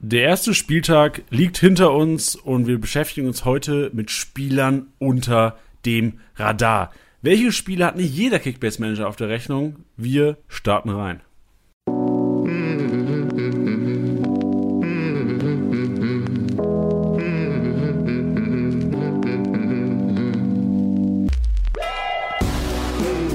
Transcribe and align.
Der 0.00 0.22
erste 0.22 0.54
Spieltag 0.54 1.24
liegt 1.28 1.58
hinter 1.58 1.92
uns 1.92 2.36
und 2.36 2.68
wir 2.68 2.78
beschäftigen 2.78 3.26
uns 3.26 3.44
heute 3.44 3.90
mit 3.92 4.12
Spielern 4.12 4.92
unter 5.00 5.58
dem 5.84 6.20
Radar. 6.36 6.92
Welche 7.20 7.50
Spiele 7.50 7.84
hat 7.84 7.96
nicht 7.96 8.14
jeder 8.14 8.38
Kickbase-Manager 8.38 9.08
auf 9.08 9.16
der 9.16 9.28
Rechnung? 9.28 9.84
Wir 9.96 10.36
starten 10.46 10.90
rein. 10.90 11.20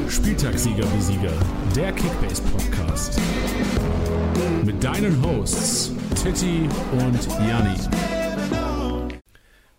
Spieltagssieger 0.07 0.85
wie 0.95 1.01
Sieger, 1.01 1.33
der 1.75 1.91
Kickbase 1.91 2.41
Podcast. 2.43 3.19
Mit 4.65 4.81
deinen 4.81 5.21
Hosts 5.21 5.93
Titti 6.15 6.69
und 6.93 7.27
Janni. 7.49 7.75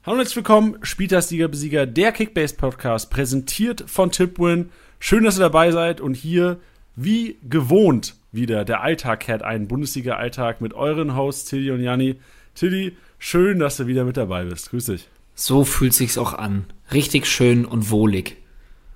Hallo 0.04 0.12
und 0.12 0.18
herzlich 0.18 0.36
willkommen, 0.36 0.76
Spieltagssieger 0.82 1.48
Besieger, 1.48 1.86
der 1.86 2.12
Kickbase 2.12 2.54
Podcast, 2.54 3.10
präsentiert 3.10 3.84
von 3.86 4.10
Tipwin. 4.10 4.70
Schön, 4.98 5.24
dass 5.24 5.38
ihr 5.38 5.40
dabei 5.40 5.70
seid 5.70 6.02
und 6.02 6.14
hier, 6.14 6.60
wie 6.96 7.38
gewohnt, 7.48 8.14
wieder 8.30 8.66
der 8.66 8.82
Alltag 8.82 9.20
kehrt 9.20 9.42
ein, 9.42 9.68
Bundesliga-Alltag 9.68 10.60
mit 10.60 10.74
euren 10.74 11.16
Hosts 11.16 11.46
Tilly 11.46 11.70
und 11.70 11.80
Janni. 11.80 12.16
Tilly, 12.54 12.94
schön, 13.18 13.60
dass 13.60 13.78
du 13.78 13.86
wieder 13.86 14.04
mit 14.04 14.18
dabei 14.18 14.44
bist. 14.44 14.68
Grüß 14.68 14.84
dich. 14.84 15.08
So 15.34 15.64
fühlt 15.64 15.94
sich's 15.94 16.18
auch 16.18 16.34
an. 16.34 16.66
Richtig 16.92 17.24
schön 17.24 17.64
und 17.64 17.90
wohlig. 17.90 18.36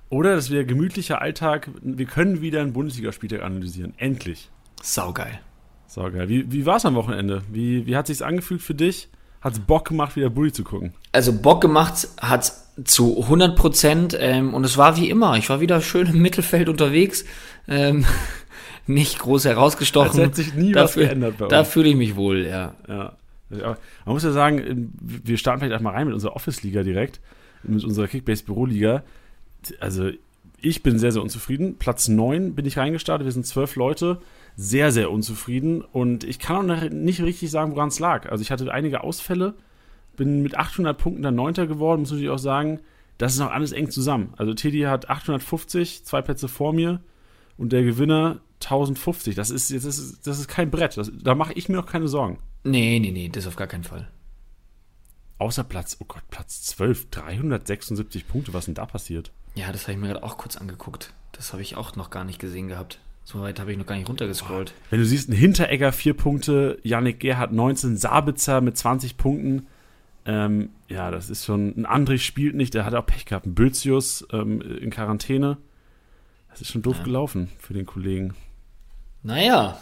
Oder 0.09 0.35
das 0.35 0.45
ist 0.45 0.51
wieder 0.51 0.65
gemütlicher 0.65 1.19
Alltag. 1.19 1.71
Wir 1.81 2.05
können 2.05 2.41
wieder 2.41 2.61
einen 2.61 2.73
Bundesligaspieltag 2.73 3.41
analysieren. 3.41 3.95
Endlich. 3.97 4.49
Saugeil. 4.83 5.39
Saugeil. 5.89 6.29
Wie, 6.29 6.51
wie 6.51 6.65
war 6.65 6.77
es 6.77 6.85
am 6.85 6.95
Wochenende? 6.95 7.41
Wie, 7.51 7.85
wie 7.87 7.95
hat 7.95 8.07
sich's 8.07 8.21
angefühlt 8.21 8.61
für 8.61 8.75
dich? 8.75 9.09
Hat 9.41 9.53
es 9.53 9.59
Bock 9.59 9.87
gemacht, 9.87 10.15
wieder 10.15 10.29
Bulli 10.29 10.51
zu 10.51 10.63
gucken? 10.63 10.93
Also 11.11 11.33
Bock 11.33 11.61
gemacht 11.61 12.07
hat 12.21 12.53
zu 12.83 13.21
100 13.23 13.55
Prozent 13.55 14.17
ähm, 14.19 14.53
und 14.53 14.63
es 14.65 14.77
war 14.77 14.97
wie 14.97 15.09
immer. 15.09 15.37
Ich 15.37 15.49
war 15.49 15.61
wieder 15.61 15.81
schön 15.81 16.07
im 16.07 16.21
Mittelfeld 16.21 16.69
unterwegs. 16.69 17.25
Ähm, 17.67 18.05
nicht 18.87 19.19
groß 19.19 19.45
herausgestochen. 19.45 20.19
Es 20.19 20.25
hat 20.27 20.35
sich 20.35 20.53
nie 20.53 20.73
dafür, 20.73 21.03
was 21.03 21.09
geändert 21.09 21.37
bei 21.37 21.45
uns. 21.45 21.51
Da 21.51 21.63
fühle 21.63 21.89
ich 21.89 21.95
mich 21.95 22.15
wohl, 22.15 22.45
ja. 22.45 22.75
Ja. 22.87 23.13
Man 23.49 24.13
muss 24.13 24.23
ja 24.23 24.31
sagen, 24.31 24.93
wir 25.01 25.37
starten 25.37 25.59
vielleicht 25.59 25.71
erstmal 25.71 25.93
rein 25.95 26.05
mit 26.05 26.13
unserer 26.13 26.35
Office-Liga 26.35 26.83
direkt, 26.83 27.19
mit 27.63 27.83
unserer 27.83 28.07
Kickbase-Büro-Liga. 28.07 29.03
Also, 29.79 30.11
ich 30.61 30.83
bin 30.83 30.99
sehr, 30.99 31.11
sehr 31.11 31.23
unzufrieden. 31.23 31.77
Platz 31.79 32.09
9 32.09 32.53
bin 32.53 32.65
ich 32.65 32.77
reingestartet. 32.77 33.25
Wir 33.25 33.31
sind 33.31 33.47
zwölf 33.47 33.75
Leute. 33.75 34.19
Sehr, 34.61 34.91
sehr 34.91 35.09
unzufrieden. 35.09 35.81
Und 35.81 36.25
ich 36.25 36.37
kann 36.37 36.69
auch 36.69 36.89
nicht 36.89 37.21
richtig 37.21 37.49
sagen, 37.49 37.77
woran 37.77 37.87
es 37.87 37.99
lag. 37.99 38.29
Also, 38.29 38.41
ich 38.41 38.51
hatte 38.51 38.69
einige 38.73 39.05
Ausfälle, 39.05 39.53
bin 40.17 40.41
mit 40.41 40.57
800 40.57 40.97
Punkten 40.97 41.21
dann 41.21 41.35
Neunter 41.35 41.65
geworden. 41.65 42.01
Muss 42.01 42.11
natürlich 42.11 42.29
auch 42.29 42.39
sagen, 42.39 42.81
das 43.17 43.33
ist 43.33 43.39
noch 43.39 43.51
alles 43.51 43.71
eng 43.71 43.89
zusammen. 43.89 44.33
Also, 44.35 44.53
Teddy 44.53 44.81
hat 44.81 45.09
850, 45.09 46.03
zwei 46.03 46.21
Plätze 46.21 46.49
vor 46.49 46.73
mir. 46.73 46.99
Und 47.55 47.71
der 47.71 47.83
Gewinner 47.83 48.41
1050. 48.61 49.33
Das 49.33 49.49
ist, 49.49 49.73
das 49.73 49.85
ist, 49.85 50.27
das 50.27 50.39
ist 50.39 50.49
kein 50.49 50.69
Brett. 50.69 50.97
Das, 50.97 51.09
da 51.23 51.35
mache 51.35 51.53
ich 51.53 51.69
mir 51.69 51.79
auch 51.79 51.85
keine 51.85 52.09
Sorgen. 52.09 52.39
Nee, 52.65 52.99
nee, 52.99 53.11
nee, 53.11 53.29
das 53.29 53.47
auf 53.47 53.55
gar 53.55 53.67
keinen 53.67 53.85
Fall. 53.85 54.09
Außer 55.37 55.63
Platz, 55.63 55.95
oh 56.01 56.05
Gott, 56.05 56.23
Platz 56.29 56.63
12, 56.63 57.11
376 57.11 58.27
Punkte. 58.27 58.53
Was 58.53 58.63
ist 58.63 58.67
denn 58.67 58.75
da 58.75 58.85
passiert? 58.85 59.31
Ja, 59.55 59.71
das 59.71 59.83
habe 59.83 59.93
ich 59.93 59.99
mir 59.99 60.07
gerade 60.07 60.23
auch 60.23 60.37
kurz 60.37 60.57
angeguckt. 60.57 61.13
Das 61.31 61.53
habe 61.53 61.61
ich 61.61 61.77
auch 61.77 61.95
noch 61.95 62.09
gar 62.09 62.25
nicht 62.25 62.39
gesehen 62.39 62.67
gehabt. 62.67 62.99
So 63.31 63.41
weit 63.41 63.59
habe 63.59 63.71
ich 63.71 63.77
noch 63.77 63.85
gar 63.85 63.95
nicht 63.95 64.09
runtergescrollt. 64.09 64.73
Wenn 64.89 64.97
du 65.01 65.05
siehst, 65.05 65.29
ein 65.29 65.33
Hinteregger 65.33 65.91
4 65.91 66.15
Punkte, 66.15 66.79
Yannick 66.81 67.19
Gerhardt 67.19 67.51
19, 67.51 67.95
Sabitzer 67.95 68.59
mit 68.59 68.75
20 68.75 69.17
Punkten. 69.17 69.67
Ähm, 70.25 70.69
ja, 70.87 71.11
das 71.11 71.29
ist 71.29 71.45
schon. 71.45 71.75
Ein 71.77 71.85
André 71.85 72.17
spielt 72.17 72.55
nicht, 72.55 72.73
der 72.73 72.85
hat 72.85 72.95
auch 72.95 73.05
Pech 73.05 73.25
gehabt. 73.25 73.45
Ein 73.45 73.53
Bözius 73.53 74.25
ähm, 74.31 74.61
in 74.61 74.89
Quarantäne. 74.89 75.57
Das 76.49 76.61
ist 76.61 76.71
schon 76.71 76.81
doof 76.81 76.97
Ja. 76.97 77.03
gelaufen 77.03 77.49
für 77.59 77.75
den 77.75 77.85
Kollegen. 77.85 78.33
Naja, 79.21 79.77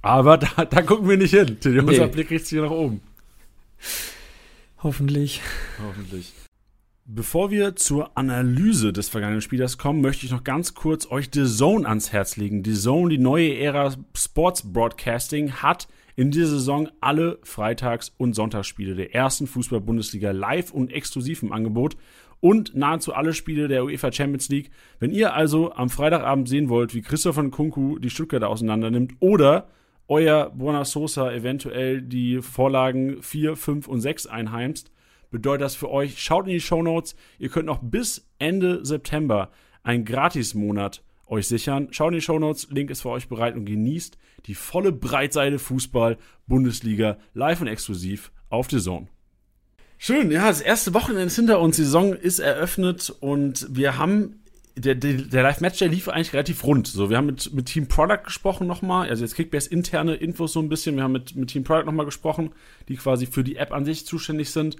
Aber 0.00 0.38
da, 0.38 0.64
da 0.64 0.80
gucken 0.80 1.06
wir 1.06 1.18
nicht 1.18 1.34
hin. 1.34 1.60
Tilly. 1.60 1.80
Unser 1.80 2.06
Nee. 2.06 2.12
Blick 2.12 2.30
richtet 2.30 2.48
sich 2.48 2.60
nach 2.60 2.70
oben. 2.70 3.02
hoffentlich. 4.82 5.42
Hoffentlich. 5.86 6.32
Bevor 7.12 7.50
wir 7.50 7.74
zur 7.74 8.16
Analyse 8.16 8.92
des 8.92 9.08
vergangenen 9.08 9.40
Spielers 9.40 9.78
kommen, 9.78 10.00
möchte 10.00 10.24
ich 10.24 10.30
noch 10.30 10.44
ganz 10.44 10.74
kurz 10.74 11.10
euch 11.10 11.28
The 11.34 11.44
Zone 11.44 11.88
ans 11.88 12.12
Herz 12.12 12.36
legen. 12.36 12.62
The 12.64 12.72
Zone, 12.72 13.08
die 13.08 13.18
neue 13.18 13.58
Ära 13.58 13.92
Sports 14.16 14.72
Broadcasting, 14.72 15.54
hat 15.54 15.88
in 16.14 16.30
dieser 16.30 16.50
Saison 16.50 16.88
alle 17.00 17.40
Freitags- 17.42 18.14
und 18.16 18.34
Sonntagsspiele 18.34 18.94
der 18.94 19.12
ersten 19.12 19.48
Fußball-Bundesliga 19.48 20.30
live 20.30 20.70
und 20.70 20.92
exklusiv 20.92 21.42
im 21.42 21.50
Angebot 21.50 21.96
und 22.38 22.76
nahezu 22.76 23.12
alle 23.12 23.34
Spiele 23.34 23.66
der 23.66 23.84
UEFA 23.84 24.12
Champions 24.12 24.48
League. 24.48 24.70
Wenn 25.00 25.10
ihr 25.10 25.34
also 25.34 25.72
am 25.72 25.90
Freitagabend 25.90 26.48
sehen 26.48 26.68
wollt, 26.68 26.94
wie 26.94 27.02
Christoph 27.02 27.34
von 27.34 27.50
Kunku 27.50 27.98
die 27.98 28.10
Stuttgarter 28.10 28.48
auseinandernimmt 28.48 29.14
oder 29.18 29.66
euer 30.06 30.50
Buona 30.50 30.84
Sosa 30.84 31.32
eventuell 31.32 32.02
die 32.02 32.40
Vorlagen 32.40 33.20
4, 33.20 33.56
5 33.56 33.88
und 33.88 34.00
6 34.00 34.28
einheimst, 34.28 34.92
bedeutet 35.30 35.62
das 35.62 35.74
für 35.74 35.90
euch, 35.90 36.22
schaut 36.22 36.46
in 36.46 36.52
die 36.52 36.60
Shownotes. 36.60 37.16
Ihr 37.38 37.48
könnt 37.48 37.66
noch 37.66 37.80
bis 37.82 38.28
Ende 38.38 38.84
September 38.84 39.50
einen 39.82 40.04
Gratismonat 40.04 41.02
euch 41.26 41.46
sichern. 41.46 41.88
Schaut 41.90 42.08
in 42.08 42.18
die 42.18 42.20
Shownotes, 42.20 42.68
Link 42.70 42.90
ist 42.90 43.02
für 43.02 43.10
euch 43.10 43.28
bereit 43.28 43.54
und 43.54 43.64
genießt 43.64 44.18
die 44.46 44.54
volle 44.54 44.92
Breitseite 44.92 45.58
Fußball 45.58 46.18
Bundesliga 46.46 47.18
live 47.34 47.60
und 47.60 47.68
exklusiv 47.68 48.32
auf 48.48 48.70
The 48.70 48.80
Zone. 48.80 49.08
Schön, 49.98 50.30
ja, 50.30 50.48
das 50.48 50.62
erste 50.62 50.94
Wochenende 50.94 51.24
ist 51.24 51.36
hinter 51.36 51.60
uns, 51.60 51.76
die 51.76 51.84
Saison 51.84 52.14
ist 52.14 52.38
eröffnet 52.38 53.14
und 53.20 53.66
wir 53.70 53.98
haben 53.98 54.40
der, 54.76 54.94
der, 54.94 55.12
der 55.12 55.42
Live-Match, 55.42 55.78
der 55.78 55.88
lief 55.88 56.08
eigentlich 56.08 56.32
relativ 56.32 56.64
rund. 56.64 56.86
So, 56.86 57.10
wir 57.10 57.18
haben 57.18 57.26
mit, 57.26 57.52
mit 57.52 57.66
Team 57.66 57.86
Product 57.86 58.24
gesprochen 58.24 58.66
nochmal, 58.66 59.08
also 59.08 59.22
jetzt 59.22 59.34
Kickbase 59.34 59.68
interne 59.68 60.14
Infos 60.14 60.54
so 60.54 60.60
ein 60.60 60.68
bisschen. 60.68 60.96
Wir 60.96 61.02
haben 61.02 61.12
mit, 61.12 61.36
mit 61.36 61.50
Team 61.50 61.64
Product 61.64 61.84
nochmal 61.84 62.06
gesprochen, 62.06 62.52
die 62.88 62.96
quasi 62.96 63.26
für 63.26 63.44
die 63.44 63.56
App 63.56 63.72
an 63.72 63.84
sich 63.84 64.06
zuständig 64.06 64.50
sind. 64.50 64.76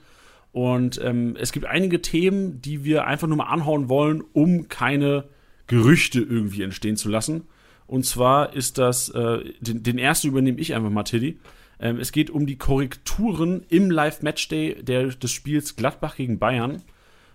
Und 0.52 1.00
ähm, 1.02 1.36
es 1.38 1.52
gibt 1.52 1.66
einige 1.66 2.02
Themen, 2.02 2.60
die 2.60 2.84
wir 2.84 3.06
einfach 3.06 3.28
nur 3.28 3.36
mal 3.36 3.44
anhauen 3.44 3.88
wollen, 3.88 4.22
um 4.32 4.68
keine 4.68 5.24
Gerüchte 5.66 6.20
irgendwie 6.20 6.62
entstehen 6.62 6.96
zu 6.96 7.08
lassen. 7.08 7.46
Und 7.86 8.04
zwar 8.04 8.54
ist 8.54 8.78
das, 8.78 9.08
äh, 9.10 9.52
den, 9.60 9.82
den 9.82 9.98
ersten 9.98 10.28
übernehme 10.28 10.58
ich 10.58 10.74
einfach 10.74 10.90
mal, 10.90 11.04
Tilly. 11.04 11.38
Ähm, 11.78 11.98
es 11.98 12.12
geht 12.12 12.30
um 12.30 12.46
die 12.46 12.58
Korrekturen 12.58 13.64
im 13.68 13.90
Live-Matchday 13.90 14.82
des 14.82 15.30
Spiels 15.30 15.76
Gladbach 15.76 16.16
gegen 16.16 16.38
Bayern. 16.38 16.82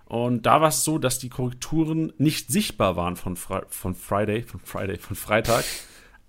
Und 0.05 0.45
da 0.45 0.61
war 0.61 0.69
es 0.69 0.83
so, 0.83 0.97
dass 0.97 1.17
die 1.17 1.29
Korrekturen 1.29 2.13
nicht 2.17 2.51
sichtbar 2.51 2.95
waren 2.95 3.15
von, 3.15 3.35
Fri 3.35 3.61
von 3.69 3.95
Friday, 3.95 4.43
von 4.43 4.59
Friday, 4.59 4.97
von 4.97 5.15
Freitag, 5.15 5.63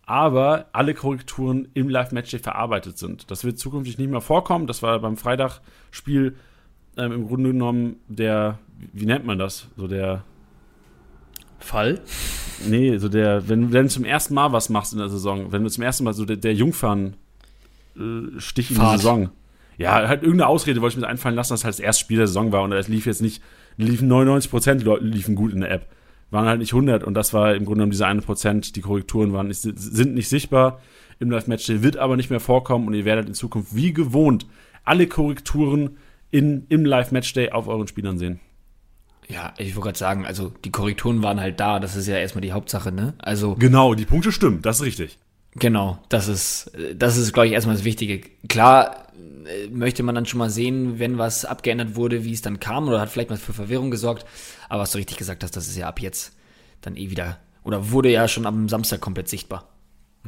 aber 0.06 0.66
alle 0.72 0.94
Korrekturen 0.94 1.68
im 1.74 1.88
Live-Matchday 1.88 2.38
verarbeitet 2.38 2.96
sind. 2.96 3.30
Das 3.30 3.44
wird 3.44 3.58
zukünftig 3.58 3.98
nicht 3.98 4.10
mehr 4.10 4.20
vorkommen. 4.20 4.66
Das 4.66 4.82
war 4.82 4.98
beim 5.00 5.16
Freitagspiel 5.16 6.36
ähm, 6.96 7.12
im 7.12 7.26
Grunde 7.28 7.52
genommen 7.52 7.96
der, 8.08 8.58
wie 8.92 9.06
nennt 9.06 9.24
man 9.24 9.38
das? 9.38 9.68
So 9.76 9.86
der, 9.86 10.24
Fall? 11.58 12.00
nee, 12.66 12.96
so 12.98 13.08
der, 13.08 13.48
wenn, 13.48 13.72
wenn 13.72 13.84
du 13.84 13.88
zum 13.88 14.04
ersten 14.04 14.34
Mal 14.34 14.52
was 14.52 14.68
machst 14.68 14.92
in 14.92 14.98
der 14.98 15.08
Saison, 15.08 15.52
wenn 15.52 15.62
du 15.62 15.70
zum 15.70 15.84
ersten 15.84 16.04
Mal 16.04 16.14
so 16.14 16.24
der, 16.24 16.36
der 16.36 16.54
Jungfern 16.54 17.14
äh, 17.96 18.38
Stich 18.40 18.70
in 18.70 18.76
die 18.76 18.80
Fahrt. 18.80 19.00
Saison. 19.00 19.30
Ja, 19.78 20.08
halt 20.08 20.22
irgendeine 20.22 20.48
Ausrede 20.48 20.80
wollte 20.80 20.96
ich 20.96 21.02
mir 21.02 21.08
einfallen 21.08 21.34
lassen, 21.34 21.52
dass 21.52 21.64
halt 21.64 21.74
das 21.74 21.80
erste 21.80 22.00
Spiel 22.00 22.16
der 22.16 22.26
Saison 22.26 22.50
war 22.50 22.62
und 22.62 22.72
es 22.72 22.88
lief 22.88 23.06
jetzt 23.06 23.20
nicht, 23.20 23.42
liefen 23.76 24.10
99% 24.10 24.82
Leute 24.82 25.04
liefen 25.04 25.34
gut 25.34 25.52
in 25.52 25.60
der 25.60 25.70
App. 25.70 25.86
Waren 26.30 26.46
halt 26.46 26.60
nicht 26.60 26.72
100 26.72 27.04
und 27.04 27.14
das 27.14 27.34
war 27.34 27.54
im 27.54 27.64
Grunde 27.64 27.78
genommen 27.78 27.90
diese 27.92 28.06
eine 28.06 28.22
Prozent, 28.22 28.74
die 28.74 28.80
Korrekturen 28.80 29.32
waren 29.32 29.48
nicht, 29.48 29.60
sind 29.60 30.14
nicht 30.14 30.28
sichtbar 30.28 30.80
im 31.18 31.30
Live-Match, 31.30 31.68
wird 31.68 31.98
aber 31.98 32.16
nicht 32.16 32.30
mehr 32.30 32.40
vorkommen 32.40 32.88
und 32.88 32.94
ihr 32.94 33.04
werdet 33.04 33.28
in 33.28 33.34
Zukunft 33.34 33.74
wie 33.76 33.92
gewohnt 33.92 34.46
alle 34.84 35.06
Korrekturen 35.06 35.98
in, 36.36 36.66
im 36.68 36.84
Live-Matchday 36.84 37.50
auf 37.50 37.66
euren 37.66 37.88
Spielern 37.88 38.18
sehen. 38.18 38.40
Ja, 39.28 39.54
ich 39.56 39.74
wollte 39.74 39.86
gerade 39.86 39.98
sagen, 39.98 40.26
also 40.26 40.52
die 40.64 40.70
Korrekturen 40.70 41.22
waren 41.22 41.40
halt 41.40 41.58
da, 41.58 41.80
das 41.80 41.96
ist 41.96 42.06
ja 42.06 42.16
erstmal 42.16 42.42
die 42.42 42.52
Hauptsache, 42.52 42.92
ne? 42.92 43.14
Also 43.18 43.54
Genau, 43.54 43.94
die 43.94 44.04
Punkte 44.04 44.30
stimmen, 44.30 44.60
das 44.62 44.76
ist 44.80 44.86
richtig. 44.86 45.18
Genau, 45.54 45.98
das 46.10 46.28
ist, 46.28 46.70
das 46.94 47.16
ist, 47.16 47.32
glaube 47.32 47.46
ich, 47.46 47.54
erstmal 47.54 47.74
das 47.74 47.84
Wichtige. 47.84 48.20
Klar 48.48 49.06
äh, 49.46 49.68
möchte 49.68 50.02
man 50.02 50.14
dann 50.14 50.26
schon 50.26 50.38
mal 50.38 50.50
sehen, 50.50 50.98
wenn 50.98 51.16
was 51.16 51.46
abgeändert 51.46 51.96
wurde, 51.96 52.24
wie 52.24 52.32
es 52.34 52.42
dann 52.42 52.60
kam 52.60 52.86
oder 52.86 53.00
hat 53.00 53.08
vielleicht 53.08 53.30
mal 53.30 53.38
für 53.38 53.54
Verwirrung 53.54 53.90
gesorgt. 53.90 54.26
Aber 54.68 54.82
was 54.82 54.92
du 54.92 54.98
richtig 54.98 55.16
gesagt 55.16 55.42
hast, 55.42 55.56
das 55.56 55.66
ist 55.66 55.76
ja 55.76 55.88
ab 55.88 56.00
jetzt 56.00 56.36
dann 56.82 56.96
eh 56.96 57.10
wieder, 57.10 57.38
oder 57.64 57.90
wurde 57.90 58.10
ja 58.12 58.28
schon 58.28 58.44
am 58.44 58.68
Samstag 58.68 59.00
komplett 59.00 59.28
sichtbar. 59.28 59.70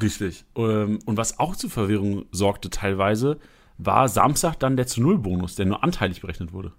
Richtig. 0.01 0.45
Ähm, 0.57 0.99
Und 1.05 1.19
was 1.19 1.39
auch 1.39 1.55
zu 1.55 1.69
Verwirrung 1.69 2.25
sorgte 2.33 2.71
teilweise, 2.71 3.39
war 3.79 4.09
Samstag 4.09 4.59
dann 4.59 4.77
der 4.77 4.87
zu 4.87 5.01
Null 5.01 5.19
Bonus, 5.19 5.55
der 5.55 5.67
nur 5.67 5.83
anteilig 5.83 6.21
berechnet 6.21 6.53
wurde. 6.53 6.73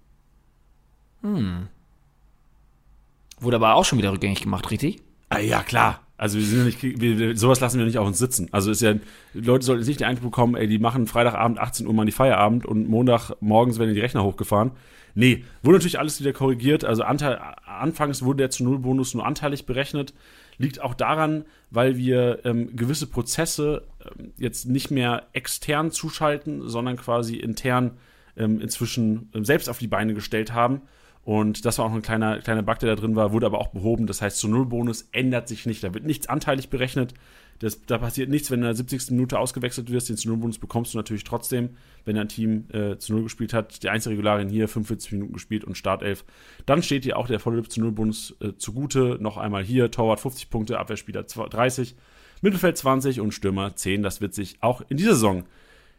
Wurde 3.40 3.56
aber 3.56 3.74
auch 3.74 3.84
schon 3.84 3.98
wieder 3.98 4.12
rückgängig 4.12 4.42
gemacht, 4.42 4.70
richtig? 4.70 5.02
Ah, 5.30 5.38
ja, 5.38 5.62
klar. 5.62 6.00
Also 6.18 6.38
wir 6.38 6.44
sind 6.44 6.58
ja 6.58 6.64
nicht, 6.66 6.82
wir, 6.82 7.36
sowas 7.36 7.60
lassen 7.60 7.78
wir 7.78 7.86
nicht 7.86 7.96
auf 7.96 8.06
uns 8.06 8.18
sitzen. 8.18 8.48
Also 8.52 8.70
ist 8.70 8.82
ja, 8.82 8.94
Leute 9.32 9.64
sollten 9.64 9.80
jetzt 9.80 9.88
nicht 9.88 10.00
den 10.00 10.06
Eindruck 10.08 10.32
bekommen, 10.32 10.54
ey, 10.54 10.66
die 10.66 10.78
machen 10.78 11.06
Freitagabend 11.06 11.58
18 11.58 11.86
Uhr 11.86 11.94
mal 11.94 12.04
die 12.04 12.12
Feierabend 12.12 12.66
und 12.66 12.90
Montag 12.90 13.30
morgens 13.40 13.78
werden 13.78 13.94
die 13.94 14.00
Rechner 14.00 14.22
hochgefahren. 14.22 14.72
Nee, 15.14 15.44
wurde 15.62 15.78
natürlich 15.78 15.98
alles 15.98 16.20
wieder 16.20 16.34
korrigiert. 16.34 16.84
Also 16.84 17.04
Anteil, 17.04 17.40
anfangs 17.64 18.22
wurde 18.22 18.38
der 18.38 18.50
zu 18.50 18.64
Null 18.64 18.80
Bonus 18.80 19.14
nur 19.14 19.24
anteilig 19.24 19.64
berechnet. 19.64 20.12
Liegt 20.60 20.82
auch 20.82 20.92
daran, 20.92 21.46
weil 21.70 21.96
wir 21.96 22.40
ähm, 22.44 22.76
gewisse 22.76 23.06
Prozesse 23.06 23.86
ähm, 24.04 24.32
jetzt 24.36 24.66
nicht 24.66 24.90
mehr 24.90 25.28
extern 25.32 25.90
zuschalten, 25.90 26.68
sondern 26.68 26.98
quasi 26.98 27.36
intern 27.36 27.92
ähm, 28.36 28.60
inzwischen 28.60 29.30
ähm, 29.34 29.46
selbst 29.46 29.70
auf 29.70 29.78
die 29.78 29.86
Beine 29.86 30.12
gestellt 30.12 30.52
haben. 30.52 30.82
Und 31.24 31.64
das 31.64 31.78
war 31.78 31.86
auch 31.86 31.94
ein 31.94 32.02
kleiner, 32.02 32.40
kleiner 32.40 32.62
Bug, 32.62 32.78
der 32.78 32.94
da 32.94 33.00
drin 33.00 33.16
war, 33.16 33.32
wurde 33.32 33.46
aber 33.46 33.58
auch 33.58 33.68
behoben. 33.68 34.06
Das 34.06 34.20
heißt, 34.20 34.36
zu 34.36 34.48
Null 34.48 34.66
Bonus 34.66 35.08
ändert 35.12 35.48
sich 35.48 35.64
nicht. 35.64 35.82
Da 35.82 35.94
wird 35.94 36.04
nichts 36.04 36.28
anteilig 36.28 36.68
berechnet. 36.68 37.14
Das, 37.60 37.82
da 37.82 37.98
passiert 37.98 38.30
nichts, 38.30 38.50
wenn 38.50 38.60
du 38.60 38.66
in 38.66 38.68
der 38.68 38.74
70. 38.74 39.10
Minute 39.10 39.38
ausgewechselt 39.38 39.90
wirst. 39.92 40.08
Den 40.08 40.16
zu 40.16 40.28
Null 40.28 40.38
Bonus 40.38 40.58
bekommst 40.58 40.94
du 40.94 40.98
natürlich 40.98 41.24
trotzdem, 41.24 41.76
wenn 42.06 42.16
dein 42.16 42.28
Team 42.28 42.64
äh, 42.72 42.96
zu 42.96 43.12
Null 43.12 43.24
gespielt 43.24 43.52
hat. 43.52 43.82
Die 43.82 43.90
Einzelregularien 43.90 44.48
hier 44.48 44.66
45 44.66 45.12
Minuten 45.12 45.34
gespielt 45.34 45.64
und 45.64 45.76
Startelf. 45.76 46.24
Dann 46.64 46.82
steht 46.82 47.04
dir 47.04 47.18
auch 47.18 47.26
der 47.26 47.38
volle 47.38 47.62
zu 47.62 47.80
Null 47.80 47.92
Bonus 47.92 48.34
äh, 48.40 48.54
zugute. 48.56 49.18
Noch 49.20 49.36
einmal 49.36 49.62
hier: 49.62 49.90
Torwart 49.90 50.20
50 50.20 50.48
Punkte, 50.48 50.78
Abwehrspieler 50.78 51.22
30, 51.24 51.96
Mittelfeld 52.40 52.78
20 52.78 53.20
und 53.20 53.32
Stürmer 53.32 53.76
10. 53.76 54.02
Das 54.02 54.22
wird 54.22 54.32
sich 54.32 54.56
auch 54.62 54.82
in 54.88 54.96
dieser 54.96 55.12
Saison 55.12 55.44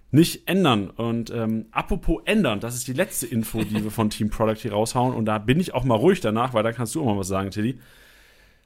nicht 0.10 0.48
ändern. 0.48 0.90
Und 0.90 1.30
ähm, 1.30 1.68
apropos 1.72 2.24
ändern, 2.26 2.60
das 2.60 2.76
ist 2.76 2.88
die 2.88 2.94
letzte 2.94 3.28
Info, 3.28 3.64
die 3.64 3.84
wir 3.84 3.92
von 3.92 4.10
Team 4.10 4.32
Product 4.32 4.58
hier 4.58 4.74
raushauen. 4.74 5.14
Und 5.14 5.26
da 5.26 5.38
bin 5.38 5.60
ich 5.60 5.76
auch 5.76 5.84
mal 5.84 5.96
ruhig 5.96 6.22
danach, 6.22 6.56
weil 6.56 6.64
da 6.64 6.72
kannst 6.72 6.96
du 6.96 7.02
auch 7.02 7.06
mal 7.06 7.18
was 7.18 7.28
sagen, 7.28 7.52
Tilly. 7.52 7.78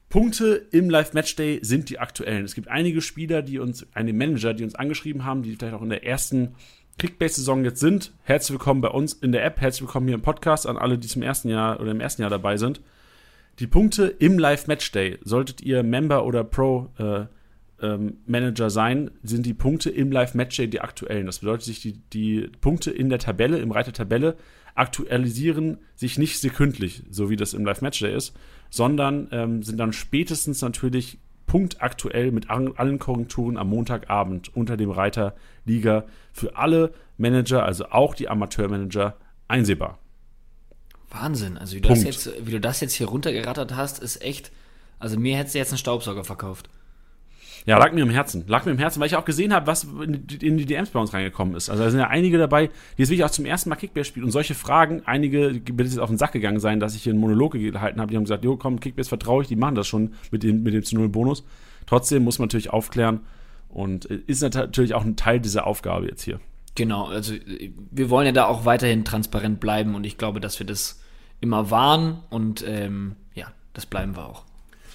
Punkte 0.08 0.66
im 0.70 0.88
Live-Matchday 0.88 1.58
sind 1.62 1.90
die 1.90 1.98
aktuellen. 1.98 2.44
Es 2.44 2.54
gibt 2.54 2.68
einige 2.68 3.00
Spieler, 3.00 3.42
die 3.42 3.58
uns, 3.58 3.86
einige 3.92 4.16
Manager, 4.16 4.54
die 4.54 4.62
uns 4.62 4.76
angeschrieben 4.76 5.24
haben, 5.24 5.42
die 5.42 5.56
vielleicht 5.56 5.74
auch 5.74 5.82
in 5.82 5.88
der 5.88 6.06
ersten 6.06 6.54
Kickbase-Saison 6.98 7.64
jetzt 7.64 7.80
sind. 7.80 8.12
Herzlich 8.22 8.52
willkommen 8.52 8.80
bei 8.80 8.88
uns 8.88 9.14
in 9.14 9.32
der 9.32 9.44
App, 9.44 9.60
herzlich 9.60 9.82
willkommen 9.82 10.06
hier 10.06 10.14
im 10.14 10.22
Podcast 10.22 10.66
an 10.66 10.76
alle, 10.76 10.96
die 10.96 11.08
zum 11.08 11.22
ersten 11.22 11.48
Jahr 11.48 11.80
oder 11.80 11.90
im 11.90 12.00
ersten 12.00 12.22
Jahr 12.22 12.30
dabei 12.30 12.56
sind. 12.56 12.80
Die 13.58 13.66
Punkte 13.66 14.06
im 14.06 14.38
Live-Matchday, 14.38 15.18
solltet 15.24 15.60
ihr 15.60 15.82
Member 15.82 16.24
oder 16.24 16.44
Pro 16.44 16.88
äh, 16.98 17.24
ähm, 17.84 18.18
Manager 18.26 18.70
sein, 18.70 19.10
sind 19.24 19.44
die 19.44 19.54
Punkte 19.54 19.90
im 19.90 20.12
Live-Matchday 20.12 20.68
die 20.68 20.80
aktuellen. 20.80 21.26
Das 21.26 21.40
bedeutet, 21.40 21.64
sich 21.64 21.80
die, 21.80 22.00
die 22.12 22.48
Punkte 22.60 22.92
in 22.92 23.08
der 23.08 23.18
Tabelle, 23.18 23.58
im 23.58 23.72
Reiter 23.72 23.92
Tabelle, 23.92 24.36
aktualisieren 24.76 25.78
sich 25.94 26.16
nicht 26.16 26.38
sekündlich, 26.38 27.02
so 27.10 27.28
wie 27.28 27.36
das 27.36 27.54
im 27.54 27.64
Live-Matchday 27.64 28.14
ist, 28.14 28.34
sondern 28.76 29.28
ähm, 29.32 29.62
sind 29.62 29.78
dann 29.78 29.94
spätestens 29.94 30.60
natürlich 30.60 31.18
punktaktuell 31.46 32.30
mit 32.30 32.50
allen 32.50 32.98
Korrekturen 32.98 33.56
am 33.56 33.70
Montagabend 33.70 34.54
unter 34.54 34.76
dem 34.76 34.90
Reiter 34.90 35.34
Liga 35.64 36.04
für 36.32 36.56
alle 36.56 36.92
Manager, 37.16 37.64
also 37.64 37.86
auch 37.86 38.14
die 38.14 38.28
Amateurmanager, 38.28 39.16
einsehbar. 39.48 39.98
Wahnsinn, 41.08 41.56
also 41.56 41.76
wie 41.76 41.80
du, 41.80 41.88
das 41.88 42.02
jetzt, 42.02 42.46
wie 42.46 42.50
du 42.50 42.60
das 42.60 42.80
jetzt 42.80 42.92
hier 42.92 43.06
runtergerattert 43.06 43.74
hast, 43.74 44.00
ist 44.00 44.20
echt, 44.20 44.52
also 44.98 45.18
mir 45.18 45.38
hättest 45.38 45.54
du 45.54 45.58
jetzt 45.58 45.70
einen 45.70 45.78
Staubsauger 45.78 46.24
verkauft. 46.24 46.68
Ja, 47.66 47.78
lag 47.78 47.92
mir 47.92 48.02
im 48.02 48.10
Herzen. 48.10 48.44
Lag 48.46 48.64
mir 48.64 48.70
im 48.70 48.78
Herzen, 48.78 49.00
weil 49.00 49.08
ich 49.08 49.16
auch 49.16 49.24
gesehen 49.24 49.52
habe, 49.52 49.66
was 49.66 49.84
in 49.84 50.56
die 50.56 50.66
DMs 50.66 50.90
bei 50.90 51.00
uns 51.00 51.12
reingekommen 51.12 51.56
ist. 51.56 51.68
Also 51.68 51.82
da 51.82 51.90
sind 51.90 51.98
ja 51.98 52.06
einige 52.06 52.38
dabei, 52.38 52.68
die 52.68 53.02
jetzt 53.02 53.10
wirklich 53.10 53.24
auch 53.24 53.30
zum 53.30 53.44
ersten 53.44 53.70
Mal 53.70 53.76
Kickbase 53.76 54.04
spielen. 54.04 54.24
Und 54.24 54.30
solche 54.30 54.54
Fragen, 54.54 55.02
einige 55.04 55.52
wird 55.52 55.80
jetzt 55.80 55.98
auf 55.98 56.08
den 56.08 56.16
Sack 56.16 56.30
gegangen 56.30 56.60
sein, 56.60 56.78
dass 56.78 56.94
ich 56.94 57.02
hier 57.02 57.12
einen 57.12 57.20
Monolog 57.20 57.52
gehalten 57.52 58.00
habe. 58.00 58.10
Die 58.10 58.16
haben 58.16 58.22
gesagt, 58.22 58.44
jo, 58.44 58.56
komm, 58.56 58.78
Kickbase 58.78 59.08
vertraue 59.08 59.42
ich, 59.42 59.48
die 59.48 59.56
machen 59.56 59.74
das 59.74 59.88
schon 59.88 60.14
mit 60.30 60.44
dem, 60.44 60.62
mit 60.62 60.74
dem 60.74 60.84
zu 60.84 60.94
Null 60.94 61.08
Bonus. 61.08 61.44
Trotzdem 61.86 62.22
muss 62.22 62.38
man 62.38 62.46
natürlich 62.46 62.70
aufklären 62.70 63.20
und 63.68 64.04
ist 64.04 64.42
natürlich 64.42 64.94
auch 64.94 65.04
ein 65.04 65.16
Teil 65.16 65.40
dieser 65.40 65.66
Aufgabe 65.66 66.06
jetzt 66.06 66.22
hier. 66.22 66.38
Genau, 66.76 67.06
also 67.06 67.34
wir 67.90 68.10
wollen 68.10 68.26
ja 68.26 68.32
da 68.32 68.46
auch 68.46 68.64
weiterhin 68.64 69.04
transparent 69.04 69.58
bleiben 69.58 69.94
und 69.96 70.04
ich 70.04 70.18
glaube, 70.18 70.40
dass 70.40 70.58
wir 70.60 70.66
das 70.66 71.00
immer 71.40 71.70
waren 71.70 72.20
und 72.30 72.64
ähm, 72.66 73.16
ja, 73.34 73.48
das 73.72 73.86
bleiben 73.86 74.14
wir 74.14 74.26
auch. 74.26 74.44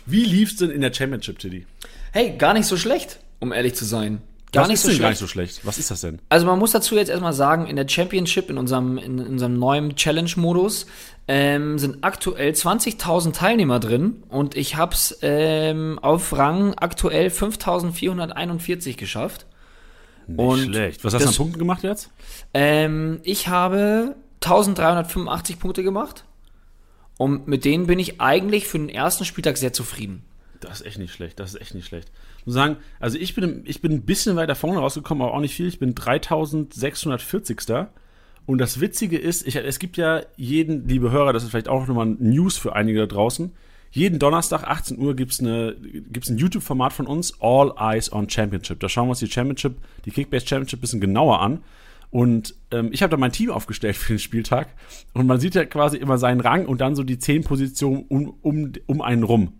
Wie 0.05 0.23
lief's 0.23 0.55
denn 0.55 0.69
in 0.69 0.81
der 0.81 0.93
Championship, 0.93 1.39
Tiddy? 1.39 1.65
Hey, 2.11 2.35
gar 2.37 2.53
nicht 2.53 2.65
so 2.65 2.77
schlecht, 2.77 3.19
um 3.39 3.53
ehrlich 3.53 3.75
zu 3.75 3.85
sein. 3.85 4.21
Gar 4.51 4.63
Was 4.63 4.69
nicht 4.69 4.83
ist 4.85 4.95
so 4.95 5.01
gar 5.01 5.09
nicht 5.09 5.19
so 5.19 5.27
schlecht? 5.27 5.65
Was 5.65 5.77
ist 5.77 5.91
das 5.91 6.01
denn? 6.01 6.19
Also 6.27 6.45
man 6.45 6.59
muss 6.59 6.71
dazu 6.71 6.95
jetzt 6.97 7.07
erstmal 7.07 7.31
sagen, 7.31 7.67
in 7.67 7.77
der 7.77 7.87
Championship, 7.87 8.49
in 8.49 8.57
unserem, 8.57 8.97
in, 8.97 9.17
in 9.17 9.27
unserem 9.27 9.57
neuen 9.57 9.95
Challenge-Modus, 9.95 10.87
ähm, 11.29 11.79
sind 11.79 11.99
aktuell 12.03 12.51
20.000 12.51 13.31
Teilnehmer 13.31 13.79
drin 13.79 14.23
und 14.27 14.57
ich 14.57 14.75
hab's 14.75 15.17
ähm, 15.21 15.99
auf 15.99 16.37
Rang 16.37 16.73
aktuell 16.73 17.27
5.441 17.27 18.97
geschafft. 18.97 19.45
Nicht 20.27 20.39
und 20.39 20.59
schlecht. 20.59 21.05
Was 21.05 21.13
hast 21.13 21.23
du 21.23 21.29
an 21.29 21.35
Punkten 21.35 21.59
gemacht 21.59 21.83
jetzt? 21.83 22.09
Ähm, 22.53 23.21
ich 23.23 23.47
habe 23.47 24.17
1385 24.43 25.59
Punkte 25.59 25.81
gemacht 25.81 26.25
und 27.17 27.47
mit 27.47 27.63
denen 27.63 27.87
bin 27.87 27.99
ich 27.99 28.19
eigentlich 28.19 28.67
für 28.67 28.79
den 28.79 28.89
ersten 28.89 29.23
Spieltag 29.23 29.55
sehr 29.55 29.71
zufrieden. 29.71 30.25
Das 30.61 30.81
ist 30.81 30.87
echt 30.87 30.99
nicht 30.99 31.13
schlecht. 31.13 31.39
Das 31.39 31.53
ist 31.53 31.61
echt 31.61 31.75
nicht 31.75 31.87
schlecht. 31.87 32.11
Ich 32.39 32.45
muss 32.45 32.55
sagen, 32.55 32.77
also 32.99 33.17
ich 33.17 33.35
bin, 33.35 33.63
ich 33.65 33.81
bin 33.81 33.91
ein 33.91 34.01
bisschen 34.03 34.35
weiter 34.35 34.55
vorne 34.55 34.79
rausgekommen, 34.79 35.23
aber 35.23 35.33
auch 35.33 35.41
nicht 35.41 35.55
viel. 35.55 35.67
Ich 35.67 35.79
bin 35.79 35.93
3640. 35.93 37.87
Und 38.45 38.57
das 38.57 38.79
Witzige 38.79 39.17
ist, 39.17 39.45
ich, 39.47 39.55
es 39.55 39.79
gibt 39.79 39.97
ja 39.97 40.21
jeden, 40.35 40.87
liebe 40.87 41.11
Hörer, 41.11 41.33
das 41.33 41.43
ist 41.43 41.51
vielleicht 41.51 41.67
auch 41.67 41.87
nochmal 41.87 42.05
News 42.05 42.57
für 42.57 42.75
einige 42.75 42.99
da 42.99 43.05
draußen. 43.05 43.51
Jeden 43.91 44.19
Donnerstag, 44.19 44.63
18 44.63 44.97
Uhr, 44.99 45.15
gibt 45.15 45.33
es 45.33 45.39
gibt's 45.39 46.29
ein 46.29 46.37
YouTube-Format 46.37 46.93
von 46.93 47.07
uns, 47.07 47.33
All 47.41 47.73
Eyes 47.77 48.11
on 48.11 48.29
Championship. 48.29 48.79
Da 48.79 48.87
schauen 48.87 49.07
wir 49.07 49.11
uns 49.11 49.19
die 49.19 49.29
Championship, 49.29 49.75
die 50.05 50.11
Kickbase 50.11 50.47
Championship 50.47 50.79
ein 50.79 50.81
bisschen 50.81 51.01
genauer 51.01 51.41
an. 51.41 51.61
Und 52.09 52.55
ähm, 52.71 52.89
ich 52.91 53.03
habe 53.03 53.11
da 53.11 53.17
mein 53.17 53.31
Team 53.31 53.51
aufgestellt 53.51 53.95
für 53.97 54.13
den 54.13 54.19
Spieltag. 54.19 54.69
Und 55.13 55.27
man 55.27 55.39
sieht 55.39 55.55
ja 55.55 55.65
quasi 55.65 55.97
immer 55.97 56.17
seinen 56.17 56.39
Rang 56.39 56.65
und 56.65 56.81
dann 56.81 56.95
so 56.95 57.03
die 57.03 57.19
zehn 57.19 57.43
Positionen 57.43 58.05
um, 58.07 58.33
um, 58.41 58.71
um 58.85 59.01
einen 59.01 59.23
rum. 59.23 59.53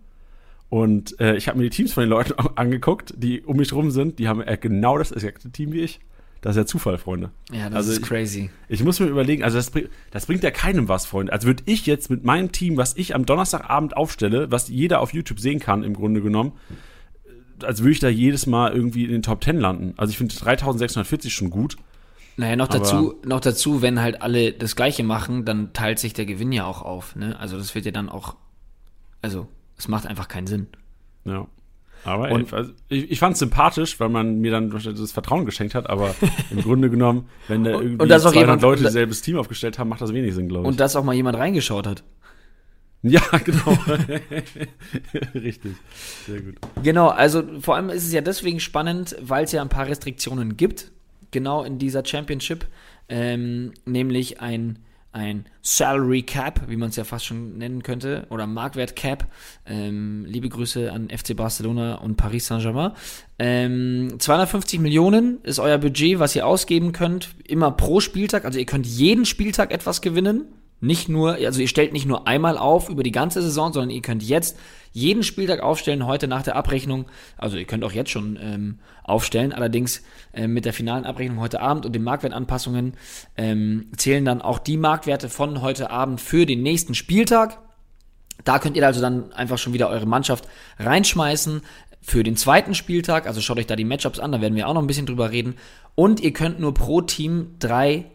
Und 0.72 1.20
äh, 1.20 1.36
ich 1.36 1.48
habe 1.48 1.58
mir 1.58 1.64
die 1.64 1.76
Teams 1.76 1.92
von 1.92 2.04
den 2.04 2.08
Leuten 2.08 2.32
angeguckt, 2.56 3.12
die 3.18 3.42
um 3.42 3.58
mich 3.58 3.74
rum 3.74 3.90
sind. 3.90 4.18
Die 4.18 4.26
haben 4.26 4.40
äh, 4.40 4.56
genau 4.56 4.96
das 4.96 5.12
exakte 5.12 5.50
Team 5.50 5.70
wie 5.72 5.80
ich. 5.80 6.00
Das 6.40 6.52
ist 6.52 6.56
ja 6.56 6.64
Zufall, 6.64 6.96
Freunde. 6.96 7.30
Ja, 7.52 7.68
das 7.68 7.76
also 7.76 7.92
ist 7.92 8.00
crazy. 8.00 8.48
Ich, 8.70 8.80
ich, 8.80 8.86
muss 8.86 8.98
mir 8.98 9.04
überlegen, 9.04 9.44
also 9.44 9.58
das, 9.58 9.70
das 10.10 10.24
bringt 10.24 10.42
ja 10.42 10.50
keinem 10.50 10.88
was, 10.88 11.04
Freunde. 11.04 11.30
Also 11.30 11.46
würde 11.46 11.62
ich 11.66 11.84
jetzt 11.84 12.08
mit 12.08 12.24
meinem 12.24 12.52
Team, 12.52 12.78
was 12.78 12.96
ich 12.96 13.14
am 13.14 13.26
Donnerstagabend 13.26 13.98
aufstelle, 13.98 14.50
was 14.50 14.68
jeder 14.68 15.02
auf 15.02 15.12
YouTube 15.12 15.40
sehen 15.40 15.60
kann, 15.60 15.84
im 15.84 15.92
Grunde 15.92 16.22
genommen, 16.22 16.52
äh, 17.60 17.66
als 17.66 17.80
würde 17.80 17.92
ich 17.92 18.00
da 18.00 18.08
jedes 18.08 18.46
Mal 18.46 18.72
irgendwie 18.72 19.04
in 19.04 19.10
den 19.10 19.22
Top 19.22 19.44
10 19.44 19.60
landen. 19.60 19.92
Also 19.98 20.12
ich 20.12 20.16
finde 20.16 20.34
3640 20.34 21.34
schon 21.34 21.50
gut. 21.50 21.76
Naja, 22.38 22.56
noch 22.56 22.68
dazu, 22.68 23.16
noch 23.26 23.40
dazu, 23.40 23.82
wenn 23.82 24.00
halt 24.00 24.22
alle 24.22 24.54
das 24.54 24.74
Gleiche 24.74 25.04
machen, 25.04 25.44
dann 25.44 25.74
teilt 25.74 25.98
sich 25.98 26.14
der 26.14 26.24
Gewinn 26.24 26.50
ja 26.50 26.64
auch 26.64 26.80
auf. 26.80 27.14
Ne? 27.14 27.38
Also 27.38 27.58
das 27.58 27.74
wird 27.74 27.84
ja 27.84 27.92
dann 27.92 28.08
auch, 28.08 28.36
also 29.20 29.48
es 29.82 29.88
macht 29.88 30.06
einfach 30.06 30.28
keinen 30.28 30.46
Sinn. 30.46 30.68
Ja. 31.24 31.46
Aber 32.04 32.30
ey, 32.30 32.44
also 32.50 32.72
ich, 32.88 33.10
ich 33.10 33.18
fand 33.18 33.34
es 33.34 33.40
sympathisch, 33.40 33.98
weil 34.00 34.08
man 34.08 34.40
mir 34.40 34.50
dann 34.50 34.70
das 34.70 35.12
Vertrauen 35.12 35.44
geschenkt 35.44 35.74
hat, 35.74 35.88
aber 35.90 36.14
im 36.50 36.62
Grunde 36.62 36.88
genommen, 36.88 37.28
wenn 37.48 37.64
da 37.64 37.70
irgendwie 37.72 38.02
und, 38.02 38.08
200 38.08 38.34
jemand, 38.34 38.62
Leute 38.62 38.90
selbes 38.90 39.22
Team 39.22 39.36
aufgestellt 39.38 39.78
haben, 39.78 39.88
macht 39.88 40.00
das 40.00 40.12
wenig 40.12 40.34
Sinn, 40.34 40.48
glaube 40.48 40.64
ich. 40.64 40.68
Und 40.68 40.80
dass 40.80 40.96
auch 40.96 41.04
mal 41.04 41.14
jemand 41.14 41.36
reingeschaut 41.36 41.86
hat. 41.86 42.04
Ja, 43.02 43.20
genau. 43.44 43.72
Richtig. 45.34 45.74
Sehr 46.26 46.40
gut. 46.40 46.54
Genau, 46.82 47.08
also 47.08 47.42
vor 47.60 47.76
allem 47.76 47.90
ist 47.90 48.06
es 48.06 48.12
ja 48.12 48.20
deswegen 48.20 48.60
spannend, 48.60 49.16
weil 49.20 49.44
es 49.44 49.52
ja 49.52 49.62
ein 49.62 49.68
paar 49.68 49.86
Restriktionen 49.86 50.56
gibt, 50.56 50.92
genau 51.32 51.64
in 51.64 51.78
dieser 51.78 52.04
Championship, 52.04 52.66
ähm, 53.08 53.72
nämlich 53.84 54.40
ein 54.40 54.78
ein 55.12 55.46
Salary 55.60 56.22
Cap, 56.22 56.62
wie 56.68 56.76
man 56.76 56.88
es 56.88 56.96
ja 56.96 57.04
fast 57.04 57.26
schon 57.26 57.58
nennen 57.58 57.82
könnte, 57.82 58.26
oder 58.30 58.46
Marktwert 58.46 58.96
Cap. 58.96 59.28
Ähm, 59.66 60.24
liebe 60.26 60.48
Grüße 60.48 60.90
an 60.90 61.10
FC 61.10 61.36
Barcelona 61.36 61.96
und 61.96 62.16
Paris 62.16 62.46
Saint-Germain. 62.46 62.92
Ähm, 63.38 64.14
250 64.18 64.80
Millionen 64.80 65.40
ist 65.42 65.58
euer 65.58 65.78
Budget, 65.78 66.18
was 66.18 66.34
ihr 66.34 66.46
ausgeben 66.46 66.92
könnt, 66.92 67.34
immer 67.44 67.70
pro 67.70 68.00
Spieltag. 68.00 68.44
Also 68.44 68.58
ihr 68.58 68.66
könnt 68.66 68.86
jeden 68.86 69.24
Spieltag 69.24 69.72
etwas 69.72 70.00
gewinnen. 70.00 70.46
Nicht 70.84 71.08
nur, 71.08 71.34
also 71.34 71.60
ihr 71.60 71.68
stellt 71.68 71.92
nicht 71.92 72.06
nur 72.06 72.26
einmal 72.26 72.58
auf 72.58 72.88
über 72.88 73.04
die 73.04 73.12
ganze 73.12 73.40
Saison, 73.40 73.72
sondern 73.72 73.90
ihr 73.90 74.02
könnt 74.02 74.20
jetzt 74.20 74.58
jeden 74.90 75.22
Spieltag 75.22 75.60
aufstellen, 75.60 76.06
heute 76.06 76.26
nach 76.26 76.42
der 76.42 76.56
Abrechnung. 76.56 77.06
Also 77.38 77.56
ihr 77.56 77.66
könnt 77.66 77.84
auch 77.84 77.92
jetzt 77.92 78.10
schon 78.10 78.36
ähm, 78.42 78.80
aufstellen, 79.04 79.52
allerdings 79.52 80.02
äh, 80.32 80.48
mit 80.48 80.64
der 80.64 80.72
finalen 80.72 81.04
Abrechnung 81.04 81.38
heute 81.38 81.60
Abend 81.60 81.86
und 81.86 81.92
den 81.92 82.02
Marktwertanpassungen 82.02 82.94
ähm, 83.36 83.92
zählen 83.96 84.24
dann 84.24 84.42
auch 84.42 84.58
die 84.58 84.76
Marktwerte 84.76 85.28
von 85.28 85.62
heute 85.62 85.88
Abend 85.90 86.20
für 86.20 86.46
den 86.46 86.64
nächsten 86.64 86.96
Spieltag. 86.96 87.60
Da 88.42 88.58
könnt 88.58 88.76
ihr 88.76 88.84
also 88.84 89.00
dann 89.00 89.32
einfach 89.34 89.58
schon 89.58 89.74
wieder 89.74 89.88
eure 89.88 90.06
Mannschaft 90.06 90.48
reinschmeißen 90.80 91.60
für 92.00 92.24
den 92.24 92.36
zweiten 92.36 92.74
Spieltag. 92.74 93.28
Also 93.28 93.40
schaut 93.40 93.58
euch 93.58 93.68
da 93.68 93.76
die 93.76 93.84
Matchups 93.84 94.18
an, 94.18 94.32
da 94.32 94.40
werden 94.40 94.56
wir 94.56 94.66
auch 94.66 94.74
noch 94.74 94.82
ein 94.82 94.88
bisschen 94.88 95.06
drüber 95.06 95.30
reden. 95.30 95.54
Und 95.94 96.18
ihr 96.18 96.32
könnt 96.32 96.58
nur 96.58 96.74
pro 96.74 97.02
Team 97.02 97.54
drei 97.60 98.06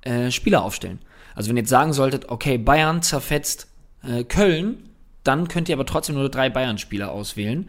äh, 0.00 0.30
Spieler 0.30 0.64
aufstellen. 0.64 0.98
Also 1.36 1.50
wenn 1.50 1.56
ihr 1.56 1.62
jetzt 1.62 1.70
sagen 1.70 1.92
solltet, 1.92 2.28
okay, 2.30 2.58
Bayern 2.58 3.02
zerfetzt 3.02 3.68
äh, 4.02 4.24
Köln, 4.24 4.88
dann 5.22 5.46
könnt 5.46 5.68
ihr 5.68 5.76
aber 5.76 5.86
trotzdem 5.86 6.16
nur 6.16 6.28
drei 6.28 6.48
Bayern-Spieler 6.48 7.12
auswählen. 7.12 7.68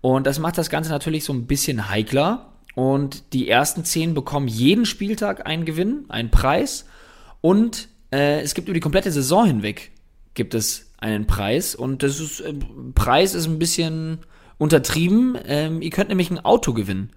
Und 0.00 0.26
das 0.26 0.38
macht 0.38 0.56
das 0.56 0.70
Ganze 0.70 0.90
natürlich 0.90 1.24
so 1.24 1.32
ein 1.32 1.46
bisschen 1.46 1.90
heikler. 1.90 2.52
Und 2.74 3.34
die 3.34 3.48
ersten 3.48 3.84
zehn 3.84 4.14
bekommen 4.14 4.48
jeden 4.48 4.86
Spieltag 4.86 5.46
einen 5.46 5.64
Gewinn, 5.64 6.04
einen 6.08 6.30
Preis. 6.30 6.86
Und 7.40 7.88
äh, 8.12 8.40
es 8.40 8.54
gibt 8.54 8.68
über 8.68 8.74
die 8.74 8.80
komplette 8.80 9.10
Saison 9.10 9.44
hinweg 9.44 9.90
gibt 10.34 10.54
es 10.54 10.92
einen 10.98 11.26
Preis. 11.26 11.74
Und 11.74 12.02
das 12.02 12.20
ist, 12.20 12.40
äh, 12.40 12.54
Preis 12.94 13.34
ist 13.34 13.46
ein 13.46 13.58
bisschen 13.58 14.18
untertrieben. 14.56 15.36
Ähm, 15.44 15.82
ihr 15.82 15.90
könnt 15.90 16.10
nämlich 16.10 16.30
ein 16.30 16.44
Auto 16.44 16.72
gewinnen. 16.72 17.10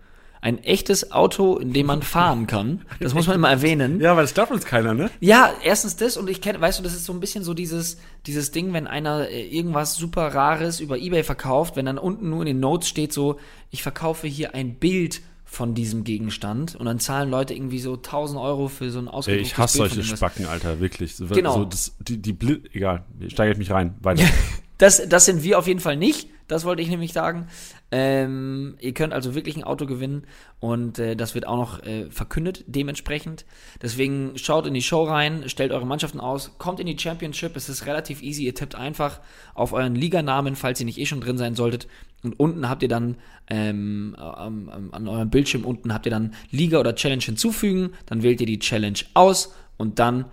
Ein 0.44 0.62
echtes 0.62 1.14
Auto, 1.14 1.58
in 1.58 1.72
dem 1.72 1.86
man 1.86 2.02
fahren 2.02 2.48
kann. 2.48 2.82
Das 3.00 3.14
muss 3.14 3.28
man 3.28 3.38
immer 3.38 3.50
erwähnen. 3.50 4.02
Ja, 4.02 4.18
weil 4.18 4.26
das 4.26 4.34
darf 4.34 4.52
uns 4.52 4.66
keiner, 4.66 4.94
ne? 4.94 5.10
Ja, 5.22 5.54
erstens 5.64 5.96
das 5.96 6.18
und 6.18 6.30
ich 6.30 6.42
kenne, 6.42 6.60
weißt 6.60 6.80
du, 6.80 6.84
das 6.84 6.94
ist 6.94 7.06
so 7.06 7.14
ein 7.14 7.22
bisschen 7.22 7.46
so 7.46 7.54
dieses, 7.54 7.98
dieses 8.26 8.52
Ding, 8.52 8.74
wenn 8.74 8.86
einer 8.86 9.30
äh, 9.30 9.48
irgendwas 9.48 9.96
super 9.96 10.34
Rares 10.36 10.82
über 10.82 10.98
Ebay 10.98 11.24
verkauft, 11.24 11.78
wenn 11.78 11.86
dann 11.86 11.98
unten 11.98 12.30
nur 12.30 12.42
in 12.42 12.48
den 12.48 12.60
Notes 12.60 12.90
steht 12.90 13.14
so, 13.14 13.40
ich 13.72 13.84
verkaufe 13.84 14.28
hier 14.28 14.54
ein 14.54 14.76
Bild 14.76 15.22
von 15.46 15.76
diesem 15.76 16.04
Gegenstand 16.04 16.76
und 16.76 16.88
dann 16.88 17.00
zahlen 17.00 17.30
Leute 17.30 17.54
irgendwie 17.54 17.80
so 17.80 17.94
1000 17.94 18.38
Euro 18.38 18.68
für 18.68 18.92
so 18.92 19.00
ein 19.00 19.08
ausgedrucktes 19.08 19.52
ich 19.52 19.58
hasse 19.58 19.78
Bild 19.78 19.94
solche. 19.94 20.18
Spacken, 20.18 20.46
Alter, 20.46 20.82
wirklich. 20.82 21.16
So, 21.16 21.28
Genau. 21.28 21.60
So, 21.60 21.66
das, 21.66 21.96
die, 22.00 22.22
die 22.22 22.34
Bli 22.34 22.64
egal, 22.74 23.06
steige 23.30 23.54
ich 23.54 23.58
mich 23.58 23.72
rein. 23.72 23.96
Weiter. 24.02 24.26
Das, 24.80 25.08
das 25.08 25.26
sind 25.26 25.44
wir 25.44 25.60
auf 25.60 25.68
jeden 25.68 25.80
Fall 25.80 25.96
nicht. 25.96 26.28
Das 26.48 26.66
wollte 26.66 26.82
ich 26.82 26.90
nämlich 26.90 27.14
sagen. 27.14 27.48
Ähm, 27.96 28.76
ihr 28.80 28.96
könnt 28.96 29.14
also 29.14 29.36
wirklich 29.36 29.56
ein 29.56 29.64
Auto 29.64 29.86
gewinnen 29.86 30.24
und 30.60 30.98
äh, 30.98 31.16
das 31.16 31.36
wird 31.36 31.46
auch 31.46 31.58
noch 31.58 31.84
äh, 31.84 32.10
verkündet 32.10 32.64
dementsprechend. 32.66 33.46
Deswegen 33.84 34.36
schaut 34.36 34.66
in 34.66 34.74
die 34.74 34.82
Show 34.82 35.04
rein, 35.04 35.44
stellt 35.48 35.72
eure 35.72 35.86
Mannschaften 35.86 36.20
aus, 36.20 36.58
kommt 36.58 36.80
in 36.80 36.88
die 36.88 36.98
Championship. 36.98 37.56
Es 37.56 37.70
ist 37.70 37.86
relativ 37.86 38.24
easy. 38.24 38.46
Ihr 38.46 38.56
tippt 38.56 38.74
einfach 38.74 39.20
auf 39.54 39.74
euren 39.74 39.94
Liganamen, 39.94 40.56
falls 40.56 40.80
ihr 40.80 40.88
nicht 40.88 40.98
eh 40.98 41.06
schon 41.06 41.22
drin 41.22 41.38
sein 41.38 41.54
solltet. 41.54 41.88
Und 42.24 42.40
unten 42.40 42.68
habt 42.68 42.82
ihr 42.82 42.90
dann 42.90 43.18
ähm, 43.48 44.16
am- 44.18 44.90
an 44.92 45.08
eurem 45.08 45.30
Bildschirm 45.30 45.64
unten 45.64 45.94
habt 45.94 46.08
ihr 46.08 46.12
dann 46.12 46.34
Liga 46.50 46.80
oder 46.80 46.96
Challenge 46.96 47.22
hinzufügen. 47.24 47.92
Dann 48.08 48.24
wählt 48.24 48.42
ihr 48.42 48.48
die 48.48 48.58
Challenge 48.58 48.98
aus 49.14 49.54
und 49.78 50.00
dann 50.00 50.26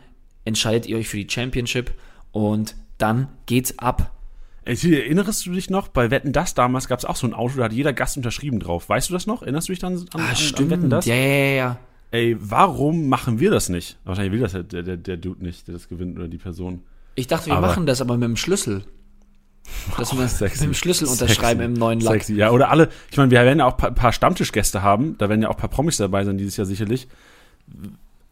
entscheidet 0.47 0.87
ihr 0.87 0.97
euch 0.97 1.11
für 1.11 1.19
die 1.19 1.29
Championship 1.29 1.93
und 2.33 2.75
dann 2.97 3.29
geht's 3.45 3.79
ab. 3.79 4.17
Ey, 4.65 4.77
Tilly, 4.77 4.97
erinnerst 5.01 5.47
du 5.47 5.53
dich 5.53 5.71
noch? 5.71 5.89
Bei 5.89 6.11
Wetten 6.11 6.33
Das 6.33 6.55
damals 6.55 6.87
gab 6.87 6.99
es 6.99 7.05
auch 7.05 7.17
so 7.17 7.27
ein 7.27 7.35
Auto, 7.35 7.57
da 7.57 7.65
hat 7.65 7.73
jeder 7.73 7.93
Gast 7.93 8.17
unterschrieben 8.17 8.61
drauf. 8.61 8.89
Weißt 8.89 9.09
du 9.09 9.13
das 9.15 9.27
noch? 9.27 9.43
Erinnerst 9.43 9.69
du 9.69 9.73
dich 9.73 9.81
dann 9.81 9.95
an, 9.95 10.07
an, 10.15 10.21
an 10.57 10.71
Wetten 10.71 10.91
Das? 10.91 11.07
Ja, 11.07 11.15
ja, 11.15 11.23
ja, 11.25 11.55
ja. 11.55 11.79
Ey, 12.13 12.37
warum 12.41 13.09
machen 13.09 13.39
wir 13.41 13.51
das 13.51 13.69
nicht? 13.69 13.99
Wahrscheinlich 14.05 14.33
will 14.33 14.41
das 14.41 14.53
der, 14.53 14.83
der, 14.83 14.97
der 14.97 15.17
Dude 15.17 15.43
nicht, 15.45 15.67
der 15.69 15.75
das 15.75 15.89
gewinnt 15.89 16.19
oder 16.19 16.29
die 16.29 16.39
Person. 16.39 16.83
Ich 17.15 17.27
dachte, 17.27 17.47
wir 17.47 17.55
Aber- 17.55 17.69
machen 17.69 17.87
das 17.87 18.01
aber 18.01 18.17
mit 18.17 18.29
dem 18.29 18.37
Schlüssel. 18.37 18.85
Dass 19.97 20.17
wir 20.17 20.27
Sexy. 20.29 20.61
mit 20.67 20.71
dem 20.71 20.75
Schlüssel 20.75 21.07
unterschreiben 21.07 21.61
Sexy. 21.61 21.65
im 21.73 21.75
neuen 21.75 22.01
Lack. 22.01 22.15
Sexy. 22.15 22.35
Ja, 22.35 22.51
oder 22.51 22.71
alle, 22.71 22.89
ich 23.11 23.17
meine, 23.17 23.31
wir 23.31 23.41
werden 23.43 23.61
ja 23.61 23.67
auch 23.67 23.73
ein 23.73 23.77
paar, 23.79 23.91
paar 23.93 24.13
Stammtischgäste 24.13 24.83
haben, 24.83 25.17
da 25.19 25.29
werden 25.29 25.43
ja 25.43 25.49
auch 25.49 25.55
ein 25.55 25.61
paar 25.61 25.71
Promis 25.71 25.97
dabei 25.99 26.25
sein 26.25 26.37
dieses 26.39 26.57
Jahr 26.57 26.67
sicherlich. 26.67 27.07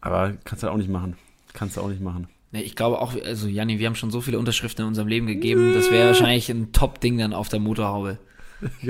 Aber 0.01 0.33
kannst 0.43 0.63
du 0.63 0.67
auch 0.69 0.77
nicht 0.77 0.89
machen. 0.89 1.15
Kannst 1.53 1.77
du 1.77 1.81
auch 1.81 1.87
nicht 1.89 2.01
machen. 2.01 2.27
Nee, 2.51 2.61
ich 2.61 2.75
glaube 2.75 2.99
auch, 2.99 3.13
also 3.23 3.47
Janni, 3.47 3.77
wir 3.79 3.85
haben 3.87 3.95
schon 3.95 4.09
so 4.11 4.21
viele 4.21 4.39
Unterschriften 4.39 4.83
in 4.83 4.87
unserem 4.89 5.07
Leben 5.07 5.27
gegeben, 5.27 5.73
das 5.73 5.91
wäre 5.91 6.07
wahrscheinlich 6.07 6.49
ein 6.49 6.71
Top-Ding 6.71 7.17
dann 7.19 7.33
auf 7.33 7.47
der 7.49 7.59
Motorhaube. 7.59 8.17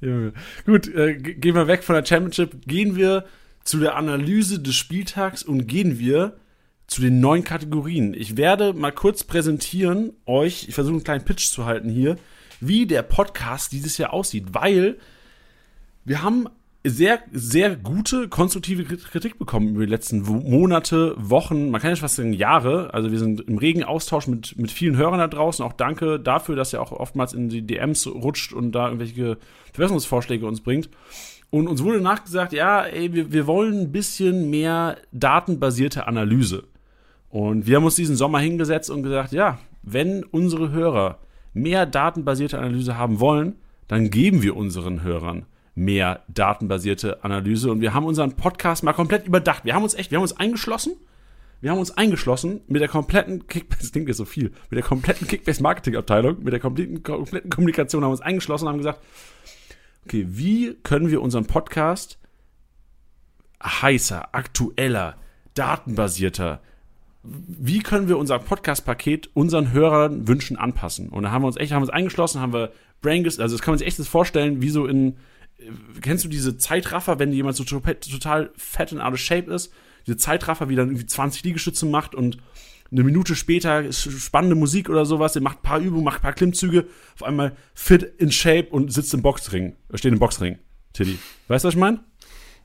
Junge. 0.00 0.32
Gut, 0.66 0.88
äh, 0.88 1.14
ge- 1.16 1.34
gehen 1.34 1.54
wir 1.54 1.66
weg 1.66 1.82
von 1.82 1.94
der 1.94 2.04
Championship, 2.04 2.66
gehen 2.66 2.96
wir 2.96 3.24
zu 3.64 3.78
der 3.80 3.96
Analyse 3.96 4.60
des 4.60 4.74
Spieltags 4.74 5.42
und 5.42 5.66
gehen 5.66 5.98
wir 5.98 6.36
zu 6.86 7.00
den 7.00 7.20
neuen 7.20 7.44
Kategorien. 7.44 8.12
Ich 8.12 8.36
werde 8.36 8.74
mal 8.74 8.92
kurz 8.92 9.24
präsentieren 9.24 10.12
euch, 10.26 10.68
ich 10.68 10.74
versuche 10.74 10.96
einen 10.96 11.04
kleinen 11.04 11.24
Pitch 11.24 11.46
zu 11.48 11.64
halten 11.64 11.88
hier, 11.88 12.16
wie 12.60 12.86
der 12.86 13.02
Podcast 13.02 13.72
dieses 13.72 13.96
Jahr 13.96 14.12
aussieht, 14.12 14.48
weil 14.52 14.98
wir 16.04 16.22
haben 16.22 16.48
sehr, 16.86 17.20
sehr 17.32 17.76
gute, 17.76 18.28
konstruktive 18.28 18.84
Kritik 18.84 19.38
bekommen 19.38 19.70
über 19.70 19.86
die 19.86 19.90
letzten 19.90 20.20
Monate, 20.20 21.14
Wochen, 21.16 21.70
man 21.70 21.80
kann 21.80 21.90
ja 21.90 21.96
schon 21.96 22.02
fast 22.02 22.16
sagen 22.16 22.34
Jahre. 22.34 22.92
Also 22.92 23.10
wir 23.10 23.18
sind 23.18 23.40
im 23.40 23.56
regen 23.56 23.84
Austausch 23.84 24.26
mit, 24.26 24.58
mit 24.58 24.70
vielen 24.70 24.96
Hörern 24.96 25.18
da 25.18 25.26
draußen. 25.26 25.64
Auch 25.64 25.72
danke 25.72 26.20
dafür, 26.20 26.56
dass 26.56 26.74
ihr 26.74 26.82
auch 26.82 26.92
oftmals 26.92 27.32
in 27.32 27.48
die 27.48 27.66
DMs 27.66 28.06
rutscht 28.06 28.52
und 28.52 28.72
da 28.72 28.88
irgendwelche 28.88 29.38
Verbesserungsvorschläge 29.72 30.46
uns 30.46 30.60
bringt. 30.60 30.90
Und 31.48 31.68
uns 31.68 31.82
wurde 31.82 32.00
nachgesagt, 32.02 32.52
ja, 32.52 32.82
ey, 32.82 33.14
wir, 33.14 33.32
wir 33.32 33.46
wollen 33.46 33.80
ein 33.80 33.92
bisschen 33.92 34.50
mehr 34.50 34.98
datenbasierte 35.12 36.06
Analyse. 36.06 36.64
Und 37.30 37.66
wir 37.66 37.76
haben 37.76 37.84
uns 37.84 37.94
diesen 37.94 38.16
Sommer 38.16 38.40
hingesetzt 38.40 38.90
und 38.90 39.02
gesagt, 39.02 39.32
ja, 39.32 39.58
wenn 39.82 40.22
unsere 40.22 40.70
Hörer 40.70 41.18
mehr 41.54 41.86
datenbasierte 41.86 42.58
Analyse 42.58 42.98
haben 42.98 43.20
wollen, 43.20 43.54
dann 43.88 44.10
geben 44.10 44.42
wir 44.42 44.56
unseren 44.56 45.02
Hörern 45.02 45.46
mehr 45.74 46.22
datenbasierte 46.28 47.24
Analyse. 47.24 47.70
Und 47.70 47.80
wir 47.80 47.94
haben 47.94 48.06
unseren 48.06 48.34
Podcast 48.34 48.84
mal 48.84 48.92
komplett 48.92 49.26
überdacht. 49.26 49.64
Wir 49.64 49.74
haben 49.74 49.82
uns 49.82 49.94
echt, 49.94 50.10
wir 50.10 50.18
haben 50.18 50.22
uns 50.22 50.36
eingeschlossen. 50.36 50.92
Wir 51.60 51.70
haben 51.70 51.78
uns 51.78 51.96
eingeschlossen 51.96 52.60
mit 52.68 52.82
der 52.82 52.88
kompletten 52.88 53.46
Kickbase, 53.46 53.84
das 53.84 53.92
klingt 53.92 54.08
jetzt 54.08 54.18
so 54.18 54.26
viel, 54.26 54.50
mit 54.68 54.72
der 54.72 54.82
kompletten 54.82 55.26
Kickbase 55.26 55.62
Marketing 55.62 55.96
Abteilung, 55.96 56.42
mit 56.42 56.52
der 56.52 56.60
kompletten, 56.60 57.02
kompletten 57.02 57.48
Kommunikation 57.48 58.02
haben 58.02 58.10
wir 58.10 58.12
uns 58.12 58.20
eingeschlossen 58.20 58.66
und 58.66 58.72
haben 58.72 58.78
gesagt, 58.78 59.00
okay, 60.04 60.26
wie 60.28 60.74
können 60.82 61.10
wir 61.10 61.22
unseren 61.22 61.46
Podcast 61.46 62.18
heißer, 63.64 64.34
aktueller, 64.34 65.16
datenbasierter, 65.54 66.60
wie 67.22 67.78
können 67.78 68.08
wir 68.08 68.18
unser 68.18 68.38
Podcast-Paket 68.38 69.30
unseren 69.32 69.72
Hörern 69.72 70.28
Wünschen 70.28 70.58
anpassen? 70.58 71.08
Und 71.08 71.22
da 71.22 71.30
haben 71.30 71.42
wir 71.42 71.46
uns 71.46 71.56
echt, 71.56 71.72
haben 71.72 71.80
uns 71.80 71.90
eingeschlossen, 71.90 72.42
haben 72.42 72.52
wir 72.52 72.72
Braingus, 73.00 73.40
also 73.40 73.56
das 73.56 73.62
kann 73.62 73.72
man 73.72 73.78
sich 73.78 73.86
echt 73.86 74.06
vorstellen, 74.06 74.60
wie 74.60 74.68
so 74.68 74.86
in, 74.86 75.16
kennst 76.00 76.24
du 76.24 76.28
diese 76.28 76.56
Zeitraffer, 76.58 77.18
wenn 77.18 77.32
jemand 77.32 77.56
so 77.56 77.64
total, 77.64 78.50
fett 78.56 78.92
and 78.92 79.00
out 79.00 79.14
of 79.14 79.20
shape 79.20 79.52
ist? 79.52 79.72
Diese 80.06 80.16
Zeitraffer, 80.16 80.68
wie 80.68 80.76
dann 80.76 80.88
irgendwie 80.88 81.06
20 81.06 81.44
Liegestütze 81.44 81.86
macht 81.86 82.14
und 82.14 82.38
eine 82.90 83.02
Minute 83.02 83.34
später 83.34 83.82
ist 83.82 84.02
spannende 84.02 84.54
Musik 84.54 84.88
oder 84.88 85.06
sowas, 85.06 85.32
der 85.32 85.42
macht 85.42 85.58
ein 85.58 85.62
paar 85.62 85.80
Übungen, 85.80 86.04
macht 86.04 86.18
ein 86.18 86.22
paar 86.22 86.32
Klimmzüge, 86.32 86.86
auf 87.14 87.22
einmal 87.22 87.56
fit 87.74 88.02
in 88.02 88.30
shape 88.30 88.68
und 88.70 88.92
sitzt 88.92 89.14
im 89.14 89.22
Boxring, 89.22 89.74
äh, 89.92 89.98
steht 89.98 90.12
im 90.12 90.18
Boxring, 90.18 90.58
Tilly. 90.92 91.18
Weißt 91.48 91.64
du, 91.64 91.68
was 91.68 91.74
ich 91.74 91.80
meine? 91.80 92.04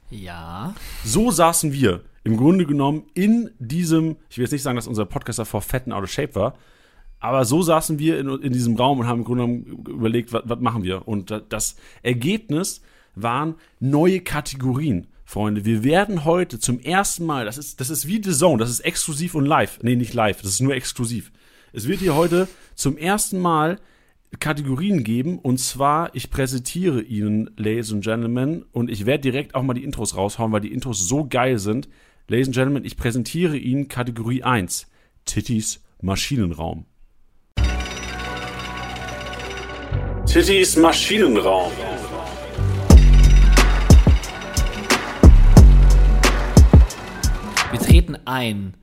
Ja. 0.09 0.75
So 1.03 1.31
saßen 1.31 1.71
wir 1.73 2.03
im 2.23 2.37
Grunde 2.37 2.65
genommen 2.65 3.05
in 3.13 3.51
diesem, 3.59 4.17
ich 4.29 4.37
will 4.37 4.43
jetzt 4.43 4.51
nicht 4.51 4.61
sagen, 4.61 4.75
dass 4.75 4.87
unser 4.87 5.05
Podcast 5.05 5.39
davor 5.39 5.61
fett 5.61 5.85
and 5.85 5.93
out 5.93 6.03
of 6.03 6.11
shape 6.11 6.35
war, 6.35 6.55
aber 7.19 7.45
so 7.45 7.61
saßen 7.61 7.99
wir 7.99 8.19
in, 8.19 8.29
in 8.41 8.53
diesem 8.53 8.75
Raum 8.75 8.99
und 8.99 9.07
haben 9.07 9.19
im 9.19 9.25
Grunde 9.25 9.43
genommen 9.45 9.85
überlegt, 9.87 10.31
was, 10.33 10.43
was 10.45 10.59
machen 10.59 10.83
wir. 10.83 11.07
Und 11.07 11.31
da- 11.31 11.39
das 11.41 11.75
Ergebnis 12.03 12.81
waren 13.15 13.55
neue 13.79 14.21
Kategorien. 14.21 15.07
Freunde, 15.25 15.63
wir 15.65 15.83
werden 15.83 16.25
heute 16.25 16.57
zum 16.59 16.79
ersten 16.79 17.25
Mal, 17.25 17.45
das 17.45 17.57
ist, 17.59 17.79
das 17.81 17.89
ist 17.91 18.07
wie 18.07 18.21
The 18.23 18.31
Zone, 18.31 18.57
das 18.57 18.69
ist 18.71 18.79
exklusiv 18.79 19.35
und 19.35 19.45
live. 19.45 19.79
Nee, 19.83 19.95
nicht 19.95 20.13
live, 20.15 20.41
das 20.41 20.51
ist 20.51 20.61
nur 20.61 20.73
exklusiv. 20.73 21.31
Es 21.71 21.87
wird 21.87 21.99
hier 21.99 22.15
heute 22.15 22.47
zum 22.73 22.97
ersten 22.97 23.39
Mal 23.39 23.79
Kategorien 24.39 25.03
geben 25.03 25.37
und 25.39 25.59
zwar, 25.59 26.15
ich 26.15 26.29
präsentiere 26.31 27.01
Ihnen, 27.01 27.49
Ladies 27.57 27.91
and 27.93 28.03
Gentlemen, 28.03 28.63
und 28.71 28.89
ich 28.89 29.05
werde 29.05 29.21
direkt 29.21 29.53
auch 29.55 29.63
mal 29.63 29.73
die 29.73 29.83
Intros 29.83 30.15
raushauen, 30.15 30.51
weil 30.51 30.61
die 30.61 30.71
Intros 30.73 31.07
so 31.07 31.27
geil 31.27 31.59
sind. 31.59 31.89
Ladies 32.27 32.47
and 32.47 32.55
Gentlemen, 32.55 32.85
ich 32.85 32.95
präsentiere 32.97 33.57
Ihnen 33.57 33.87
Kategorie 33.87 34.43
1, 34.43 34.87
Tittys 35.25 35.83
Maschinenraum. 36.01 36.85
Tittys 40.31 40.75
Maschinenraum. 40.75 41.71
Wir 47.71 47.79
treten 47.79 48.15
ein 48.25 48.75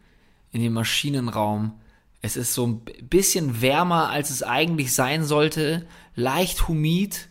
in 0.50 0.60
den 0.60 0.72
Maschinenraum. 0.72 1.74
Es 2.20 2.36
ist 2.36 2.52
so 2.52 2.66
ein 2.66 2.80
bisschen 3.08 3.62
wärmer, 3.62 4.10
als 4.10 4.30
es 4.30 4.42
eigentlich 4.42 4.92
sein 4.92 5.22
sollte. 5.22 5.86
Leicht 6.16 6.66
humid. 6.66 7.28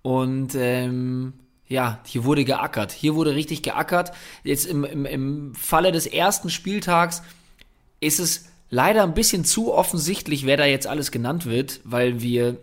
Und 0.00 0.54
ähm, 0.54 1.34
ja, 1.66 2.00
hier 2.06 2.24
wurde 2.24 2.46
geackert. 2.46 2.92
Hier 2.92 3.16
wurde 3.16 3.34
richtig 3.34 3.62
geackert. 3.62 4.12
Jetzt 4.44 4.64
im, 4.64 4.84
im, 4.84 5.04
im 5.04 5.54
Falle 5.54 5.92
des 5.92 6.06
ersten 6.06 6.48
Spieltags 6.48 7.22
ist 8.00 8.18
es 8.18 8.46
leider 8.70 9.02
ein 9.02 9.12
bisschen 9.12 9.44
zu 9.44 9.74
offensichtlich, 9.74 10.46
wer 10.46 10.56
da 10.56 10.64
jetzt 10.64 10.86
alles 10.86 11.10
genannt 11.10 11.44
wird, 11.44 11.80
weil 11.84 12.22
wir 12.22 12.56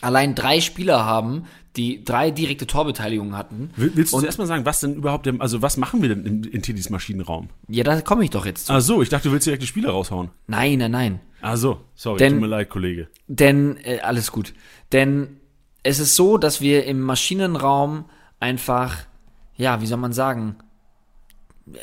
allein 0.00 0.34
drei 0.34 0.60
Spieler 0.60 1.04
haben, 1.04 1.44
die 1.76 2.04
drei 2.04 2.30
direkte 2.30 2.66
Torbeteiligungen 2.66 3.36
hatten. 3.36 3.70
Will- 3.76 3.92
Willst 3.94 4.12
du 4.12 4.16
Und- 4.18 4.24
erstmal 4.24 4.46
sagen, 4.46 4.64
was 4.64 4.80
denn 4.80 4.94
überhaupt, 4.94 5.26
der, 5.26 5.34
also 5.38 5.62
was 5.62 5.76
machen 5.76 6.02
wir 6.02 6.08
denn 6.08 6.26
in, 6.26 6.44
in 6.44 6.62
Tittys 6.62 6.90
Maschinenraum? 6.90 7.48
Ja, 7.68 7.84
da 7.84 8.00
komme 8.00 8.24
ich 8.24 8.30
doch 8.30 8.44
jetzt 8.46 8.66
zu. 8.66 8.72
Ach 8.72 8.80
so, 8.80 9.02
ich 9.02 9.08
dachte, 9.08 9.28
du 9.28 9.32
willst 9.32 9.46
direkt 9.46 9.62
die 9.62 9.66
Spieler 9.68 9.90
raushauen. 9.90 10.30
Nein, 10.48 10.78
nein, 10.78 10.90
nein. 10.90 11.20
Ach 11.42 11.56
so, 11.56 11.80
sorry, 11.94 12.18
Denn- 12.18 12.32
tut 12.34 12.40
mir 12.42 12.46
leid, 12.48 12.70
Kollege. 12.70 13.08
Denn, 13.28 13.76
äh, 13.84 14.00
alles 14.00 14.32
gut. 14.32 14.52
Denn 14.92 15.36
es 15.82 15.98
ist 16.00 16.16
so, 16.16 16.36
dass 16.38 16.60
wir 16.60 16.84
im 16.84 17.00
Maschinenraum 17.00 18.04
einfach, 18.40 18.96
ja, 19.56 19.80
wie 19.80 19.86
soll 19.86 19.98
man 19.98 20.12
sagen, 20.12 20.56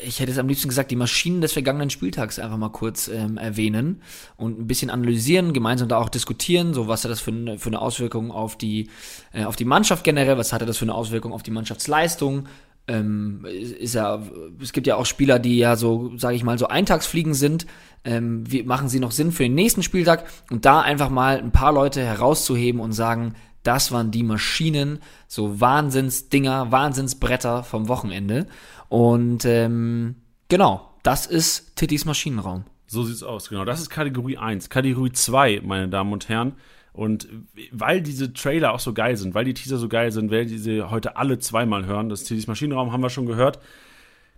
ich 0.02 0.20
hätte 0.20 0.32
es 0.32 0.38
am 0.38 0.48
liebsten 0.48 0.68
gesagt, 0.68 0.90
die 0.90 0.96
Maschinen 0.96 1.40
des 1.40 1.52
vergangenen 1.52 1.90
Spieltags 1.90 2.38
einfach 2.38 2.56
mal 2.56 2.70
kurz 2.70 3.08
ähm, 3.08 3.38
erwähnen 3.38 4.02
und 4.36 4.58
ein 4.58 4.66
bisschen 4.66 4.90
analysieren, 4.90 5.52
gemeinsam 5.52 5.88
da 5.88 5.98
auch 5.98 6.08
diskutieren, 6.08 6.74
so 6.74 6.88
was 6.88 7.04
hat 7.04 7.10
das 7.10 7.20
für 7.20 7.30
eine, 7.30 7.58
für 7.58 7.68
eine 7.68 7.80
Auswirkung 7.80 8.30
auf 8.30 8.56
die, 8.56 8.90
äh, 9.32 9.44
auf 9.44 9.56
die 9.56 9.64
Mannschaft 9.64 10.04
generell, 10.04 10.36
was 10.36 10.52
hatte 10.52 10.66
das 10.66 10.78
für 10.78 10.84
eine 10.84 10.94
Auswirkung 10.94 11.32
auf 11.32 11.42
die 11.42 11.50
Mannschaftsleistung, 11.50 12.48
ähm, 12.88 13.44
ist 13.44 13.94
ja, 13.94 14.22
es 14.60 14.72
gibt 14.72 14.86
ja 14.86 14.96
auch 14.96 15.06
Spieler, 15.06 15.38
die 15.38 15.58
ja 15.58 15.76
so, 15.76 16.16
sage 16.16 16.36
ich 16.36 16.42
mal, 16.42 16.58
so 16.58 16.68
Eintagsfliegen 16.68 17.34
sind. 17.34 17.66
Ähm, 18.04 18.50
wie 18.50 18.62
machen 18.62 18.88
sie 18.88 18.98
noch 18.98 19.12
Sinn 19.12 19.30
für 19.30 19.42
den 19.42 19.54
nächsten 19.54 19.82
Spieltag? 19.82 20.24
Und 20.50 20.64
da 20.64 20.80
einfach 20.80 21.10
mal 21.10 21.38
ein 21.38 21.52
paar 21.52 21.72
Leute 21.72 22.00
herauszuheben 22.00 22.80
und 22.80 22.92
sagen, 22.92 23.34
das 23.68 23.92
waren 23.92 24.10
die 24.10 24.22
Maschinen, 24.22 25.00
so 25.26 25.60
Wahnsinnsdinger, 25.60 26.72
Wahnsinnsbretter 26.72 27.62
vom 27.62 27.86
Wochenende. 27.88 28.46
Und 28.88 29.44
ähm, 29.44 30.16
genau, 30.48 30.94
das 31.02 31.26
ist 31.26 31.76
Tittys 31.76 32.06
Maschinenraum. 32.06 32.64
So 32.86 33.04
sieht's 33.04 33.22
aus, 33.22 33.50
genau. 33.50 33.66
Das 33.66 33.78
ist 33.78 33.90
Kategorie 33.90 34.38
1. 34.38 34.70
Kategorie 34.70 35.12
2, 35.12 35.60
meine 35.64 35.90
Damen 35.90 36.14
und 36.14 36.30
Herren. 36.30 36.54
Und 36.94 37.28
weil 37.70 38.00
diese 38.00 38.32
Trailer 38.32 38.72
auch 38.72 38.80
so 38.80 38.94
geil 38.94 39.18
sind, 39.18 39.34
weil 39.34 39.44
die 39.44 39.52
Teaser 39.52 39.76
so 39.76 39.90
geil 39.90 40.12
sind, 40.12 40.30
werdet 40.30 40.50
ihr 40.50 40.60
sie 40.60 40.82
heute 40.88 41.18
alle 41.18 41.38
zweimal 41.38 41.84
hören. 41.84 42.08
Das 42.08 42.24
Tittys 42.24 42.46
Maschinenraum 42.46 42.90
haben 42.90 43.02
wir 43.02 43.10
schon 43.10 43.26
gehört. 43.26 43.58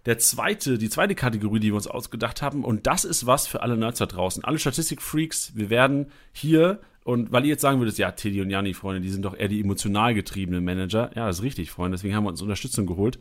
Der 0.07 0.19
zweite, 0.19 0.77
die 0.77 0.91
zweite 0.91 1.15
Kategorie, 1.15 1.61
die 1.61 1.69
wir 1.69 1.77
uns 1.77 1.87
ausgedacht 1.87 2.43
haben, 2.43 2.65
und 2.65 2.89
das 2.89 3.05
ist 3.05 3.27
was 3.27 3.47
für 3.47 3.63
alle 3.63 3.77
Nerds 3.77 4.01
da 4.01 4.07
draußen, 4.07 4.43
alle 4.43 4.59
Statistikfreaks. 4.59 5.53
Wir 5.55 5.71
werden 5.71 6.11
hier 6.33 6.81
und 7.05 7.33
weil 7.33 7.45
ihr 7.45 7.51
jetzt 7.51 7.63
sagen 7.63 7.79
würdet, 7.79 7.97
ja, 7.99 8.11
Teddy 8.11 8.43
und 8.43 8.51
Janni, 8.51 8.75
Freunde, 8.75 9.01
die 9.01 9.11
sind 9.11 9.25
doch 9.25 9.37
eher 9.37 9.49
die 9.49 9.61
emotional 9.61 10.15
getriebenen 10.15 10.65
Manager. 10.65 11.11
Ja, 11.15 11.27
das 11.27 11.39
ist 11.39 11.43
richtig, 11.43 11.71
Freunde. 11.71 11.97
Deswegen 11.97 12.15
haben 12.15 12.25
wir 12.25 12.31
uns 12.31 12.43
Unterstützung 12.43 12.87
geholt. 12.87 13.19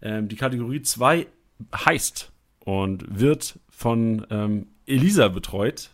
Ähm, 0.00 0.28
die 0.28 0.36
Kategorie 0.36 0.82
2 0.82 1.26
heißt 1.74 2.30
und 2.60 3.04
wird 3.08 3.58
von 3.70 4.26
ähm, 4.30 4.66
Elisa 4.86 5.28
betreut. 5.28 5.90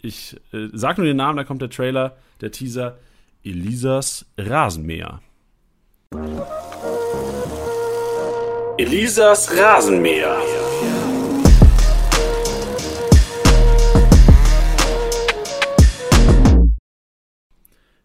Ich 0.00 0.36
äh, 0.52 0.68
sag 0.72 0.98
nur 0.98 1.06
den 1.06 1.16
Namen, 1.16 1.36
da 1.36 1.44
kommt 1.44 1.62
der 1.62 1.70
Trailer, 1.70 2.16
der 2.40 2.50
Teaser. 2.50 2.98
Elisas 3.42 4.24
Rasenmäher. 4.38 5.20
Elisas 8.78 9.54
Rasenmäher. 9.54 10.63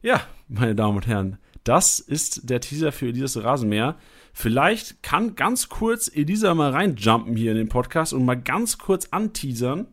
Ja, 0.02 0.22
meine 0.48 0.76
Damen 0.76 0.96
und 0.96 1.08
Herren, 1.08 1.40
das 1.66 2.00
ist 2.00 2.50
der 2.50 2.62
Teaser 2.62 2.94
für 2.94 3.08
Elisas 3.08 3.44
Rasenmäher. 3.44 3.98
Vielleicht 4.32 5.04
kann 5.04 5.36
ganz 5.36 5.68
kurz 5.68 6.08
Elisa 6.08 6.54
mal 6.54 6.72
reinjumpen 6.72 7.36
hier 7.36 7.52
in 7.52 7.58
den 7.58 7.68
Podcast 7.68 8.14
und 8.14 8.24
mal 8.24 8.42
ganz 8.42 8.78
kurz 8.78 9.10
anteasern, 9.12 9.88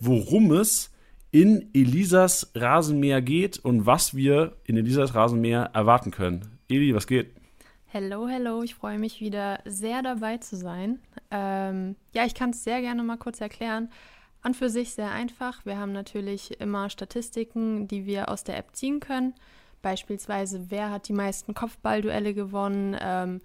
worum 0.00 0.50
es 0.50 0.92
in 1.30 1.70
Elisas 1.74 2.50
Rasenmäher 2.56 3.22
geht 3.22 3.56
und 3.60 3.86
was 3.86 4.16
wir 4.16 4.56
in 4.64 4.76
Elisas 4.76 5.14
Rasenmäher 5.14 5.70
erwarten 5.74 6.10
können. 6.10 6.58
Eli, 6.68 6.92
was 6.92 7.06
geht? 7.06 7.30
Hello, 7.86 8.26
hello, 8.26 8.64
ich 8.64 8.74
freue 8.74 8.98
mich 8.98 9.20
wieder 9.20 9.60
sehr 9.64 10.02
dabei 10.02 10.38
zu 10.38 10.56
sein. 10.56 10.98
Ähm, 11.30 11.94
ja, 12.14 12.24
ich 12.24 12.34
kann 12.34 12.50
es 12.50 12.64
sehr 12.64 12.80
gerne 12.80 13.04
mal 13.04 13.16
kurz 13.16 13.40
erklären. 13.40 13.90
An 14.42 14.54
für 14.54 14.70
sich 14.70 14.94
sehr 14.94 15.10
einfach. 15.10 15.66
Wir 15.66 15.78
haben 15.78 15.92
natürlich 15.92 16.60
immer 16.60 16.88
Statistiken, 16.88 17.88
die 17.88 18.06
wir 18.06 18.30
aus 18.30 18.42
der 18.42 18.56
App 18.56 18.74
ziehen 18.74 19.00
können. 19.00 19.34
Beispielsweise, 19.82 20.70
wer 20.70 20.90
hat 20.90 21.08
die 21.08 21.12
meisten 21.12 21.54
Kopfballduelle 21.54 22.32
gewonnen? 22.32 22.96
Ähm, 23.00 23.40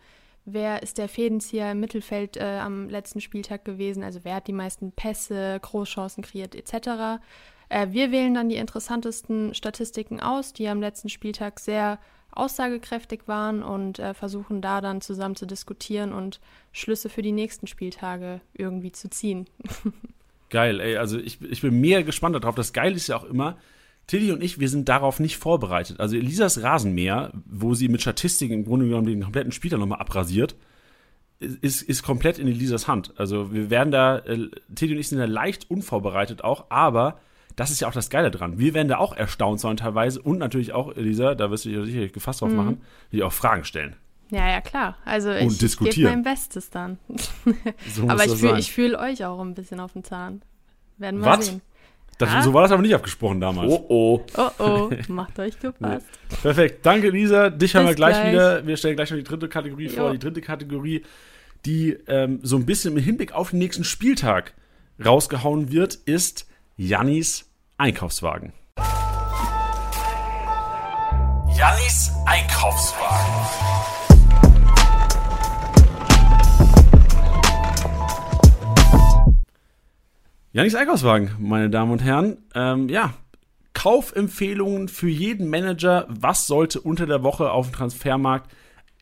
wer 0.45 0.83
ist 0.83 0.97
der 0.97 1.09
Fädenzieher 1.09 1.71
im 1.71 1.79
Mittelfeld 1.79 2.37
äh, 2.37 2.59
am 2.59 2.89
letzten 2.89 3.19
Spieltag 3.19 3.65
gewesen? 3.65 4.03
Also 4.03 4.21
wer 4.23 4.35
hat 4.35 4.47
die 4.47 4.53
meisten 4.53 4.91
Pässe, 4.91 5.59
Großchancen 5.61 6.23
kreiert 6.23 6.55
etc. 6.55 7.21
Äh, 7.69 7.87
wir 7.91 8.11
wählen 8.11 8.33
dann 8.33 8.49
die 8.49 8.57
interessantesten 8.57 9.53
Statistiken 9.53 10.19
aus, 10.21 10.53
die 10.53 10.67
am 10.67 10.81
letzten 10.81 11.09
Spieltag 11.09 11.59
sehr 11.59 11.99
aussagekräftig 12.31 13.27
waren 13.27 13.63
und 13.63 13.99
äh, 13.99 14.13
versuchen 14.13 14.61
da 14.61 14.81
dann 14.81 15.01
zusammen 15.01 15.35
zu 15.35 15.45
diskutieren 15.45 16.13
und 16.13 16.41
Schlüsse 16.73 17.09
für 17.09 17.21
die 17.21 17.31
nächsten 17.31 17.67
Spieltage 17.67 18.41
irgendwie 18.53 18.91
zu 18.91 19.09
ziehen. 19.09 19.47
Geil, 20.55 20.79
ey, 20.79 20.95
also 20.95 21.19
ich, 21.19 21.41
ich 21.41 21.59
bin 21.59 21.81
mega 21.81 22.01
gespannt 22.01 22.33
darauf. 22.33 22.55
Das 22.55 22.71
Geile 22.71 22.95
ist 22.95 23.07
ja 23.07 23.17
auch 23.17 23.25
immer, 23.25 23.57
Tilly 24.07 24.31
und 24.31 24.41
ich, 24.41 24.57
wir 24.57 24.69
sind 24.69 24.87
darauf 24.87 25.19
nicht 25.19 25.35
vorbereitet. 25.35 25.99
Also 25.99 26.15
Elisas 26.15 26.63
Rasenmäher, 26.63 27.33
wo 27.45 27.73
sie 27.73 27.89
mit 27.89 28.01
Statistiken 28.01 28.53
im 28.53 28.63
Grunde 28.63 28.85
genommen 28.85 29.05
den 29.05 29.21
kompletten 29.21 29.51
Spieler 29.51 29.77
nochmal 29.77 29.99
abrasiert, 29.99 30.55
ist, 31.41 31.81
ist 31.81 32.03
komplett 32.03 32.39
in 32.39 32.47
Elisas 32.47 32.87
Hand. 32.87 33.11
Also 33.17 33.51
wir 33.51 33.69
werden 33.69 33.91
da, 33.91 34.19
äh, 34.19 34.49
Tilly 34.73 34.93
und 34.93 34.99
ich 34.99 35.09
sind 35.09 35.19
da 35.19 35.25
leicht 35.25 35.69
unvorbereitet 35.69 36.41
auch, 36.41 36.67
aber 36.69 37.19
das 37.57 37.69
ist 37.69 37.81
ja 37.81 37.89
auch 37.89 37.93
das 37.93 38.09
Geile 38.09 38.31
dran. 38.31 38.57
Wir 38.57 38.73
werden 38.73 38.87
da 38.87 38.99
auch 38.99 39.11
erstaunt 39.11 39.59
sein 39.59 39.75
teilweise 39.75 40.21
und 40.21 40.37
natürlich 40.37 40.71
auch, 40.71 40.95
Elisa, 40.95 41.35
da 41.35 41.51
wirst 41.51 41.65
du 41.65 41.69
dich 41.69 41.85
sicherlich 41.85 42.13
gefasst 42.13 42.39
drauf 42.39 42.51
mhm. 42.51 42.55
machen, 42.55 42.81
die 43.11 43.23
auch 43.23 43.33
Fragen 43.33 43.65
stellen. 43.65 43.97
Ja, 44.31 44.49
ja, 44.49 44.61
klar. 44.61 44.97
Also 45.05 45.31
ich, 45.31 45.61
ich 45.61 45.77
gebe 45.77 46.09
mein 46.09 46.23
Bestes 46.23 46.69
dann. 46.69 46.97
So 47.93 48.09
aber 48.09 48.25
ich 48.25 48.35
fühle 48.35 48.61
fühl 48.61 48.95
euch 48.95 49.23
auch 49.25 49.39
ein 49.39 49.53
bisschen 49.53 49.79
auf 49.79 49.93
den 49.93 50.03
Zahn. 50.03 50.41
Werden 50.97 51.19
wir 51.19 51.27
Was? 51.27 51.45
sehen. 51.45 51.61
Das, 52.17 52.29
ah? 52.29 52.41
So 52.41 52.53
war 52.53 52.61
das 52.61 52.71
aber 52.71 52.81
nicht 52.81 52.95
abgesprochen 52.95 53.41
damals. 53.41 53.71
Oh 53.71 53.85
oh. 53.89 54.25
Oh 54.37 54.49
oh, 54.59 54.89
macht 55.09 55.37
euch 55.39 55.59
gefasst. 55.59 56.05
Nee. 56.29 56.37
Perfekt, 56.41 56.85
danke 56.85 57.09
Lisa. 57.09 57.49
Dich 57.49 57.59
Bis 57.59 57.75
haben 57.75 57.87
wir 57.87 57.95
gleich, 57.95 58.15
gleich, 58.15 58.31
wieder. 58.31 58.65
Wir 58.65 58.77
stellen 58.77 58.95
gleich 58.95 59.11
noch 59.11 59.17
die 59.17 59.23
dritte 59.23 59.49
Kategorie 59.49 59.87
jo. 59.87 59.95
vor. 59.95 60.11
Die 60.11 60.19
dritte 60.19 60.41
Kategorie, 60.41 61.03
die 61.65 61.97
ähm, 62.07 62.39
so 62.41 62.55
ein 62.55 62.65
bisschen 62.65 62.95
im 62.97 63.03
Hinblick 63.03 63.33
auf 63.33 63.49
den 63.49 63.59
nächsten 63.59 63.83
Spieltag 63.83 64.53
rausgehauen 65.03 65.71
wird, 65.71 65.95
ist 65.95 66.47
Jannis 66.77 67.49
Einkaufswagen. 67.77 68.53
Jannis 71.57 72.11
Einkaufswagen. 72.25 74.04
Jannis 80.55 80.73
Einkaufswagen, 80.73 81.31
meine 81.37 81.69
Damen 81.69 81.91
und 81.91 82.01
Herren. 82.01 82.37
Ähm, 82.53 82.87
ja, 82.87 83.13
Kaufempfehlungen 83.73 84.87
für 84.87 85.09
jeden 85.09 85.49
Manager. 85.49 86.07
Was 86.07 86.47
sollte 86.47 86.79
unter 86.79 87.05
der 87.05 87.23
Woche 87.23 87.51
auf 87.51 87.67
dem 87.67 87.73
Transfermarkt 87.75 88.49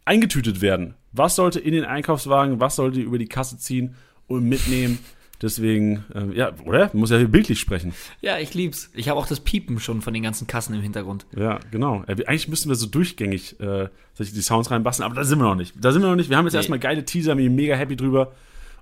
eingetütet 0.04 0.62
werden? 0.62 0.96
Was 1.12 1.36
sollte 1.36 1.60
in 1.60 1.74
den 1.74 1.86
Einkaufswagen? 1.86 2.60
Was 2.60 2.76
sollte 2.76 3.02
über 3.02 3.20
die 3.20 3.28
Kasse 3.28 3.60
ziehen 3.60 3.94
und 4.26 4.50
mitnehmen? 4.50 4.98
Deswegen, 5.44 6.04
äh, 6.16 6.36
ja, 6.36 6.54
oder? 6.66 6.90
Muss 6.94 7.12
ja 7.12 7.24
bildlich 7.24 7.60
sprechen. 7.60 7.94
Ja, 8.22 8.40
ich 8.40 8.56
lieb's. 8.56 8.90
Ich 8.96 9.08
habe 9.08 9.20
auch 9.20 9.28
das 9.28 9.42
Piepen 9.42 9.80
schon 9.80 10.02
von 10.02 10.16
den 10.16 10.24
ganzen 10.24 10.48
Kassen 10.48 10.74
im 10.74 10.82
Hintergrund. 10.82 11.28
Ja, 11.38 11.60
genau. 11.70 12.04
Äh, 12.08 12.14
eigentlich 12.26 12.48
müssten 12.48 12.70
wir 12.70 12.76
so 12.76 12.88
durchgängig 12.88 13.60
äh, 13.60 13.90
die 14.18 14.42
Sounds 14.42 14.72
reinbasteln, 14.72 15.06
aber 15.06 15.14
da 15.14 15.24
sind 15.24 15.38
wir 15.38 15.46
noch 15.46 15.54
nicht. 15.54 15.76
Da 15.80 15.92
sind 15.92 16.02
wir 16.02 16.10
noch 16.10 16.16
nicht. 16.16 16.32
Wir 16.32 16.38
haben 16.38 16.46
jetzt 16.46 16.54
nee. 16.54 16.60
erstmal 16.62 16.80
geile 16.80 17.06
Teaser, 17.06 17.36
bin 17.36 17.54
mega 17.54 17.76
happy 17.76 17.96
drüber. 17.96 18.34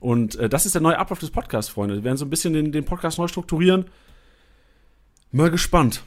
Und 0.01 0.35
äh, 0.35 0.49
das 0.49 0.65
ist 0.65 0.75
der 0.75 0.81
neue 0.81 0.97
Ablauf 0.97 1.19
des 1.19 1.31
Podcasts, 1.31 1.71
Freunde. 1.71 1.95
Wir 1.95 2.03
werden 2.03 2.17
so 2.17 2.25
ein 2.25 2.29
bisschen 2.29 2.51
den, 2.51 2.73
den 2.73 2.83
Podcast 2.83 3.17
neu 3.17 3.29
strukturieren. 3.29 3.85
Mal 5.31 5.49
gespannt. 5.49 6.03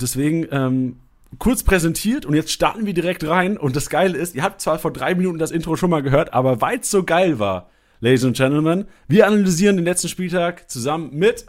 Deswegen, 0.00 0.46
ähm, 0.50 1.00
kurz 1.38 1.62
präsentiert 1.62 2.24
und 2.24 2.34
jetzt 2.34 2.52
starten 2.52 2.86
wir 2.86 2.94
direkt 2.94 3.26
rein. 3.26 3.58
Und 3.58 3.76
das 3.76 3.90
Geile 3.90 4.16
ist, 4.16 4.34
ihr 4.34 4.42
habt 4.42 4.60
zwar 4.60 4.78
vor 4.78 4.92
drei 4.92 5.14
Minuten 5.14 5.38
das 5.38 5.50
Intro 5.50 5.76
schon 5.76 5.90
mal 5.90 6.02
gehört, 6.02 6.32
aber 6.32 6.60
weil 6.60 6.78
es 6.78 6.90
so 6.90 7.02
geil 7.02 7.38
war, 7.38 7.68
Ladies 8.00 8.24
and 8.24 8.36
Gentlemen. 8.36 8.86
Wir 9.08 9.26
analysieren 9.26 9.76
den 9.76 9.84
letzten 9.84 10.08
Spieltag 10.08 10.70
zusammen 10.70 11.10
mit 11.12 11.46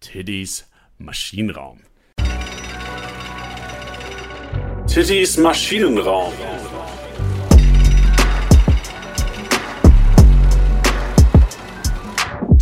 Tiddys 0.00 0.68
Maschinenraum. 0.98 1.78
Tiddys 4.86 5.38
Maschinenraum. 5.38 6.34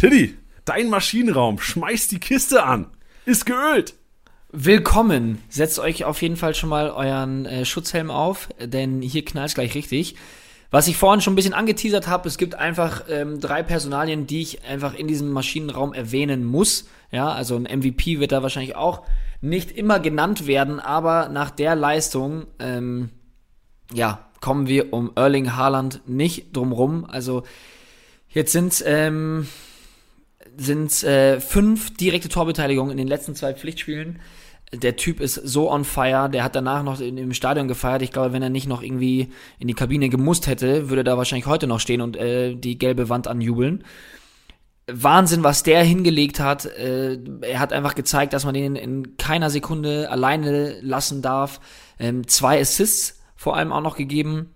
Tiddy, 0.03 0.37
dein 0.65 0.91
Maschinenraum, 0.91 1.61
schmeißt 1.61 2.11
die 2.11 2.19
Kiste 2.19 2.65
an. 2.65 2.87
Ist 3.25 3.47
geölt. 3.47 3.95
Willkommen. 4.51 5.41
Setzt 5.49 5.79
euch 5.79 6.05
auf 6.05 6.21
jeden 6.23 6.35
Fall 6.35 6.57
schon 6.57 6.71
mal 6.71 6.91
euren 6.91 7.47
äh, 7.47 7.65
Schutzhelm 7.65 8.11
auf, 8.11 8.49
denn 8.59 9.01
hier 9.01 9.25
knallt 9.25 9.55
gleich 9.55 9.77
richtig. 9.77 10.17
Was 10.73 10.88
ich 10.88 10.97
vorhin 10.97 11.21
schon 11.21 11.35
ein 11.35 11.37
bisschen 11.37 11.55
angeteasert 11.55 12.09
habe, 12.09 12.27
es 12.27 12.37
gibt 12.37 12.57
einfach 12.57 13.05
ähm, 13.09 13.38
drei 13.38 13.62
Personalien, 13.62 14.27
die 14.27 14.43
ich 14.43 14.65
einfach 14.65 14.93
in 14.95 15.07
diesem 15.07 15.31
Maschinenraum 15.31 15.95
erwähnen 15.95 16.45
muss. 16.45 16.88
Ja, 17.12 17.29
also 17.29 17.55
ein 17.55 17.79
MVP 17.79 18.19
wird 18.19 18.33
da 18.33 18.43
wahrscheinlich 18.43 18.75
auch 18.75 19.03
nicht 19.41 19.71
immer 19.71 20.01
genannt 20.01 20.49
werden, 20.49 20.81
aber 20.81 21.29
nach 21.29 21.53
der 21.53 21.77
Leistung, 21.77 22.49
ähm, 22.59 23.11
ja, 23.95 24.27
kommen 24.41 24.67
wir 24.67 24.93
um 24.93 25.12
Erling 25.15 25.55
Haaland 25.55 26.01
nicht 26.09 26.57
drumrum. 26.57 27.05
Also 27.05 27.45
jetzt 28.31 28.51
sind 28.51 28.83
ähm, 28.85 29.47
sind 30.57 31.03
äh, 31.03 31.41
fünf 31.41 31.97
direkte 31.97 32.29
Torbeteiligungen 32.29 32.93
in 32.93 32.99
den 32.99 33.09
letzten 33.09 33.35
zwei 33.35 33.55
Pflichtspielen. 33.55 34.21
der 34.73 34.97
Typ 34.97 35.21
ist 35.21 35.35
so 35.35 35.71
on 35.71 35.85
fire, 35.85 36.31
der 36.31 36.45
hat 36.45 36.57
danach 36.57 36.83
noch 36.83 37.01
in, 37.01 37.19
im 37.19 37.35
Stadion 37.35 37.69
gefeiert. 37.69 38.03
Ich 38.03 38.11
glaube, 38.11 38.33
wenn 38.33 38.43
er 38.43 38.51
nicht 38.51 38.67
noch 38.67 38.83
irgendwie 38.83 39.29
in 39.59 39.69
die 39.69 39.75
Kabine 39.75 40.09
gemusst 40.09 40.47
hätte, 40.47 40.88
würde 40.88 41.03
er 41.03 41.05
da 41.05 41.19
wahrscheinlich 41.19 41.47
heute 41.47 41.67
noch 41.67 41.81
stehen 41.81 42.01
und 42.01 42.17
äh, 42.17 42.55
die 42.55 42.79
gelbe 42.79 43.09
Wand 43.09 43.29
anjubeln. 43.29 43.85
Wahnsinn, 44.91 45.45
was 45.45 45.62
der 45.62 45.85
hingelegt 45.85 46.41
hat. 46.41 46.67
Äh, 46.67 47.19
er 47.43 47.61
hat 47.61 47.73
einfach 47.73 47.95
gezeigt, 47.95 48.33
dass 48.33 48.45
man 48.45 48.55
ihn 48.55 48.77
in 48.77 49.17
keiner 49.17 49.51
Sekunde 49.51 50.11
alleine 50.11 50.81
lassen 50.81 51.23
darf. 51.23 51.61
Ähm, 51.99 52.27
zwei 52.27 52.61
Assists 52.61 53.21
vor 53.37 53.57
allem 53.57 53.73
auch 53.73 53.81
noch 53.81 53.97
gegeben. 53.97 54.51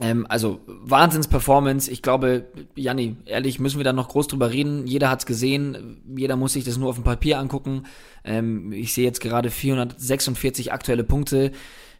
Ähm, 0.00 0.26
also 0.28 0.60
Wahnsinns-Performance. 0.66 1.90
Ich 1.90 2.02
glaube, 2.02 2.46
Janni, 2.74 3.16
ehrlich, 3.24 3.58
müssen 3.58 3.78
wir 3.78 3.84
da 3.84 3.92
noch 3.92 4.08
groß 4.08 4.28
drüber 4.28 4.52
reden. 4.52 4.86
Jeder 4.86 5.10
hat's 5.10 5.26
gesehen. 5.26 6.02
Jeder 6.16 6.36
muss 6.36 6.52
sich 6.52 6.64
das 6.64 6.76
nur 6.76 6.88
auf 6.88 6.96
dem 6.96 7.04
Papier 7.04 7.38
angucken. 7.38 7.84
Ähm, 8.24 8.72
ich 8.72 8.94
sehe 8.94 9.04
jetzt 9.04 9.20
gerade 9.20 9.50
446 9.50 10.72
aktuelle 10.72 11.04
Punkte. 11.04 11.52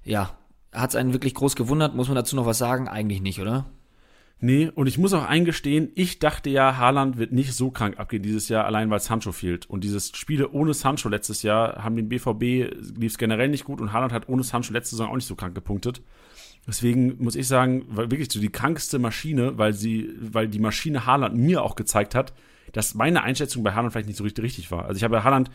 Ja, 0.04 0.38
hat's 0.72 0.94
einen 0.94 1.12
wirklich 1.12 1.34
groß 1.34 1.56
gewundert. 1.56 1.94
Muss 1.94 2.08
man 2.08 2.16
dazu 2.16 2.36
noch 2.36 2.46
was 2.46 2.58
sagen? 2.58 2.88
Eigentlich 2.88 3.20
nicht, 3.20 3.40
oder? 3.40 3.66
Nee, 4.40 4.70
und 4.72 4.86
ich 4.86 4.98
muss 4.98 5.14
auch 5.14 5.24
eingestehen, 5.24 5.90
ich 5.96 6.20
dachte 6.20 6.48
ja, 6.48 6.76
Haaland 6.76 7.18
wird 7.18 7.32
nicht 7.32 7.52
so 7.54 7.72
krank 7.72 7.98
abgehen 7.98 8.22
dieses 8.22 8.48
Jahr, 8.48 8.66
allein 8.66 8.88
weil 8.88 9.00
Sancho 9.00 9.32
fehlt. 9.32 9.68
Und 9.68 9.82
dieses 9.82 10.16
Spiele 10.16 10.50
ohne 10.50 10.74
Sancho 10.74 11.08
letztes 11.08 11.42
Jahr 11.42 11.82
haben 11.82 11.96
den 11.96 12.08
BVB, 12.08 12.72
lief 12.96 13.12
es 13.12 13.18
generell 13.18 13.48
nicht 13.48 13.64
gut 13.64 13.80
und 13.80 13.92
Haaland 13.92 14.12
hat 14.12 14.28
ohne 14.28 14.44
Sancho 14.44 14.72
letzte 14.72 14.90
Saison 14.90 15.10
auch 15.10 15.16
nicht 15.16 15.26
so 15.26 15.34
krank 15.34 15.56
gepunktet. 15.56 16.02
Deswegen 16.68 17.16
muss 17.18 17.34
ich 17.34 17.48
sagen, 17.48 17.86
war 17.88 18.10
wirklich 18.10 18.30
so 18.30 18.40
die 18.40 18.52
krankste 18.52 18.98
Maschine, 18.98 19.56
weil 19.56 19.72
sie, 19.72 20.10
weil 20.20 20.48
die 20.48 20.58
Maschine 20.58 21.06
Haaland 21.06 21.34
mir 21.34 21.62
auch 21.62 21.76
gezeigt 21.76 22.14
hat, 22.14 22.34
dass 22.72 22.94
meine 22.94 23.22
Einschätzung 23.22 23.62
bei 23.62 23.72
Haaland 23.72 23.90
vielleicht 23.90 24.08
nicht 24.08 24.18
so 24.18 24.24
richtig 24.24 24.44
richtig 24.44 24.70
war. 24.70 24.84
Also 24.84 24.98
ich 24.98 25.02
habe 25.02 25.24
Haaland 25.24 25.50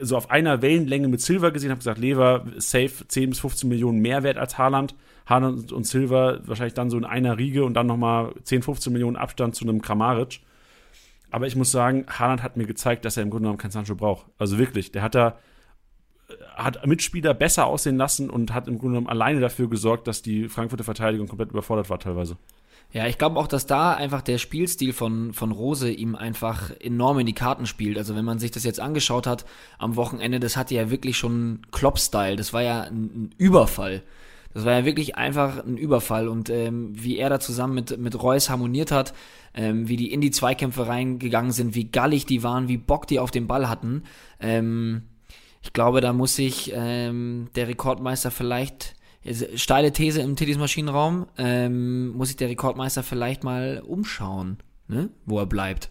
so 0.00 0.16
auf 0.16 0.28
einer 0.28 0.62
Wellenlänge 0.62 1.06
mit 1.06 1.20
Silver 1.20 1.52
gesehen, 1.52 1.70
habe 1.70 1.78
gesagt, 1.78 1.98
Lever 1.98 2.44
safe 2.56 3.06
10 3.06 3.30
bis 3.30 3.38
15 3.38 3.68
Millionen 3.68 4.00
mehr 4.00 4.24
wert 4.24 4.38
als 4.38 4.58
Haaland. 4.58 4.96
Haaland 5.26 5.70
und 5.70 5.86
Silver 5.86 6.40
wahrscheinlich 6.44 6.74
dann 6.74 6.90
so 6.90 6.98
in 6.98 7.04
einer 7.04 7.38
Riege 7.38 7.64
und 7.64 7.74
dann 7.74 7.86
nochmal 7.86 8.32
10, 8.42 8.62
15 8.62 8.92
Millionen 8.92 9.16
Abstand 9.16 9.54
zu 9.54 9.64
einem 9.64 9.80
Kramaric. 9.80 10.40
Aber 11.30 11.46
ich 11.46 11.54
muss 11.54 11.70
sagen, 11.70 12.06
Haaland 12.08 12.42
hat 12.42 12.56
mir 12.56 12.66
gezeigt, 12.66 13.04
dass 13.04 13.16
er 13.16 13.22
im 13.22 13.30
Grunde 13.30 13.44
genommen 13.44 13.58
kein 13.58 13.70
Sancho 13.70 13.94
braucht. 13.94 14.26
Also 14.36 14.58
wirklich, 14.58 14.90
der 14.90 15.02
hat 15.02 15.14
da 15.14 15.38
hat 16.54 16.84
Mitspieler 16.86 17.34
besser 17.34 17.66
aussehen 17.66 17.96
lassen 17.96 18.30
und 18.30 18.52
hat 18.52 18.68
im 18.68 18.78
Grunde 18.78 18.94
genommen 18.94 19.08
alleine 19.08 19.40
dafür 19.40 19.68
gesorgt, 19.68 20.06
dass 20.06 20.22
die 20.22 20.48
Frankfurter 20.48 20.84
Verteidigung 20.84 21.28
komplett 21.28 21.50
überfordert 21.50 21.90
war 21.90 21.98
teilweise. 21.98 22.36
Ja, 22.92 23.06
ich 23.06 23.18
glaube 23.18 23.38
auch, 23.38 23.48
dass 23.48 23.66
da 23.66 23.92
einfach 23.92 24.22
der 24.22 24.38
Spielstil 24.38 24.92
von, 24.92 25.32
von 25.32 25.52
Rose 25.52 25.90
ihm 25.90 26.14
einfach 26.14 26.70
enorm 26.80 27.18
in 27.18 27.26
die 27.26 27.34
Karten 27.34 27.66
spielt. 27.66 27.98
Also 27.98 28.14
wenn 28.14 28.24
man 28.24 28.38
sich 28.38 28.52
das 28.52 28.64
jetzt 28.64 28.80
angeschaut 28.80 29.26
hat 29.26 29.44
am 29.78 29.96
Wochenende, 29.96 30.40
das 30.40 30.56
hatte 30.56 30.74
ja 30.74 30.90
wirklich 30.90 31.18
schon 31.18 31.62
Klopp-Style. 31.72 32.36
Das 32.36 32.52
war 32.52 32.62
ja 32.62 32.82
ein, 32.82 33.04
ein, 33.04 33.34
Überfall. 33.38 34.02
Das 34.54 34.64
war 34.64 34.72
ja 34.72 34.84
wirklich 34.84 35.16
einfach 35.16 35.64
ein 35.64 35.76
Überfall. 35.76 36.28
Und 36.28 36.48
ähm, 36.48 36.92
wie 36.94 37.18
er 37.18 37.28
da 37.28 37.40
zusammen 37.40 37.74
mit, 37.74 37.98
mit 37.98 38.22
Reus 38.22 38.48
harmoniert 38.48 38.92
hat, 38.92 39.14
ähm, 39.52 39.88
wie 39.88 39.96
die 39.96 40.12
in 40.12 40.20
die 40.20 40.30
Zweikämpfe 40.30 40.86
reingegangen 40.86 41.52
sind, 41.52 41.74
wie 41.74 41.90
gallig 41.90 42.24
die 42.24 42.42
waren, 42.42 42.68
wie 42.68 42.78
Bock 42.78 43.06
die 43.06 43.18
auf 43.18 43.30
den 43.30 43.46
Ball 43.46 43.68
hatten. 43.68 44.04
Ähm, 44.40 45.02
ich 45.66 45.72
glaube, 45.72 46.00
da 46.00 46.12
muss 46.12 46.36
sich 46.36 46.72
ähm, 46.74 47.48
der 47.56 47.66
Rekordmeister 47.66 48.30
vielleicht, 48.30 48.94
steile 49.56 49.92
These 49.92 50.20
im 50.20 50.36
Tiddys 50.36 50.58
Maschinenraum, 50.58 51.26
ähm, 51.36 52.10
muss 52.10 52.28
sich 52.28 52.36
der 52.36 52.48
Rekordmeister 52.48 53.02
vielleicht 53.02 53.42
mal 53.42 53.82
umschauen, 53.84 54.58
ne? 54.86 55.10
wo 55.24 55.40
er 55.40 55.46
bleibt. 55.46 55.90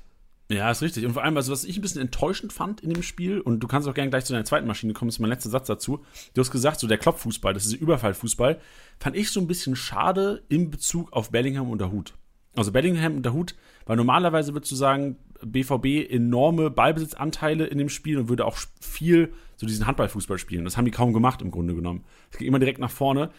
Ja, 0.49 0.71
ist 0.71 0.81
richtig. 0.81 1.05
Und 1.05 1.11
vor 1.11 1.23
allem, 1.23 1.35
also 1.35 1.51
was 1.51 1.65
ich 1.65 1.77
ein 1.77 1.81
bisschen 1.81 2.01
enttäuschend 2.01 2.53
fand 2.53 2.79
in 2.79 2.93
dem 2.93 3.03
Spiel, 3.03 3.41
und 3.41 3.59
du 3.59 3.67
kannst 3.67 3.85
auch 3.87 3.93
gerne 3.93 4.09
gleich 4.09 4.23
zu 4.23 4.31
deiner 4.31 4.45
zweiten 4.45 4.65
Maschine 4.65 4.93
kommen, 4.93 5.09
ist 5.09 5.19
mein 5.19 5.29
letzter 5.29 5.49
Satz 5.49 5.67
dazu. 5.67 6.05
Du 6.33 6.39
hast 6.39 6.51
gesagt, 6.51 6.79
so 6.79 6.87
der 6.87 6.97
Klopffußball, 6.97 7.53
das 7.53 7.65
ist 7.65 7.73
Überfallfußball, 7.73 8.61
fand 8.97 9.15
ich 9.17 9.29
so 9.29 9.41
ein 9.41 9.47
bisschen 9.47 9.75
schade 9.75 10.43
in 10.47 10.71
Bezug 10.71 11.11
auf 11.11 11.31
Bellingham 11.31 11.69
und 11.69 11.79
der 11.79 11.91
Hut. 11.91 12.13
Also 12.55 12.71
Bellingham 12.71 13.17
und 13.17 13.23
der 13.23 13.33
Hut, 13.33 13.55
weil 13.85 13.97
normalerweise 13.97 14.53
würdest 14.53 14.71
du 14.71 14.77
sagen, 14.77 15.17
BVB 15.43 16.09
enorme 16.09 16.69
Ballbesitzanteile 16.69 17.65
in 17.65 17.77
dem 17.77 17.89
Spiel 17.89 18.17
und 18.17 18.29
würde 18.29 18.45
auch 18.45 18.57
viel 18.79 19.33
so 19.57 19.65
diesen 19.65 19.87
Handballfußball 19.87 20.37
spielen. 20.37 20.65
Das 20.65 20.77
haben 20.77 20.85
die 20.85 20.91
kaum 20.91 21.13
gemacht 21.13 21.41
im 21.41 21.51
Grunde 21.51 21.75
genommen. 21.75 22.03
Es 22.31 22.37
ging 22.37 22.47
immer 22.47 22.59
direkt 22.59 22.79
nach 22.79 22.91
vorne. 22.91 23.29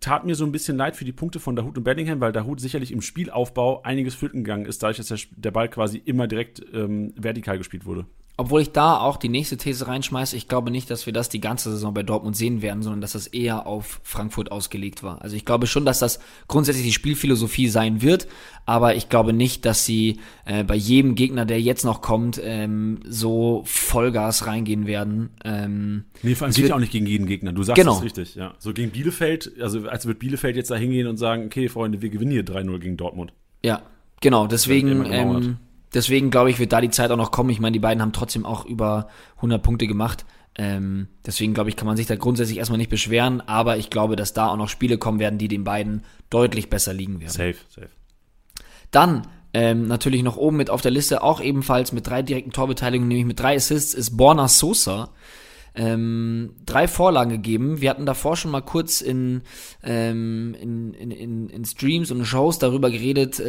Tat 0.00 0.26
mir 0.26 0.34
so 0.34 0.44
ein 0.44 0.52
bisschen 0.52 0.76
leid 0.76 0.96
für 0.96 1.04
die 1.04 1.12
Punkte 1.12 1.40
von 1.40 1.56
Dahut 1.56 1.78
und 1.78 1.84
Bellingham, 1.84 2.20
weil 2.20 2.32
Dahut 2.32 2.60
sicherlich 2.60 2.92
im 2.92 3.00
Spielaufbau 3.00 3.82
einiges 3.82 4.14
flöten 4.14 4.44
gegangen 4.44 4.66
ist, 4.66 4.82
dadurch, 4.82 4.98
dass 4.98 5.26
der, 5.30 5.50
Ball 5.50 5.68
quasi 5.68 6.02
immer 6.04 6.26
direkt 6.26 6.62
ähm, 6.72 7.14
vertikal 7.16 7.58
gespielt 7.58 7.86
wurde. 7.86 8.06
Obwohl 8.38 8.60
ich 8.60 8.72
da 8.72 8.98
auch 8.98 9.16
die 9.16 9.30
nächste 9.30 9.56
These 9.56 9.86
reinschmeiße, 9.86 10.36
ich 10.36 10.46
glaube 10.46 10.70
nicht, 10.70 10.90
dass 10.90 11.06
wir 11.06 11.14
das 11.14 11.30
die 11.30 11.40
ganze 11.40 11.70
Saison 11.70 11.94
bei 11.94 12.02
Dortmund 12.02 12.36
sehen 12.36 12.60
werden, 12.60 12.82
sondern 12.82 13.00
dass 13.00 13.12
das 13.12 13.26
eher 13.26 13.66
auf 13.66 13.98
Frankfurt 14.02 14.52
ausgelegt 14.52 15.02
war. 15.02 15.22
Also 15.22 15.36
ich 15.36 15.46
glaube 15.46 15.66
schon, 15.66 15.86
dass 15.86 16.00
das 16.00 16.20
grundsätzlich 16.46 16.84
die 16.84 16.92
Spielphilosophie 16.92 17.68
sein 17.68 18.02
wird, 18.02 18.28
aber 18.66 18.94
ich 18.94 19.08
glaube 19.08 19.32
nicht, 19.32 19.64
dass 19.64 19.86
sie 19.86 20.20
äh, 20.44 20.64
bei 20.64 20.74
jedem 20.74 21.14
Gegner, 21.14 21.46
der 21.46 21.62
jetzt 21.62 21.86
noch 21.86 22.02
kommt, 22.02 22.38
ähm, 22.44 23.00
so 23.08 23.62
Vollgas 23.64 24.46
reingehen 24.46 24.86
werden. 24.86 25.30
Ähm, 25.42 26.04
nee, 26.22 26.34
vor 26.34 26.46
allem 26.46 26.54
geht 26.54 26.68
ja 26.68 26.74
auch 26.74 26.80
nicht 26.80 26.92
gegen 26.92 27.06
jeden 27.06 27.26
Gegner. 27.26 27.54
Du 27.54 27.62
sagst 27.62 27.80
genau. 27.80 27.96
es 27.96 28.02
richtig, 28.02 28.34
ja. 28.34 28.52
So 28.58 28.74
gegen 28.74 28.90
Bielefeld, 28.90 29.52
also 29.62 29.88
als 29.88 30.04
wird 30.04 30.18
Bielefeld 30.18 30.56
jetzt 30.56 30.70
da 30.70 30.76
hingehen 30.76 31.06
und 31.06 31.16
sagen, 31.16 31.46
okay, 31.46 31.70
Freunde, 31.70 32.02
wir 32.02 32.10
gewinnen 32.10 32.32
hier 32.32 32.44
3-0 32.44 32.80
gegen 32.80 32.98
Dortmund. 32.98 33.32
Ja, 33.64 33.80
genau, 34.20 34.46
deswegen 34.46 35.06
ähm, 35.10 35.56
deswegen 35.96 36.30
glaube 36.30 36.50
ich, 36.50 36.58
wird 36.58 36.72
da 36.72 36.80
die 36.80 36.90
Zeit 36.90 37.10
auch 37.10 37.16
noch 37.16 37.32
kommen. 37.32 37.50
Ich 37.50 37.58
meine, 37.58 37.72
die 37.72 37.80
beiden 37.80 38.00
haben 38.00 38.12
trotzdem 38.12 38.46
auch 38.46 38.64
über 38.64 39.08
100 39.36 39.62
Punkte 39.62 39.86
gemacht. 39.86 40.24
Ähm, 40.58 41.08
deswegen 41.26 41.54
glaube 41.54 41.70
ich, 41.70 41.76
kann 41.76 41.86
man 41.86 41.96
sich 41.96 42.06
da 42.06 42.16
grundsätzlich 42.16 42.58
erstmal 42.58 42.78
nicht 42.78 42.90
beschweren, 42.90 43.42
aber 43.42 43.76
ich 43.76 43.90
glaube, 43.90 44.16
dass 44.16 44.32
da 44.32 44.48
auch 44.48 44.56
noch 44.56 44.68
Spiele 44.68 44.96
kommen 44.96 45.18
werden, 45.18 45.38
die 45.38 45.48
den 45.48 45.64
beiden 45.64 46.04
deutlich 46.30 46.70
besser 46.70 46.94
liegen 46.94 47.20
werden. 47.20 47.32
Safe, 47.32 47.56
safe. 47.68 47.90
Dann 48.90 49.26
ähm, 49.52 49.86
natürlich 49.86 50.22
noch 50.22 50.36
oben 50.36 50.56
mit 50.56 50.70
auf 50.70 50.80
der 50.80 50.92
Liste, 50.92 51.22
auch 51.22 51.40
ebenfalls 51.40 51.92
mit 51.92 52.06
drei 52.06 52.22
direkten 52.22 52.52
Torbeteiligungen, 52.52 53.08
nämlich 53.08 53.26
mit 53.26 53.40
drei 53.40 53.56
Assists, 53.56 53.92
ist 53.92 54.16
Borna 54.16 54.48
Sosa 54.48 55.10
ähm, 55.76 56.54
drei 56.64 56.88
Vorlagen 56.88 57.30
gegeben. 57.30 57.80
Wir 57.80 57.90
hatten 57.90 58.06
davor 58.06 58.36
schon 58.36 58.50
mal 58.50 58.62
kurz 58.62 59.02
in, 59.02 59.42
ähm, 59.82 60.56
in, 60.60 60.94
in, 60.94 61.10
in, 61.10 61.48
in 61.50 61.64
Streams 61.64 62.10
und 62.10 62.24
Shows 62.24 62.58
darüber 62.58 62.90
geredet. 62.90 63.40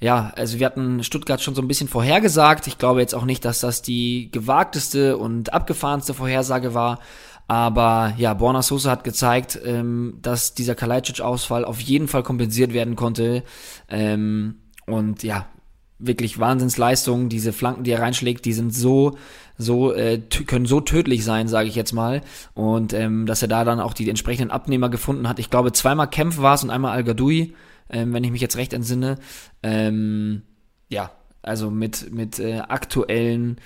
Ja, 0.00 0.32
also 0.36 0.58
wir 0.58 0.66
hatten 0.66 1.02
Stuttgart 1.02 1.40
schon 1.40 1.54
so 1.54 1.62
ein 1.62 1.68
bisschen 1.68 1.88
vorhergesagt. 1.88 2.66
Ich 2.66 2.78
glaube 2.78 3.00
jetzt 3.00 3.14
auch 3.14 3.24
nicht, 3.24 3.44
dass 3.44 3.60
das 3.60 3.82
die 3.82 4.30
gewagteste 4.30 5.16
und 5.16 5.52
abgefahrenste 5.52 6.14
Vorhersage 6.14 6.72
war. 6.72 7.00
Aber 7.48 8.12
ja, 8.18 8.34
Borna 8.34 8.62
Sosa 8.62 8.90
hat 8.90 9.04
gezeigt, 9.04 9.58
ähm, 9.64 10.18
dass 10.22 10.54
dieser 10.54 10.74
Kalajdzic-Ausfall 10.74 11.64
auf 11.64 11.80
jeden 11.80 12.06
Fall 12.06 12.22
kompensiert 12.22 12.72
werden 12.74 12.94
konnte. 12.94 13.42
Ähm, 13.88 14.56
und 14.86 15.22
ja, 15.22 15.46
wirklich 15.98 16.38
Wahnsinnsleistung. 16.38 17.28
Diese 17.28 17.52
Flanken, 17.52 17.84
die 17.84 17.90
er 17.90 18.02
reinschlägt, 18.02 18.44
die 18.44 18.52
sind 18.52 18.74
so 18.74 19.16
so 19.56 19.92
äh, 19.92 20.20
können 20.46 20.66
so 20.66 20.80
tödlich 20.80 21.24
sein, 21.24 21.48
sage 21.48 21.68
ich 21.68 21.74
jetzt 21.74 21.92
mal. 21.92 22.20
Und 22.54 22.92
ähm, 22.92 23.26
dass 23.26 23.42
er 23.42 23.48
da 23.48 23.64
dann 23.64 23.80
auch 23.80 23.94
die 23.94 24.08
entsprechenden 24.08 24.52
Abnehmer 24.52 24.88
gefunden 24.88 25.28
hat. 25.28 25.38
Ich 25.40 25.50
glaube, 25.50 25.72
zweimal 25.72 26.08
Kempf 26.08 26.38
war 26.38 26.54
es 26.54 26.62
und 26.62 26.70
einmal 26.70 26.92
Al-Gadoui, 26.92 27.54
ähm, 27.90 28.12
wenn 28.12 28.24
ich 28.24 28.30
mich 28.30 28.40
jetzt 28.40 28.56
recht 28.56 28.72
entsinne. 28.72 29.18
Ähm, 29.62 30.42
ja, 30.88 31.10
also 31.42 31.70
mit, 31.70 32.12
mit 32.12 32.38
äh, 32.38 32.58
aktuellen 32.58 33.60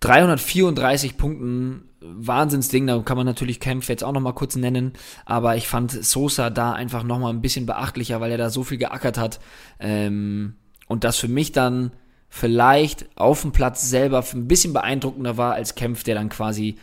334 0.00 1.16
Punkten, 1.16 1.88
Wahnsinnsding, 2.00 2.86
da 2.86 2.98
kann 3.00 3.16
man 3.16 3.26
natürlich 3.26 3.60
Kempf 3.60 3.88
jetzt 3.88 4.04
auch 4.04 4.12
nochmal 4.12 4.34
kurz 4.34 4.56
nennen, 4.56 4.92
aber 5.24 5.56
ich 5.56 5.66
fand 5.66 5.90
Sosa 5.90 6.50
da 6.50 6.72
einfach 6.72 7.02
nochmal 7.02 7.32
ein 7.32 7.40
bisschen 7.40 7.66
beachtlicher, 7.66 8.20
weil 8.20 8.30
er 8.30 8.38
da 8.38 8.50
so 8.50 8.62
viel 8.62 8.78
geackert 8.78 9.18
hat. 9.18 9.40
Ähm, 9.80 10.56
und 10.86 11.04
das 11.04 11.18
für 11.18 11.28
mich 11.28 11.52
dann 11.52 11.92
vielleicht 12.28 13.06
auf 13.16 13.42
dem 13.42 13.52
Platz 13.52 13.88
selber 13.88 14.24
ein 14.32 14.46
bisschen 14.46 14.72
beeindruckender 14.72 15.36
war 15.36 15.54
als 15.54 15.74
Kempf, 15.74 16.04
der 16.04 16.14
dann 16.14 16.28
quasi 16.28 16.76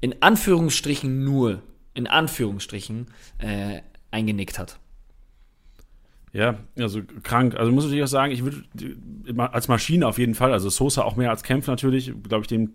in 0.00 0.22
Anführungsstrichen 0.22 1.24
nur, 1.24 1.62
in 1.94 2.06
Anführungsstrichen, 2.06 3.08
äh, 3.38 3.82
eingenickt 4.10 4.58
hat. 4.58 4.78
Ja, 6.34 6.56
also 6.76 7.00
krank. 7.22 7.54
Also 7.54 7.70
muss 7.70 7.90
ich 7.90 8.02
auch 8.02 8.08
sagen, 8.08 8.32
ich 8.32 8.42
würde 8.44 8.64
als 9.36 9.68
Maschine 9.68 10.08
auf 10.08 10.18
jeden 10.18 10.34
Fall, 10.34 10.52
also 10.52 10.68
Sosa 10.68 11.02
auch 11.02 11.14
mehr 11.14 11.30
als 11.30 11.44
Kempf 11.44 11.68
natürlich, 11.68 12.12
glaube 12.28 12.42
ich, 12.42 12.48
dem 12.48 12.72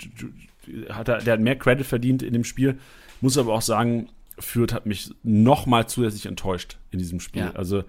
hat 0.89 1.09
er, 1.09 1.17
der 1.17 1.33
hat 1.33 1.41
mehr 1.41 1.57
Credit 1.57 1.85
verdient 1.85 2.23
in 2.23 2.31
dem 2.31 2.45
Spiel. 2.45 2.79
Muss 3.19 3.37
aber 3.37 3.53
auch 3.53 3.61
sagen, 3.61 4.07
Fürth 4.39 4.73
hat 4.73 4.85
mich 4.85 5.11
noch 5.23 5.65
mal 5.65 5.87
zusätzlich 5.87 6.25
enttäuscht 6.25 6.77
in 6.91 6.99
diesem 6.99 7.19
Spiel. 7.19 7.41
Ja. 7.43 7.51
Also 7.51 7.83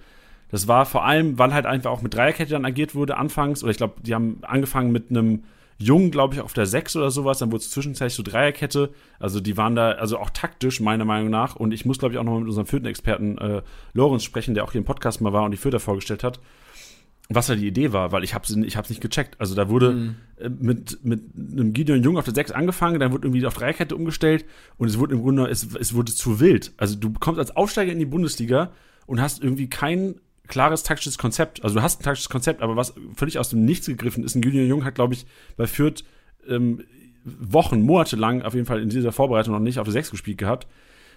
das 0.50 0.66
war 0.66 0.86
vor 0.86 1.04
allem, 1.04 1.38
weil 1.38 1.54
halt 1.54 1.66
einfach 1.66 1.92
auch 1.92 2.02
mit 2.02 2.14
Dreierkette 2.14 2.50
dann 2.50 2.64
agiert 2.64 2.96
wurde 2.96 3.16
anfangs. 3.16 3.62
Oder 3.62 3.70
ich 3.70 3.76
glaube, 3.76 4.00
die 4.02 4.12
haben 4.12 4.38
angefangen 4.42 4.90
mit 4.90 5.10
einem 5.10 5.44
Jungen, 5.80 6.10
glaube 6.10 6.34
ich, 6.34 6.40
auf 6.40 6.52
der 6.52 6.66
6 6.66 6.94
oder 6.96 7.10
sowas. 7.10 7.38
Dann 7.38 7.50
wurde 7.50 7.62
es 7.62 7.70
zwischenzeitlich 7.70 8.14
so 8.14 8.22
Dreierkette. 8.22 8.90
Also 9.18 9.40
die 9.40 9.56
waren 9.56 9.74
da, 9.74 9.92
also 9.92 10.18
auch 10.18 10.30
taktisch, 10.30 10.80
meiner 10.80 11.04
Meinung 11.04 11.30
nach. 11.30 11.56
Und 11.56 11.72
ich 11.72 11.84
muss, 11.86 11.98
glaube 11.98 12.14
ich, 12.14 12.18
auch 12.18 12.24
noch 12.24 12.38
mit 12.38 12.48
unserem 12.48 12.66
vierten 12.66 12.86
Experten 12.86 13.38
äh, 13.38 13.62
Lorenz 13.94 14.22
sprechen, 14.24 14.54
der 14.54 14.64
auch 14.64 14.72
hier 14.72 14.80
im 14.80 14.84
Podcast 14.84 15.20
mal 15.20 15.32
war 15.32 15.44
und 15.44 15.50
die 15.52 15.56
Vierter 15.56 15.80
vorgestellt 15.80 16.22
hat. 16.22 16.38
was 17.32 17.46
da 17.46 17.54
die 17.54 17.68
Idee 17.68 17.92
war, 17.92 18.10
weil 18.10 18.24
ich 18.24 18.34
habe 18.34 18.44
ich 18.66 18.76
hab's 18.76 18.88
nicht 18.90 19.00
gecheckt. 19.00 19.40
Also 19.40 19.54
da 19.54 19.68
wurde 19.68 19.92
Mhm. 19.92 20.16
äh, 20.36 20.48
mit, 20.48 21.04
mit 21.04 21.22
einem 21.36 21.72
Gideon 21.72 22.02
Jung 22.02 22.18
auf 22.18 22.24
der 22.24 22.34
6 22.34 22.50
angefangen, 22.50 22.98
dann 22.98 23.12
wurde 23.12 23.28
irgendwie 23.28 23.46
auf 23.46 23.54
Dreierkette 23.54 23.94
umgestellt 23.94 24.44
und 24.78 24.88
es 24.88 24.98
wurde 24.98 25.14
im 25.14 25.22
Grunde, 25.22 25.46
es, 25.46 25.68
es 25.78 25.94
wurde 25.94 26.12
zu 26.12 26.40
wild. 26.40 26.72
Also 26.76 26.96
du 26.96 27.12
kommst 27.12 27.38
als 27.38 27.54
Aufsteiger 27.56 27.92
in 27.92 28.00
die 28.00 28.04
Bundesliga 28.04 28.72
und 29.06 29.20
hast 29.20 29.42
irgendwie 29.44 29.68
kein 29.70 30.16
klares 30.50 30.82
taktisches 30.82 31.16
Konzept. 31.16 31.64
Also 31.64 31.76
du 31.76 31.82
hast 31.82 32.00
ein 32.00 32.04
taktisches 32.04 32.28
Konzept, 32.28 32.60
aber 32.60 32.76
was 32.76 32.92
völlig 33.16 33.38
aus 33.38 33.48
dem 33.48 33.64
Nichts 33.64 33.86
gegriffen 33.86 34.22
ist, 34.24 34.34
ein 34.34 34.42
Gideon 34.42 34.66
Jung 34.68 34.84
hat, 34.84 34.94
glaube 34.94 35.14
ich, 35.14 35.24
bei 35.56 35.66
Fürth 35.66 36.04
ähm, 36.46 36.84
Wochen, 37.24 37.80
Monate 37.82 38.16
lang 38.16 38.42
auf 38.42 38.54
jeden 38.54 38.66
Fall 38.66 38.82
in 38.82 38.88
dieser 38.90 39.12
Vorbereitung 39.12 39.54
noch 39.54 39.60
nicht 39.60 39.78
auf 39.78 39.84
der 39.84 39.92
6 39.92 40.10
gespielt 40.10 40.38
gehabt. 40.38 40.66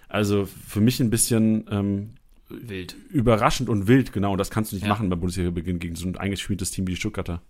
Also 0.08 0.46
für 0.46 0.80
mich 0.80 1.00
ein 1.00 1.10
bisschen 1.10 1.66
ähm, 1.70 2.10
Wild. 2.48 2.94
überraschend 3.10 3.68
und 3.68 3.86
wild, 3.88 4.12
genau. 4.12 4.32
Und 4.32 4.38
das 4.38 4.50
kannst 4.50 4.72
du 4.72 4.76
nicht 4.76 4.84
Ja. 4.84 4.88
machen 4.90 5.08
beim 5.08 5.18
Bundesliga-Beginn 5.20 5.78
gegen 5.78 5.96
so 5.96 6.06
ein 6.06 6.16
eingespieltes 6.16 6.70
Team 6.70 6.86
wie 6.86 6.92
die 6.92 6.96
Stuttgarter. 6.96 7.42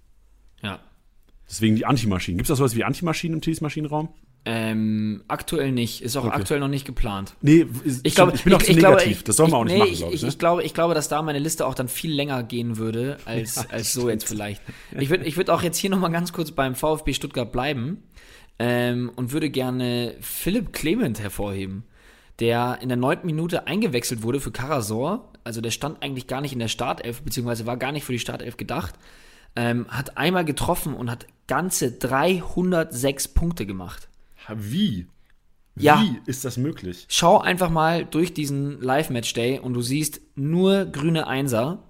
Ja. 0.63 0.79
Deswegen 1.49 1.77
die 1.77 1.85
Antimaschinen. 1.85 2.39
Gibt 2.39 2.47
es 2.49 2.49
da 2.49 2.57
sowas 2.57 2.75
wie 2.77 2.85
Antimaschinen 2.85 3.35
im 3.37 3.41
Tees-Maschinenraum? 3.43 4.09
Ähm, 4.47 5.25
aktuell 5.27 5.73
nicht. 5.73 6.03
Ist 6.03 6.17
auch 6.19 6.25
Okay. 6.27 6.35
aktuell 6.37 6.61
noch 6.61 6.69
nicht 6.69 6.85
geplant. 6.85 7.35
Nee, 7.41 7.67
ist, 7.85 8.07
Ich 8.07 8.15
glaube, 8.15 8.33
ich 8.35 8.45
bin 8.45 8.53
auch 8.53 8.61
ich, 8.61 8.67
zu 8.67 8.73
ich 8.73 8.77
negativ. 8.77 9.05
Glaube, 9.19 9.25
das 9.25 9.37
soll 9.37 9.49
man 9.49 9.55
auch 9.61 9.65
ich, 9.65 9.73
nicht 9.73 9.75
nee, 9.75 9.79
machen, 9.79 9.97
glaube 9.97 10.13
ich. 10.13 10.17
ich, 10.17 10.23
ne? 10.23 10.29
ich, 10.29 10.39
glaube, 10.39 10.63
ich 10.65 10.75
glaube, 10.75 10.95
dass 10.95 11.09
da 11.09 11.23
meine 11.23 11.39
Liste 11.39 11.67
auch 11.67 11.75
dann 11.75 11.89
viel 11.89 12.13
länger 12.13 12.43
gehen 12.43 12.77
würde, 12.77 13.17
als, 13.25 13.57
Ja, 13.57 13.65
als 13.71 13.93
so 13.95 14.01
stimmt. 14.03 14.13
jetzt 14.13 14.29
vielleicht. 14.29 14.61
Ich 14.99 15.09
würde 15.09 15.25
ich 15.25 15.37
würd 15.39 15.49
auch 15.49 15.63
jetzt 15.63 15.79
hier 15.79 15.89
nochmal 15.89 16.13
ganz 16.13 16.33
kurz 16.35 16.51
beim 16.51 16.75
VfB 16.75 17.15
Stuttgart 17.15 17.51
bleiben 17.53 18.03
ähm, 18.59 19.11
und 19.17 19.33
würde 19.33 19.49
gerne 19.49 20.15
Philipp 20.21 20.75
Clement 20.75 21.21
hervorheben, 21.21 21.85
der 22.39 22.79
in 22.83 22.89
der 22.91 22.99
neunten 22.99 23.27
Minute 23.27 23.67
eingewechselt 23.67 24.23
wurde 24.23 24.41
für 24.41 24.51
Karasor. 24.53 25.33
Also 25.43 25.63
der 25.63 25.71
stand 25.71 26.03
eigentlich 26.03 26.27
gar 26.27 26.43
nicht 26.43 26.53
in 26.53 26.59
der 26.59 26.69
Startelf, 26.69 27.23
beziehungsweise 27.23 27.65
war 27.65 27.79
gar 27.79 27.93
nicht 27.93 28.05
für 28.05 28.13
die 28.13 28.19
Startelf 28.19 28.59
gedacht. 28.59 28.95
Ähm, 29.57 29.87
hat 29.89 30.19
einmal 30.19 30.45
getroffen 30.45 30.93
und 30.95 31.11
hat 31.11 31.27
ganze 31.47 31.93
306 31.93 33.29
Punkte 33.29 33.65
gemacht. 33.67 34.09
Wie? 34.55 35.07
Ja. 35.77 36.03
Wie 36.03 36.21
ist 36.27 36.45
das 36.45 36.57
möglich? 36.57 37.07
Schau 37.09 37.39
einfach 37.41 37.71
mal 37.71 38.05
durch 38.05 38.33
diesen 38.33 38.81
Live-Match-Day 38.81 39.59
und 39.59 39.75
du 39.75 39.83
siehst 39.83 40.21
nur 40.37 40.85
grüne 40.85 41.27
Einser. 41.27 41.85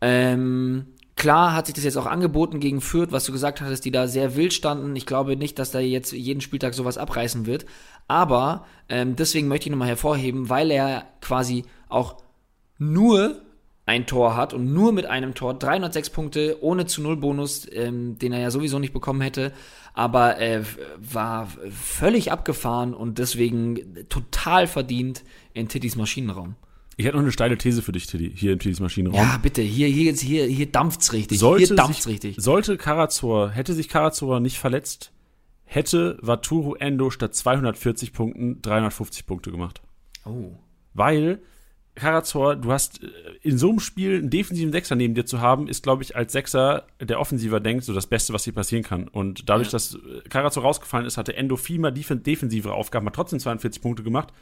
Ähm, 0.00 0.86
klar 1.14 1.54
hat 1.54 1.66
sich 1.66 1.74
das 1.74 1.84
jetzt 1.84 1.96
auch 1.96 2.06
angeboten 2.06 2.58
gegen 2.58 2.80
Fürth, 2.80 3.12
was 3.12 3.24
du 3.24 3.32
gesagt 3.32 3.60
hattest, 3.60 3.84
die 3.84 3.92
da 3.92 4.08
sehr 4.08 4.34
wild 4.34 4.52
standen. 4.52 4.96
Ich 4.96 5.06
glaube 5.06 5.36
nicht, 5.36 5.58
dass 5.58 5.70
da 5.70 5.78
jetzt 5.78 6.12
jeden 6.12 6.40
Spieltag 6.40 6.74
sowas 6.74 6.98
abreißen 6.98 7.46
wird. 7.46 7.66
Aber 8.08 8.66
ähm, 8.88 9.14
deswegen 9.14 9.48
möchte 9.48 9.66
ich 9.66 9.70
nochmal 9.70 9.88
hervorheben, 9.88 10.48
weil 10.48 10.70
er 10.70 11.06
quasi 11.20 11.64
auch 11.88 12.16
nur 12.78 13.42
ein 13.88 14.06
Tor 14.06 14.36
hat 14.36 14.52
und 14.52 14.72
nur 14.72 14.92
mit 14.92 15.06
einem 15.06 15.34
Tor 15.34 15.54
306 15.58 16.10
Punkte 16.10 16.58
ohne 16.60 16.84
zu 16.84 17.00
Null 17.00 17.16
Bonus, 17.16 17.66
ähm, 17.72 18.18
den 18.18 18.32
er 18.34 18.40
ja 18.40 18.50
sowieso 18.50 18.78
nicht 18.78 18.92
bekommen 18.92 19.22
hätte, 19.22 19.50
aber 19.94 20.38
äh, 20.38 20.62
war 20.98 21.48
völlig 21.70 22.30
abgefahren 22.30 22.92
und 22.92 23.18
deswegen 23.18 24.06
total 24.10 24.66
verdient 24.66 25.24
in 25.54 25.68
Tittys 25.68 25.96
Maschinenraum. 25.96 26.54
Ich 26.98 27.06
hätte 27.06 27.16
noch 27.16 27.22
eine 27.22 27.32
steile 27.32 27.56
These 27.56 27.80
für 27.80 27.92
dich, 27.92 28.06
Tiddy, 28.06 28.30
hier 28.34 28.52
im 28.52 28.58
Tiddy's 28.58 28.80
Maschinenraum. 28.80 29.18
Ja, 29.18 29.38
bitte, 29.42 29.62
hier, 29.62 29.88
hier, 29.88 30.04
jetzt- 30.04 30.20
hier, 30.20 30.44
hier 30.44 30.66
dampft's 30.70 31.14
richtig. 31.14 31.38
sollte 31.38 31.64
hier 31.64 31.76
dampft's 31.76 32.04
sich, 32.04 32.12
richtig. 32.12 32.36
Sollte 32.38 32.76
Karazor, 32.76 33.50
hätte 33.50 33.72
sich 33.72 33.88
Karazor 33.88 34.40
nicht 34.40 34.58
verletzt, 34.58 35.12
hätte 35.64 36.18
Waturu 36.20 36.74
Endo 36.74 37.08
statt 37.10 37.34
240 37.34 38.12
Punkten 38.12 38.60
350 38.60 39.24
Punkte 39.24 39.50
gemacht. 39.50 39.80
Oh. 40.26 40.50
Weil 40.92 41.40
Karazor, 41.98 42.56
du 42.56 42.72
hast 42.72 43.02
äh, 43.02 43.08
in 43.42 43.58
so 43.58 43.70
einem 43.70 43.80
Spiel 43.80 44.18
einen 44.18 44.30
defensiven 44.30 44.72
Sechser 44.72 44.96
neben 44.96 45.14
dir 45.14 45.26
zu 45.26 45.40
haben, 45.40 45.68
ist, 45.68 45.82
glaube 45.82 46.02
ich, 46.02 46.16
als 46.16 46.32
Sechser, 46.32 46.84
der 47.00 47.20
offensiver 47.20 47.60
denkt, 47.60 47.84
so 47.84 47.92
das 47.94 48.06
Beste, 48.06 48.32
was 48.32 48.44
hier 48.44 48.54
passieren 48.54 48.84
kann. 48.84 49.08
Und 49.08 49.48
dadurch, 49.48 49.68
Ja. 49.68 49.72
dass 49.72 49.94
äh, 49.94 50.28
Karazor 50.28 50.62
rausgefallen 50.62 51.06
ist, 51.06 51.16
hatte 51.16 51.36
Endo 51.36 51.56
viel 51.56 51.78
mehr 51.78 51.90
def 51.90 52.08
defensivere 52.10 52.74
Aufgaben, 52.74 53.06
hat 53.06 53.14
trotzdem 53.14 53.38
42 53.38 53.82
Punkte 53.82 54.02
gemacht. 54.02 54.32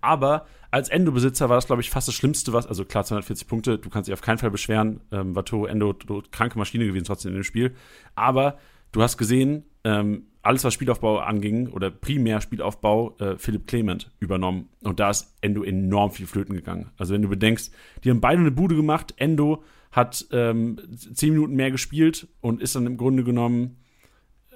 Aber 0.00 0.46
als 0.70 0.88
Endo-Besitzer 0.88 1.48
war 1.48 1.56
das, 1.56 1.66
glaube 1.66 1.82
ich, 1.82 1.90
fast 1.90 2.06
das 2.06 2.14
Schlimmste, 2.14 2.52
was, 2.52 2.66
also 2.66 2.84
klar, 2.84 3.04
240 3.04 3.48
Punkte, 3.48 3.78
du 3.78 3.90
kannst 3.90 4.06
dich 4.06 4.12
auf 4.14 4.20
keinen 4.20 4.38
Fall 4.38 4.50
beschweren. 4.52 5.00
Ähm, 5.10 5.34
Watoro 5.34 5.66
Endo, 5.66 5.94
kranke 6.30 6.56
Maschine 6.56 6.86
gewesen 6.86 7.04
trotzdem 7.04 7.30
in 7.32 7.38
dem 7.38 7.44
Spiel. 7.44 7.74
Aber 8.14 8.58
du 8.92 9.02
hast 9.02 9.16
gesehen, 9.18 9.64
ähm, 9.82 10.26
alles, 10.48 10.64
was 10.64 10.72
Spielaufbau 10.72 11.18
anging, 11.18 11.68
oder 11.68 11.90
primär 11.90 12.40
Spielaufbau, 12.40 13.16
äh, 13.18 13.36
Philipp 13.36 13.66
Clement 13.66 14.10
übernommen. 14.18 14.70
Und 14.82 14.98
da 14.98 15.10
ist 15.10 15.34
Endo 15.42 15.62
enorm 15.62 16.10
viel 16.10 16.26
flöten 16.26 16.56
gegangen. 16.56 16.90
Also 16.96 17.12
wenn 17.12 17.20
du 17.20 17.28
bedenkst, 17.28 17.70
die 18.02 18.10
haben 18.10 18.22
beide 18.22 18.40
eine 18.40 18.50
Bude 18.50 18.74
gemacht. 18.74 19.12
Endo 19.18 19.62
hat 19.92 20.26
ähm, 20.32 20.78
10 20.96 21.34
Minuten 21.34 21.54
mehr 21.54 21.70
gespielt 21.70 22.28
und 22.40 22.62
ist 22.62 22.74
dann 22.74 22.86
im 22.86 22.96
Grunde 22.96 23.24
genommen 23.24 23.76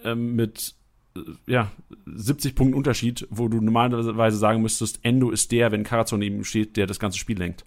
ähm, 0.02 0.35
mit 0.35 0.74
äh, 1.14 1.20
ja, 1.46 1.70
70 2.07 2.55
Punkten 2.55 2.74
Unterschied, 2.74 3.26
wo 3.28 3.48
du 3.48 3.61
normalerweise 3.61 4.38
sagen 4.38 4.62
müsstest, 4.62 5.00
Endo 5.02 5.31
ist 5.31 5.52
der, 5.52 5.72
wenn 5.72 5.85
Karazor 5.85 6.18
neben 6.18 6.37
ihm 6.37 6.44
steht, 6.44 6.78
der 6.78 6.87
das 6.87 7.00
ganze 7.00 7.18
Spiel 7.18 7.37
lenkt. 7.37 7.66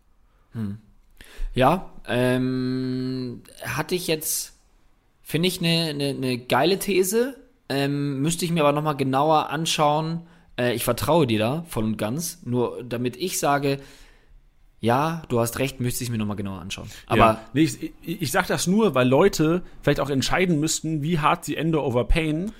Ja, 1.53 1.91
ähm, 2.07 3.43
hatte 3.61 3.93
ich 3.93 4.07
jetzt, 4.07 4.57
finde 5.21 5.47
ich, 5.47 5.59
eine 5.59 5.93
ne, 5.93 6.13
ne 6.15 6.39
geile 6.39 6.79
These. 6.79 7.44
Ähm, 7.69 8.21
müsste 8.21 8.45
ich 8.45 8.51
mir 8.51 8.61
aber 8.61 8.73
nochmal 8.73 8.97
genauer 8.97 9.49
anschauen. 9.49 10.21
Äh, 10.57 10.75
ich 10.75 10.83
vertraue 10.83 11.27
dir 11.27 11.39
da 11.39 11.65
voll 11.67 11.83
und 11.83 11.97
ganz. 11.97 12.41
Nur 12.45 12.83
damit 12.83 13.17
ich 13.17 13.39
sage, 13.39 13.79
ja, 14.79 15.23
du 15.29 15.39
hast 15.39 15.57
recht, 15.59 15.79
müsste 15.79 16.03
ich 16.03 16.11
mir 16.11 16.17
nochmal 16.17 16.35
genauer 16.35 16.61
anschauen. 16.61 16.89
Aber 17.07 17.19
ja. 17.19 17.41
nee, 17.53 17.61
ich, 17.61 17.83
ich, 18.03 18.21
ich 18.21 18.31
sag 18.31 18.47
das 18.47 18.67
nur, 18.67 18.93
weil 18.93 19.07
Leute 19.07 19.63
vielleicht 19.81 19.99
auch 19.99 20.09
entscheiden 20.09 20.59
müssten, 20.59 21.01
wie 21.01 21.19
hart 21.19 21.45
sie 21.45 21.57
Endo 21.57 21.83
overpayen. 21.83 22.51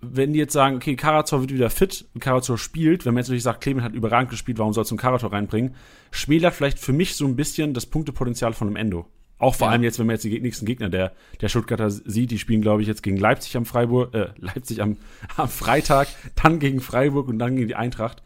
Wenn 0.00 0.32
die 0.32 0.38
jetzt 0.38 0.52
sagen, 0.52 0.76
okay, 0.76 0.96
Karazor 0.96 1.40
wird 1.40 1.52
wieder 1.52 1.70
fit, 1.70 2.06
und 2.14 2.20
Karazor 2.20 2.58
spielt, 2.58 3.06
wenn 3.06 3.14
man 3.14 3.20
jetzt 3.20 3.28
natürlich 3.28 3.42
sagt, 3.42 3.62
Clement 3.62 3.84
hat 3.84 3.94
überragend 3.94 4.30
gespielt, 4.30 4.58
warum 4.58 4.74
sollst 4.74 4.90
du 4.90 4.94
einen 4.94 5.00
Karazor 5.00 5.32
reinbringen, 5.32 5.74
schmälert 6.10 6.54
vielleicht 6.54 6.78
für 6.78 6.92
mich 6.92 7.16
so 7.16 7.26
ein 7.26 7.36
bisschen 7.36 7.72
das 7.72 7.86
Punktepotenzial 7.86 8.52
von 8.52 8.68
einem 8.68 8.76
Endo. 8.76 9.06
Auch 9.44 9.54
vor 9.54 9.66
Ja. 9.68 9.72
allem 9.72 9.82
jetzt, 9.82 9.98
wenn 9.98 10.06
man 10.06 10.14
jetzt 10.14 10.24
die 10.24 10.40
nächsten 10.40 10.66
Gegner 10.66 10.88
der, 10.88 11.12
der 11.40 11.48
Stuttgarter 11.48 11.90
sieht, 11.90 12.30
die 12.30 12.38
spielen, 12.38 12.62
glaube 12.62 12.82
ich, 12.82 12.88
jetzt 12.88 13.02
gegen 13.02 13.16
Leipzig 13.18 13.56
am 13.56 13.66
Freiburg, 13.66 14.14
äh, 14.14 14.28
Leipzig 14.38 14.80
am, 14.82 14.96
am 15.36 15.48
Freitag, 15.48 16.08
dann 16.42 16.58
gegen 16.58 16.80
Freiburg 16.80 17.28
und 17.28 17.38
dann 17.38 17.56
gegen 17.56 17.68
die 17.68 17.74
Eintracht. 17.76 18.22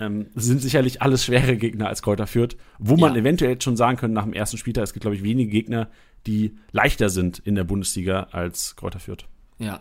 Ähm, 0.00 0.26
sind 0.36 0.62
sicherlich 0.62 1.02
alles 1.02 1.24
schwere 1.24 1.56
Gegner 1.56 1.88
als 1.88 2.02
Kräuter 2.02 2.26
führt, 2.28 2.56
wo 2.78 2.96
man 2.96 3.14
Ja. 3.14 3.20
eventuell 3.20 3.50
jetzt 3.52 3.64
schon 3.64 3.76
sagen 3.76 3.96
könnte 3.96 4.14
nach 4.14 4.24
dem 4.24 4.32
ersten 4.32 4.56
Spieltag, 4.56 4.84
es 4.84 4.92
gibt, 4.92 5.02
glaube 5.02 5.16
ich, 5.16 5.24
wenige 5.24 5.50
Gegner, 5.50 5.88
die 6.26 6.56
leichter 6.72 7.08
sind 7.10 7.40
in 7.40 7.54
der 7.56 7.64
Bundesliga 7.64 8.28
als 8.30 8.76
Kräuter 8.76 9.00
führt. 9.00 9.26
Ja. 9.58 9.80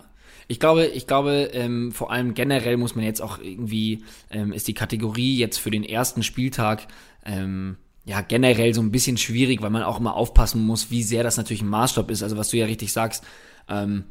Ich 0.49 0.60
glaube, 0.60 0.86
ich 0.88 1.08
glaube, 1.08 1.49
ähm, 1.53 1.91
vor 1.91 2.12
allem 2.12 2.34
generell 2.34 2.77
muss 2.77 2.95
man 2.95 3.03
jetzt 3.06 3.21
auch 3.21 3.38
irgendwie, 3.39 4.03
ähm, 4.32 4.53
ist 4.53 4.67
die 4.67 4.73
Kategorie 4.73 5.38
jetzt 5.38 5.58
für 5.58 5.71
den 5.71 5.84
ersten 5.84 6.23
Spieltag 6.23 6.88
ähm, 7.25 7.77
ja 8.07 8.21
generell 8.21 8.73
so 8.73 8.81
ein 8.81 8.91
bisschen 8.91 9.17
schwierig, 9.17 9.61
weil 9.61 9.69
man 9.69 9.83
auch 9.83 9.99
immer 9.99 10.15
aufpassen 10.15 10.65
muss, 10.65 10.89
wie 10.89 11.03
sehr 11.03 11.23
das 11.23 11.35
natürlich 11.35 11.61
ein 11.61 11.67
Maßstab 11.67 12.09
ist. 12.09 12.23
Also 12.23 12.37
was 12.37 12.49
du 12.49 12.57
ja 12.57 12.65
richtig 12.65 12.93
sagst, 12.93 13.23
ähm, 13.67 14.05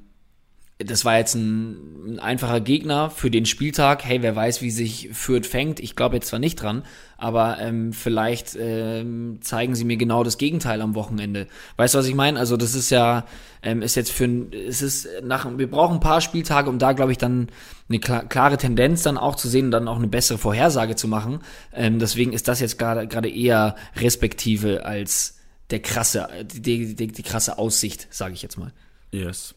das 0.78 1.06
war 1.06 1.16
jetzt 1.16 1.34
ein, 1.34 2.16
ein 2.16 2.18
einfacher 2.18 2.60
Gegner 2.60 3.08
für 3.08 3.30
den 3.30 3.46
Spieltag. 3.46 4.04
Hey, 4.04 4.20
wer 4.20 4.36
weiß, 4.36 4.60
wie 4.60 4.70
sich 4.70 5.08
Fürth 5.12 5.46
fängt. 5.46 5.80
Ich 5.80 5.96
glaube 5.96 6.16
jetzt 6.16 6.28
zwar 6.28 6.38
nicht 6.38 6.56
dran, 6.56 6.82
aber 7.16 7.58
ähm, 7.60 7.94
vielleicht 7.94 8.56
ähm, 8.60 9.38
zeigen 9.40 9.74
sie 9.74 9.86
mir 9.86 9.96
genau 9.96 10.22
das 10.22 10.36
Gegenteil 10.36 10.82
am 10.82 10.94
Wochenende. 10.94 11.46
Weißt 11.78 11.94
du, 11.94 11.98
was 11.98 12.06
ich 12.06 12.14
meine? 12.14 12.38
Also 12.38 12.58
das 12.58 12.74
ist 12.74 12.90
ja, 12.90 13.24
ähm, 13.62 13.80
ist 13.80 13.94
jetzt 13.94 14.12
für 14.12 14.24
ein, 14.24 14.52
es 14.52 14.82
ist 14.82 15.08
nach, 15.22 15.48
wir 15.56 15.70
brauchen 15.70 15.94
ein 15.94 16.00
paar 16.00 16.20
Spieltage, 16.20 16.68
um 16.68 16.78
da, 16.78 16.92
glaube 16.92 17.12
ich, 17.12 17.18
dann 17.18 17.48
eine 17.88 17.98
kla 17.98 18.20
klare 18.24 18.58
Tendenz 18.58 19.02
dann 19.02 19.16
auch 19.16 19.36
zu 19.36 19.48
sehen 19.48 19.66
und 19.66 19.70
dann 19.70 19.88
auch 19.88 19.96
eine 19.96 20.08
bessere 20.08 20.36
Vorhersage 20.36 20.94
zu 20.94 21.08
machen. 21.08 21.40
Ähm, 21.72 21.98
deswegen 21.98 22.34
ist 22.34 22.48
das 22.48 22.60
jetzt 22.60 22.78
gerade 22.78 23.08
gerade 23.08 23.30
eher 23.30 23.76
respektive 23.96 24.84
als 24.84 25.38
der 25.70 25.80
krasse, 25.80 26.28
die, 26.44 26.94
die, 26.94 27.06
die 27.06 27.22
krasse 27.22 27.56
Aussicht, 27.56 28.08
sage 28.10 28.34
ich 28.34 28.42
jetzt 28.42 28.58
mal. 28.58 28.74
Yes. 29.10 29.54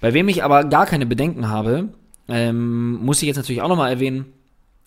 Bei 0.00 0.14
wem 0.14 0.28
ich 0.28 0.44
aber 0.44 0.64
gar 0.64 0.86
keine 0.86 1.06
Bedenken 1.06 1.48
habe, 1.48 1.88
ähm, 2.28 2.96
muss 3.04 3.22
ich 3.22 3.28
jetzt 3.28 3.36
natürlich 3.36 3.62
auch 3.62 3.68
nochmal 3.68 3.90
erwähnen, 3.90 4.26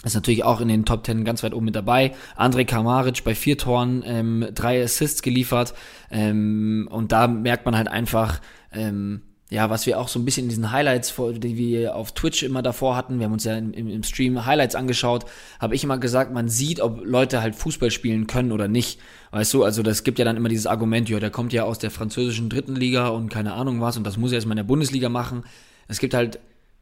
ist 0.04 0.14
natürlich 0.14 0.44
auch 0.44 0.62
in 0.62 0.68
den 0.68 0.86
Top 0.86 1.04
Ten 1.04 1.26
ganz 1.26 1.44
weit 1.44 1.54
oben 1.54 1.66
mit 1.66 1.76
dabei. 1.76 2.14
Andrej 2.36 2.66
Kamaric 2.66 3.24
bei 3.24 3.34
vier 3.34 3.58
Toren, 3.58 4.04
ähm, 4.06 4.46
drei 4.54 4.84
Assists 4.84 5.22
geliefert. 5.24 5.74
Ähm, 6.12 6.88
und 6.92 7.12
da 7.12 7.28
merkt 7.28 7.66
man 7.66 7.76
halt 7.76 7.88
einfach, 7.88 8.40
ähm, 8.72 9.22
ja, 9.50 9.70
was 9.70 9.86
wir 9.86 9.98
auch 9.98 10.10
so 10.10 10.20
ein 10.20 10.26
bisschen 10.26 10.44
in 10.44 10.50
diesen 10.50 10.72
Highlights, 10.72 11.14
die 11.38 11.56
wir 11.56 11.96
auf 11.96 12.12
Twitch 12.12 12.44
immer 12.44 12.62
davor 12.62 12.98
hatten, 12.98 13.20
wir 13.20 13.26
haben 13.26 13.34
uns 13.34 13.46
ja 13.46 13.58
im, 13.58 13.74
im 13.74 14.04
Stream 14.04 14.46
Highlights 14.46 14.76
angeschaut, 14.76 15.26
habe 15.60 15.74
ich 15.74 15.86
immer 15.86 15.98
gesagt, 15.98 16.34
man 16.34 16.50
sieht, 16.50 16.82
ob 16.82 17.00
Leute 17.06 17.42
halt 17.42 17.56
Fußball 17.56 17.90
spielen 17.90 18.28
können 18.28 18.52
oder 18.52 18.68
nicht. 18.68 19.00
Weißt 19.32 19.54
du, 19.54 19.64
also 19.64 19.84
das 19.84 20.04
gibt 20.04 20.20
ja 20.20 20.26
dann 20.26 20.36
immer 20.36 20.50
dieses 20.50 20.68
Argument, 20.68 21.08
ja, 21.08 21.20
der 21.20 21.30
kommt 21.30 21.54
ja 21.54 21.64
aus 21.64 21.80
der 21.80 21.92
französischen 21.92 22.50
dritten 22.50 22.76
Liga 22.76 23.08
und 23.08 23.30
keine 23.30 23.54
Ahnung 23.54 23.80
was 23.80 23.96
und 23.96 24.04
das 24.04 24.18
muss 24.18 24.32
er 24.32 24.36
erstmal 24.36 24.56
in 24.56 24.64
der 24.64 24.64
Bundesliga 24.66 25.08
machen. 25.08 25.44
Es 25.88 26.00
gibt 26.00 26.14
halt 26.14 26.40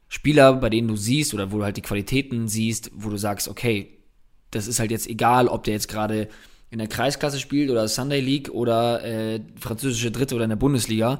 Spieler, 0.08 0.54
bei 0.54 0.70
denen 0.70 0.88
du 0.88 0.96
siehst 0.96 1.36
oder 1.36 1.52
wo 1.52 1.58
du 1.58 1.64
halt 1.64 1.78
die 1.78 1.82
Qualitäten 1.82 2.48
siehst, 2.48 2.92
wo 2.96 3.10
du 3.10 3.18
sagst, 3.18 3.48
okay, 3.48 3.90
das 4.50 4.68
ist 4.68 4.80
halt 4.80 4.90
jetzt 4.90 5.08
egal, 5.08 5.48
ob 5.48 5.66
der 5.66 5.76
jetzt 5.76 5.88
gerade 5.88 6.30
in 6.72 6.80
der 6.80 6.88
Kreisklasse 6.88 7.40
spielt 7.40 7.70
oder 7.70 7.88
Sunday 7.88 8.22
League 8.22 8.50
oder 8.50 9.04
äh, 9.04 9.40
französische 9.60 10.12
Dritte 10.12 10.34
oder 10.36 10.46
in 10.46 10.50
der 10.50 10.58
Bundesliga. 10.58 11.20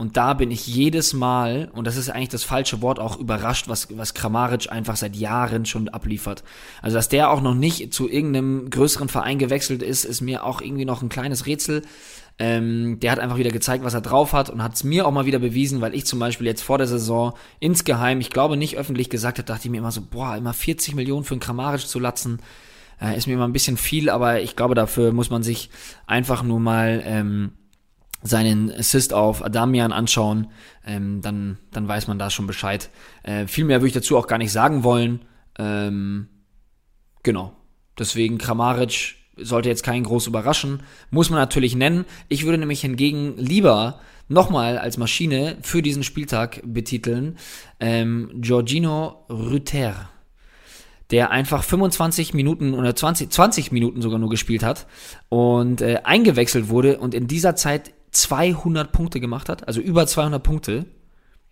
Und 0.00 0.16
da 0.16 0.32
bin 0.32 0.50
ich 0.50 0.66
jedes 0.66 1.12
Mal, 1.12 1.70
und 1.74 1.86
das 1.86 1.98
ist 1.98 2.08
eigentlich 2.08 2.30
das 2.30 2.42
falsche 2.42 2.80
Wort, 2.80 2.98
auch 2.98 3.18
überrascht, 3.18 3.68
was, 3.68 3.86
was 3.98 4.14
Kramaric 4.14 4.72
einfach 4.72 4.96
seit 4.96 5.14
Jahren 5.14 5.66
schon 5.66 5.90
abliefert. 5.90 6.42
Also, 6.80 6.96
dass 6.96 7.10
der 7.10 7.30
auch 7.30 7.42
noch 7.42 7.54
nicht 7.54 7.92
zu 7.92 8.08
irgendeinem 8.08 8.70
größeren 8.70 9.10
Verein 9.10 9.38
gewechselt 9.38 9.82
ist, 9.82 10.06
ist 10.06 10.22
mir 10.22 10.46
auch 10.46 10.62
irgendwie 10.62 10.86
noch 10.86 11.02
ein 11.02 11.10
kleines 11.10 11.44
Rätsel. 11.44 11.82
Ähm, 12.38 12.98
der 13.00 13.12
hat 13.12 13.18
einfach 13.18 13.36
wieder 13.36 13.50
gezeigt, 13.50 13.84
was 13.84 13.92
er 13.92 14.00
drauf 14.00 14.32
hat 14.32 14.48
und 14.48 14.62
hat 14.62 14.72
es 14.72 14.84
mir 14.84 15.06
auch 15.06 15.12
mal 15.12 15.26
wieder 15.26 15.38
bewiesen, 15.38 15.82
weil 15.82 15.94
ich 15.94 16.06
zum 16.06 16.18
Beispiel 16.18 16.46
jetzt 16.46 16.62
vor 16.62 16.78
der 16.78 16.86
Saison 16.86 17.34
insgeheim, 17.58 18.20
ich 18.20 18.30
glaube 18.30 18.56
nicht 18.56 18.78
öffentlich 18.78 19.10
gesagt 19.10 19.36
habe, 19.36 19.46
dachte 19.46 19.66
ich 19.66 19.70
mir 19.70 19.76
immer 19.76 19.92
so, 19.92 20.00
boah, 20.00 20.34
immer 20.34 20.54
40 20.54 20.94
Millionen 20.94 21.24
für 21.24 21.34
einen 21.34 21.40
Kramaric 21.40 21.86
zu 21.86 21.98
latzen, 21.98 22.40
äh, 23.02 23.18
ist 23.18 23.26
mir 23.26 23.34
immer 23.34 23.46
ein 23.46 23.52
bisschen 23.52 23.76
viel, 23.76 24.08
aber 24.08 24.40
ich 24.40 24.56
glaube, 24.56 24.74
dafür 24.74 25.12
muss 25.12 25.28
man 25.28 25.42
sich 25.42 25.68
einfach 26.06 26.42
nur 26.42 26.58
mal 26.58 27.02
ähm, 27.04 27.52
seinen 28.22 28.70
Assist 28.70 29.12
auf 29.14 29.44
Adamian 29.44 29.92
anschauen, 29.92 30.48
ähm, 30.86 31.20
dann, 31.22 31.58
dann 31.70 31.88
weiß 31.88 32.06
man 32.08 32.18
da 32.18 32.30
schon 32.30 32.46
Bescheid. 32.46 32.90
Äh, 33.22 33.46
viel 33.46 33.64
mehr 33.64 33.80
würde 33.80 33.88
ich 33.88 33.94
dazu 33.94 34.16
auch 34.16 34.26
gar 34.26 34.38
nicht 34.38 34.52
sagen 34.52 34.84
wollen. 34.84 35.20
Ähm, 35.58 36.28
genau. 37.22 37.52
Deswegen 37.98 38.38
Kramaric 38.38 39.16
sollte 39.36 39.68
jetzt 39.68 39.84
keinen 39.84 40.04
groß 40.04 40.26
überraschen. 40.26 40.82
Muss 41.10 41.30
man 41.30 41.38
natürlich 41.38 41.74
nennen. 41.74 42.04
Ich 42.28 42.44
würde 42.44 42.58
nämlich 42.58 42.82
hingegen 42.82 43.36
lieber 43.38 44.00
nochmal 44.28 44.78
als 44.78 44.96
Maschine 44.96 45.56
für 45.62 45.82
diesen 45.82 46.02
Spieltag 46.02 46.60
betiteln 46.64 47.36
ähm, 47.80 48.30
Giorgino 48.34 49.24
Rüter 49.28 50.10
der 51.10 51.30
einfach 51.30 51.64
25 51.64 52.34
Minuten 52.34 52.74
oder 52.74 52.94
20, 52.94 53.30
20 53.30 53.72
Minuten 53.72 54.00
sogar 54.00 54.18
nur 54.18 54.30
gespielt 54.30 54.62
hat 54.62 54.86
und 55.28 55.80
äh, 55.80 56.00
eingewechselt 56.04 56.68
wurde 56.68 56.98
und 56.98 57.14
in 57.14 57.26
dieser 57.26 57.56
Zeit 57.56 57.92
200 58.10 58.92
Punkte 58.92 59.20
gemacht 59.20 59.48
hat, 59.48 59.66
also 59.66 59.80
über 59.80 60.06
200 60.06 60.42
Punkte 60.42 60.86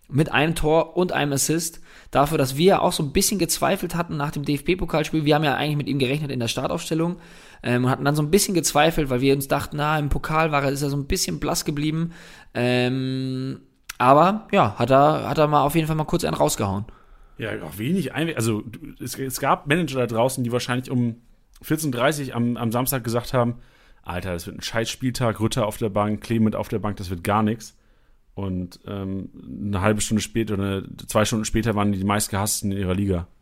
mit 0.09 0.31
einem 0.31 0.55
Tor 0.55 0.97
und 0.97 1.11
einem 1.11 1.33
Assist. 1.33 1.81
Dafür, 2.11 2.37
dass 2.39 2.57
wir 2.57 2.81
auch 2.81 2.91
so 2.91 3.03
ein 3.03 3.13
bisschen 3.13 3.37
gezweifelt 3.37 3.95
hatten 3.95 4.17
nach 4.17 4.31
dem 4.31 4.43
DFB-Pokalspiel. 4.43 5.25
Wir 5.25 5.35
haben 5.35 5.43
ja 5.43 5.55
eigentlich 5.55 5.77
mit 5.77 5.87
ihm 5.87 5.99
gerechnet 5.99 6.31
in 6.31 6.39
der 6.39 6.47
Startaufstellung 6.47 7.17
ähm, 7.61 7.85
und 7.85 7.91
hatten 7.91 8.05
dann 8.05 8.15
so 8.15 8.23
ein 8.23 8.31
bisschen 8.31 8.55
gezweifelt, 8.55 9.09
weil 9.11 9.21
wir 9.21 9.35
uns 9.35 9.47
dachten, 9.47 9.77
na, 9.77 9.99
im 9.99 10.09
Pokal 10.09 10.51
war 10.51 10.63
er, 10.63 10.71
ist 10.71 10.81
er 10.81 10.89
so 10.89 10.97
ein 10.97 11.05
bisschen 11.05 11.39
blass 11.39 11.63
geblieben. 11.63 12.13
Ähm, 12.55 13.61
aber 13.99 14.47
ja, 14.51 14.75
hat 14.79 14.89
er, 14.89 15.29
hat 15.29 15.37
er 15.37 15.47
mal 15.47 15.63
auf 15.63 15.75
jeden 15.75 15.85
Fall 15.85 15.95
mal 15.95 16.05
kurz 16.05 16.23
einen 16.23 16.35
rausgehauen. 16.35 16.85
Ja, 17.37 17.51
auch 17.63 17.77
wenig 17.77 18.13
Einweg. 18.13 18.35
Also 18.35 18.63
es, 18.99 19.17
es, 19.17 19.39
gab 19.39 19.67
Manager 19.67 19.99
da 19.99 20.07
draußen, 20.07 20.43
die 20.43 20.51
wahrscheinlich 20.51 20.89
um 20.89 21.21
14.30 21.63 22.29
Uhr 22.29 22.35
am, 22.35 22.57
am 22.57 22.71
Samstag 22.71 23.03
gesagt 23.03 23.33
haben, 23.33 23.55
Alter, 24.03 24.33
das 24.33 24.47
wird 24.47 24.57
ein 24.57 24.61
scheiß 24.61 24.89
Spieltag, 24.89 25.39
Rütter 25.39 25.67
auf 25.67 25.77
der 25.77 25.89
Bank, 25.89 26.21
Clement 26.21 26.55
auf 26.55 26.67
der 26.67 26.79
Bank, 26.79 26.97
das 26.97 27.09
wird 27.09 27.23
gar 27.23 27.43
nichts. 27.43 27.75
Und 28.33 28.79
ähm, 28.87 29.29
eine 29.67 29.81
halbe 29.81 30.01
Stunde 30.01 30.21
später 30.21 30.53
oder 30.53 30.83
zwei 31.07 31.25
Stunden 31.25 31.45
später 31.45 31.75
waren 31.75 31.91
die, 31.91 31.97
die 31.97 32.05
meistgehassten 32.05 32.71
in 32.71 32.77
ihrer 32.77 32.95
Liga. 32.95 33.27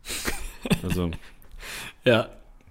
Also, 0.82 1.12
ja. 2.04 2.28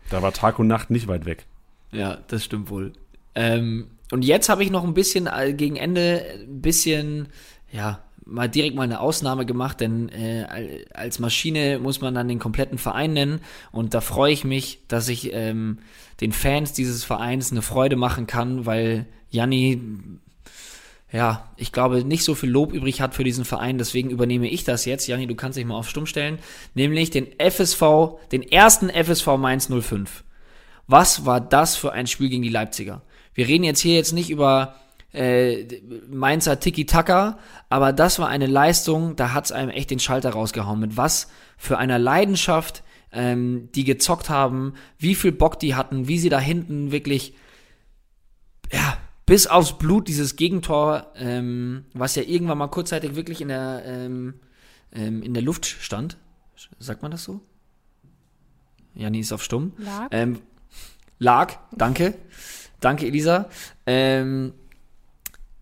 Da 0.09 0.21
war 0.21 0.33
Tag 0.33 0.59
und 0.59 0.67
Nacht 0.67 0.89
nicht 0.89 1.07
weit 1.07 1.25
weg. 1.25 1.45
Ja, 1.93 2.17
das 2.27 2.43
stimmt 2.43 2.69
wohl. 2.69 2.91
Ähm, 3.33 3.87
und 4.11 4.25
jetzt 4.25 4.49
habe 4.49 4.63
ich 4.63 4.71
noch 4.71 4.83
ein 4.83 4.93
bisschen 4.93 5.27
äh, 5.27 5.53
gegen 5.53 5.77
Ende 5.77 6.21
ein 6.41 6.61
bisschen, 6.61 7.29
ja, 7.71 8.03
mal 8.27 8.47
direkt 8.47 8.75
mal 8.75 8.83
eine 8.83 8.99
Ausnahme 8.99 9.45
gemacht, 9.45 9.79
denn 9.79 10.09
äh, 10.09 10.85
als 10.93 11.19
Maschine 11.19 11.79
muss 11.79 12.01
man 12.01 12.13
dann 12.13 12.27
den 12.27 12.39
kompletten 12.39 12.77
Verein 12.77 13.13
nennen 13.13 13.41
und 13.71 13.93
da 13.93 14.01
freue 14.01 14.33
ich 14.33 14.43
mich, 14.43 14.79
dass 14.87 15.07
ich 15.07 15.33
ähm, 15.33 15.79
den 16.21 16.31
Fans 16.31 16.73
dieses 16.73 17.03
Vereins 17.03 17.51
eine 17.51 17.61
Freude 17.61 17.95
machen 17.95 18.27
kann, 18.27 18.65
weil 18.65 19.05
Janni 19.29 19.81
ja, 21.11 21.49
ich 21.55 21.71
glaube, 21.71 22.03
nicht 22.03 22.25
so 22.25 22.35
viel 22.35 22.49
Lob 22.49 22.73
übrig 22.73 22.99
hat 22.99 23.15
für 23.15 23.23
diesen 23.23 23.45
Verein, 23.45 23.77
deswegen 23.77 24.09
übernehme 24.09 24.49
ich 24.49 24.65
das 24.65 24.83
jetzt. 24.83 25.07
Janni, 25.07 25.25
du 25.25 25.35
kannst 25.35 25.57
dich 25.57 25.65
mal 25.65 25.77
auf 25.77 25.89
Stumm 25.89 26.05
stellen, 26.05 26.37
nämlich 26.73 27.09
den 27.11 27.27
FSV, 27.39 27.81
den 28.33 28.43
ersten 28.43 28.89
FSV 28.89 29.37
Mainz 29.37 29.69
05. 29.69 30.25
Was 30.85 31.25
war 31.25 31.39
das 31.39 31.77
für 31.77 31.93
ein 31.93 32.07
Spiel 32.07 32.29
gegen 32.29 32.43
die 32.43 32.49
Leipziger? 32.49 33.03
Wir 33.33 33.47
reden 33.47 33.63
jetzt 33.63 33.79
hier 33.79 33.95
jetzt 33.95 34.13
nicht 34.13 34.29
über 34.29 34.75
äh, 35.13 35.65
Mainzer 36.09 36.59
Tiki-Taka, 36.59 37.39
aber 37.69 37.93
das 37.93 38.19
war 38.19 38.27
eine 38.27 38.47
Leistung, 38.47 39.15
da 39.15 39.33
hat's 39.33 39.51
einem 39.51 39.69
echt 39.69 39.91
den 39.91 39.99
Schalter 39.99 40.31
rausgehauen. 40.31 40.79
Mit 40.79 40.97
was 40.97 41.29
für 41.57 41.77
einer 41.77 41.99
Leidenschaft 41.99 42.83
ähm, 43.11 43.69
die 43.73 43.83
gezockt 43.83 44.29
haben, 44.29 44.73
wie 44.99 45.15
viel 45.15 45.31
Bock 45.31 45.59
die 45.59 45.75
hatten, 45.75 46.07
wie 46.07 46.19
sie 46.19 46.29
da 46.29 46.39
hinten 46.39 46.91
wirklich, 46.91 47.33
ja, 48.71 48.97
bis 49.25 49.47
aufs 49.47 49.77
Blut 49.77 50.07
dieses 50.07 50.35
Gegentor, 50.35 51.11
ähm, 51.15 51.85
was 51.93 52.15
ja 52.15 52.23
irgendwann 52.23 52.57
mal 52.57 52.67
kurzzeitig 52.67 53.15
wirklich 53.15 53.41
in 53.41 53.49
der, 53.49 53.83
ähm, 53.85 54.35
ähm, 54.91 55.21
in 55.21 55.33
der 55.33 55.43
Luft 55.43 55.65
stand. 55.65 56.17
Sagt 56.79 57.01
man 57.01 57.11
das 57.11 57.23
so? 57.23 57.41
Jani 58.95 59.19
ist 59.19 59.31
auf 59.31 59.43
stumm. 59.43 59.73
Lag. 59.77 60.07
Ähm, 60.11 60.39
lag, 61.19 61.59
danke. 61.75 62.15
Danke, 62.79 63.05
Elisa. 63.05 63.49
Ähm, 63.85 64.53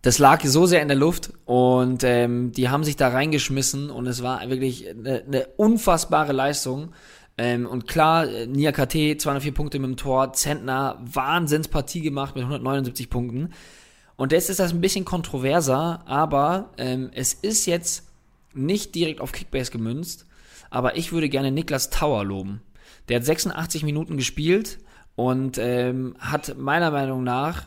das 0.05 0.19
lag 0.19 0.43
so 0.43 0.67
sehr 0.67 0.83
in 0.83 0.87
der 0.87 0.95
Luft 0.95 1.31
und 1.45 2.03
ähm, 2.03 2.51
die 2.51 2.69
haben 2.69 2.83
sich 2.83 2.95
da 2.95 3.07
reingeschmissen 3.07 3.89
und 3.89 4.05
es 4.05 4.21
war 4.21 4.47
wirklich 4.47 4.87
eine, 4.87 5.23
eine 5.25 5.47
unfassbare 5.57 6.31
Leistung. 6.31 6.93
Ähm, 7.39 7.65
und 7.65 7.87
klar, 7.87 8.27
Nia 8.45 8.71
KT, 8.71 9.19
204 9.19 9.51
Punkte 9.51 9.79
mit 9.79 9.89
dem 9.89 9.97
Tor, 9.97 10.31
Zentner, 10.33 10.99
Wahnsinnspartie 11.01 12.01
gemacht 12.01 12.35
mit 12.35 12.43
179 12.43 13.09
Punkten. 13.09 13.49
Und 14.15 14.31
jetzt 14.31 14.51
ist 14.51 14.59
das 14.59 14.73
ein 14.73 14.79
bisschen 14.79 15.05
kontroverser, 15.05 16.03
aber 16.05 16.69
ähm, 16.77 17.09
es 17.15 17.33
ist 17.33 17.65
jetzt 17.65 18.07
nicht 18.53 18.93
direkt 18.93 19.21
auf 19.21 19.31
Kickbase 19.31 19.71
gemünzt, 19.71 20.27
aber 20.69 20.97
ich 20.97 21.13
würde 21.13 21.29
gerne 21.29 21.49
Niklas 21.49 21.89
Tower 21.89 22.23
loben. 22.23 22.61
Der 23.09 23.17
hat 23.17 23.25
86 23.25 23.81
Minuten 23.81 24.17
gespielt 24.17 24.77
und 25.15 25.57
ähm, 25.57 26.15
hat 26.19 26.59
meiner 26.59 26.91
Meinung 26.91 27.23
nach 27.23 27.65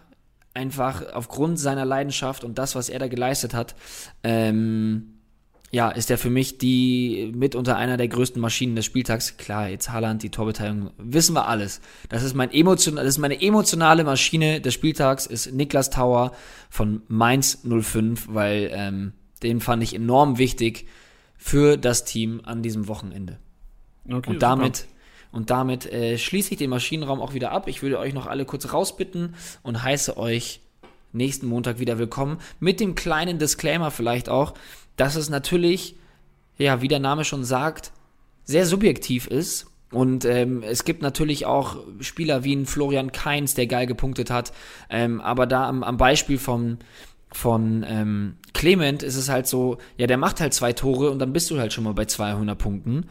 einfach 0.58 1.14
aufgrund 1.14 1.58
seiner 1.58 1.84
Leidenschaft 1.84 2.42
und 2.42 2.58
das, 2.58 2.74
was 2.74 2.88
er 2.88 2.98
da 2.98 3.06
geleistet 3.06 3.54
hat, 3.54 3.76
ähm, 4.24 5.14
ja, 5.70 5.90
ist 5.90 6.10
er 6.10 6.18
für 6.18 6.30
mich 6.30 6.58
die 6.58 7.30
mitunter 7.36 7.76
einer 7.76 7.96
der 7.96 8.08
größten 8.08 8.40
Maschinen 8.40 8.74
des 8.74 8.86
Spieltags. 8.86 9.36
Klar, 9.36 9.68
jetzt 9.68 9.90
Haaland, 9.90 10.22
die 10.22 10.30
Torbeteiligung, 10.30 10.90
wissen 10.96 11.34
wir 11.34 11.46
alles. 11.46 11.80
Das 12.08 12.22
ist 12.22 12.34
mein 12.34 12.50
emotion, 12.50 12.96
das 12.96 13.06
ist 13.06 13.18
meine 13.18 13.40
emotionale 13.40 14.02
Maschine 14.02 14.60
des 14.60 14.74
Spieltags, 14.74 15.26
ist 15.26 15.52
Niklas 15.52 15.90
Tauer 15.90 16.32
von 16.70 17.02
Mainz 17.06 17.62
05, 17.64 18.28
weil 18.30 18.70
ähm, 18.72 19.12
den 19.42 19.60
fand 19.60 19.82
ich 19.82 19.94
enorm 19.94 20.38
wichtig 20.38 20.86
für 21.36 21.76
das 21.76 22.04
Team 22.04 22.40
an 22.44 22.62
diesem 22.62 22.88
Wochenende. 22.88 23.38
Okay, 24.10 24.30
und 24.30 24.42
damit 24.42 24.76
super. 24.76 24.90
Und 25.32 25.50
damit 25.50 25.86
äh, 25.92 26.18
schließe 26.18 26.52
ich 26.52 26.58
den 26.58 26.70
Maschinenraum 26.70 27.20
auch 27.20 27.34
wieder 27.34 27.52
ab. 27.52 27.68
Ich 27.68 27.82
würde 27.82 27.98
euch 27.98 28.14
noch 28.14 28.26
alle 28.26 28.44
kurz 28.44 28.72
rausbitten 28.72 29.34
und 29.62 29.82
heiße 29.82 30.16
euch 30.16 30.60
nächsten 31.12 31.46
Montag 31.46 31.78
wieder 31.78 31.98
willkommen. 31.98 32.38
Mit 32.60 32.80
dem 32.80 32.94
kleinen 32.94 33.38
Disclaimer 33.38 33.90
vielleicht 33.90 34.28
auch, 34.28 34.54
dass 34.96 35.16
es 35.16 35.30
natürlich, 35.30 35.96
ja, 36.56 36.82
wie 36.82 36.88
der 36.88 36.98
Name 36.98 37.24
schon 37.24 37.44
sagt, 37.44 37.92
sehr 38.44 38.66
subjektiv 38.66 39.26
ist. 39.26 39.66
Und 39.90 40.24
ähm, 40.24 40.62
es 40.62 40.84
gibt 40.84 41.00
natürlich 41.00 41.46
auch 41.46 41.78
Spieler 42.00 42.44
wie 42.44 42.54
ein 42.54 42.66
Florian 42.66 43.12
Kainz, 43.12 43.54
der 43.54 43.66
geil 43.66 43.86
gepunktet 43.86 44.30
hat. 44.30 44.52
Ähm, 44.90 45.20
aber 45.20 45.46
da 45.46 45.66
am, 45.66 45.82
am 45.82 45.96
Beispiel 45.96 46.38
von, 46.38 46.78
von 47.32 47.86
ähm, 47.88 48.36
Clement 48.52 49.02
ist 49.02 49.16
es 49.16 49.30
halt 49.30 49.46
so, 49.46 49.78
ja, 49.96 50.06
der 50.06 50.18
macht 50.18 50.40
halt 50.40 50.52
zwei 50.52 50.74
Tore 50.74 51.10
und 51.10 51.18
dann 51.20 51.32
bist 51.32 51.50
du 51.50 51.58
halt 51.58 51.72
schon 51.72 51.84
mal 51.84 51.94
bei 51.94 52.04
200 52.04 52.58
Punkten. 52.58 53.06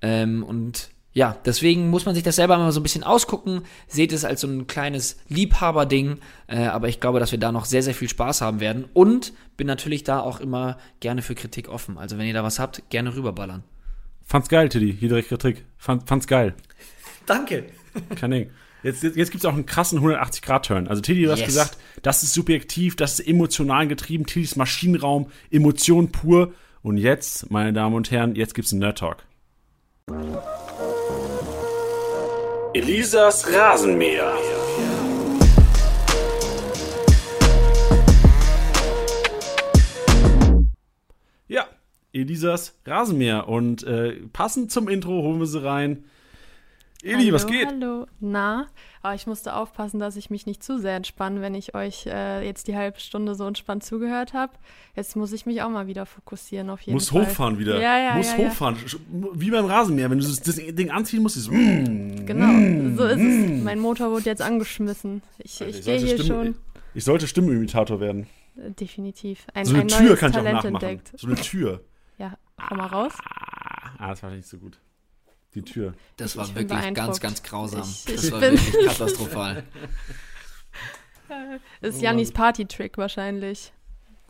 Ähm, 0.00 0.42
und 0.42 0.91
ja, 1.14 1.36
deswegen 1.44 1.90
muss 1.90 2.06
man 2.06 2.14
sich 2.14 2.24
das 2.24 2.36
selber 2.36 2.56
mal 2.56 2.72
so 2.72 2.80
ein 2.80 2.82
bisschen 2.82 3.04
ausgucken. 3.04 3.62
Seht 3.86 4.12
es 4.12 4.24
als 4.24 4.40
so 4.40 4.48
ein 4.48 4.66
kleines 4.66 5.18
Liebhaberding. 5.28 6.18
Äh, 6.46 6.64
aber 6.64 6.88
ich 6.88 7.00
glaube, 7.00 7.20
dass 7.20 7.32
wir 7.32 7.38
da 7.38 7.52
noch 7.52 7.66
sehr, 7.66 7.82
sehr 7.82 7.94
viel 7.94 8.08
Spaß 8.08 8.40
haben 8.40 8.60
werden. 8.60 8.86
Und 8.94 9.34
bin 9.56 9.66
natürlich 9.66 10.04
da 10.04 10.20
auch 10.20 10.40
immer 10.40 10.78
gerne 11.00 11.20
für 11.20 11.34
Kritik 11.34 11.68
offen. 11.68 11.98
Also 11.98 12.16
wenn 12.16 12.26
ihr 12.26 12.34
da 12.34 12.42
was 12.42 12.58
habt, 12.58 12.88
gerne 12.88 13.14
rüberballern. 13.14 13.62
Fand's 14.24 14.48
geil, 14.48 14.70
Tiddy. 14.70 14.96
Hier 14.98 15.08
direkt 15.08 15.28
Kritik. 15.28 15.64
Fand, 15.76 16.08
fand's 16.08 16.26
geil. 16.26 16.54
Danke. 17.26 17.64
Kein 18.16 18.30
Ding. 18.30 18.50
Jetzt, 18.82 19.02
jetzt, 19.02 19.16
jetzt 19.16 19.30
gibt 19.30 19.44
es 19.44 19.48
auch 19.48 19.54
einen 19.54 19.66
krassen 19.66 20.00
180-Grad-Turn. 20.00 20.88
Also 20.88 21.02
Tiddy, 21.02 21.24
du 21.24 21.28
yes. 21.28 21.40
hast 21.40 21.46
gesagt, 21.46 21.78
das 22.00 22.22
ist 22.22 22.32
subjektiv, 22.32 22.96
das 22.96 23.20
ist 23.20 23.28
emotional 23.28 23.86
getrieben, 23.86 24.26
Tiddys 24.26 24.56
Maschinenraum, 24.56 25.30
Emotion 25.50 26.10
pur. 26.10 26.52
Und 26.82 26.96
jetzt, 26.96 27.50
meine 27.50 27.72
Damen 27.72 27.94
und 27.94 28.10
Herren, 28.10 28.34
jetzt 28.34 28.54
gibt's 28.54 28.72
einen 28.72 28.80
Nerd-Talk. 28.80 29.24
Elisas 32.74 33.52
Rasenmäher. 33.52 34.32
Ja, 41.48 41.66
Elisas 42.14 42.80
Rasenmäher. 42.86 43.46
Und 43.46 43.82
äh, 43.84 44.12
passend 44.32 44.72
zum 44.72 44.88
Intro 44.88 45.10
holen 45.22 45.40
wir 45.40 45.46
sie 45.46 45.62
rein. 45.62 46.04
Eli, 47.04 47.24
hallo, 47.24 47.34
was 47.34 47.46
geht? 47.48 47.66
Hallo, 47.66 48.06
na, 48.20 48.68
aber 49.02 49.14
ich 49.16 49.26
musste 49.26 49.56
aufpassen, 49.56 49.98
dass 49.98 50.14
ich 50.14 50.30
mich 50.30 50.46
nicht 50.46 50.62
zu 50.62 50.78
sehr 50.78 50.94
entspanne, 50.94 51.40
wenn 51.40 51.54
ich 51.56 51.74
euch 51.74 52.06
äh, 52.06 52.46
jetzt 52.46 52.68
die 52.68 52.76
halbe 52.76 53.00
Stunde 53.00 53.34
so 53.34 53.44
entspannt 53.44 53.82
zugehört 53.82 54.34
habe. 54.34 54.52
Jetzt 54.94 55.16
muss 55.16 55.32
ich 55.32 55.44
mich 55.44 55.62
auch 55.62 55.68
mal 55.68 55.88
wieder 55.88 56.06
fokussieren 56.06 56.70
auf 56.70 56.80
jeden 56.82 56.94
Muss 56.94 57.08
Fall. 57.08 57.26
hochfahren 57.26 57.58
wieder. 57.58 57.80
Ja, 57.80 57.98
ja, 57.98 58.14
Muss 58.14 58.30
ja, 58.32 58.38
ja. 58.38 58.48
hochfahren. 58.48 58.76
Sch- 58.86 59.00
Wie 59.34 59.50
beim 59.50 59.64
Rasenmäher. 59.66 60.10
Wenn 60.10 60.18
du 60.18 60.24
das, 60.24 60.40
das 60.42 60.54
Ding 60.56 60.90
anziehen 60.92 61.22
musst, 61.22 61.36
ist 61.36 61.44
so, 61.44 61.52
mm, 61.52 62.24
Genau, 62.24 62.96
so 62.96 63.04
ist 63.06 63.20
es. 63.20 63.62
Mein 63.64 63.80
Motor 63.80 64.12
wurde 64.12 64.26
jetzt 64.26 64.42
angeschmissen. 64.42 65.22
Ich, 65.38 65.60
Alter, 65.60 65.76
ich 65.76 65.84
gehe 65.84 65.98
hier 65.98 66.18
Stimme- 66.18 66.24
schon. 66.44 66.54
Ich 66.94 67.02
sollte 67.04 67.26
Stimmenimitator 67.26 67.98
werden. 67.98 68.28
Äh, 68.56 68.70
Definitiv. 68.70 69.46
Ein, 69.54 69.64
so 69.64 69.74
eine 69.74 69.82
ein 69.82 69.88
Tür 69.88 70.16
kann 70.16 70.30
ich 70.30 70.36
auch 70.36 70.40
Talent 70.42 70.54
nachmachen. 70.64 70.74
entdeckt. 70.88 71.12
So 71.18 71.26
eine 71.26 71.36
Tür. 71.36 71.80
Ja, 72.18 72.36
komm 72.68 72.78
mal 72.78 72.86
raus. 72.86 73.12
Ah, 73.98 74.10
das 74.10 74.22
war 74.22 74.30
nicht 74.30 74.46
so 74.46 74.56
gut. 74.58 74.78
Die 75.54 75.62
Tür. 75.62 75.94
Das 76.16 76.32
Ich- 76.32 76.36
war 76.38 76.54
wirklich 76.54 76.94
ganz, 76.94 77.20
ganz 77.20 77.42
grausam. 77.42 77.82
Ich- 77.82 78.04
das 78.14 78.24
ich 78.24 78.32
war 78.32 78.40
bin- 78.40 78.52
wirklich 78.52 78.86
katastrophal. 78.86 79.64
Das 81.80 81.94
ist 81.96 82.02
Jannis 82.02 82.32
Party-Trick 82.32 82.98
wahrscheinlich. 82.98 83.72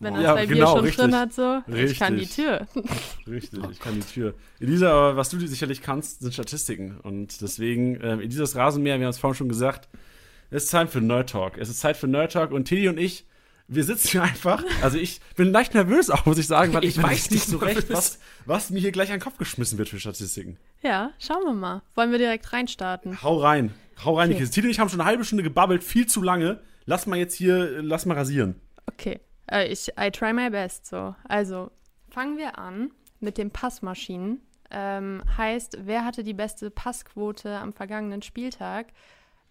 Wenn 0.00 0.14
er 0.16 0.20
Ja, 0.20 0.32
zwei 0.34 0.46
Bier 0.46 0.56
genau, 0.56 0.72
schon 0.74 0.80
richtig. 0.84 1.04
drin 1.04 1.14
hat, 1.14 1.32
so. 1.32 1.62
Ich 1.72 1.96
kann 1.98 2.14
die 2.14 2.20
Richtig. 2.22 2.44
Tür. 2.44 2.66
Richtig, 3.28 3.60
ich 3.70 3.78
kann 3.78 3.94
die 3.94 4.00
Tür. 4.06 4.34
Elisa, 4.58 4.90
aber 4.90 5.16
was 5.16 5.30
du 5.30 5.38
sicherlich 5.46 5.80
kannst, 5.80 6.20
sind 6.22 6.34
Statistiken. 6.34 6.98
Und 7.00 7.40
deswegen, 7.40 8.00
ähm, 8.02 8.20
in 8.20 8.28
dieses 8.28 8.56
Rasenmäher, 8.56 8.98
wir 8.98 9.06
haben 9.06 9.10
es 9.10 9.18
vorhin 9.18 9.36
schon 9.36 9.48
gesagt, 9.48 9.88
es 10.50 10.64
ist 10.64 10.70
Zeit 10.70 10.90
für 10.90 11.00
Nerd 11.00 11.30
Talk. 11.30 11.56
Es 11.56 11.68
ist 11.68 11.78
Zeit 11.78 11.96
für 11.96 12.08
Nerd 12.08 12.32
Talk 12.32 12.50
und 12.50 12.64
Teddy 12.64 12.88
und 12.88 12.98
ich, 12.98 13.24
wir 13.74 13.84
sitzen 13.84 14.08
hier 14.08 14.22
einfach. 14.22 14.64
Also 14.82 14.98
ich 14.98 15.20
bin 15.36 15.52
leicht 15.52 15.74
nervös 15.74 16.10
auch, 16.10 16.26
muss 16.26 16.38
ich 16.38 16.46
sagen, 16.46 16.72
weil 16.72 16.84
ich, 16.84 16.96
Ich 16.96 17.02
weiß 17.02 17.30
nicht 17.30 17.44
so 17.46 17.58
recht, 17.58 17.90
was, 17.90 18.18
was 18.46 18.70
mir 18.70 18.80
hier 18.80 18.92
gleich 18.92 19.10
an 19.10 19.18
den 19.18 19.22
Kopf 19.22 19.38
geschmissen 19.38 19.78
wird 19.78 19.88
für 19.88 19.98
Statistiken. 20.00 20.58
Ja, 20.82 21.10
schauen 21.18 21.44
wir 21.44 21.52
mal. 21.54 21.82
Wollen 21.94 22.10
wir 22.10 22.18
direkt 22.18 22.52
reinstarten? 22.52 23.22
Hau 23.22 23.38
rein. 23.38 23.72
Hau 24.04 24.18
rein, 24.18 24.32
Okay. 24.32 24.46
Teddy 24.46 24.66
und 24.66 24.70
ich 24.70 24.80
haben 24.80 24.88
schon 24.88 25.00
eine 25.00 25.08
halbe 25.08 25.24
Stunde 25.24 25.42
gebabbelt, 25.44 25.84
viel 25.84 26.06
zu 26.06 26.22
lange. 26.22 26.60
Lass 26.86 27.06
mal 27.06 27.16
jetzt 27.16 27.34
hier, 27.34 27.82
lass 27.82 28.06
mal 28.06 28.16
rasieren. 28.16 28.60
Okay. 28.86 29.20
Äh, 29.50 29.68
ich, 29.68 29.88
I 30.00 30.10
try 30.10 30.32
my 30.32 30.50
best, 30.50 30.86
so. 30.86 31.14
Also, 31.28 31.70
fangen 32.10 32.36
wir 32.38 32.58
an 32.58 32.90
mit 33.20 33.38
den 33.38 33.50
Passmaschinen. 33.50 34.40
Ähm, 34.70 35.22
heißt, 35.36 35.78
wer 35.84 36.04
hatte 36.04 36.24
die 36.24 36.32
beste 36.34 36.70
Passquote 36.70 37.56
am 37.58 37.72
vergangenen 37.72 38.22
Spieltag? 38.22 38.86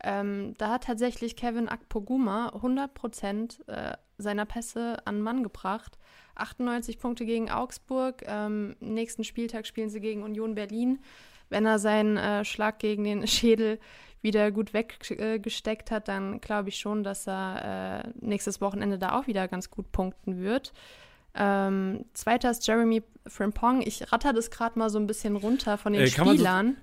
Ähm, 0.04 0.54
da 0.58 0.70
hat 0.70 0.86
tatsächlich 0.86 1.36
Kevin 1.36 1.70
Akpoguma 1.70 2.50
100% 2.50 3.68
äh, 3.68 3.98
seiner 4.18 4.46
Pässe 4.46 4.98
an 5.06 5.22
Mann 5.22 5.44
gebracht. 5.44 5.98
98 6.36 7.00
Punkte 7.00 7.26
gegen 7.26 7.52
Augsburg. 7.52 8.24
Ähm, 8.26 8.76
nächsten 8.80 9.24
Spieltag 9.24 9.68
spielen 9.68 9.90
sie 9.90 10.00
gegen 10.00 10.24
Union 10.24 10.56
Berlin. 10.56 11.00
Wenn 11.50 11.66
er 11.66 11.80
seinen 11.80 12.18
äh, 12.18 12.46
Schlag 12.46 12.80
gegen 12.80 13.04
den 13.04 13.28
Schädel 13.28 13.80
wieder 14.22 14.52
gut 14.52 14.74
weggesteckt 14.74 15.92
hat, 15.92 16.08
dann 16.08 16.42
glaube 16.42 16.70
ich 16.70 16.78
schon, 16.78 17.04
dass 17.04 17.28
er 17.28 18.06
äh, 18.06 18.10
nächstes 18.26 18.62
Wochenende 18.62 18.98
da 18.98 19.20
auch 19.20 19.28
wieder 19.28 19.48
ganz 19.48 19.70
gut 19.70 19.92
punkten 19.92 20.40
wird. 20.42 20.74
Ähm, 21.34 22.04
zweiter 22.14 22.52
ist 22.52 22.68
Jeremy 22.68 23.04
Frimpong. 23.28 23.82
Ich 23.84 24.12
ratter 24.12 24.34
das 24.34 24.52
gerade 24.52 24.78
mal 24.78 24.90
so 24.90 25.00
ein 25.00 25.08
bisschen 25.08 25.36
runter 25.38 25.78
von 25.78 25.94
den 25.94 26.02
Äh, 26.02 26.12
man 26.18 26.28
so- 26.28 26.34
Spielern. 26.34 26.78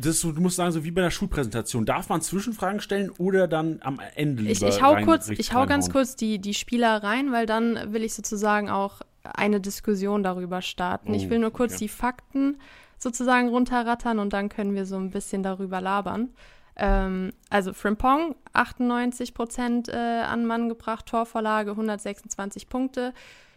Das, 0.00 0.20
du 0.20 0.32
musst 0.40 0.56
sagen, 0.56 0.72
so 0.72 0.84
wie 0.84 0.90
bei 0.90 1.00
der 1.00 1.10
Schulpräsentation. 1.10 1.86
Darf 1.86 2.08
man 2.08 2.20
Zwischenfragen 2.20 2.80
stellen 2.80 3.10
oder 3.18 3.48
dann 3.48 3.80
am 3.82 4.00
Ende 4.14 4.42
ich, 4.42 4.62
ich 4.62 4.82
hau 4.82 4.92
rein, 4.92 5.06
kurz, 5.06 5.28
ich 5.30 5.54
hau 5.54 5.66
ganz 5.66 5.88
kurz 5.90 6.16
die, 6.16 6.38
die 6.38 6.52
Spieler 6.54 7.02
rein, 7.02 7.32
weil 7.32 7.46
dann 7.46 7.92
will 7.92 8.02
ich 8.02 8.12
sozusagen 8.14 8.68
auch 8.68 9.00
eine 9.22 9.60
Diskussion 9.60 10.22
darüber 10.22 10.60
starten. 10.60 11.14
ich 11.14 11.26
Oh, 11.26 11.30
will 11.30 11.38
nur 11.38 11.52
kurz 11.52 11.72
okay. 11.74 11.84
die 11.84 11.88
Fakten 11.88 12.58
sozusagen 12.98 13.48
runterrattern 13.48 14.18
und 14.18 14.32
dann 14.34 14.48
können 14.50 14.74
wir 14.74 14.84
so 14.84 14.96
ein 14.96 15.10
bisschen 15.10 15.42
darüber 15.42 15.80
labern. 15.80 16.30
Ähm, 16.76 17.32
also 17.50 17.72
Frimpong, 17.72 18.34
98 18.52 19.32
Prozent 19.32 19.88
äh, 19.88 19.92
an 19.94 20.44
Mann 20.44 20.68
gebracht, 20.68 21.06
Torvorlage, 21.06 21.70
126 21.70 22.68
Punkte. 22.68 23.14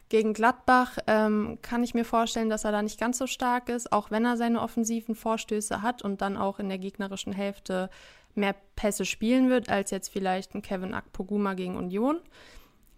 Gegen 0.09 0.33
Gladbach 0.33 0.97
ähm, 1.07 1.57
kann 1.61 1.83
ich 1.83 1.93
mir 1.93 2.05
vorstellen, 2.05 2.49
dass 2.49 2.63
er 2.63 2.71
da 2.71 2.81
nicht 2.81 2.99
ganz 2.99 3.17
so 3.17 3.27
stark 3.27 3.67
ist, 3.67 3.91
auch 3.91 4.09
wenn 4.09 4.23
er 4.23 4.37
seine 4.37 4.61
offensiven 4.61 5.15
Vorstöße 5.15 5.81
hat 5.81 6.01
und 6.01 6.21
dann 6.21 6.37
auch 6.37 6.59
in 6.59 6.69
der 6.69 6.77
gegnerischen 6.77 7.33
Hälfte 7.33 7.89
mehr 8.33 8.55
Pässe 8.75 9.03
spielen 9.03 9.49
wird, 9.49 9.69
als 9.69 9.91
jetzt 9.91 10.09
vielleicht 10.09 10.55
ein 10.55 10.61
Kevin 10.61 10.93
Akpoguma 10.93 11.55
gegen 11.55 11.75
Union. 11.75 12.19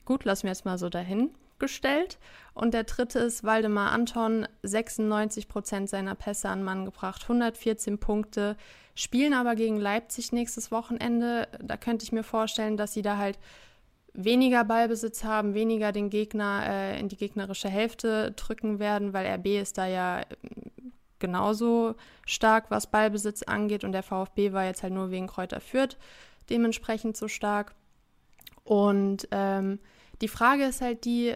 Gut, 0.05 0.23
lassen 0.23 0.43
wir 0.43 0.51
jetzt 0.51 0.65
mal 0.65 0.77
so 0.77 0.89
dahingestellt. 0.89 2.19
Und 2.53 2.73
der 2.75 2.83
dritte 2.83 3.19
ist 3.19 3.43
Waldemar 3.43 3.91
Anton, 3.91 4.47
96 4.61 5.47
Prozent 5.47 5.89
seiner 5.89 6.13
Pässe 6.13 6.49
an 6.49 6.63
Mann 6.63 6.85
gebracht, 6.85 7.23
114 7.23 7.97
Punkte, 7.97 8.55
spielen 8.93 9.33
aber 9.33 9.55
gegen 9.55 9.77
Leipzig 9.77 10.31
nächstes 10.31 10.71
Wochenende. 10.71 11.47
Da 11.59 11.77
könnte 11.77 12.03
ich 12.03 12.11
mir 12.11 12.23
vorstellen, 12.23 12.77
dass 12.77 12.93
sie 12.93 13.01
da 13.01 13.17
halt 13.17 13.39
weniger 14.13 14.63
Ballbesitz 14.63 15.23
haben, 15.23 15.53
weniger 15.53 15.91
den 15.91 16.09
Gegner 16.09 16.63
äh, 16.67 16.99
in 16.99 17.07
die 17.09 17.17
gegnerische 17.17 17.69
Hälfte 17.69 18.31
drücken 18.31 18.79
werden, 18.79 19.13
weil 19.13 19.25
RB 19.25 19.61
ist 19.61 19.77
da 19.77 19.87
ja 19.87 20.21
ähm, 20.21 20.91
genauso 21.19 21.95
stark, 22.25 22.71
was 22.71 22.87
Ballbesitz 22.87 23.43
angeht 23.43 23.83
und 23.83 23.91
der 23.91 24.03
VfB 24.03 24.53
war 24.53 24.65
jetzt 24.65 24.83
halt 24.83 24.93
nur 24.93 25.11
wegen 25.11 25.27
Kräuter 25.27 25.59
Fürth 25.59 25.97
dementsprechend 26.49 27.15
so 27.15 27.27
stark. 27.27 27.75
Und 28.63 29.27
ähm, 29.31 29.79
die 30.21 30.27
Frage 30.27 30.65
ist 30.65 30.81
halt 30.81 31.05
die, 31.05 31.35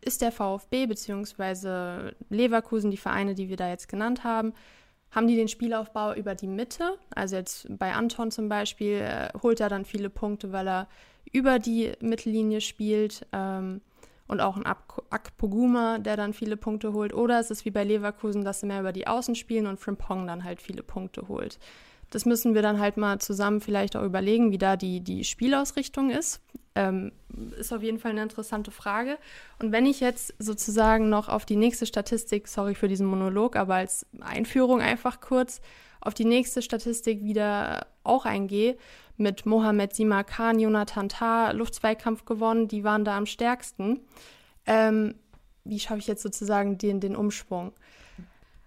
ist 0.00 0.22
der 0.22 0.32
VfB 0.32 0.86
bzw. 0.86 2.12
Leverkusen, 2.28 2.90
die 2.90 2.96
Vereine, 2.96 3.34
die 3.34 3.48
wir 3.48 3.56
da 3.56 3.68
jetzt 3.68 3.88
genannt 3.88 4.24
haben, 4.24 4.52
haben 5.10 5.28
die 5.28 5.36
den 5.36 5.48
Spielaufbau 5.48 6.14
über 6.14 6.34
die 6.34 6.48
Mitte? 6.48 6.98
Also 7.14 7.36
jetzt 7.36 7.66
bei 7.78 7.92
Anton 7.92 8.30
zum 8.30 8.48
Beispiel 8.48 9.00
äh, 9.00 9.28
holt 9.42 9.60
er 9.60 9.68
dann 9.68 9.84
viele 9.84 10.10
Punkte, 10.10 10.52
weil 10.52 10.68
er 10.68 10.88
über 11.34 11.58
die 11.58 11.92
Mittellinie 12.00 12.62
spielt 12.62 13.26
ähm, 13.32 13.80
und 14.28 14.40
auch 14.40 14.56
ein 14.56 14.64
Ak- 14.64 15.02
Akpoguma, 15.10 15.98
der 15.98 16.16
dann 16.16 16.32
viele 16.32 16.56
Punkte 16.56 16.92
holt. 16.94 17.12
Oder 17.12 17.40
ist 17.40 17.50
es 17.50 17.64
wie 17.64 17.70
bei 17.70 17.84
Leverkusen, 17.84 18.44
dass 18.44 18.60
sie 18.60 18.66
mehr 18.66 18.80
über 18.80 18.92
die 18.92 19.06
Außen 19.06 19.34
spielen 19.34 19.66
und 19.66 19.80
Frimpong 19.80 20.26
dann 20.26 20.44
halt 20.44 20.62
viele 20.62 20.82
Punkte 20.82 21.28
holt. 21.28 21.58
Das 22.10 22.24
müssen 22.24 22.54
wir 22.54 22.62
dann 22.62 22.78
halt 22.78 22.96
mal 22.96 23.18
zusammen 23.18 23.60
vielleicht 23.60 23.96
auch 23.96 24.04
überlegen, 24.04 24.52
wie 24.52 24.58
da 24.58 24.76
die, 24.76 25.00
die 25.00 25.24
Spielausrichtung 25.24 26.10
ist. 26.10 26.40
Ähm, 26.76 27.10
ist 27.58 27.72
auf 27.72 27.82
jeden 27.82 27.98
Fall 27.98 28.12
eine 28.12 28.22
interessante 28.22 28.70
Frage. 28.70 29.18
Und 29.58 29.72
wenn 29.72 29.86
ich 29.86 29.98
jetzt 29.98 30.34
sozusagen 30.38 31.08
noch 31.08 31.28
auf 31.28 31.44
die 31.44 31.56
nächste 31.56 31.86
Statistik, 31.86 32.46
sorry 32.46 32.76
für 32.76 32.88
diesen 32.88 33.06
Monolog, 33.06 33.56
aber 33.56 33.74
als 33.74 34.06
Einführung 34.20 34.80
einfach 34.80 35.20
kurz, 35.20 35.60
auf 36.00 36.14
die 36.14 36.26
nächste 36.26 36.62
Statistik 36.62 37.24
wieder 37.24 37.86
auch 38.04 38.26
eingehe, 38.26 38.76
mit 39.16 39.46
Mohamed 39.46 39.94
Simakan, 39.94 40.58
Jonathan 40.58 41.08
Tah, 41.08 41.52
Luftzweikampf 41.52 42.24
gewonnen, 42.24 42.68
die 42.68 42.84
waren 42.84 43.04
da 43.04 43.16
am 43.16 43.26
stärksten. 43.26 44.00
Ähm, 44.66 45.14
wie 45.64 45.78
schaffe 45.78 46.00
ich 46.00 46.06
jetzt 46.06 46.22
sozusagen 46.22 46.78
den, 46.78 47.00
den 47.00 47.16
Umschwung? 47.16 47.72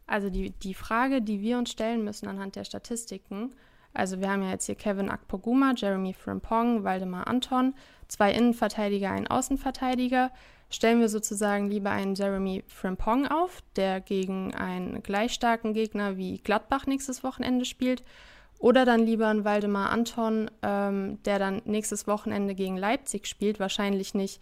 Also 0.06 0.30
die, 0.30 0.52
die 0.52 0.74
Frage, 0.74 1.22
die 1.22 1.42
wir 1.42 1.58
uns 1.58 1.72
stellen 1.72 2.04
müssen 2.04 2.28
anhand 2.28 2.56
der 2.56 2.64
Statistiken, 2.64 3.54
also 3.98 4.22
wir 4.22 4.30
haben 4.30 4.44
ja 4.44 4.52
jetzt 4.52 4.68
hier 4.68 4.76
Kevin 4.76 5.10
Akpoguma, 5.10 5.74
Jeremy 5.76 6.14
Frimpong, 6.14 6.84
Waldemar 6.84 7.28
Anton, 7.28 7.74
zwei 8.08 8.32
Innenverteidiger, 8.32 9.10
einen 9.10 9.26
Außenverteidiger. 9.26 10.32
Stellen 10.70 11.00
wir 11.00 11.10
sozusagen 11.10 11.68
lieber 11.68 11.90
einen 11.90 12.14
Jeremy 12.14 12.64
Frimpong 12.68 13.28
auf, 13.28 13.64
der 13.76 14.00
gegen 14.00 14.54
einen 14.54 15.02
gleich 15.02 15.34
starken 15.34 15.74
Gegner 15.74 16.16
wie 16.16 16.38
Gladbach 16.38 16.86
nächstes 16.86 17.24
Wochenende 17.24 17.66
spielt, 17.66 18.04
oder 18.60 18.86
dann 18.86 19.06
lieber 19.06 19.28
einen 19.28 19.46
Waldemar 19.46 19.92
Anton, 19.92 20.50
ähm, 20.64 21.22
der 21.24 21.40
dann 21.40 21.62
nächstes 21.66 22.08
Wochenende 22.08 22.56
gegen 22.56 22.78
Leipzig 22.78 23.28
spielt, 23.28 23.60
wahrscheinlich 23.60 24.14
nicht 24.14 24.42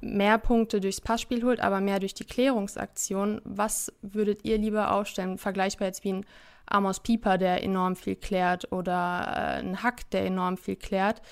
mehr 0.00 0.38
Punkte 0.38 0.80
durchs 0.80 1.00
Passspiel 1.00 1.44
holt, 1.44 1.60
aber 1.60 1.80
mehr 1.80 2.00
durch 2.00 2.14
die 2.14 2.24
Klärungsaktion. 2.24 3.40
Was 3.44 3.92
würdet 4.02 4.44
ihr 4.44 4.58
lieber 4.58 4.92
aufstellen? 4.92 5.38
Vergleichbar 5.38 5.88
jetzt 5.88 6.04
wie 6.04 6.12
ein 6.12 6.26
Amos 6.66 7.00
Pieper, 7.00 7.38
der 7.38 7.62
enorm 7.62 7.96
viel 7.96 8.16
klärt, 8.16 8.72
oder 8.72 9.24
äh, 9.28 9.60
ein 9.60 9.82
Hack, 9.82 10.10
der 10.10 10.26
enorm 10.26 10.56
viel 10.56 10.76
klärt. 10.76 11.22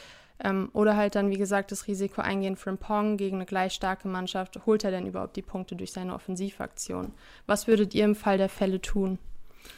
Ähm, 0.42 0.70
oder 0.72 0.96
halt 0.96 1.14
dann, 1.14 1.30
wie 1.30 1.38
gesagt, 1.38 1.72
das 1.72 1.86
Risiko 1.86 2.20
eingehen 2.20 2.56
für 2.56 2.70
einen 2.70 2.78
Pong 2.78 3.16
gegen 3.16 3.36
eine 3.36 3.46
gleich 3.46 3.72
starke 3.72 4.08
Mannschaft. 4.08 4.60
Holt 4.66 4.84
er 4.84 4.90
denn 4.90 5.06
überhaupt 5.06 5.36
die 5.36 5.42
Punkte 5.42 5.76
durch 5.76 5.92
seine 5.92 6.14
Offensivaktion? 6.14 7.12
Was 7.46 7.66
würdet 7.66 7.94
ihr 7.94 8.04
im 8.04 8.14
Fall 8.14 8.38
der 8.38 8.48
Fälle 8.48 8.80
tun? 8.80 9.18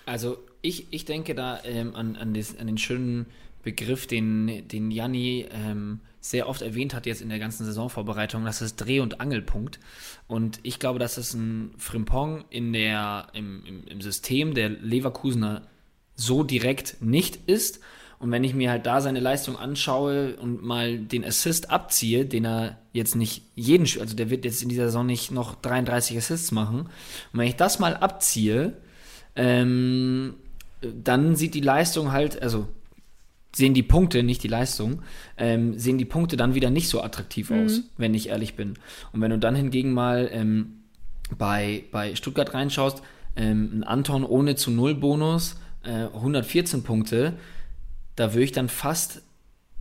Also 0.04 0.38
ich, 0.66 0.86
ich 0.90 1.04
denke 1.04 1.34
da 1.34 1.60
ähm, 1.64 1.94
an, 1.94 2.16
an, 2.16 2.34
des, 2.34 2.58
an 2.58 2.66
den 2.66 2.78
schönen 2.78 3.26
Begriff, 3.62 4.06
den, 4.06 4.66
den 4.68 4.90
Janni 4.90 5.46
ähm, 5.50 6.00
sehr 6.20 6.48
oft 6.48 6.62
erwähnt 6.62 6.92
hat 6.92 7.06
jetzt 7.06 7.20
in 7.20 7.28
der 7.28 7.38
ganzen 7.38 7.64
Saisonvorbereitung, 7.64 8.44
das 8.44 8.62
ist 8.62 8.76
Dreh- 8.76 9.00
und 9.00 9.20
Angelpunkt. 9.20 9.78
Und 10.26 10.58
ich 10.64 10.78
glaube, 10.78 10.98
dass 10.98 11.18
es 11.18 11.34
ein 11.34 11.72
Frimpong 11.78 12.44
in 12.50 12.72
der, 12.72 13.28
im, 13.32 13.64
im, 13.64 13.86
im 13.86 14.00
System 14.00 14.54
der 14.54 14.70
Leverkusener 14.70 15.62
so 16.16 16.42
direkt 16.42 16.96
nicht 17.00 17.48
ist. 17.48 17.80
Und 18.18 18.30
wenn 18.30 18.44
ich 18.44 18.54
mir 18.54 18.70
halt 18.70 18.86
da 18.86 19.00
seine 19.00 19.20
Leistung 19.20 19.56
anschaue 19.56 20.36
und 20.36 20.64
mal 20.64 20.98
den 20.98 21.24
Assist 21.24 21.70
abziehe, 21.70 22.24
den 22.24 22.46
er 22.46 22.78
jetzt 22.92 23.14
nicht 23.14 23.42
jeden, 23.54 23.84
also 24.00 24.16
der 24.16 24.30
wird 24.30 24.44
jetzt 24.44 24.62
in 24.62 24.68
dieser 24.68 24.86
Saison 24.86 25.06
nicht 25.06 25.30
noch 25.30 25.54
33 25.54 26.16
Assists 26.16 26.50
machen. 26.50 26.80
Und 27.32 27.38
wenn 27.38 27.46
ich 27.46 27.56
das 27.56 27.78
mal 27.78 27.94
abziehe, 27.96 28.72
ähm, 29.36 30.34
dann 30.80 31.36
sieht 31.36 31.54
die 31.54 31.60
Leistung 31.60 32.12
halt, 32.12 32.40
also 32.42 32.66
sehen 33.54 33.74
die 33.74 33.82
Punkte, 33.82 34.22
nicht 34.22 34.42
die 34.42 34.48
Leistung, 34.48 35.02
ähm, 35.38 35.78
sehen 35.78 35.98
die 35.98 36.04
Punkte 36.04 36.36
dann 36.36 36.54
wieder 36.54 36.70
nicht 36.70 36.88
so 36.88 37.02
attraktiv 37.02 37.50
mhm. 37.50 37.64
aus, 37.64 37.82
wenn 37.96 38.14
ich 38.14 38.28
ehrlich 38.28 38.54
bin. 38.54 38.74
Und 39.12 39.20
wenn 39.20 39.30
du 39.30 39.38
dann 39.38 39.54
hingegen 39.54 39.92
mal 39.92 40.28
ähm, 40.32 40.82
bei, 41.36 41.84
bei 41.90 42.14
Stuttgart 42.14 42.52
reinschaust, 42.52 43.02
ähm, 43.34 43.70
ein 43.78 43.84
Anton 43.84 44.24
ohne 44.24 44.56
zu 44.56 44.70
Null 44.70 44.94
Bonus, 44.94 45.58
äh, 45.84 46.06
114 46.14 46.82
Punkte, 46.82 47.34
da 48.14 48.34
würde 48.34 48.44
ich 48.44 48.52
dann 48.52 48.68
fast 48.68 49.22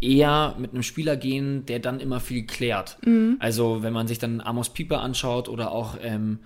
eher 0.01 0.55
mit 0.57 0.71
einem 0.71 0.83
Spieler 0.83 1.17
gehen, 1.17 1.65
der 1.65 1.79
dann 1.79 1.99
immer 1.99 2.19
viel 2.19 2.45
klärt. 2.45 2.97
Mhm. 3.05 3.37
Also 3.39 3.83
wenn 3.83 3.93
man 3.93 4.07
sich 4.07 4.19
dann 4.19 4.41
Amos 4.41 4.69
Pieper 4.69 5.01
anschaut 5.01 5.49
oder 5.49 5.71
auch 5.71 5.97
ähm, 6.01 6.39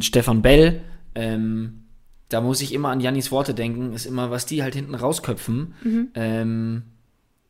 Stefan 0.00 0.42
Bell, 0.42 0.82
ähm, 1.14 1.85
da 2.28 2.40
muss 2.40 2.60
ich 2.60 2.72
immer 2.72 2.90
an 2.90 3.00
Jannis 3.00 3.30
Worte 3.30 3.54
denken, 3.54 3.92
ist 3.92 4.06
immer, 4.06 4.30
was 4.30 4.46
die 4.46 4.62
halt 4.62 4.74
hinten 4.74 4.94
rausköpfen. 4.94 5.74
Mhm. 5.82 6.08
Ähm, 6.14 6.82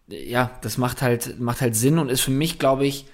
ja, 0.09 0.51
das 0.61 0.79
macht 0.79 1.03
halt, 1.03 1.41
macht 1.41 1.61
halt 1.61 1.75
Sinn 1.75 1.99
und 1.99 2.11
ist 2.11 2.21
für 2.21 2.31
mich, 2.31 2.59
glaube 2.59 2.87
ich, 2.87 3.07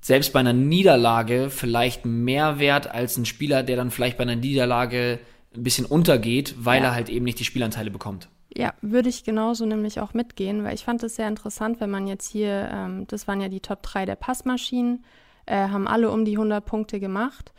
selbst 0.00 0.32
bei 0.32 0.40
einer 0.40 0.52
Niederlage 0.52 1.48
vielleicht 1.48 2.04
mehr 2.04 2.58
wert 2.58 2.90
als 2.90 3.16
ein 3.16 3.24
Spieler, 3.24 3.62
der 3.62 3.76
dann 3.76 3.90
vielleicht 3.90 4.18
bei 4.18 4.22
einer 4.22 4.36
Niederlage 4.36 5.18
ein 5.56 5.62
bisschen 5.62 5.86
untergeht, 5.86 6.54
weil 6.58 6.82
ja. 6.82 6.88
er 6.88 6.94
halt 6.94 7.08
eben 7.08 7.24
nicht 7.24 7.40
die 7.40 7.44
Spielanteile 7.44 7.90
bekommt. 7.90 8.28
Ja, 8.56 8.74
würde 8.82 9.08
ich 9.08 9.24
genauso 9.24 9.66
nämlich 9.66 10.00
auch 10.00 10.14
mitgehen, 10.14 10.62
weil 10.62 10.74
ich 10.74 10.84
fand 10.84 11.02
es 11.02 11.16
sehr 11.16 11.26
interessant, 11.26 11.80
wenn 11.80 11.90
man 11.90 12.06
jetzt 12.06 12.30
hier, 12.30 12.68
ähm, 12.70 13.06
das 13.08 13.26
waren 13.26 13.40
ja 13.40 13.48
die 13.48 13.60
Top 13.60 13.82
3 13.82 14.04
der 14.04 14.14
Passmaschinen, 14.14 15.04
äh, 15.46 15.56
haben 15.68 15.88
alle 15.88 16.10
um 16.10 16.24
die 16.24 16.36
100 16.36 16.64
Punkte 16.64 17.00
gemacht. 17.00 17.52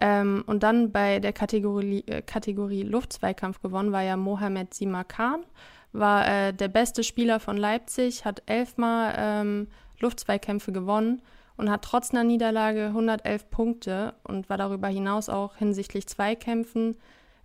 Ähm, 0.00 0.42
und 0.46 0.62
dann 0.62 0.90
bei 0.90 1.20
der 1.20 1.32
Kategorie, 1.32 2.04
äh, 2.06 2.22
Kategorie 2.22 2.82
Luftzweikampf 2.82 3.60
gewonnen 3.60 3.92
war 3.92 4.02
ja 4.02 4.16
Mohamed 4.16 4.74
Simakan, 4.74 5.44
war 5.92 6.26
äh, 6.26 6.52
der 6.52 6.68
beste 6.68 7.04
Spieler 7.04 7.40
von 7.40 7.56
Leipzig, 7.56 8.24
hat 8.24 8.42
elfmal 8.46 9.14
ähm, 9.16 9.68
Luftzweikämpfe 10.00 10.72
gewonnen 10.72 11.22
und 11.56 11.70
hat 11.70 11.82
trotz 11.82 12.10
einer 12.10 12.24
Niederlage 12.24 12.86
111 12.86 13.50
Punkte 13.50 14.14
und 14.24 14.48
war 14.48 14.56
darüber 14.56 14.88
hinaus 14.88 15.28
auch 15.28 15.56
hinsichtlich 15.56 16.06
Zweikämpfen 16.06 16.96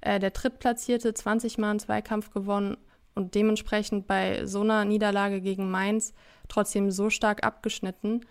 äh, 0.02 0.20
der 0.20 0.32
Drittplatzierte, 0.32 1.14
20 1.14 1.58
Mal 1.58 1.72
einen 1.72 1.80
Zweikampf 1.80 2.32
gewonnen 2.32 2.78
und 3.16 3.36
dementsprechend 3.36 4.08
bei 4.08 4.46
so 4.46 4.62
einer 4.62 4.86
Niederlage 4.86 5.42
gegen 5.42 5.70
Mainz 5.70 6.14
trotzdem 6.48 6.92
so 6.92 7.10
stark 7.10 7.44
abgeschnitten. 7.44 8.22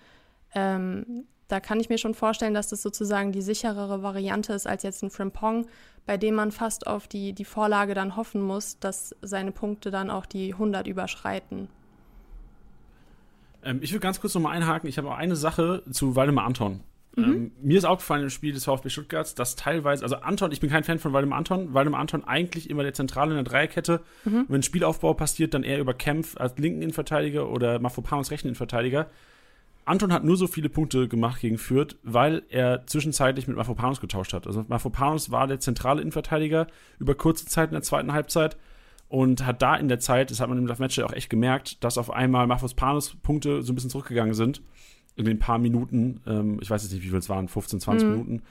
Ähm, 0.54 1.26
da 1.48 1.60
kann 1.60 1.80
ich 1.80 1.88
mir 1.88 1.98
schon 1.98 2.14
vorstellen, 2.14 2.54
dass 2.54 2.68
das 2.68 2.82
sozusagen 2.82 3.32
die 3.32 3.42
sicherere 3.42 4.02
Variante 4.02 4.52
ist 4.52 4.66
als 4.66 4.82
jetzt 4.82 5.02
ein 5.02 5.10
Frimpong, 5.10 5.66
bei 6.04 6.16
dem 6.16 6.34
man 6.34 6.52
fast 6.52 6.86
auf 6.86 7.08
die, 7.08 7.32
die 7.32 7.44
Vorlage 7.44 7.94
dann 7.94 8.16
hoffen 8.16 8.40
muss, 8.40 8.78
dass 8.78 9.14
seine 9.22 9.52
Punkte 9.52 9.90
dann 9.90 10.10
auch 10.10 10.26
die 10.26 10.52
100 10.52 10.86
überschreiten. 10.86 11.68
Ähm, 13.62 13.78
ich 13.82 13.92
will 13.92 14.00
ganz 14.00 14.20
kurz 14.20 14.34
nochmal 14.34 14.56
einhaken. 14.56 14.88
Ich 14.88 14.98
habe 14.98 15.08
auch 15.10 15.16
eine 15.16 15.36
Sache 15.36 15.82
zu 15.90 16.16
Waldemar 16.16 16.46
Anton. 16.46 16.80
Mhm. 17.16 17.24
Ähm, 17.24 17.52
mir 17.62 17.78
ist 17.78 17.84
aufgefallen 17.84 18.22
im 18.22 18.30
Spiel 18.30 18.52
des 18.52 18.64
VfB 18.64 18.88
Stuttgarts, 18.90 19.34
dass 19.34 19.56
teilweise, 19.56 20.02
also 20.02 20.16
Anton, 20.16 20.52
ich 20.52 20.60
bin 20.60 20.70
kein 20.70 20.84
Fan 20.84 20.98
von 20.98 21.12
Waldemar 21.12 21.38
Anton, 21.38 21.74
Waldemar 21.74 22.00
Anton 22.00 22.24
eigentlich 22.24 22.70
immer 22.70 22.82
der 22.82 22.94
Zentrale 22.94 23.30
in 23.30 23.36
der 23.36 23.44
Dreierkette. 23.44 24.02
Mhm. 24.24 24.46
Wenn 24.48 24.62
Spielaufbau 24.62 25.14
passiert, 25.14 25.54
dann 25.54 25.62
eher 25.62 25.80
über 25.80 25.94
Kempf 25.94 26.36
als 26.36 26.58
linken 26.58 26.82
Innenverteidiger 26.82 27.48
oder 27.48 27.78
Mafopanos 27.78 28.30
rechten 28.30 28.48
Innenverteidiger. 28.48 29.08
Anton 29.86 30.12
hat 30.12 30.24
nur 30.24 30.36
so 30.36 30.48
viele 30.48 30.68
Punkte 30.68 31.08
gemacht 31.08 31.40
gegen 31.40 31.58
Fürth, 31.58 31.96
weil 32.02 32.42
er 32.48 32.86
zwischenzeitlich 32.86 33.46
mit 33.46 33.56
Mafropanos 33.56 34.00
getauscht 34.00 34.32
hat. 34.32 34.46
Also 34.46 34.64
Mafropanos 34.68 35.30
war 35.30 35.46
der 35.46 35.60
zentrale 35.60 36.02
Innenverteidiger 36.02 36.66
über 36.98 37.14
kurze 37.14 37.46
Zeit 37.46 37.70
in 37.70 37.74
der 37.74 37.82
zweiten 37.82 38.12
Halbzeit 38.12 38.56
und 39.08 39.46
hat 39.46 39.62
da 39.62 39.76
in 39.76 39.86
der 39.86 40.00
Zeit, 40.00 40.32
das 40.32 40.40
hat 40.40 40.48
man 40.48 40.58
im 40.58 40.64
Match 40.78 40.98
auch 40.98 41.12
echt 41.12 41.30
gemerkt, 41.30 41.84
dass 41.84 41.98
auf 41.98 42.10
einmal 42.10 42.48
Mafropanos 42.48 43.14
Punkte 43.22 43.62
so 43.62 43.72
ein 43.72 43.76
bisschen 43.76 43.90
zurückgegangen 43.90 44.34
sind 44.34 44.60
in 45.14 45.24
den 45.24 45.38
paar 45.38 45.58
Minuten, 45.58 46.20
ähm, 46.26 46.58
ich 46.60 46.68
weiß 46.68 46.82
jetzt 46.82 46.92
nicht, 46.92 47.04
wie 47.04 47.08
viel 47.08 47.18
es 47.18 47.28
waren, 47.28 47.48
15, 47.48 47.80
20 47.80 48.06
mhm. 48.06 48.12
Minuten, 48.12 48.42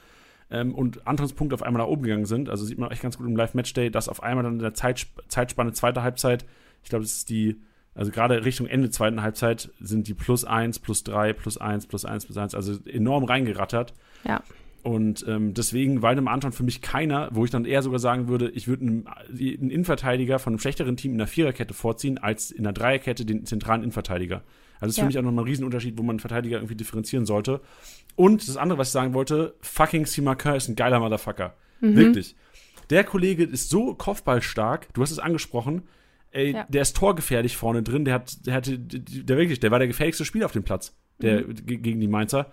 ähm, 0.49 0.73
und 0.73 1.05
Antons 1.05 1.33
Punkte 1.33 1.55
auf 1.55 1.63
einmal 1.63 1.81
nach 1.81 1.89
oben 1.89 2.03
gegangen 2.03 2.25
sind. 2.25 2.49
Also 2.49 2.65
sieht 2.65 2.77
man 2.77 2.91
echt 2.91 3.01
ganz 3.01 3.17
gut 3.17 3.27
im 3.27 3.35
Live-Matchday, 3.35 3.89
dass 3.89 4.09
auf 4.09 4.23
einmal 4.23 4.43
dann 4.43 4.53
in 4.53 4.59
der 4.59 4.73
Zeit, 4.73 5.07
Zeitspanne 5.27 5.73
zweiter 5.73 6.01
Halbzeit, 6.01 6.45
ich 6.83 6.89
glaube, 6.89 7.03
das 7.03 7.13
ist 7.13 7.29
die 7.29 7.59
also 7.95 8.11
gerade 8.11 8.43
Richtung 8.43 8.67
Ende 8.67 8.89
zweiten 8.89 9.21
Halbzeit 9.21 9.71
sind 9.79 10.07
die 10.07 10.13
plus 10.13 10.43
eins, 10.43 10.79
plus 10.79 11.03
drei, 11.03 11.31
plus 11.33 11.57
eins, 11.57 11.87
plus 11.87 12.03
eins, 12.05 12.25
plus 12.25 12.37
eins, 12.37 12.53
also 12.53 12.77
enorm 12.85 13.23
reingerattert. 13.23 13.93
Ja. 14.25 14.43
Und 14.83 15.25
ähm, 15.27 15.55
deswegen 15.55 16.03
Waldemar 16.03 16.33
Anton 16.33 16.51
für 16.51 16.63
mich 16.63 16.81
keiner, 16.81 17.29
wo 17.31 17.43
ich 17.43 17.49
dann 17.49 17.65
eher 17.65 17.81
sogar 17.81 17.97
sagen 17.97 18.27
würde, 18.27 18.49
ich 18.49 18.67
würde 18.67 18.83
einen, 18.83 19.07
einen 19.07 19.71
Innenverteidiger 19.71 20.37
von 20.37 20.53
einem 20.53 20.59
schlechteren 20.59 20.95
Team 20.95 21.13
in 21.13 21.17
der 21.17 21.25
Viererkette 21.25 21.73
vorziehen, 21.73 22.19
als 22.19 22.51
in 22.51 22.63
der 22.63 22.73
Dreierkette 22.73 23.25
den 23.25 23.45
zentralen 23.45 23.81
Innenverteidiger. 23.81 24.43
Also 24.79 24.81
das 24.81 24.89
ist 24.89 24.97
ja. 24.97 25.03
für 25.03 25.07
mich 25.07 25.17
auch 25.17 25.23
nochmal 25.23 25.45
ein 25.45 25.47
Riesenunterschied, 25.47 25.97
wo 25.97 26.03
man 26.03 26.11
einen 26.11 26.19
Verteidiger 26.19 26.57
irgendwie 26.57 26.75
differenzieren 26.75 27.25
sollte. 27.25 27.61
Und 28.15 28.47
das 28.47 28.57
andere, 28.57 28.77
was 28.77 28.89
ich 28.89 28.93
sagen 28.93 29.13
wollte, 29.13 29.55
fucking 29.61 30.05
Simaker 30.05 30.55
ist 30.55 30.67
ein 30.67 30.75
geiler 30.75 30.99
Motherfucker. 30.99 31.55
Mhm. 31.79 31.95
Wirklich. 31.95 32.35
Der 32.89 33.03
Kollege 33.05 33.43
ist 33.43 33.69
so 33.69 33.95
kopfballstark, 33.95 34.93
du 34.93 35.01
hast 35.01 35.11
es 35.11 35.19
angesprochen, 35.19 35.83
ey, 36.35 36.53
ja. 36.53 36.65
der 36.69 36.81
ist 36.81 36.95
torgefährlich 36.95 37.57
vorne 37.57 37.81
drin, 37.81 38.05
der 38.05 38.15
hat, 38.15 38.45
der 38.45 38.53
hatte, 38.53 38.77
der 38.77 39.37
wirklich, 39.37 39.59
der 39.59 39.71
war 39.71 39.79
der 39.79 39.87
gefährlichste 39.87 40.25
Spieler 40.25 40.45
auf 40.45 40.51
dem 40.51 40.63
Platz, 40.63 40.95
der 41.19 41.41
mhm. 41.41 41.65
gegen 41.65 41.99
die 41.99 42.07
Mainzer. 42.07 42.51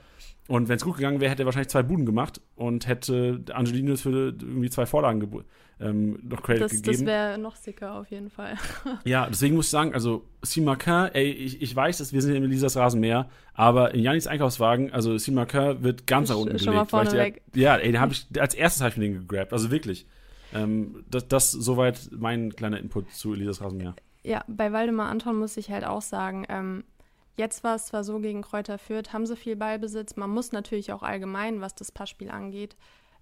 Und 0.49 0.69
wenn 0.69 0.77
es 0.77 0.85
gut 0.85 0.97
gegangen 0.97 1.21
wäre, 1.21 1.31
hätte 1.31 1.45
er 1.45 1.47
wahrscheinlich 1.47 1.71
zwei 1.71 1.83
Buden 1.83 2.05
gemacht 2.05 2.41
und 2.57 2.89
hätte 2.89 3.45
Angelino 3.53 3.97
für 3.97 4.35
irgendwie 4.41 4.71
zwei 4.71 4.87
Vorlagen 4.87 5.45
ähm, 5.81 6.19
noch 6.23 6.43
Credit 6.43 6.63
das, 6.63 6.73
gegeben. 6.73 6.93
Das 6.93 7.07
wäre 7.07 7.39
noch 7.39 7.57
sicker 7.57 7.95
auf 7.95 8.11
jeden 8.11 8.29
Fall. 8.29 8.57
ja, 9.05 9.29
deswegen 9.29 9.55
muss 9.55 9.67
ich 9.67 9.71
sagen, 9.71 9.95
also 9.95 10.25
Simakin, 10.43 11.11
ey, 11.13 11.31
ich, 11.31 11.63
ich 11.63 11.75
weiß, 11.75 11.99
dass 11.99 12.13
wir 12.13 12.23
sind 12.23 12.35
in 12.35 12.45
Elisas 12.45 12.77
Rasenmäher, 12.77 13.29
aber 13.55 13.95
in 13.95 14.03
Janis 14.03 14.27
Einkaufswagen, 14.27 14.93
also 14.93 15.17
Simakin 15.17 15.83
wird 15.83 16.07
ganz 16.07 16.29
nach 16.29 16.37
unten 16.37 16.59
Schon 16.59 16.75
gelegt. 16.75 16.93
Mal 16.93 17.05
vorne 17.05 17.13
weg. 17.13 17.43
ja, 17.55 17.77
ey, 17.77 17.93
den 17.93 18.01
habe 18.01 18.13
ich, 18.13 18.27
als 18.39 18.55
erstes 18.55 18.83
habe 18.83 18.91
ich 18.91 18.97
mir 18.97 19.05
den 19.05 19.27
gegrabt, 19.27 19.53
also 19.53 19.71
wirklich. 19.71 20.07
Ähm, 20.55 21.05
das, 21.11 21.29
das 21.29 21.51
soweit 21.53 22.11
mein 22.13 22.55
kleiner 22.55 22.79
Input 22.79 23.13
zu 23.13 23.35
Elisas 23.35 23.61
Rasenmäher. 23.61 23.95
Ja, 24.23 24.45
bei 24.47 24.73
Waldemar 24.73 25.09
Anton 25.09 25.39
muss 25.39 25.57
ich 25.57 25.71
halt 25.71 25.85
auch 25.85 26.03
sagen, 26.03 26.47
ähm, 26.49 26.85
jetzt 27.37 27.65
war 27.65 27.75
es 27.75 27.87
zwar 27.87 28.05
so 28.05 28.19
gegen 28.21 28.43
Kräuter 28.43 28.79
Fürth, 28.79 29.13
haben 29.13 29.27
sie 29.27 29.37
viel 29.37 29.57
Ballbesitz. 29.57 30.17
Man 30.17 30.31
muss 30.31 30.53
natürlich 30.53 30.93
auch 30.93 31.03
allgemein, 31.03 31.61
was 31.61 31.75
das 31.75 31.91
Passspiel 31.91 32.31
angeht, 32.31 32.77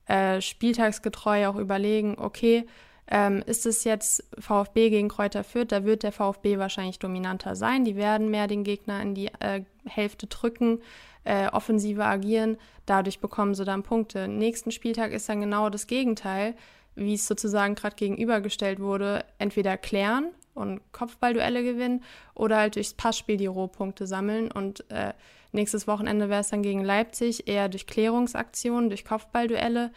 äh, 0.07 0.41
spieltagsgetreu 0.41 1.49
auch 1.49 1.57
überlegen, 1.57 2.17
okay, 2.19 2.67
ähm, 3.11 3.43
ist 3.47 3.67
es 3.67 3.85
jetzt 3.85 4.25
VfB 4.39 4.91
gegen 4.91 5.09
Kräuter 5.09 5.43
Fürth, 5.43 5.73
da 5.73 5.85
wird 5.85 6.05
der 6.05 6.13
VfB 6.13 6.59
wahrscheinlich 6.59 6.99
dominanter 6.99 7.57
sein. 7.57 7.85
Die 7.85 7.97
werden 7.97 8.31
mehr 8.31 8.47
den 8.47 8.63
Gegner 8.63 9.03
in 9.03 9.15
die 9.15 9.29
äh, 9.41 9.65
Hälfte 9.85 10.27
drücken, 10.27 10.81
äh, 11.25 11.49
offensiver 11.49 12.07
agieren. 12.07 12.57
Dadurch 12.87 13.19
bekommen 13.19 13.55
sie 13.55 13.65
dann 13.65 13.83
Punkte. 13.83 14.29
Nächsten 14.29 14.71
Spieltag 14.71 15.13
ist 15.13 15.29
dann 15.29 15.41
genau 15.41 15.71
das 15.71 15.87
Gegenteil 15.87 16.55
wie 17.01 17.15
es 17.15 17.27
sozusagen 17.27 17.75
gerade 17.75 17.97
gegenübergestellt 17.97 18.79
wurde, 18.79 19.25
entweder 19.39 19.77
klären 19.77 20.27
und 20.55 20.81
Kopfballduelle 20.93 21.65
gewinnen 21.65 22.05
oder 22.35 22.59
halt 22.59 22.77
durchs 22.77 22.95
Passspiel 22.95 23.37
die 23.37 23.47
Rohpunkte 23.47 24.07
sammeln. 24.07 24.53
Und 24.53 24.89
äh, 24.91 25.15
nächstes 25.53 25.87
Wochenende 25.87 26.29
wäre 26.29 26.43
es 26.43 26.49
dann 26.49 26.63
gegen 26.63 26.85
Leipzig 26.85 27.49
eher 27.49 27.69
durch 27.69 27.87
Klärungsaktionen, 27.87 28.91
durch 28.91 29.05
Kopfballduelle. 29.05 29.91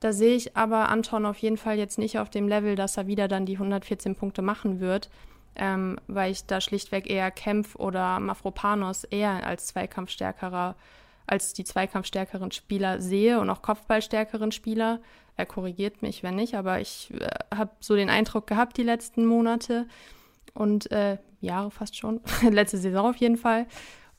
Da 0.00 0.12
sehe 0.12 0.36
ich 0.36 0.56
aber 0.56 0.88
Anton 0.88 1.26
auf 1.26 1.38
jeden 1.38 1.58
Fall 1.58 1.76
jetzt 1.76 1.98
nicht 1.98 2.18
auf 2.18 2.30
dem 2.30 2.48
Level, 2.48 2.76
dass 2.76 2.96
er 2.96 3.06
wieder 3.06 3.28
dann 3.28 3.46
die 3.46 3.54
114 3.54 4.14
Punkte 4.14 4.42
machen 4.42 4.80
wird, 4.80 5.10
ähm, 5.56 5.98
weil 6.06 6.32
ich 6.32 6.46
da 6.46 6.60
schlichtweg 6.60 7.10
eher 7.10 7.30
Kempf 7.30 7.76
oder 7.76 8.20
Mafropanos 8.20 9.04
eher 9.04 9.44
als 9.46 9.66
Zweikampfstärkerer, 9.66 10.76
als 11.26 11.52
die 11.52 11.64
Zweikampfstärkeren 11.64 12.52
Spieler 12.52 13.02
sehe 13.02 13.40
und 13.40 13.50
auch 13.50 13.60
Kopfballstärkeren 13.60 14.52
Spieler. 14.52 15.00
Er 15.38 15.46
korrigiert 15.46 16.02
mich, 16.02 16.24
wenn 16.24 16.34
nicht, 16.34 16.56
aber 16.56 16.80
ich 16.80 17.12
äh, 17.14 17.28
habe 17.54 17.70
so 17.78 17.94
den 17.94 18.10
Eindruck 18.10 18.48
gehabt 18.48 18.76
die 18.76 18.82
letzten 18.82 19.24
Monate 19.24 19.86
und 20.52 20.90
äh, 20.90 21.18
Jahre 21.40 21.70
fast 21.70 21.96
schon, 21.96 22.20
letzte 22.50 22.76
Saison 22.76 23.06
auf 23.06 23.16
jeden 23.16 23.36
Fall. 23.36 23.66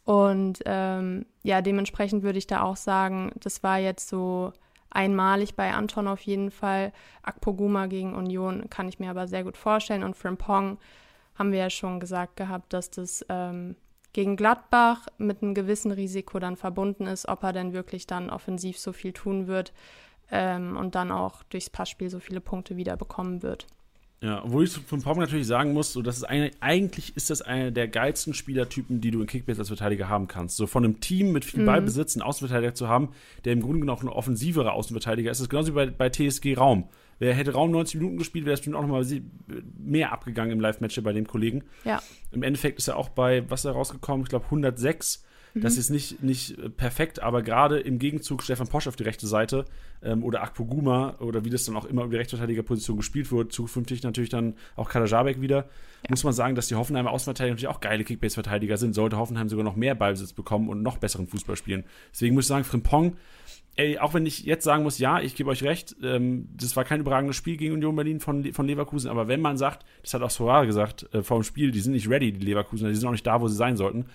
Und 0.05 0.59
ähm, 0.65 1.25
ja, 1.43 1.61
dementsprechend 1.61 2.23
würde 2.23 2.39
ich 2.39 2.47
da 2.47 2.61
auch 2.61 2.77
sagen, 2.77 3.33
das 3.35 3.63
war 3.63 3.79
jetzt 3.79 4.07
so 4.07 4.53
einmalig 4.89 5.55
bei 5.55 5.73
Anton 5.73 6.07
auf 6.07 6.21
jeden 6.21 6.51
Fall. 6.51 6.93
Akpoguma 7.21 7.87
gegen 7.87 8.15
Union 8.15 8.69
kann 8.69 8.87
ich 8.87 8.99
mir 8.99 9.09
aber 9.09 9.27
sehr 9.27 9.43
gut 9.43 9.57
vorstellen. 9.57 10.05
Und 10.05 10.15
Frimpong 10.15 10.77
haben 11.35 11.51
wir 11.51 11.59
ja 11.59 11.69
schon 11.69 11.99
gesagt 11.99 12.37
gehabt, 12.37 12.71
dass 12.71 12.89
das 12.91 13.25
ähm, 13.27 13.75
gegen 14.13 14.37
Gladbach 14.37 15.07
mit 15.17 15.43
einem 15.43 15.53
gewissen 15.53 15.91
Risiko 15.91 16.39
dann 16.39 16.55
verbunden 16.55 17.07
ist, 17.07 17.27
ob 17.27 17.43
er 17.43 17.51
denn 17.51 17.73
wirklich 17.73 18.07
dann 18.07 18.29
offensiv 18.29 18.79
so 18.79 18.93
viel 18.93 19.11
tun 19.11 19.47
wird 19.47 19.73
ähm, 20.31 20.77
und 20.77 20.95
dann 20.95 21.11
auch 21.11 21.43
durchs 21.43 21.69
Passspiel 21.69 22.09
so 22.09 22.19
viele 22.19 22.41
Punkte 22.41 22.77
wieder 22.77 22.97
bekommen 22.97 23.43
wird. 23.43 23.67
Ja, 24.21 24.43
obwohl 24.43 24.65
ich 24.65 24.71
von 24.71 25.01
Pom 25.01 25.17
natürlich 25.17 25.47
sagen 25.47 25.71
muss, 25.71 25.93
so, 25.93 26.01
das 26.01 26.17
ist 26.17 26.25
eine, 26.25 26.51
eigentlich 26.59 27.15
ist 27.15 27.29
das 27.29 27.41
einer 27.41 27.71
der 27.71 27.87
geilsten 27.87 28.33
Spielertypen, 28.33 28.99
die 28.99 29.11
du 29.11 29.21
in 29.21 29.27
Kickbase 29.27 29.61
als 29.61 29.69
Verteidiger 29.69 30.09
haben 30.09 30.27
kannst. 30.27 30.57
So 30.57 30.67
von 30.67 30.83
einem 30.83 30.99
Team 30.99 31.31
mit 31.31 31.45
viel 31.45 31.61
mhm. 31.61 31.67
Ballbesitz 31.67 32.17
einen 32.17 32.23
Außenverteidiger 32.23 32.73
zu 32.73 32.89
haben, 32.89 33.09
der 33.45 33.53
im 33.53 33.61
Grunde 33.61 33.79
genommen 33.79 33.97
auch 33.97 34.03
ein 34.03 34.09
offensiverer 34.09 34.73
Außenverteidiger 34.73 35.31
ist. 35.31 35.37
Das 35.37 35.45
ist 35.45 35.49
genauso 35.49 35.71
wie 35.71 35.75
bei, 35.75 35.85
bei 35.85 36.09
TSG 36.09 36.57
Raum. 36.57 36.89
Wer 37.17 37.33
hätte 37.33 37.53
Raum 37.53 37.71
90 37.71 37.95
Minuten 37.95 38.17
gespielt, 38.17 38.45
wäre 38.45 38.53
es 38.53 38.59
bestimmt 38.59 38.75
auch 38.75 38.81
nochmal 38.81 39.05
mehr 39.77 40.11
abgegangen 40.11 40.51
im 40.51 40.59
Live-Match 40.59 41.01
bei 41.01 41.13
dem 41.13 41.27
Kollegen. 41.27 41.63
Ja. 41.85 42.01
Im 42.31 42.43
Endeffekt 42.43 42.77
ist 42.77 42.89
er 42.89 42.97
auch 42.97 43.09
bei, 43.09 43.49
was 43.49 43.61
ist 43.61 43.65
er 43.65 43.71
rausgekommen? 43.71 44.23
Ich 44.23 44.29
glaube 44.29 44.45
106 44.45 45.23
Mhm. 45.59 45.63
Das 45.63 45.77
ist 45.77 45.89
nicht, 45.89 46.23
nicht 46.23 46.77
perfekt, 46.77 47.21
aber 47.21 47.41
gerade 47.41 47.79
im 47.79 47.99
Gegenzug 47.99 48.43
Stefan 48.43 48.67
Posch 48.67 48.87
auf 48.87 48.95
die 48.95 49.03
rechte 49.03 49.27
Seite 49.27 49.65
ähm, 50.01 50.23
oder 50.23 50.41
Akpoguma 50.41 51.15
oder 51.19 51.45
wie 51.45 51.49
das 51.49 51.65
dann 51.65 51.75
auch 51.75 51.85
immer 51.85 52.03
über 52.03 52.11
die 52.11 52.17
Rechtsverteidigerposition 52.17 52.97
gespielt 52.97 53.31
wird, 53.31 53.51
zukünftig 53.51 54.03
natürlich 54.03 54.29
dann 54.29 54.55
auch 54.75 54.89
Kadajabek 54.89 55.41
wieder, 55.41 55.57
ja. 55.57 55.65
muss 56.09 56.23
man 56.23 56.33
sagen, 56.33 56.55
dass 56.55 56.67
die 56.67 56.75
Hoffenheimer 56.75 57.11
Außenverteidiger 57.11 57.53
natürlich 57.53 57.67
auch 57.67 57.81
geile 57.81 58.03
Kickbase-Verteidiger 58.03 58.77
sind, 58.77 58.93
sollte 58.93 59.17
Hoffenheim 59.17 59.49
sogar 59.49 59.65
noch 59.65 59.75
mehr 59.75 59.95
Ballbesitz 59.95 60.33
bekommen 60.33 60.69
und 60.69 60.81
noch 60.81 60.97
besseren 60.97 61.27
Fußball 61.27 61.55
spielen. 61.55 61.83
Deswegen 62.11 62.35
muss 62.35 62.45
ich 62.45 62.49
sagen, 62.49 62.63
Frimpong 62.63 63.15
ey, 63.79 63.97
auch 63.97 64.13
wenn 64.13 64.25
ich 64.25 64.43
jetzt 64.43 64.65
sagen 64.65 64.83
muss, 64.83 64.99
ja, 64.99 65.21
ich 65.21 65.35
gebe 65.35 65.49
euch 65.49 65.63
recht, 65.63 65.95
ähm, 66.03 66.49
das 66.55 66.75
war 66.75 66.83
kein 66.83 66.99
überragendes 66.99 67.37
Spiel 67.37 67.55
gegen 67.55 67.73
Union 67.73 67.95
Berlin 67.95 68.19
von, 68.19 68.51
von 68.51 68.67
Leverkusen, 68.67 69.09
aber 69.09 69.29
wenn 69.29 69.39
man 69.39 69.57
sagt, 69.57 69.85
das 70.03 70.13
hat 70.13 70.21
auch 70.21 70.29
Soar 70.29 70.65
gesagt 70.65 71.07
äh, 71.13 71.23
vor 71.23 71.39
dem 71.39 71.43
Spiel, 71.43 71.71
die 71.71 71.79
sind 71.79 71.93
nicht 71.93 72.09
ready, 72.09 72.33
die 72.33 72.45
Leverkusen, 72.45 72.89
die 72.89 72.95
sind 72.95 73.07
auch 73.07 73.13
nicht 73.13 73.25
da, 73.25 73.39
wo 73.39 73.47
sie 73.47 73.55
sein 73.55 73.77
sollten, 73.77 74.05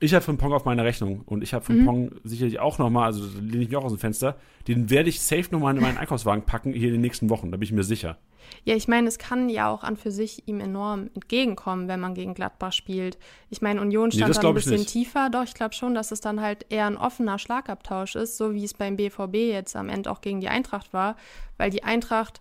ich 0.00 0.14
habe 0.14 0.24
Frimpong 0.24 0.54
auf 0.54 0.64
meiner 0.64 0.84
Rechnung 0.84 1.20
und 1.26 1.42
ich 1.42 1.52
habe 1.52 1.64
Frimpong 1.64 2.04
mhm. 2.04 2.20
sicherlich 2.24 2.58
auch 2.58 2.78
nochmal, 2.78 3.04
also 3.04 3.22
lehne 3.38 3.62
ich 3.62 3.68
mich 3.68 3.76
auch 3.76 3.84
aus 3.84 3.92
dem 3.92 3.98
Fenster, 3.98 4.36
den 4.66 4.88
werde 4.88 5.10
ich 5.10 5.20
safe 5.20 5.48
nochmal 5.50 5.76
in 5.76 5.82
meinen 5.82 5.98
Einkaufswagen 5.98 6.46
packen 6.46 6.72
hier 6.72 6.88
in 6.88 6.94
den 6.94 7.02
nächsten 7.02 7.28
Wochen, 7.28 7.50
da 7.50 7.58
bin 7.58 7.64
ich 7.64 7.72
mir 7.72 7.84
sicher. 7.84 8.16
Ja, 8.64 8.74
ich 8.74 8.88
meine, 8.88 9.08
es 9.08 9.18
kann 9.18 9.50
ja 9.50 9.70
auch 9.70 9.84
an 9.84 9.96
für 9.96 10.10
sich 10.10 10.48
ihm 10.48 10.60
enorm 10.60 11.10
entgegenkommen, 11.14 11.86
wenn 11.86 12.00
man 12.00 12.14
gegen 12.14 12.32
Gladbach 12.32 12.72
spielt. 12.72 13.18
Ich 13.50 13.60
meine, 13.60 13.80
Union 13.80 14.10
stand 14.10 14.34
nee, 14.34 14.40
dann 14.40 14.46
ein 14.46 14.54
bisschen 14.54 14.76
nicht. 14.76 14.88
tiefer, 14.88 15.28
doch 15.30 15.44
ich 15.44 15.54
glaube 15.54 15.74
schon, 15.74 15.94
dass 15.94 16.10
es 16.10 16.22
dann 16.22 16.40
halt 16.40 16.64
eher 16.70 16.86
ein 16.86 16.96
offener 16.96 17.38
Schlagabtausch 17.38 18.16
ist, 18.16 18.38
so 18.38 18.54
wie 18.54 18.64
es 18.64 18.72
beim 18.72 18.96
BVB 18.96 19.34
jetzt 19.34 19.76
am 19.76 19.90
Ende 19.90 20.10
auch 20.10 20.22
gegen 20.22 20.40
die 20.40 20.48
Eintracht 20.48 20.94
war, 20.94 21.16
weil 21.58 21.70
die 21.70 21.84
Eintracht 21.84 22.40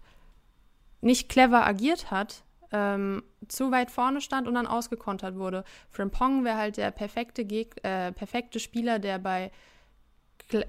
nicht 1.01 1.27
clever 1.27 1.67
agiert 1.67 2.09
hat, 2.09 2.43
ähm, 2.71 3.23
zu 3.47 3.71
weit 3.71 3.91
vorne 3.91 4.21
stand 4.21 4.47
und 4.47 4.53
dann 4.55 4.67
ausgekontert 4.67 5.35
wurde. 5.35 5.63
Frimpong 5.89 6.43
wäre 6.43 6.57
halt 6.57 6.77
der 6.77 6.91
perfekte, 6.91 7.45
Geg 7.45 7.75
äh, 7.83 8.11
perfekte 8.11 8.59
Spieler, 8.59 8.99
der 8.99 9.19
bei 9.19 9.51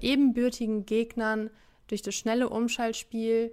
ebenbürtigen 0.01 0.85
Gegnern 0.85 1.49
durch 1.87 2.01
das 2.01 2.15
schnelle 2.15 2.49
Umschaltspiel 2.49 3.51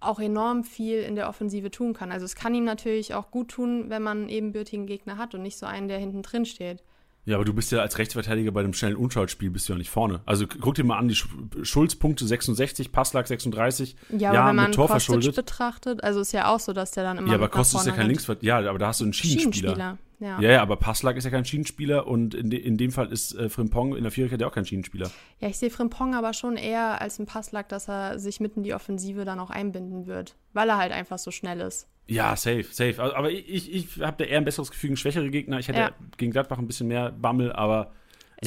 auch 0.00 0.20
enorm 0.20 0.64
viel 0.64 0.98
in 0.98 1.16
der 1.16 1.28
Offensive 1.28 1.70
tun 1.70 1.94
kann. 1.94 2.12
Also 2.12 2.24
es 2.24 2.34
kann 2.34 2.54
ihm 2.54 2.64
natürlich 2.64 3.14
auch 3.14 3.30
gut 3.30 3.48
tun, 3.48 3.88
wenn 3.88 4.02
man 4.02 4.18
einen 4.18 4.28
ebenbürtigen 4.28 4.86
Gegner 4.86 5.16
hat 5.16 5.34
und 5.34 5.42
nicht 5.42 5.58
so 5.58 5.66
einen, 5.66 5.88
der 5.88 5.98
hinten 5.98 6.22
drin 6.22 6.44
steht. 6.44 6.82
Ja, 7.24 7.36
aber 7.36 7.44
du 7.44 7.54
bist 7.54 7.70
ja 7.70 7.78
als 7.78 7.98
Rechtsverteidiger 7.98 8.50
bei 8.50 8.62
dem 8.62 8.72
schnellen 8.72 8.96
Unschaltspiel 8.96 9.50
bist 9.50 9.68
du 9.68 9.74
ja 9.74 9.78
nicht 9.78 9.90
vorne. 9.90 10.22
Also 10.26 10.46
guck 10.46 10.74
dir 10.74 10.82
mal 10.82 10.98
an, 10.98 11.06
die 11.06 11.16
Schulzpunkte 11.62 12.26
66, 12.26 12.90
Passlag 12.90 13.28
36. 13.28 13.96
Ja, 14.10 14.34
ja 14.34 14.48
wenn 14.48 14.56
man 14.56 14.72
Tor 14.72 14.88
Kostic 14.88 15.34
betrachtet, 15.36 16.02
also 16.02 16.20
ist 16.20 16.32
ja 16.32 16.52
auch 16.52 16.58
so, 16.58 16.72
dass 16.72 16.90
der 16.90 17.04
dann 17.04 17.18
immer 17.18 17.28
Ja, 17.28 17.34
aber 17.34 17.48
Kostic 17.48 17.80
ist 17.80 17.86
ja 17.86 17.92
kein 17.92 18.08
Linksverteidiger. 18.08 18.60
Ja, 18.60 18.68
aber 18.68 18.78
da 18.78 18.88
hast 18.88 19.00
du 19.00 19.04
einen 19.04 19.12
Schienenspieler. 19.12 19.74
Schienenspieler. 19.74 19.98
Ja. 20.22 20.40
ja, 20.40 20.52
ja, 20.52 20.62
aber 20.62 20.76
Passlag 20.76 21.16
ist 21.16 21.24
ja 21.24 21.30
kein 21.30 21.44
Schienenspieler 21.44 22.06
und 22.06 22.32
in, 22.32 22.48
de, 22.48 22.60
in 22.60 22.76
dem 22.76 22.92
Fall 22.92 23.10
ist 23.10 23.34
äh, 23.34 23.48
Frimpong 23.48 23.96
in 23.96 24.04
der 24.04 24.12
Viererkette 24.12 24.42
ja 24.42 24.48
auch 24.48 24.54
kein 24.54 24.64
Schienenspieler. 24.64 25.10
Ja, 25.40 25.48
ich 25.48 25.58
sehe 25.58 25.68
Frimpong 25.68 26.14
aber 26.14 26.32
schon 26.32 26.56
eher 26.56 27.00
als 27.00 27.18
ein 27.18 27.26
Passlag, 27.26 27.68
dass 27.68 27.88
er 27.88 28.20
sich 28.20 28.38
mitten 28.38 28.60
in 28.60 28.62
die 28.62 28.74
Offensive 28.74 29.24
dann 29.24 29.40
auch 29.40 29.50
einbinden 29.50 30.06
wird, 30.06 30.36
weil 30.52 30.68
er 30.68 30.76
halt 30.76 30.92
einfach 30.92 31.18
so 31.18 31.32
schnell 31.32 31.60
ist. 31.60 31.88
Ja, 32.06 32.36
safe, 32.36 32.66
safe. 32.70 33.02
Aber 33.02 33.32
ich, 33.32 33.72
ich 33.72 34.00
habe 34.00 34.16
da 34.16 34.24
eher 34.24 34.38
ein 34.38 34.44
besseres 34.44 34.70
Gefühl 34.70 34.90
gegen 34.90 34.96
schwächere 34.96 35.28
Gegner. 35.28 35.58
Ich 35.58 35.66
hätte 35.66 35.78
ja. 35.78 35.90
gegen 36.16 36.30
Gladbach 36.30 36.58
ein 36.58 36.68
bisschen 36.68 36.86
mehr 36.86 37.10
Bammel, 37.10 37.52
aber 37.52 37.90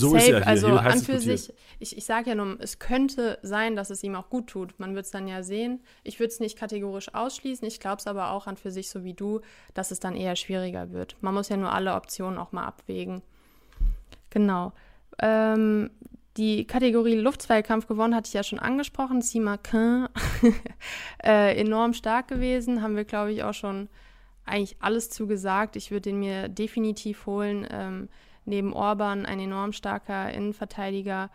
so 0.02 0.10
safe, 0.10 0.18
ist 0.18 0.30
er 0.30 0.38
hier. 0.38 0.48
Also 0.48 0.68
hier 0.70 0.82
an 0.82 1.00
für 1.00 1.20
sich, 1.20 1.54
ich, 1.80 1.98
ich 1.98 2.06
sage 2.06 2.30
ja 2.30 2.36
nur, 2.36 2.58
es 2.60 2.80
könnte 2.80 3.40
sein, 3.42 3.76
dass 3.76 3.90
es 3.90 4.04
ihm 4.04 4.16
auch 4.16 4.30
gut 4.30 4.48
tut. 4.48 4.80
Man 4.80 4.96
wird 4.96 5.06
es 5.06 5.12
dann 5.12 5.28
ja 5.28 5.44
sehen. 5.44 5.82
Ich 6.04 6.20
würde 6.20 6.32
es 6.32 6.40
nicht 6.40 6.58
kategorisch 6.58 7.14
ausschließen. 7.14 7.68
Ich 7.68 7.80
glaube 7.80 7.98
es 8.00 8.08
aber 8.08 8.32
auch 8.32 8.48
an 8.48 8.58
für 8.58 8.72
sich, 8.72 8.90
so 8.90 9.04
wie 9.04 9.14
du, 9.14 9.42
dass 9.74 9.92
es 9.92 10.00
dann 10.00 10.16
eher 10.16 10.36
schwieriger 10.36 10.92
wird. 10.92 11.16
Man 11.22 11.34
muss 11.34 11.50
ja 11.50 11.58
nur 11.58 11.72
alle 11.72 11.94
Optionen 11.96 12.38
auch 12.38 12.52
mal 12.52 12.66
abwägen. 12.66 13.22
Genau. 14.30 14.74
Ähm, 15.20 15.90
die 16.38 16.68
Kategorie 16.68 17.16
Luftzweikampf 17.16 17.88
gewonnen 17.88 18.14
hatte 18.14 18.28
ich 18.28 18.34
ja 18.34 18.44
schon 18.44 18.60
angesprochen. 18.60 19.22
Sima 19.22 19.58
äh, 21.24 21.58
enorm 21.58 21.94
stark 21.94 22.28
gewesen. 22.28 22.82
Haben 22.82 22.98
wir, 22.98 23.06
glaube 23.06 23.32
ich, 23.32 23.44
auch 23.44 23.54
schon 23.54 23.88
eigentlich 24.46 24.76
alles 24.80 25.10
zugesagt. 25.10 25.76
Ich 25.76 25.92
würde 25.92 26.10
den 26.10 26.20
mir 26.20 26.50
definitiv 26.50 27.26
holen. 27.26 27.66
Ähm, 27.72 28.10
neben 28.46 28.74
Orban 28.74 29.26
ein 29.26 29.40
enorm 29.40 29.74
starker 29.74 30.32
Innenverteidiger 30.32 31.30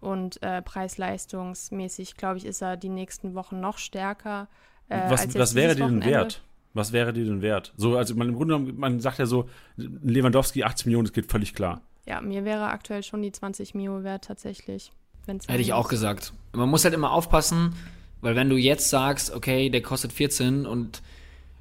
und 0.00 0.42
äh, 0.42 0.62
preis-leistungsmäßig, 0.62 2.16
glaube 2.16 2.38
ich, 2.38 2.46
ist 2.46 2.62
er 2.62 2.76
die 2.76 2.88
nächsten 2.88 3.34
Wochen 3.34 3.60
noch 3.60 3.78
stärker. 3.78 4.48
Äh, 4.88 5.10
was, 5.10 5.34
was 5.34 5.54
wäre 5.54 5.74
dir 5.74 5.86
denn 5.86 6.04
wert? 6.04 6.42
Was 6.72 6.92
wäre 6.92 7.12
dir 7.12 7.24
denn 7.24 7.42
wert? 7.42 7.72
So, 7.76 7.96
also 7.96 8.14
man, 8.14 8.28
im 8.28 8.36
Grunde 8.36 8.54
genommen, 8.54 8.78
man 8.78 9.00
sagt 9.00 9.18
ja 9.18 9.26
so, 9.26 9.48
Lewandowski 9.76 10.62
80 10.62 10.86
Millionen, 10.86 11.06
das 11.06 11.12
geht 11.12 11.30
völlig 11.30 11.54
klar. 11.54 11.80
Ja, 12.06 12.20
mir 12.20 12.44
wäre 12.44 12.68
aktuell 12.68 13.02
schon 13.02 13.22
die 13.22 13.32
20 13.32 13.74
Mio 13.74 14.02
wert 14.02 14.24
tatsächlich. 14.24 14.92
Hätte 15.26 15.60
ich 15.60 15.72
auch 15.72 15.88
gesagt. 15.88 16.32
Man 16.52 16.68
muss 16.68 16.84
halt 16.84 16.94
immer 16.94 17.12
aufpassen, 17.12 17.74
weil 18.20 18.36
wenn 18.36 18.48
du 18.48 18.56
jetzt 18.56 18.88
sagst, 18.88 19.32
okay, 19.32 19.70
der 19.70 19.82
kostet 19.82 20.12
14 20.12 20.66
und 20.66 21.02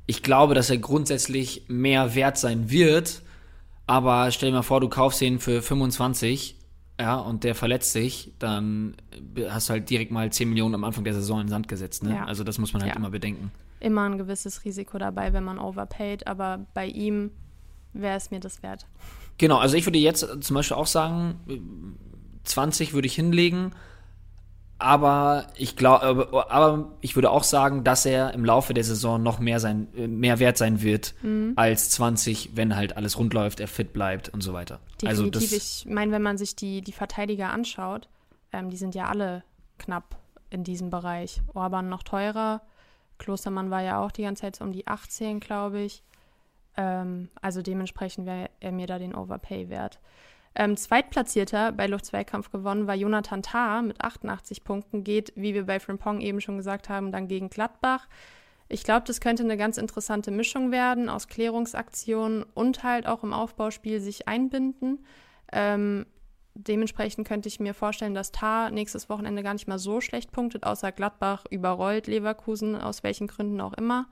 ich 0.06 0.24
glaube, 0.24 0.56
dass 0.56 0.70
er 0.70 0.78
grundsätzlich 0.78 1.66
mehr 1.68 2.16
wert 2.16 2.38
sein 2.38 2.72
wird, 2.72 3.22
aber 3.90 4.30
stell 4.30 4.52
dir 4.52 4.58
mal 4.58 4.62
vor, 4.62 4.82
du 4.82 4.88
kaufst 4.88 5.20
ihn 5.24 5.40
für 5.40 5.64
25, 5.64 6.56
ja, 7.00 7.16
und 7.16 7.44
der 7.44 7.56
verletzt 7.56 7.92
sich, 7.92 8.32
dann 8.38 8.96
hast 9.50 9.68
du 9.68 9.74
halt 9.74 9.90
direkt 9.90 10.12
mal 10.12 10.32
10 10.32 10.48
Millionen 10.48 10.76
am 10.76 10.84
Anfang 10.84 11.04
der 11.04 11.16
Saison 11.16 11.40
in 11.40 11.48
den 11.48 11.50
Sand 11.50 11.68
gesetzt. 11.68 12.04
Ne? 12.04 12.14
Ja. 12.14 12.26
Also 12.26 12.44
das 12.44 12.60
muss 12.60 12.72
man 12.72 12.84
halt 12.84 12.92
ja. 12.92 12.98
immer 12.98 13.10
bedenken. 13.10 13.52
Immer 13.80 14.04
ein 14.04 14.20
gewisses 14.20 14.64
Risiko 14.64 15.00
dabei, 15.00 15.34
wenn 15.34 15.44
man 15.44 15.58
overpaid, 15.58 16.28
aber 16.28 16.68
bei 16.76 16.86
ihm 16.86 17.32
wäre 17.94 18.16
es 18.16 18.30
mir 18.30 18.40
das 18.40 18.62
wert. 18.62 18.86
Genau, 19.40 19.58
also 19.58 19.76
ich 19.76 19.88
würde 19.88 19.98
jetzt 19.98 20.20
zum 20.40 20.54
Beispiel 20.54 20.78
auch 20.78 20.86
sagen, 20.86 21.98
20 22.44 22.94
würde 22.94 23.08
ich 23.08 23.16
hinlegen, 23.16 23.72
aber 24.80 25.48
ich 25.56 25.76
glaube, 25.76 26.30
aber 26.50 26.92
ich 27.02 27.16
würde 27.16 27.30
auch 27.30 27.44
sagen, 27.44 27.84
dass 27.84 28.06
er 28.06 28.34
im 28.34 28.46
Laufe 28.46 28.74
der 28.74 28.86
Saison 28.86 29.22
noch 29.22 29.40
mehr 29.40 29.60
sein, 29.60 29.90
mehr 29.94 30.40
wert 30.40 30.58
sein 30.58 30.82
wird 30.82 31.14
mhm. 31.22 31.54
als 31.58 31.90
20, 31.92 32.52
wenn 32.56 32.76
halt 32.76 32.96
alles 32.96 33.18
rund 33.18 33.34
läuft, 33.34 33.60
er 33.60 33.68
fit 33.68 33.92
bleibt 33.92 34.30
und 34.30 34.42
so 34.42 34.54
weiter. 34.54 34.80
Also 35.06 35.24
Definitiv. 35.26 35.54
Also 35.54 35.56
ich 35.56 35.94
meine, 35.94 36.14
wenn 36.14 36.22
man 36.22 36.38
sich 36.38 36.56
die, 36.56 36.82
die 36.82 36.94
Verteidiger 36.94 37.50
anschaut, 37.50 38.08
ähm, 38.54 38.70
die 38.70 38.78
sind 38.78 38.96
ja 38.96 39.08
alle 39.08 39.44
knapp 39.78 40.18
in 40.50 40.64
diesem 40.64 40.90
Bereich. 40.90 41.42
Orban 41.54 41.90
noch 41.90 42.04
teurer, 42.04 42.62
Klostermann 43.18 43.70
war 43.70 43.82
ja 43.82 44.02
auch 44.02 44.12
die 44.12 44.24
ganze 44.24 44.44
Zeit 44.44 44.56
so 44.56 44.64
um 44.64 44.72
die 44.72 44.88
18, 44.88 45.42
glaube 45.42 45.82
ich. 45.82 46.04
Ähm, 46.78 47.28
also 47.42 47.62
dementsprechend 47.62 48.26
wäre 48.26 48.50
er 48.62 48.72
mir 48.72 48.88
da 48.88 48.98
den 48.98 49.14
Overpay 49.14 49.70
wert. 49.70 50.00
Ähm, 50.60 50.76
Zweitplatzierter 50.76 51.72
bei 51.72 51.88
Luftzweikampf 51.88 52.52
gewonnen 52.52 52.86
war 52.86 52.94
Jonathan 52.94 53.42
Tah 53.42 53.82
mit 53.82 54.02
88 54.02 54.66
Punkten, 54.66 55.06
geht, 55.06 55.32
wie 55.38 55.54
wir 55.54 55.66
bei 55.66 55.80
Frimpong 55.80 56.20
eben 56.20 56.42
schon 56.42 56.58
gesagt 56.58 56.90
haben, 56.90 57.14
dann 57.14 57.30
gegen 57.30 57.50
Gladbach. 57.50 58.10
Ich 58.68 58.84
glaube, 58.84 59.06
das 59.08 59.22
könnte 59.22 59.44
eine 59.44 59.56
ganz 59.56 59.78
interessante 59.78 60.32
Mischung 60.32 60.74
werden 60.74 61.08
aus 61.08 61.30
Klärungsaktionen 61.30 62.44
und 62.56 62.84
halt 62.84 63.08
auch 63.08 63.24
im 63.24 63.32
Aufbauspiel 63.32 64.02
sich 64.02 64.28
einbinden. 64.28 65.06
Ähm, 65.54 66.06
dementsprechend 66.56 67.26
könnte 67.26 67.48
ich 67.48 67.62
mir 67.62 67.74
vorstellen, 67.74 68.14
dass 68.14 68.34
Tar 68.34 68.70
nächstes 68.70 69.08
Wochenende 69.08 69.44
gar 69.44 69.54
nicht 69.54 69.70
mal 69.70 69.80
so 69.80 70.02
schlecht 70.02 70.34
punktet, 70.34 70.66
außer 70.66 70.92
Gladbach 70.92 71.46
überrollt 71.50 72.08
Leverkusen, 72.08 72.76
aus 72.76 73.02
welchen 73.02 73.28
Gründen 73.28 73.62
auch 73.62 73.76
immer. 73.76 74.10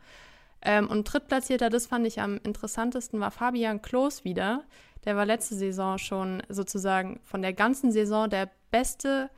Ähm, 0.62 0.88
und 0.88 1.04
drittplatzierter, 1.04 1.70
das 1.70 1.88
fand 1.88 2.08
ich 2.08 2.22
am 2.22 2.40
interessantesten, 2.42 3.20
war 3.20 3.32
Fabian 3.32 3.82
Klos 3.82 4.24
wieder. 4.24 4.64
Der 5.08 5.16
war 5.16 5.26
letzte 5.26 5.56
Saison 5.56 5.98
schon 5.98 6.44
sozusagen 6.50 7.22
von 7.24 7.42
der 7.42 7.54
ganzen 7.54 7.94
Saison 7.94 8.30
der 8.30 8.50
beste 8.72 9.30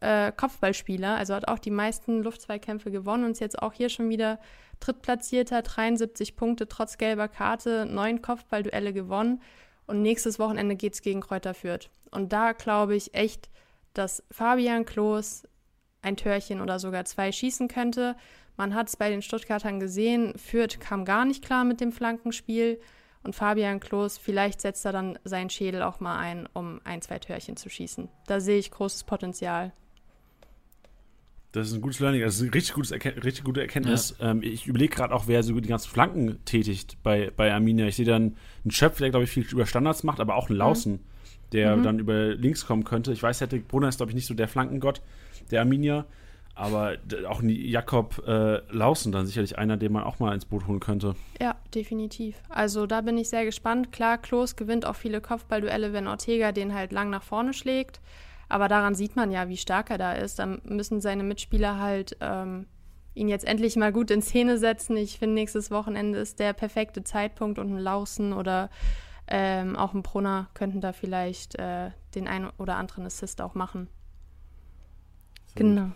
äh, 0.00 0.32
Kopfballspieler, 0.32 1.16
also 1.16 1.32
hat 1.32 1.46
auch 1.46 1.60
die 1.60 1.70
meisten 1.70 2.24
Luftzweikämpfe 2.24 2.90
gewonnen 2.90 3.22
und 3.22 3.30
ist 3.30 3.40
jetzt 3.40 3.62
auch 3.62 3.72
hier 3.72 3.88
schon 3.88 4.08
wieder 4.08 4.40
drittplatzierter, 4.80 5.62
73 5.62 6.34
Punkte 6.34 6.66
trotz 6.66 6.98
gelber 6.98 7.28
Karte, 7.28 7.86
neun 7.86 8.20
Kopfballduelle 8.20 8.92
gewonnen 8.92 9.40
und 9.86 10.02
nächstes 10.02 10.40
Wochenende 10.40 10.74
geht 10.74 10.94
es 10.94 11.02
gegen 11.02 11.20
Kräuter 11.20 11.54
Fürth. 11.54 11.88
Und 12.10 12.32
da 12.32 12.50
glaube 12.50 12.96
ich 12.96 13.14
echt, 13.14 13.48
dass 13.94 14.24
Fabian 14.32 14.84
Klos 14.86 15.44
ein 16.02 16.16
Törchen 16.16 16.60
oder 16.60 16.80
sogar 16.80 17.04
zwei 17.04 17.30
schießen 17.30 17.68
könnte. 17.68 18.16
Man 18.56 18.74
hat 18.74 18.88
es 18.88 18.96
bei 18.96 19.08
den 19.08 19.22
Stuttgartern 19.22 19.78
gesehen, 19.78 20.36
Fürth 20.36 20.80
kam 20.80 21.04
gar 21.04 21.24
nicht 21.24 21.44
klar 21.44 21.64
mit 21.64 21.80
dem 21.80 21.92
Flankenspiel. 21.92 22.80
Und 23.26 23.34
Fabian 23.34 23.80
Klos, 23.80 24.18
vielleicht 24.18 24.60
setzt 24.60 24.84
er 24.86 24.92
dann 24.92 25.18
seinen 25.24 25.50
Schädel 25.50 25.82
auch 25.82 25.98
mal 25.98 26.16
ein, 26.16 26.48
um 26.52 26.80
ein, 26.84 27.02
zwei 27.02 27.18
Törchen 27.18 27.56
zu 27.56 27.68
schießen. 27.68 28.08
Da 28.28 28.38
sehe 28.38 28.56
ich 28.56 28.70
großes 28.70 29.02
Potenzial. 29.02 29.72
Das 31.50 31.66
ist 31.66 31.74
ein 31.74 31.80
gutes 31.80 31.98
Learning, 31.98 32.20
das 32.20 32.36
ist 32.36 32.42
eine 32.42 32.54
richtig, 32.54 32.74
gutes 32.74 32.92
richtig 32.92 33.42
gute 33.42 33.62
Erkenntnis. 33.62 34.14
Ja. 34.20 34.30
Ähm, 34.30 34.42
ich 34.44 34.68
überlege 34.68 34.94
gerade 34.94 35.12
auch, 35.12 35.26
wer 35.26 35.42
so 35.42 35.58
die 35.58 35.68
ganzen 35.68 35.90
Flanken 35.90 36.44
tätigt 36.44 36.98
bei, 37.02 37.32
bei 37.36 37.52
Arminia. 37.52 37.86
Ich 37.86 37.96
sehe 37.96 38.06
dann 38.06 38.36
einen 38.62 38.70
Schöpf, 38.70 38.98
der, 38.98 39.10
glaube 39.10 39.24
ich, 39.24 39.30
viel 39.30 39.44
über 39.50 39.66
Standards 39.66 40.04
macht, 40.04 40.20
aber 40.20 40.36
auch 40.36 40.48
einen 40.48 40.58
Lausen, 40.58 40.92
mhm. 40.92 41.00
der 41.50 41.76
mhm. 41.76 41.82
dann 41.82 41.98
über 41.98 42.28
links 42.28 42.64
kommen 42.64 42.84
könnte. 42.84 43.12
Ich 43.12 43.24
weiß, 43.24 43.38
Cedric 43.38 43.66
Brunner 43.66 43.88
ist, 43.88 43.96
glaube 43.96 44.12
ich, 44.12 44.14
nicht 44.14 44.26
so 44.26 44.34
der 44.34 44.46
Flankengott 44.46 45.02
der 45.50 45.62
Arminia. 45.62 46.06
Aber 46.58 46.96
auch 47.28 47.42
Jakob 47.42 48.26
äh, 48.26 48.62
Lausen 48.74 49.12
dann 49.12 49.26
sicherlich 49.26 49.58
einer, 49.58 49.76
den 49.76 49.92
man 49.92 50.04
auch 50.04 50.18
mal 50.20 50.34
ins 50.34 50.46
Boot 50.46 50.66
holen 50.66 50.80
könnte. 50.80 51.14
Ja, 51.38 51.54
definitiv. 51.74 52.42
Also 52.48 52.86
da 52.86 53.02
bin 53.02 53.18
ich 53.18 53.28
sehr 53.28 53.44
gespannt. 53.44 53.92
Klar, 53.92 54.16
Klos 54.16 54.56
gewinnt 54.56 54.86
auch 54.86 54.96
viele 54.96 55.20
Kopfballduelle, 55.20 55.92
wenn 55.92 56.06
Ortega 56.06 56.52
den 56.52 56.74
halt 56.74 56.92
lang 56.92 57.10
nach 57.10 57.22
vorne 57.22 57.52
schlägt. 57.52 58.00
Aber 58.48 58.68
daran 58.68 58.94
sieht 58.94 59.16
man 59.16 59.30
ja, 59.30 59.50
wie 59.50 59.58
stark 59.58 59.90
er 59.90 59.98
da 59.98 60.12
ist. 60.12 60.38
Dann 60.38 60.62
müssen 60.64 61.02
seine 61.02 61.24
Mitspieler 61.24 61.78
halt 61.78 62.16
ähm, 62.22 62.66
ihn 63.12 63.28
jetzt 63.28 63.44
endlich 63.44 63.76
mal 63.76 63.92
gut 63.92 64.10
in 64.10 64.22
Szene 64.22 64.56
setzen. 64.56 64.96
Ich 64.96 65.18
finde, 65.18 65.34
nächstes 65.34 65.70
Wochenende 65.70 66.18
ist 66.18 66.38
der 66.38 66.54
perfekte 66.54 67.04
Zeitpunkt 67.04 67.58
und 67.58 67.70
ein 67.70 67.78
Lausen 67.78 68.32
oder 68.32 68.70
ähm, 69.28 69.76
auch 69.76 69.92
ein 69.92 70.02
Brunner 70.02 70.48
könnten 70.54 70.80
da 70.80 70.94
vielleicht 70.94 71.58
äh, 71.58 71.90
den 72.14 72.28
einen 72.28 72.50
oder 72.56 72.76
anderen 72.76 73.04
Assist 73.04 73.42
auch 73.42 73.54
machen. 73.54 73.88
So 75.48 75.54
genau. 75.56 75.90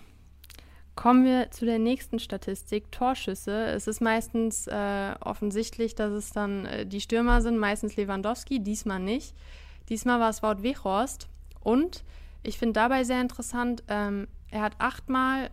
Kommen 1.01 1.25
wir 1.25 1.51
zu 1.51 1.65
der 1.65 1.79
nächsten 1.79 2.19
Statistik, 2.19 2.93
Torschüsse. 2.93 3.69
Es 3.69 3.87
ist 3.87 4.03
meistens 4.03 4.67
äh, 4.67 5.15
offensichtlich, 5.21 5.95
dass 5.95 6.13
es 6.13 6.31
dann 6.31 6.67
äh, 6.67 6.85
die 6.85 7.01
Stürmer 7.01 7.41
sind, 7.41 7.57
meistens 7.57 7.97
Lewandowski, 7.97 8.63
diesmal 8.63 9.01
nicht. 9.01 9.35
Diesmal 9.89 10.21
war 10.21 10.29
es 10.29 10.43
Wout 10.43 10.63
Weghorst 10.63 11.31
und 11.61 12.05
ich 12.43 12.59
finde 12.59 12.75
dabei 12.75 13.05
sehr 13.05 13.23
interessant, 13.23 13.83
ähm, 13.89 14.29
er 14.51 14.61
hat 14.61 14.75
achtmal 14.79 15.49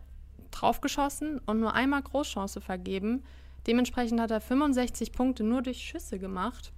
draufgeschossen 0.51 1.39
und 1.45 1.61
nur 1.61 1.73
einmal 1.73 2.01
Großchance 2.01 2.59
vergeben. 2.59 3.23
Dementsprechend 3.67 4.19
hat 4.19 4.31
er 4.31 4.41
65 4.41 5.13
Punkte 5.13 5.45
nur 5.45 5.61
durch 5.61 5.77
Schüsse 5.77 6.19
gemacht. 6.19 6.73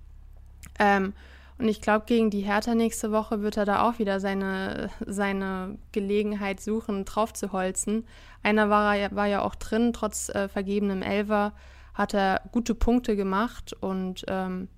Ähm, 0.77 1.13
und 1.59 1.67
ich 1.67 1.81
glaube, 1.81 2.05
gegen 2.05 2.29
die 2.29 2.39
Hertha 2.39 2.73
nächste 2.73 3.11
Woche 3.11 3.41
wird 3.41 3.57
er 3.57 3.65
da 3.65 3.87
auch 3.87 3.99
wieder 3.99 4.21
seine, 4.21 4.89
seine 5.05 5.77
Gelegenheit 5.91 6.61
suchen, 6.61 7.03
drauf 7.03 7.33
zu 7.33 7.51
holzen. 7.51 8.07
Einer 8.43 8.69
war, 8.69 8.95
er, 8.95 9.13
war 9.13 9.27
ja 9.27 9.41
auch 9.41 9.55
drin, 9.55 9.91
trotz 9.91 10.29
äh, 10.29 10.47
vergebenem 10.47 11.01
Elver 11.01 11.51
hat 11.93 12.13
er 12.13 12.41
gute 12.53 12.75
Punkte 12.75 13.17
gemacht. 13.17 13.73
Und 13.81 14.23
ähm, 14.29 14.69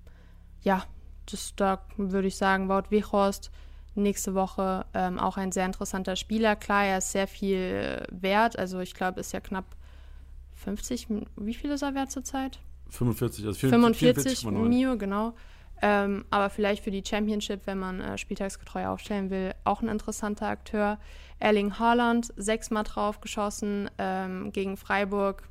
ja, 0.62 0.82
das, 1.30 1.54
da 1.54 1.84
würde 1.96 2.26
ich 2.26 2.36
sagen, 2.36 2.68
Wout 2.68 2.90
Wichhorst 2.90 3.52
nächste 3.94 4.34
Woche 4.34 4.84
ähm, 4.92 5.20
auch 5.20 5.36
ein 5.36 5.52
sehr 5.52 5.66
interessanter 5.66 6.16
Spieler. 6.16 6.56
Klar, 6.56 6.84
er 6.84 6.98
ist 6.98 7.12
sehr 7.12 7.28
viel 7.28 8.04
wert. 8.10 8.58
Also 8.58 8.80
ich 8.80 8.94
glaube, 8.94 9.20
ist 9.20 9.32
ja 9.32 9.38
knapp 9.38 9.76
50. 10.54 11.06
Wie 11.36 11.54
viel 11.54 11.70
ist 11.70 11.82
er 11.82 11.94
wert 11.94 12.10
zurzeit? 12.10 12.58
45, 12.88 13.46
also 13.46 13.58
45, 13.58 14.40
44 14.40 14.68
Mio, 14.68 14.98
genau. 14.98 15.34
Ähm, 15.84 16.24
aber 16.30 16.48
vielleicht 16.48 16.84
für 16.84 16.92
die 16.92 17.02
Championship, 17.04 17.62
wenn 17.66 17.78
man 17.78 18.00
äh, 18.00 18.16
spieltagsgetreu 18.16 18.86
aufstellen 18.86 19.30
will, 19.30 19.52
auch 19.64 19.82
ein 19.82 19.88
interessanter 19.88 20.46
Akteur. 20.46 20.98
Erling 21.40 21.76
Haaland, 21.80 22.32
sechsmal 22.36 22.84
drauf 22.84 23.20
geschossen 23.20 23.90
ähm, 23.98 24.52
gegen 24.52 24.76
Freiburg. 24.76 25.42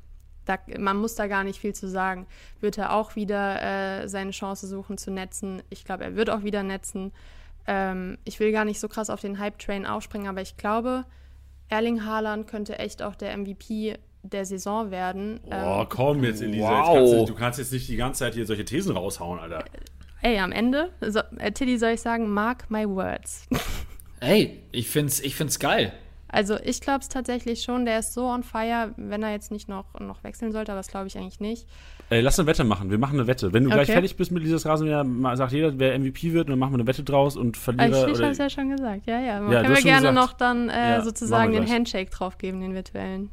Da, 0.45 0.57
man 0.79 0.95
muss 0.95 1.15
da 1.15 1.27
gar 1.27 1.43
nicht 1.43 1.59
viel 1.59 1.75
zu 1.75 1.89
sagen. 1.89 2.27
Wird 2.61 2.77
er 2.77 2.93
auch 2.93 3.17
wieder 3.17 3.61
äh, 4.03 4.07
seine 4.07 4.31
Chance 4.31 4.67
suchen 4.67 4.97
zu 4.97 5.11
netzen? 5.11 5.61
Ich 5.69 5.83
glaube, 5.83 6.05
er 6.05 6.15
wird 6.15 6.29
auch 6.29 6.43
wieder 6.43 6.63
netzen. 6.63 7.11
Ähm, 7.67 8.17
ich 8.23 8.39
will 8.39 8.53
gar 8.53 8.63
nicht 8.63 8.79
so 8.79 8.87
krass 8.87 9.09
auf 9.09 9.19
den 9.19 9.37
Hype-Train 9.37 9.85
aufspringen, 9.85 10.27
aber 10.27 10.41
ich 10.41 10.55
glaube, 10.55 11.03
Erling 11.67 12.05
Haaland 12.05 12.47
könnte 12.47 12.79
echt 12.79 13.01
auch 13.03 13.15
der 13.15 13.35
MVP 13.37 13.97
der 14.23 14.45
Saison 14.45 14.91
werden. 14.91 15.41
Boah, 15.43 15.81
ähm, 15.81 15.87
komm 15.89 16.23
jetzt, 16.23 16.41
Elisa. 16.41 16.69
Wow. 16.69 16.77
Jetzt 16.77 16.95
kannst 16.95 17.13
du, 17.13 17.25
du, 17.25 17.35
kannst 17.35 17.59
jetzt 17.59 17.73
nicht 17.73 17.89
die 17.89 17.97
ganze 17.97 18.19
Zeit 18.19 18.33
hier 18.33 18.45
solche 18.45 18.65
Thesen 18.65 18.95
raushauen, 18.95 19.39
Alter. 19.39 19.65
Ey, 20.21 20.39
am 20.39 20.51
Ende, 20.51 20.91
so, 21.01 21.19
äh, 21.37 21.51
Tilly 21.51 21.77
soll 21.77 21.91
ich 21.91 22.01
sagen, 22.01 22.29
mark 22.29 22.69
my 22.69 22.87
words. 22.87 23.47
Ey, 24.19 24.61
ich 24.71 24.89
find's, 24.89 25.19
ich 25.19 25.35
find's 25.35 25.57
geil. 25.57 25.93
Also 26.27 26.57
ich 26.63 26.79
glaube 26.79 26.99
es 26.99 27.09
tatsächlich 27.09 27.61
schon, 27.61 27.85
der 27.85 27.99
ist 27.99 28.13
so 28.13 28.27
on 28.27 28.43
fire, 28.43 28.93
wenn 28.95 29.21
er 29.21 29.31
jetzt 29.31 29.51
nicht 29.51 29.67
noch, 29.67 29.99
noch 29.99 30.23
wechseln 30.23 30.53
sollte, 30.53 30.71
aber 30.71 30.79
das 30.79 30.87
glaube 30.87 31.07
ich 31.07 31.17
eigentlich 31.17 31.41
nicht. 31.41 31.67
Ey, 32.09 32.21
lass 32.21 32.39
eine 32.39 32.47
Wette 32.47 32.63
machen. 32.63 32.89
Wir 32.89 32.97
machen 32.97 33.19
eine 33.19 33.27
Wette. 33.27 33.51
Wenn 33.51 33.63
du 33.63 33.69
okay. 33.69 33.77
gleich 33.77 33.91
fertig 33.91 34.15
bist 34.15 34.31
mit 34.31 34.43
dieses 34.43 34.65
Rasenmäher, 34.65 35.35
sagt 35.35 35.51
jeder, 35.51 35.77
wer 35.77 35.97
MVP 35.97 36.31
wird, 36.31 36.47
und 36.47 36.51
dann 36.51 36.59
machen 36.59 36.73
wir 36.73 36.79
eine 36.79 36.87
Wette 36.87 37.03
draus 37.03 37.35
und 37.35 37.57
Verlierer. 37.57 38.07
Ich, 38.07 38.13
ich 38.13 38.21
habe 38.21 38.31
es 38.31 38.37
ja 38.37 38.49
schon 38.49 38.69
gesagt. 38.69 39.07
Ja, 39.07 39.19
ja. 39.19 39.41
Ja, 39.51 39.61
können 39.61 39.75
wir 39.75 39.81
gerne 39.81 40.09
gesagt. 40.09 40.15
noch 40.15 40.33
dann 40.33 40.69
äh, 40.69 40.91
ja, 40.91 41.01
sozusagen 41.01 41.51
den 41.51 41.69
Handshake 41.69 42.09
draufgeben, 42.11 42.61
den 42.61 42.73
virtuellen. 42.73 43.29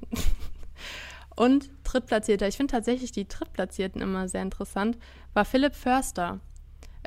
und 1.37 1.71
Drittplatzierter. 1.85 2.49
Ich 2.49 2.57
finde 2.57 2.73
tatsächlich 2.73 3.13
die 3.13 3.29
Drittplatzierten 3.29 4.01
immer 4.01 4.29
sehr 4.29 4.43
interessant. 4.43 4.99
War 5.35 5.45
Philipp 5.45 5.75
Förster. 5.75 6.41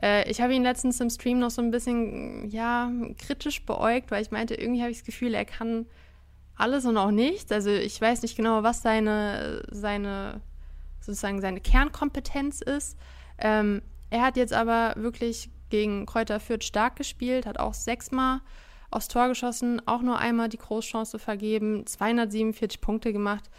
Äh, 0.02 0.30
ich 0.30 0.41
habe 0.41 0.54
ihn 0.54 0.64
letztens 0.64 0.99
im 0.99 1.10
Stream 1.10 1.39
noch 1.39 1.52
so 1.52 1.62
ein 1.62 1.72
bisschen, 1.72 2.49
ja, 2.49 2.91
kritisch 3.18 3.66
beäugt, 3.66 4.12
weil 4.12 4.22
ich 4.22 4.32
meinte, 4.32 4.56
irgendwie 4.56 4.82
habe 4.82 4.91
ich 4.91 4.97
das 4.97 5.06
Gefühl, 5.06 5.34
er 5.34 5.45
kann 5.45 5.86
alles 6.56 6.86
und 6.86 6.97
auch 6.97 7.12
nichts. 7.12 7.52
Also 7.52 7.70
ich 7.70 7.99
weiß 7.99 8.22
nicht 8.22 8.36
genau, 8.36 8.64
was 8.64 8.82
seine, 8.82 9.64
seine 9.72 10.41
sozusagen 10.99 11.41
seine 11.41 11.60
Kernkompetenz 11.60 12.62
ist. 12.62 12.97
Ähm, 13.38 13.82
er 14.10 14.22
hat 14.22 14.38
jetzt 14.38 14.54
aber 14.54 14.93
wirklich 14.97 15.49
gegen 15.70 16.06
Kräuter 16.06 16.39
Fürth 16.39 16.64
stark 16.64 16.95
gespielt, 16.97 17.45
hat 17.45 17.60
auch 17.60 17.74
sechsmal 17.74 18.41
aufs 18.91 19.08
Tor 19.08 19.30
geschossen, 19.30 19.82
auch 19.88 20.02
nur 20.02 20.20
einmal 20.20 20.49
die 20.49 20.58
Großchance 20.58 21.18
vergeben, 21.18 21.88
247 21.88 22.82
Punkte 22.82 23.14
gemacht. 23.14 23.49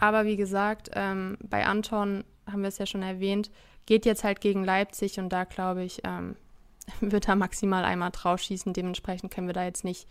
Aber 0.00 0.24
wie 0.24 0.36
gesagt, 0.36 0.90
ähm, 0.94 1.36
bei 1.42 1.66
Anton 1.66 2.24
haben 2.50 2.62
wir 2.62 2.68
es 2.68 2.78
ja 2.78 2.86
schon 2.86 3.02
erwähnt, 3.02 3.50
geht 3.88 4.04
jetzt 4.04 4.22
halt 4.22 4.42
gegen 4.42 4.64
Leipzig 4.64 5.18
und 5.18 5.30
da 5.30 5.44
glaube 5.44 5.82
ich, 5.82 6.02
ähm, 6.04 6.36
wird 7.00 7.26
er 7.26 7.36
maximal 7.36 7.86
einmal 7.86 8.10
drauf 8.10 8.38
schießen. 8.38 8.74
Dementsprechend 8.74 9.32
können 9.32 9.46
wir 9.46 9.54
da 9.54 9.64
jetzt 9.64 9.82
nicht 9.82 10.06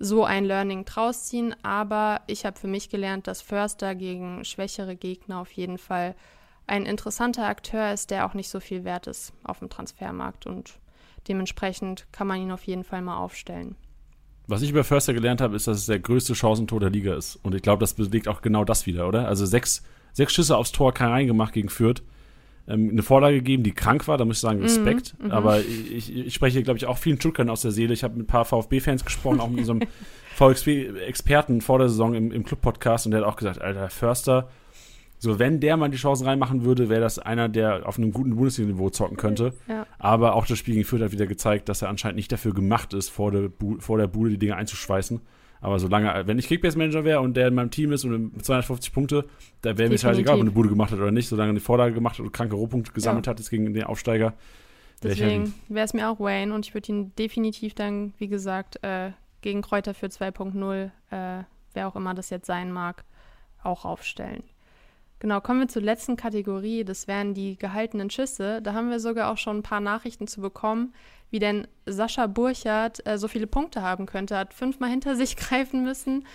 so 0.00 0.24
ein 0.24 0.44
Learning 0.44 0.84
draus 0.84 1.26
ziehen. 1.26 1.54
Aber 1.62 2.22
ich 2.26 2.44
habe 2.44 2.58
für 2.58 2.66
mich 2.66 2.88
gelernt, 2.88 3.28
dass 3.28 3.40
Förster 3.40 3.94
gegen 3.94 4.44
schwächere 4.44 4.96
Gegner 4.96 5.38
auf 5.38 5.52
jeden 5.52 5.78
Fall 5.78 6.16
ein 6.66 6.86
interessanter 6.86 7.46
Akteur 7.46 7.92
ist, 7.92 8.10
der 8.10 8.26
auch 8.26 8.34
nicht 8.34 8.48
so 8.48 8.58
viel 8.58 8.82
wert 8.82 9.06
ist 9.06 9.32
auf 9.44 9.60
dem 9.60 9.70
Transfermarkt. 9.70 10.46
Und 10.46 10.74
dementsprechend 11.28 12.06
kann 12.10 12.26
man 12.26 12.40
ihn 12.40 12.50
auf 12.50 12.64
jeden 12.64 12.82
Fall 12.82 13.00
mal 13.00 13.18
aufstellen. 13.18 13.76
Was 14.48 14.62
ich 14.62 14.70
über 14.70 14.82
Förster 14.82 15.14
gelernt 15.14 15.40
habe, 15.40 15.54
ist, 15.54 15.68
dass 15.68 15.78
es 15.78 15.86
der 15.86 16.00
größte 16.00 16.34
Chancentor 16.34 16.80
der 16.80 16.90
Liga 16.90 17.14
ist. 17.14 17.36
Und 17.44 17.54
ich 17.54 17.62
glaube, 17.62 17.78
das 17.80 17.94
belegt 17.94 18.26
auch 18.26 18.42
genau 18.42 18.64
das 18.64 18.86
wieder, 18.86 19.06
oder? 19.06 19.28
Also 19.28 19.46
sechs, 19.46 19.84
sechs 20.12 20.32
Schüsse 20.32 20.56
aufs 20.56 20.72
Tor 20.72 20.92
kein 20.92 21.10
reingemacht 21.10 21.52
gegen 21.52 21.68
Fürth 21.68 22.02
ähm, 22.66 22.90
eine 22.90 23.02
Vorlage 23.02 23.36
gegeben, 23.36 23.62
die 23.62 23.72
krank 23.72 24.08
war, 24.08 24.16
da 24.18 24.24
muss 24.24 24.36
ich 24.36 24.40
sagen, 24.40 24.60
Respekt. 24.60 25.14
Mhm, 25.18 25.26
mhm. 25.26 25.32
Aber 25.32 25.60
ich, 25.60 26.14
ich 26.14 26.34
spreche, 26.34 26.62
glaube 26.62 26.78
ich, 26.78 26.86
auch 26.86 26.98
vielen 26.98 27.18
Stuttgart 27.18 27.48
aus 27.48 27.62
der 27.62 27.70
Seele. 27.70 27.92
Ich 27.92 28.04
habe 28.04 28.14
mit 28.16 28.24
ein 28.24 28.26
paar 28.26 28.44
VfB-Fans 28.44 29.04
gesprochen, 29.04 29.40
auch 29.40 29.48
mit 29.48 29.60
unserem 29.60 29.80
VfB-Experten 30.36 31.60
vor 31.60 31.78
der 31.78 31.88
Saison 31.88 32.14
im, 32.14 32.32
im 32.32 32.44
Club-Podcast 32.44 33.06
und 33.06 33.12
der 33.12 33.20
hat 33.20 33.28
auch 33.28 33.36
gesagt, 33.36 33.60
Alter, 33.60 33.88
Förster, 33.90 34.48
so 35.18 35.38
wenn 35.38 35.60
der 35.60 35.76
mal 35.76 35.88
die 35.88 35.96
Chancen 35.96 36.26
reinmachen 36.26 36.64
würde, 36.64 36.88
wäre 36.88 37.00
das 37.00 37.18
einer, 37.18 37.48
der 37.48 37.88
auf 37.88 37.98
einem 37.98 38.12
guten 38.12 38.36
Bundesliga-Niveau 38.36 38.90
zocken 38.90 39.16
könnte. 39.16 39.54
Ja. 39.68 39.86
Aber 39.98 40.34
auch 40.34 40.46
das 40.46 40.58
Spiel 40.58 40.74
gegen 40.74 40.86
Fürth 40.86 41.02
hat 41.02 41.12
wieder 41.12 41.26
gezeigt, 41.26 41.68
dass 41.68 41.82
er 41.82 41.88
anscheinend 41.88 42.16
nicht 42.16 42.30
dafür 42.30 42.52
gemacht 42.52 42.92
ist, 42.92 43.08
vor 43.08 43.30
der, 43.30 43.48
Bu 43.48 43.78
vor 43.78 43.96
der 43.96 44.06
Bude 44.06 44.30
die 44.30 44.38
Dinge 44.38 44.56
einzuschweißen. 44.56 45.20
Aber 45.64 45.78
solange, 45.78 46.26
wenn 46.26 46.38
ich 46.38 46.46
Kickbase-Manager 46.46 47.04
wäre 47.04 47.20
und 47.20 47.38
der 47.38 47.48
in 47.48 47.54
meinem 47.54 47.70
Team 47.70 47.90
ist 47.92 48.04
und 48.04 48.34
mit 48.34 48.44
250 48.44 48.92
Punkte, 48.92 49.24
da 49.62 49.78
wäre 49.78 49.88
mir 49.88 49.96
scheißegal, 49.96 50.34
ob 50.34 50.40
er 50.40 50.42
eine 50.42 50.50
Bude 50.50 50.68
gemacht 50.68 50.92
hat 50.92 50.98
oder 50.98 51.10
nicht, 51.10 51.26
solange 51.26 51.48
er 51.48 51.50
eine 51.52 51.60
Vorlage 51.60 51.94
gemacht 51.94 52.18
hat 52.18 52.26
und 52.26 52.32
kranke 52.32 52.54
Rohpunkte 52.54 52.92
gesammelt 52.92 53.24
ja. 53.24 53.30
hat, 53.30 53.40
ist 53.40 53.48
gegen 53.48 53.72
den 53.72 53.84
Aufsteiger. 53.84 54.34
Deswegen 55.02 55.54
wäre 55.68 55.86
es 55.86 55.94
mir 55.94 56.10
auch 56.10 56.20
Wayne 56.20 56.54
und 56.54 56.66
ich 56.66 56.74
würde 56.74 56.92
ihn 56.92 57.12
definitiv 57.16 57.74
dann, 57.74 58.12
wie 58.18 58.28
gesagt, 58.28 58.84
äh, 58.84 59.12
gegen 59.40 59.62
Kräuter 59.62 59.94
für 59.94 60.06
2.0, 60.06 60.90
äh, 61.10 61.44
wer 61.72 61.88
auch 61.88 61.96
immer 61.96 62.12
das 62.12 62.28
jetzt 62.28 62.46
sein 62.46 62.70
mag, 62.70 63.02
auch 63.62 63.86
aufstellen. 63.86 64.42
Genau, 65.24 65.40
kommen 65.40 65.60
wir 65.60 65.68
zur 65.68 65.80
letzten 65.80 66.16
Kategorie. 66.16 66.84
Das 66.84 67.08
wären 67.08 67.32
die 67.32 67.56
gehaltenen 67.56 68.10
Schüsse. 68.10 68.60
Da 68.60 68.74
haben 68.74 68.90
wir 68.90 69.00
sogar 69.00 69.32
auch 69.32 69.38
schon 69.38 69.56
ein 69.56 69.62
paar 69.62 69.80
Nachrichten 69.80 70.26
zu 70.26 70.42
bekommen, 70.42 70.92
wie 71.30 71.38
denn 71.38 71.66
Sascha 71.86 72.26
Burchardt 72.26 73.00
äh, 73.06 73.16
so 73.16 73.26
viele 73.26 73.46
Punkte 73.46 73.80
haben 73.80 74.04
könnte. 74.04 74.36
Hat 74.36 74.52
fünfmal 74.52 74.90
hinter 74.90 75.16
sich 75.16 75.36
greifen 75.36 75.82
müssen. 75.82 76.26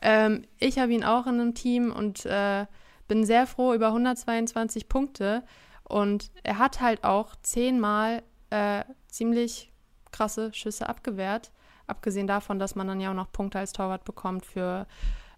Ähm, 0.00 0.44
ich 0.58 0.78
habe 0.78 0.92
ihn 0.92 1.02
auch 1.02 1.26
in 1.26 1.40
einem 1.40 1.54
Team 1.54 1.90
und 1.90 2.24
äh, 2.24 2.66
bin 3.08 3.24
sehr 3.24 3.48
froh 3.48 3.74
über 3.74 3.88
122 3.88 4.88
Punkte. 4.88 5.42
Und 5.82 6.30
er 6.44 6.58
hat 6.58 6.80
halt 6.80 7.02
auch 7.02 7.34
zehnmal 7.42 8.22
äh, 8.50 8.84
ziemlich 9.08 9.72
krasse 10.12 10.54
Schüsse 10.54 10.88
abgewehrt. 10.88 11.50
Abgesehen 11.88 12.28
davon, 12.28 12.60
dass 12.60 12.76
man 12.76 12.86
dann 12.86 13.00
ja 13.00 13.10
auch 13.10 13.14
noch 13.14 13.32
Punkte 13.32 13.58
als 13.58 13.72
Torwart 13.72 14.04
bekommt 14.04 14.46
für 14.46 14.86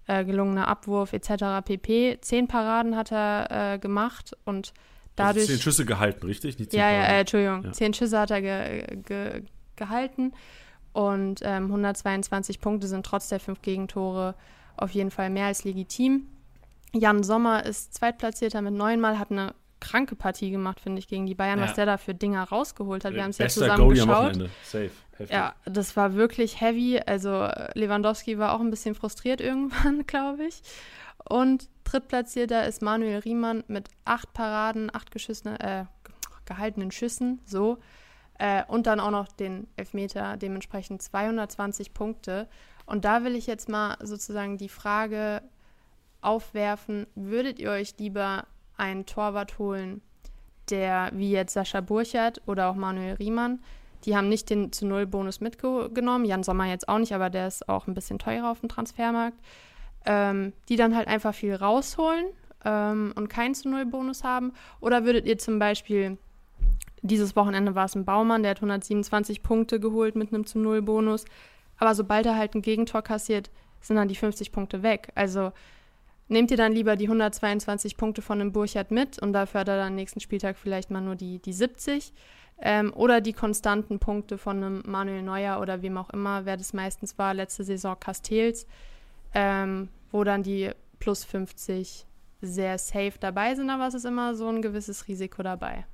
äh, 0.09 0.25
gelungener 0.25 0.67
Abwurf 0.67 1.13
etc. 1.13 1.65
pp. 1.65 2.19
Zehn 2.21 2.49
Paraden 2.49 2.97
hat 2.97 3.13
er 3.13 3.75
äh, 3.75 3.79
gemacht 3.79 4.37
und 4.45 4.73
dadurch. 5.15 5.43
Also 5.43 5.53
zehn 5.53 5.63
Schüsse 5.63 5.85
gehalten, 5.85 6.27
richtig? 6.27 6.59
Nicht 6.59 6.73
zehn 6.73 6.81
ja, 6.81 6.91
ja, 6.91 7.03
äh, 7.05 7.21
Entschuldigung. 7.21 7.63
Ja. 7.65 7.73
Zehn 7.73 7.95
Schüsse 7.95 8.19
hat 8.19 8.31
er 8.31 8.43
ge, 8.43 8.97
ge, 9.05 9.43
gehalten 9.77 10.33
und 10.93 11.41
ähm, 11.45 11.67
122 11.67 12.61
Punkte 12.61 12.89
sind 12.89 13.07
trotz 13.07 13.29
der 13.29 13.39
fünf 13.39 13.63
Gegentore 13.63 14.35
auf 14.77 14.91
jeden 14.91 15.11
Fall 15.11 15.31
mehr 15.31 15.47
als 15.47 15.65
legitim. 15.65 16.27
Jan 16.93 17.23
Sommer 17.23 17.67
ist 17.67 17.95
Zweitplatzierter 17.95 18.63
mit 18.63 18.75
neunmal, 18.75 19.19
hat 19.19 19.31
eine 19.31 19.55
kranke 19.81 20.17
Partie 20.17 20.51
gemacht, 20.51 20.81
finde 20.81 20.99
ich, 20.99 21.09
gegen 21.09 21.27
die 21.27 21.35
Bayern, 21.35 21.59
Ja. 21.59 21.65
was 21.67 21.75
der 21.75 21.87
da 21.87 21.97
für 21.97 22.15
Dinger 22.15 22.45
rausgeholt 22.45 23.05
hat. 23.05 23.15
Wir 23.15 23.23
haben 23.23 23.31
es 23.31 23.39
ja 23.39 23.49
zusammen 23.49 23.85
Goalie 23.85 24.01
geschaut. 24.05 24.51
Safe. 24.65 24.91
Heftig. 25.17 25.35
Ja, 25.35 25.55
das 25.65 25.97
war 25.97 26.15
wirklich 26.15 26.61
heavy. 26.61 27.01
Also 27.05 27.31
äh, 27.43 27.71
Lewandowski 27.79 28.39
war 28.39 28.53
auch 28.55 28.61
ein 28.61 28.71
bisschen 28.71 28.95
frustriert 28.95 29.41
irgendwann, 29.41 30.07
glaube 30.07 30.45
ich. 30.45 30.63
Und 31.29 31.69
drittplatzierter 31.85 32.67
ist 32.67 32.83
Manuel 32.83 33.19
Riemann 33.19 33.65
mit 33.67 33.89
acht 34.05 34.33
Paraden, 34.33 34.95
acht 34.95 35.11
geschissene, 35.11 35.59
äh, 35.61 35.85
gehaltenen 36.47 36.91
Schüssen, 36.91 37.41
so. 37.45 37.79
Äh, 38.39 38.63
und 38.69 38.87
dann 38.87 39.01
auch 39.01 39.11
noch 39.11 39.27
den 39.29 39.67
Elfmeter, 39.77 40.37
dementsprechend 40.37 41.03
220 41.03 41.93
Punkte. 41.93 42.49
Und 42.87 43.05
da 43.05 43.25
will 43.25 43.35
ich 43.35 43.47
jetzt 43.49 43.69
mal 43.69 43.97
sozusagen 44.01 44.57
die 44.57 44.69
Frage 44.69 45.43
aufwerfen, 46.21 47.07
würdet 47.15 47.59
ihr 47.59 47.71
euch 47.71 47.95
lieber 47.99 48.47
einen 48.79 49.07
Torwart 49.07 49.59
holen, 49.59 50.01
der 50.71 51.11
wie 51.13 51.31
jetzt 51.31 51.55
Sascha 51.55 51.81
Burchert 51.81 52.41
oder 52.47 52.69
auch 52.69 52.75
Manuel 52.75 53.15
Riemann, 53.15 53.61
die 54.05 54.17
haben 54.17 54.29
nicht 54.29 54.49
den 54.51 54.73
zu 54.73 54.87
Null 54.87 55.07
Bonus 55.07 55.41
mitgenommen, 55.41 56.25
Jan 56.25 56.43
Sommer 56.43 56.67
jetzt 56.67 56.89
auch 56.89 56.99
nicht, 56.99 57.13
aber 57.13 57.31
der 57.31 57.49
ist 57.49 57.69
auch 57.69 57.87
ein 57.87 57.95
bisschen 57.95 58.19
teurer 58.19 58.51
auf 58.51 58.61
dem 58.61 58.69
Transfermarkt, 58.69 59.39
ähm, 60.07 60.53
die 60.69 60.77
dann 60.77 60.95
halt 60.95 61.09
einfach 61.09 61.35
viel 61.35 61.55
rausholen 61.55 62.27
ähm, 62.65 63.13
und 63.17 63.29
keinen 63.29 63.55
zu 63.55 63.69
Null 63.69 63.87
Bonus 63.87 64.25
haben? 64.25 64.53
Oder 64.81 65.05
würdet 65.05 65.27
ihr 65.27 65.39
zum 65.39 65.59
Beispiel, 65.59 66.17
dieses 67.03 67.35
Wochenende 67.35 67.75
war 67.75 67.87
es 67.87 67.97
ein 67.97 68.05
Baumann, 68.05 68.43
der 68.43 68.53
hat 68.53 68.59
127 68.59 69.43
Punkte 69.43 69.81
geholt 69.81 70.15
mit 70.15 70.33
einem 70.33 70.47
zu 70.47 70.59
Null 70.59 70.83
Bonus, 70.83 71.25
aber 71.79 71.95
sobald 71.95 72.27
er 72.27 72.37
halt 72.37 72.55
ein 72.55 72.63
Gegentor 72.63 73.03
kassiert, 73.03 73.51
sind 73.81 73.97
dann 73.97 74.09
die 74.09 74.17
50 74.17 74.53
Punkte 74.53 74.83
weg. 74.83 75.11
Also 75.15 75.53
nehmt 76.29 76.51
ihr 76.51 76.57
dann 76.57 76.73
lieber 76.73 76.97
die 76.97 77.07
122 77.07 77.97
Punkte 77.97 78.23
von 78.23 78.41
einem 78.41 78.53
Burchard 78.53 78.91
mit 78.91 79.21
und 79.21 79.33
dafür 79.33 79.61
hat 79.61 79.69
er 79.69 79.79
dann 79.79 79.95
nächsten 79.95 80.21
Spieltag 80.21 80.57
vielleicht 80.57 80.91
mal 80.91 81.01
nur 81.01 81.17
die, 81.17 81.39
die 81.41 81.53
70 81.53 82.13
ähm, 82.61 82.93
oder 82.95 83.21
die 83.21 83.33
konstanten 83.33 83.99
Punkte 83.99 84.39
von 84.39 84.57
einem 84.59 84.83
Manuel 84.87 85.23
Neuer 85.23 85.61
oder 85.61 85.83
wem 85.83 85.97
auch 85.97 86.11
immer, 86.11 86.45
wer 86.45 86.57
das 86.57 86.73
meistens 86.73 87.19
war, 87.19 87.35
letzte 87.35 87.65
Saison 87.65 87.99
Castells, 87.99 88.67
ähm, 89.35 89.89
wo 90.11 90.25
dann 90.25 90.43
die 90.43 90.71
plus 90.99 91.25
50 91.25 92.07
sehr 92.41 92.79
safe 92.79 93.15
dabei 93.19 93.55
sind, 93.55 93.71
aber 93.71 93.87
es 93.87 93.95
ist 93.95 94.05
immer 94.05 94.35
so 94.35 94.49
ein 94.49 94.63
gewisses 94.63 95.09
Risiko 95.09 95.43
dabei. 95.43 95.87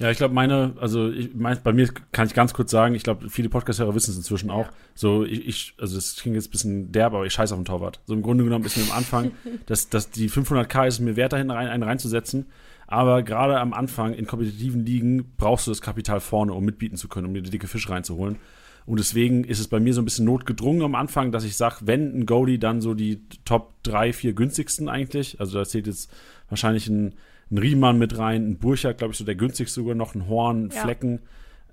Ja, 0.00 0.10
ich 0.10 0.16
glaube, 0.16 0.34
meine, 0.34 0.74
also 0.80 1.10
ich, 1.10 1.34
mein, 1.34 1.58
bei 1.62 1.72
mir 1.72 1.88
kann 2.12 2.26
ich 2.26 2.34
ganz 2.34 2.54
kurz 2.54 2.70
sagen, 2.70 2.94
ich 2.94 3.02
glaube, 3.02 3.28
viele 3.28 3.48
Podcast-Hörer 3.48 3.94
wissen 3.94 4.12
es 4.12 4.16
inzwischen 4.16 4.50
auch. 4.50 4.68
So, 4.94 5.24
ich, 5.24 5.46
ich, 5.46 5.74
also 5.78 5.96
das 5.96 6.16
klingt 6.16 6.36
jetzt 6.36 6.48
ein 6.48 6.50
bisschen 6.50 6.92
derb, 6.92 7.12
aber 7.14 7.26
ich 7.26 7.32
scheiße 7.32 7.54
auf 7.54 7.60
den 7.60 7.66
Torwart. 7.66 8.00
So 8.06 8.14
im 8.14 8.22
Grunde 8.22 8.44
genommen 8.44 8.64
ist 8.64 8.76
mir 8.76 8.84
am 8.84 8.92
Anfang, 8.92 9.32
dass, 9.66 9.88
dass 9.88 10.10
die 10.10 10.30
500k 10.30 10.86
ist 10.86 11.00
mir 11.00 11.16
wert, 11.16 11.32
da 11.32 11.36
hinten 11.36 11.52
rein, 11.52 11.68
einen 11.68 11.82
reinzusetzen. 11.82 12.46
Aber 12.86 13.22
gerade 13.22 13.58
am 13.58 13.72
Anfang 13.72 14.12
in 14.14 14.26
kompetitiven 14.26 14.84
Ligen 14.84 15.32
brauchst 15.36 15.66
du 15.66 15.70
das 15.70 15.80
Kapital 15.80 16.20
vorne, 16.20 16.52
um 16.52 16.64
mitbieten 16.64 16.96
zu 16.96 17.08
können, 17.08 17.26
um 17.26 17.34
dir 17.34 17.42
die 17.42 17.50
dicke 17.50 17.66
Fisch 17.66 17.88
reinzuholen. 17.88 18.36
Und 18.84 18.98
deswegen 18.98 19.44
ist 19.44 19.60
es 19.60 19.68
bei 19.68 19.80
mir 19.80 19.94
so 19.94 20.02
ein 20.02 20.04
bisschen 20.04 20.24
notgedrungen 20.24 20.82
am 20.82 20.94
Anfang, 20.94 21.32
dass 21.32 21.44
ich 21.44 21.56
sage, 21.56 21.76
wenn 21.82 22.18
ein 22.18 22.26
Goalie, 22.26 22.58
dann 22.58 22.80
so 22.80 22.94
die 22.94 23.22
Top 23.44 23.74
3, 23.84 24.12
4 24.12 24.32
günstigsten 24.32 24.88
eigentlich. 24.88 25.38
Also 25.40 25.58
da 25.58 25.64
zählt 25.64 25.86
jetzt 25.86 26.10
wahrscheinlich 26.48 26.88
ein, 26.88 27.14
ein 27.52 27.58
Riemann 27.58 27.98
mit 27.98 28.18
rein, 28.18 28.48
ein 28.48 28.58
Burchard, 28.58 28.98
glaube 28.98 29.12
ich, 29.12 29.18
so 29.18 29.24
der 29.24 29.34
günstigste 29.34 29.80
sogar 29.80 29.94
noch, 29.94 30.14
ein 30.14 30.26
Horn, 30.26 30.70
Ja. 30.72 30.82
Flecken. 30.82 31.20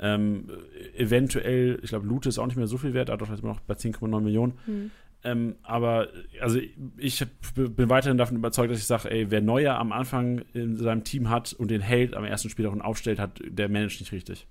Ähm, 0.02 0.50
eventuell, 0.96 1.80
ich 1.82 1.90
glaube, 1.90 2.08
Lute 2.08 2.30
ist 2.30 2.38
auch 2.38 2.46
nicht 2.46 2.56
mehr 2.56 2.68
so 2.68 2.78
viel 2.78 2.94
wert, 2.94 3.10
aber 3.10 3.18
doch 3.18 3.30
jetzt 3.30 3.42
immer 3.42 3.54
noch 3.54 3.60
bei 3.62 3.74
10,9 3.74 4.22
Millionen. 4.22 4.58
Hm. 4.66 4.92
Ähm, 5.24 5.56
aber 5.64 6.08
also 6.40 6.60
ich 6.96 7.26
bin 7.54 7.90
weiterhin 7.90 8.18
davon 8.18 8.38
überzeugt, 8.38 8.72
dass 8.72 8.80
ich 8.80 8.86
sage, 8.86 9.12
ey, 9.12 9.30
wer 9.30 9.42
Neuer 9.42 9.76
am 9.76 9.92
Anfang 9.92 10.44
in 10.54 10.78
seinem 10.78 11.04
Team 11.04 11.30
hat 11.30 11.52
und 11.52 11.70
den 11.72 11.82
hält, 11.82 12.14
am 12.14 12.24
ersten 12.24 12.50
Spiel 12.50 12.68
auch 12.68 12.72
und 12.72 12.82
aufstellt, 12.82 13.20
hat, 13.20 13.42
der 13.44 13.68
managt 13.68 14.00
nicht 14.00 14.14
richtig. 14.14 14.48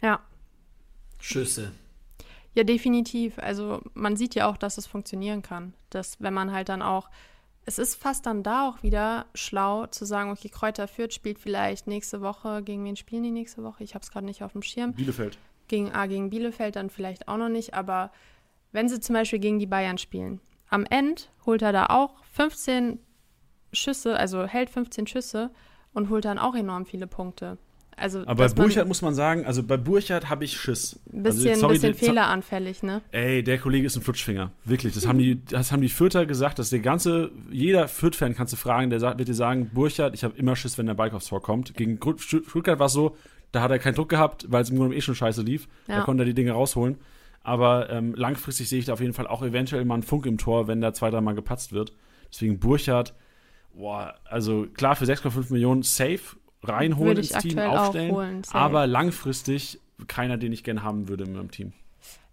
Ja, 0.00 0.20
Schüsse. 1.20 1.72
Ja, 2.54 2.64
definitiv. 2.64 3.38
Also 3.38 3.82
man 3.94 4.16
sieht 4.16 4.34
ja 4.34 4.48
auch, 4.48 4.56
dass 4.56 4.78
es 4.78 4.86
funktionieren 4.86 5.42
kann. 5.42 5.74
Dass 5.90 6.20
wenn 6.20 6.34
man 6.34 6.52
halt 6.52 6.68
dann 6.68 6.82
auch, 6.82 7.08
es 7.66 7.78
ist 7.78 7.94
fast 7.96 8.26
dann 8.26 8.42
da 8.42 8.68
auch 8.68 8.82
wieder 8.82 9.26
schlau 9.34 9.86
zu 9.86 10.04
sagen, 10.04 10.30
okay, 10.30 10.48
Kräuter 10.48 10.86
Fürth 10.86 11.14
spielt 11.14 11.38
vielleicht 11.38 11.86
nächste 11.86 12.20
Woche, 12.20 12.62
gegen 12.62 12.84
wen 12.84 12.96
spielen 12.96 13.22
die 13.22 13.30
nächste 13.30 13.62
Woche? 13.62 13.84
Ich 13.84 13.94
habe 13.94 14.02
es 14.02 14.10
gerade 14.10 14.26
nicht 14.26 14.42
auf 14.42 14.52
dem 14.52 14.62
Schirm. 14.62 14.92
Bielefeld. 14.92 15.38
Gegen, 15.68 15.92
ah, 15.92 16.06
gegen 16.06 16.30
Bielefeld 16.30 16.76
dann 16.76 16.90
vielleicht 16.90 17.26
auch 17.28 17.38
noch 17.38 17.48
nicht, 17.48 17.74
aber 17.74 18.12
wenn 18.72 18.88
sie 18.88 19.00
zum 19.00 19.14
Beispiel 19.14 19.38
gegen 19.38 19.58
die 19.58 19.66
Bayern 19.66 19.98
spielen, 19.98 20.40
am 20.68 20.84
Ende 20.84 21.22
holt 21.46 21.62
er 21.62 21.72
da 21.72 21.86
auch 21.86 22.22
15 22.32 22.98
Schüsse, 23.72 24.18
also 24.18 24.44
hält 24.44 24.68
15 24.70 25.06
Schüsse 25.06 25.50
und 25.92 26.10
holt 26.10 26.24
dann 26.24 26.38
auch 26.38 26.54
enorm 26.54 26.84
viele 26.84 27.06
Punkte. 27.06 27.56
Also 27.96 28.20
Aber 28.26 28.46
bei 28.48 28.48
Burchard 28.52 28.88
muss 28.88 29.02
man 29.02 29.14
sagen, 29.14 29.44
also 29.46 29.62
bei 29.62 29.76
Burchard 29.76 30.28
habe 30.28 30.44
ich 30.44 30.56
Schiss. 30.58 30.98
ein 31.12 31.22
bisschen, 31.22 31.48
also, 31.50 31.60
sorry, 31.60 31.74
bisschen 31.74 31.92
die- 31.92 31.98
fehleranfällig, 31.98 32.82
ne? 32.82 33.02
Ey, 33.12 33.42
der 33.42 33.58
Kollege 33.58 33.86
ist 33.86 33.96
ein 33.96 34.02
Flutschfinger. 34.02 34.50
Wirklich. 34.64 34.94
Das 34.94 35.06
haben 35.06 35.18
die, 35.18 35.44
das 35.44 35.70
haben 35.72 35.80
die 35.82 35.88
Fürther 35.88 36.26
gesagt, 36.26 36.58
dass 36.58 36.70
der 36.70 36.80
ganze, 36.80 37.30
jeder 37.50 37.86
Fürth-Fan 37.88 38.34
kannst 38.34 38.52
du 38.52 38.56
fragen, 38.56 38.90
der 38.90 39.00
sagt, 39.00 39.18
wird 39.18 39.28
dir 39.28 39.34
sagen, 39.34 39.70
Burchard, 39.72 40.14
ich 40.14 40.24
habe 40.24 40.36
immer 40.36 40.56
Schiss, 40.56 40.76
wenn 40.78 40.86
der 40.86 40.94
Bike 40.94 41.14
aufs 41.14 41.26
Tor 41.26 41.40
kommt. 41.42 41.74
Gegen 41.74 41.98
Stuttgart 42.18 42.78
war 42.78 42.86
es 42.86 42.92
so, 42.92 43.16
da 43.52 43.60
hat 43.62 43.70
er 43.70 43.78
keinen 43.78 43.94
Druck 43.94 44.08
gehabt, 44.08 44.46
weil 44.48 44.62
es 44.62 44.70
im 44.70 44.76
Grunde 44.78 44.96
eh 44.96 45.00
schon 45.00 45.14
scheiße 45.14 45.42
lief. 45.42 45.68
Da 45.86 45.98
Ja. 45.98 46.00
konnte 46.02 46.24
er 46.24 46.26
die 46.26 46.34
Dinge 46.34 46.52
rausholen. 46.52 46.96
Aber 47.42 47.90
ähm, 47.90 48.14
langfristig 48.16 48.68
sehe 48.68 48.78
ich 48.78 48.86
da 48.86 48.94
auf 48.94 49.00
jeden 49.00 49.12
Fall 49.12 49.26
auch 49.26 49.42
eventuell 49.42 49.84
mal 49.84 49.94
einen 49.94 50.02
Funk 50.02 50.26
im 50.26 50.38
Tor, 50.38 50.66
wenn 50.66 50.80
da 50.80 50.92
zwei, 50.94 51.10
dreimal 51.10 51.34
gepatzt 51.34 51.72
wird. 51.72 51.92
Deswegen 52.32 52.58
Burchard, 52.58 53.14
boah, 53.74 54.14
also 54.24 54.66
klar 54.74 54.96
für 54.96 55.04
6,5 55.04 55.52
Millionen 55.52 55.82
safe 55.82 56.36
reinholen 56.64 57.18
ins 57.18 57.30
Team, 57.30 57.58
aufstellen. 57.58 58.12
holen, 58.12 58.42
aber 58.52 58.86
langfristig 58.86 59.80
keiner, 60.08 60.36
den 60.36 60.52
ich 60.52 60.64
gerne 60.64 60.82
haben 60.82 61.08
würde 61.08 61.24
in 61.24 61.32
meinem 61.32 61.50
Team. 61.50 61.72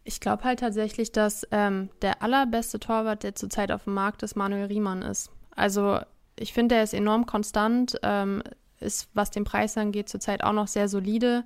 Ich 0.03 0.19
glaube 0.19 0.43
halt 0.43 0.59
tatsächlich, 0.59 1.11
dass 1.11 1.47
ähm, 1.51 1.89
der 2.01 2.23
allerbeste 2.23 2.79
Torwart, 2.79 3.23
der 3.23 3.35
zurzeit 3.35 3.71
auf 3.71 3.83
dem 3.83 3.93
Markt 3.93 4.23
ist, 4.23 4.35
Manuel 4.35 4.65
Riemann 4.65 5.03
ist. 5.03 5.29
Also 5.55 5.99
ich 6.39 6.53
finde, 6.53 6.75
er 6.75 6.83
ist 6.83 6.93
enorm 6.93 7.27
konstant, 7.27 7.99
ähm, 8.01 8.41
ist, 8.79 9.09
was 9.13 9.29
den 9.29 9.43
Preis 9.43 9.77
angeht, 9.77 10.09
zurzeit 10.09 10.43
auch 10.43 10.53
noch 10.53 10.67
sehr 10.67 10.87
solide. 10.87 11.43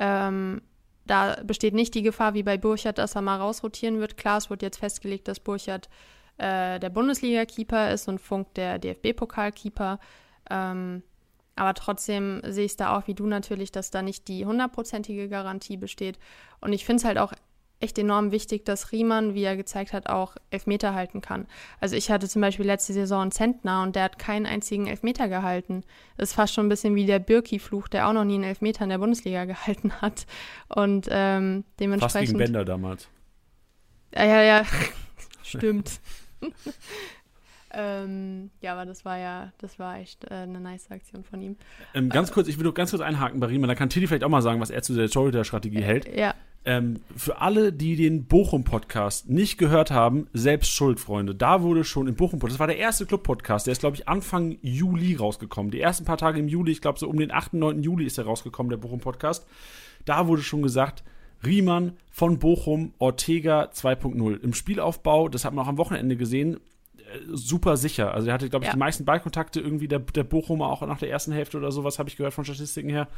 Ähm, 0.00 0.62
da 1.06 1.36
besteht 1.44 1.74
nicht 1.74 1.94
die 1.94 2.02
Gefahr 2.02 2.34
wie 2.34 2.42
bei 2.42 2.56
Burchard, 2.56 2.98
dass 2.98 3.14
er 3.14 3.22
mal 3.22 3.36
rausrotieren 3.36 3.98
wird. 3.98 4.16
Klar, 4.16 4.38
es 4.38 4.50
wurde 4.50 4.66
jetzt 4.66 4.78
festgelegt, 4.78 5.28
dass 5.28 5.40
Burchard 5.40 5.88
äh, 6.38 6.78
der 6.78 6.90
Bundesliga-Keeper 6.90 7.92
ist 7.92 8.08
und 8.08 8.20
Funk 8.20 8.54
der 8.54 8.78
DFB-Pokalkeeper. 8.78 9.98
Ähm, 10.50 11.02
aber 11.58 11.74
trotzdem 11.74 12.40
sehe 12.44 12.64
ich 12.64 12.72
es 12.72 12.76
da 12.76 12.96
auch 12.96 13.06
wie 13.06 13.14
du 13.14 13.26
natürlich, 13.26 13.72
dass 13.72 13.90
da 13.90 14.02
nicht 14.02 14.28
die 14.28 14.46
hundertprozentige 14.46 15.28
Garantie 15.28 15.76
besteht. 15.76 16.18
Und 16.60 16.72
ich 16.72 16.84
finde 16.84 17.00
es 17.00 17.04
halt 17.04 17.18
auch 17.18 17.32
echt 17.80 17.98
enorm 17.98 18.32
wichtig, 18.32 18.64
dass 18.64 18.92
Riemann, 18.92 19.34
wie 19.34 19.44
er 19.44 19.56
gezeigt 19.56 19.92
hat, 19.92 20.08
auch 20.08 20.36
Elfmeter 20.50 20.94
halten 20.94 21.20
kann. 21.20 21.46
Also 21.80 21.94
ich 21.94 22.10
hatte 22.10 22.28
zum 22.28 22.42
Beispiel 22.42 22.66
letzte 22.66 22.92
Saison 22.92 23.22
einen 23.22 23.30
Zentner 23.30 23.82
und 23.82 23.94
der 23.94 24.04
hat 24.04 24.18
keinen 24.18 24.46
einzigen 24.46 24.86
Elfmeter 24.88 25.28
gehalten. 25.28 25.84
Das 26.16 26.30
ist 26.30 26.34
fast 26.34 26.54
schon 26.54 26.66
ein 26.66 26.68
bisschen 26.68 26.94
wie 26.96 27.06
der 27.06 27.20
Birki-Fluch, 27.20 27.88
der 27.88 28.08
auch 28.08 28.12
noch 28.12 28.24
nie 28.24 28.34
einen 28.34 28.44
Elfmeter 28.44 28.84
in 28.84 28.90
der 28.90 28.98
Bundesliga 28.98 29.44
gehalten 29.44 29.92
hat. 30.00 30.26
Und 30.68 31.08
ähm, 31.10 31.64
Fast 31.64 31.78
gegen 31.78 31.90
dementsprechend. 31.92 32.38
Bender 32.38 32.64
damals. 32.64 33.08
Ja, 34.14 34.24
ja, 34.24 34.42
ja. 34.42 34.62
Stimmt. 35.42 36.00
ähm, 37.72 38.50
ja, 38.60 38.72
aber 38.72 38.86
das 38.86 39.04
war 39.04 39.18
ja, 39.18 39.52
das 39.58 39.78
war 39.78 39.98
echt 39.98 40.24
äh, 40.24 40.34
eine 40.34 40.60
nice 40.60 40.90
Aktion 40.90 41.24
von 41.24 41.40
ihm. 41.42 41.56
Ähm, 41.94 42.08
ganz 42.08 42.32
kurz, 42.32 42.48
ich 42.48 42.56
will 42.56 42.64
nur 42.64 42.74
ganz 42.74 42.90
kurz 42.90 43.02
einhaken 43.02 43.40
bei 43.40 43.46
Riemann, 43.46 43.68
da 43.68 43.74
kann 43.74 43.90
Tilly 43.90 44.06
vielleicht 44.06 44.24
auch 44.24 44.28
mal 44.28 44.42
sagen, 44.42 44.60
was 44.60 44.70
er 44.70 44.82
zu 44.82 44.94
der 44.94 45.08
Torhüter-Strategie 45.08 45.82
hält. 45.82 46.08
Ja, 46.16 46.34
Ähm, 46.64 47.00
für 47.16 47.40
alle, 47.40 47.72
die 47.72 47.96
den 47.96 48.24
Bochum-Podcast 48.26 49.30
nicht 49.30 49.58
gehört 49.58 49.90
haben, 49.90 50.26
selbst 50.32 50.70
schuld, 50.72 50.98
Freunde. 51.00 51.34
Da 51.34 51.62
wurde 51.62 51.84
schon 51.84 52.08
im 52.08 52.14
Bochum-Podcast, 52.14 52.56
das 52.56 52.60
war 52.60 52.66
der 52.66 52.78
erste 52.78 53.06
Club-Podcast, 53.06 53.66
der 53.66 53.72
ist, 53.72 53.80
glaube 53.80 53.96
ich, 53.96 54.08
Anfang 54.08 54.58
Juli 54.60 55.14
rausgekommen. 55.14 55.70
Die 55.70 55.80
ersten 55.80 56.04
paar 56.04 56.18
Tage 56.18 56.38
im 56.40 56.48
Juli, 56.48 56.72
ich 56.72 56.80
glaube, 56.80 56.98
so 56.98 57.08
um 57.08 57.18
den 57.18 57.30
8., 57.30 57.54
9. 57.54 57.82
Juli 57.82 58.04
ist 58.06 58.18
er 58.18 58.24
rausgekommen, 58.24 58.70
der 58.70 58.76
Bochum-Podcast. 58.78 59.46
Da 60.04 60.26
wurde 60.26 60.42
schon 60.42 60.62
gesagt, 60.62 61.04
Riemann 61.44 61.92
von 62.10 62.38
Bochum, 62.38 62.92
Ortega 62.98 63.70
2.0. 63.72 64.40
Im 64.42 64.52
Spielaufbau, 64.52 65.28
das 65.28 65.44
hat 65.44 65.54
man 65.54 65.64
auch 65.64 65.68
am 65.68 65.78
Wochenende 65.78 66.16
gesehen, 66.16 66.54
äh, 66.56 66.58
super 67.32 67.76
sicher. 67.76 68.12
Also 68.14 68.28
er 68.28 68.34
hatte, 68.34 68.48
glaube 68.50 68.64
ich, 68.64 68.68
Ja. 68.68 68.72
die 68.74 68.78
meisten 68.78 69.04
Ballkontakte 69.04 69.60
irgendwie 69.60 69.88
der, 69.88 69.98
der 70.00 70.24
Bochumer 70.24 70.66
auch 70.68 70.82
nach 70.86 70.98
der 70.98 71.10
ersten 71.10 71.32
Hälfte 71.32 71.56
oder 71.58 71.70
sowas, 71.72 71.98
habe 71.98 72.08
ich 72.08 72.16
gehört 72.16 72.34
von 72.34 72.44
Statistiken 72.44 72.90
her. 72.90 73.08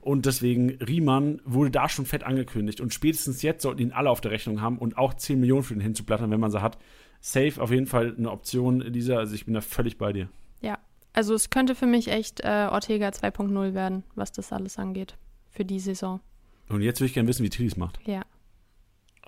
Und 0.00 0.26
deswegen, 0.26 0.70
Riemann 0.82 1.40
wurde 1.44 1.70
da 1.70 1.88
schon 1.88 2.06
fett 2.06 2.24
angekündigt. 2.24 2.80
Und 2.80 2.92
spätestens 2.94 3.42
jetzt 3.42 3.62
sollten 3.62 3.82
ihn 3.82 3.92
alle 3.92 4.10
auf 4.10 4.20
der 4.20 4.30
Rechnung 4.30 4.60
haben 4.60 4.78
und 4.78 4.98
auch 4.98 5.14
10 5.14 5.40
Millionen 5.40 5.62
für 5.62 5.74
den 5.74 5.80
hinzublättern, 5.80 6.30
wenn 6.30 6.40
man 6.40 6.50
sie 6.50 6.62
hat. 6.62 6.78
Safe 7.20 7.60
auf 7.60 7.70
jeden 7.70 7.86
Fall 7.86 8.14
eine 8.16 8.30
Option 8.30 8.92
dieser. 8.92 9.18
Also 9.18 9.34
ich 9.34 9.44
bin 9.46 9.54
da 9.54 9.60
völlig 9.60 9.98
bei 9.98 10.12
dir. 10.12 10.28
ja. 10.60 10.78
Also 11.12 11.32
es 11.32 11.48
könnte 11.48 11.74
für 11.74 11.86
mich 11.86 12.08
echt 12.08 12.40
äh, 12.40 12.68
Ortega 12.70 13.08
2.0 13.08 13.72
werden, 13.72 14.04
was 14.16 14.32
das 14.32 14.52
alles 14.52 14.78
angeht. 14.78 15.16
Für 15.50 15.64
die 15.64 15.80
Saison. 15.80 16.20
Und 16.68 16.82
jetzt 16.82 17.00
würde 17.00 17.06
ich 17.06 17.14
gerne 17.14 17.26
wissen, 17.26 17.42
wie 17.42 17.48
Tillis 17.48 17.78
macht. 17.78 17.98
Ja. 18.06 18.20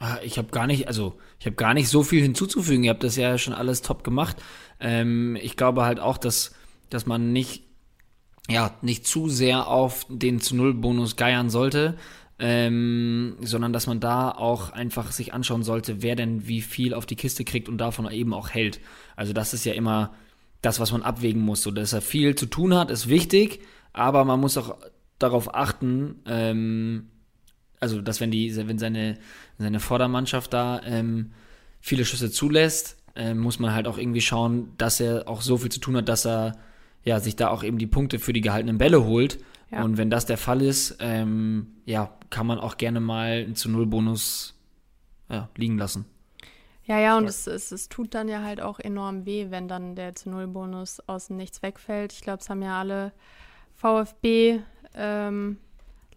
Ah, 0.00 0.18
ich 0.22 0.38
habe 0.38 0.48
gar 0.48 0.68
nicht, 0.68 0.86
also 0.86 1.18
ich 1.40 1.46
habe 1.46 1.56
gar 1.56 1.74
nicht 1.74 1.88
so 1.88 2.04
viel 2.04 2.22
hinzuzufügen. 2.22 2.84
Ihr 2.84 2.90
habt 2.90 3.02
das 3.02 3.16
ja 3.16 3.36
schon 3.36 3.52
alles 3.52 3.82
top 3.82 4.04
gemacht. 4.04 4.36
Ähm, 4.78 5.36
ich 5.42 5.56
glaube 5.56 5.82
halt 5.82 5.98
auch, 5.98 6.18
dass, 6.18 6.54
dass 6.88 7.04
man 7.04 7.32
nicht, 7.32 7.64
ja, 8.48 8.76
nicht 8.80 9.06
zu 9.06 9.28
sehr 9.28 9.66
auf 9.66 10.06
den 10.08 10.40
zu 10.40 10.54
Null 10.54 10.74
Bonus 10.74 11.16
geiern 11.16 11.50
sollte, 11.50 11.96
ähm, 12.38 13.36
sondern 13.40 13.72
dass 13.72 13.88
man 13.88 13.98
da 13.98 14.30
auch 14.30 14.70
einfach 14.70 15.10
sich 15.10 15.34
anschauen 15.34 15.64
sollte, 15.64 16.00
wer 16.00 16.14
denn 16.14 16.46
wie 16.46 16.60
viel 16.60 16.94
auf 16.94 17.04
die 17.04 17.16
Kiste 17.16 17.44
kriegt 17.44 17.68
und 17.68 17.78
davon 17.78 18.08
eben 18.08 18.32
auch 18.32 18.50
hält. 18.50 18.78
Also 19.16 19.32
das 19.32 19.52
ist 19.52 19.64
ja 19.64 19.72
immer 19.72 20.14
das, 20.62 20.78
was 20.78 20.92
man 20.92 21.02
abwägen 21.02 21.42
muss. 21.42 21.62
So, 21.62 21.72
dass 21.72 21.92
er 21.92 22.02
viel 22.02 22.36
zu 22.36 22.46
tun 22.46 22.72
hat, 22.74 22.92
ist 22.92 23.08
wichtig, 23.08 23.60
aber 23.92 24.24
man 24.24 24.38
muss 24.38 24.56
auch 24.56 24.76
darauf 25.18 25.54
achten, 25.56 26.22
ähm, 26.26 27.10
also 27.80 28.00
dass 28.00 28.20
wenn 28.20 28.30
die, 28.30 28.54
wenn 28.56 28.78
seine, 28.78 29.18
seine 29.58 29.80
Vordermannschaft 29.80 30.52
da 30.52 30.80
ähm, 30.84 31.32
viele 31.80 32.04
Schüsse 32.04 32.30
zulässt, 32.30 32.96
äh, 33.14 33.34
muss 33.34 33.58
man 33.58 33.74
halt 33.74 33.86
auch 33.86 33.98
irgendwie 33.98 34.20
schauen, 34.20 34.72
dass 34.78 35.00
er 35.00 35.28
auch 35.28 35.42
so 35.42 35.58
viel 35.58 35.70
zu 35.70 35.80
tun 35.80 35.96
hat, 35.96 36.08
dass 36.08 36.26
er 36.26 36.56
ja 37.04 37.20
sich 37.20 37.36
da 37.36 37.48
auch 37.48 37.62
eben 37.62 37.78
die 37.78 37.86
Punkte 37.86 38.18
für 38.18 38.32
die 38.32 38.40
gehaltenen 38.40 38.78
Bälle 38.78 39.04
holt. 39.04 39.38
Ja. 39.70 39.82
Und 39.82 39.98
wenn 39.98 40.10
das 40.10 40.24
der 40.24 40.38
Fall 40.38 40.62
ist, 40.62 40.96
ähm, 41.00 41.68
ja, 41.84 42.10
kann 42.30 42.46
man 42.46 42.58
auch 42.58 42.76
gerne 42.76 43.00
mal 43.00 43.44
einen 43.44 43.54
zu 43.54 43.68
Null 43.68 43.86
Bonus 43.86 44.54
ja, 45.28 45.50
liegen 45.56 45.78
lassen. 45.78 46.06
Ja, 46.84 46.98
ja, 46.98 47.18
und 47.18 47.26
es, 47.26 47.46
es, 47.46 47.70
es 47.70 47.90
tut 47.90 48.14
dann 48.14 48.28
ja 48.28 48.42
halt 48.42 48.62
auch 48.62 48.78
enorm 48.78 49.26
weh, 49.26 49.50
wenn 49.50 49.68
dann 49.68 49.94
der 49.94 50.14
zu 50.14 50.30
Null 50.30 50.46
Bonus 50.46 51.00
aus 51.06 51.26
dem 51.26 51.36
Nichts 51.36 51.62
wegfällt. 51.62 52.14
Ich 52.14 52.22
glaube, 52.22 52.40
es 52.40 52.48
haben 52.48 52.62
ja 52.62 52.78
alle 52.78 53.12
VfB 53.74 54.60
ähm, 54.94 55.58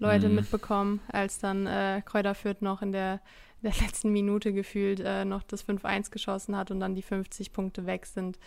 Leute 0.02 0.30
mhm. 0.30 0.36
mitbekommen, 0.36 1.00
als 1.08 1.40
dann 1.40 1.68
äh, 1.68 2.02
Kräuter 2.04 2.36
Fürth 2.36 2.62
noch 2.62 2.82
in 2.82 2.92
der, 2.92 3.22
der 3.62 3.72
letzten 3.82 4.12
Minute 4.12 4.52
gefühlt 4.52 5.00
äh, 5.00 5.24
noch 5.24 5.44
das 5.44 5.66
5-1 5.66 6.12
geschossen 6.12 6.58
hat 6.58 6.72
und 6.72 6.80
dann 6.80 6.96
die 6.96 7.04
50 7.04 7.54
Punkte 7.54 7.86
weg 7.86 8.06
sind. 8.06 8.38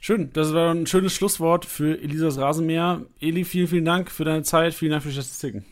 Schön, 0.00 0.32
das 0.32 0.52
war 0.52 0.72
ein 0.72 0.86
schönes 0.86 1.14
Schlusswort 1.14 1.64
für 1.64 2.00
Elisas 2.00 2.38
Rasenmäher. 2.38 3.06
Eli, 3.20 3.44
vielen, 3.44 3.68
vielen 3.68 3.84
Dank 3.84 4.10
für 4.10 4.24
deine 4.24 4.42
Zeit, 4.42 4.74
vielen 4.74 4.92
Dank 4.92 5.02
für 5.02 5.08
die 5.08 5.14
Statistiken. 5.14 5.64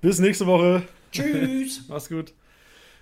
Bis 0.00 0.18
nächste 0.18 0.46
Woche. 0.46 0.82
Tschüss. 1.12 1.84
Mach's 1.88 2.08
gut. 2.08 2.32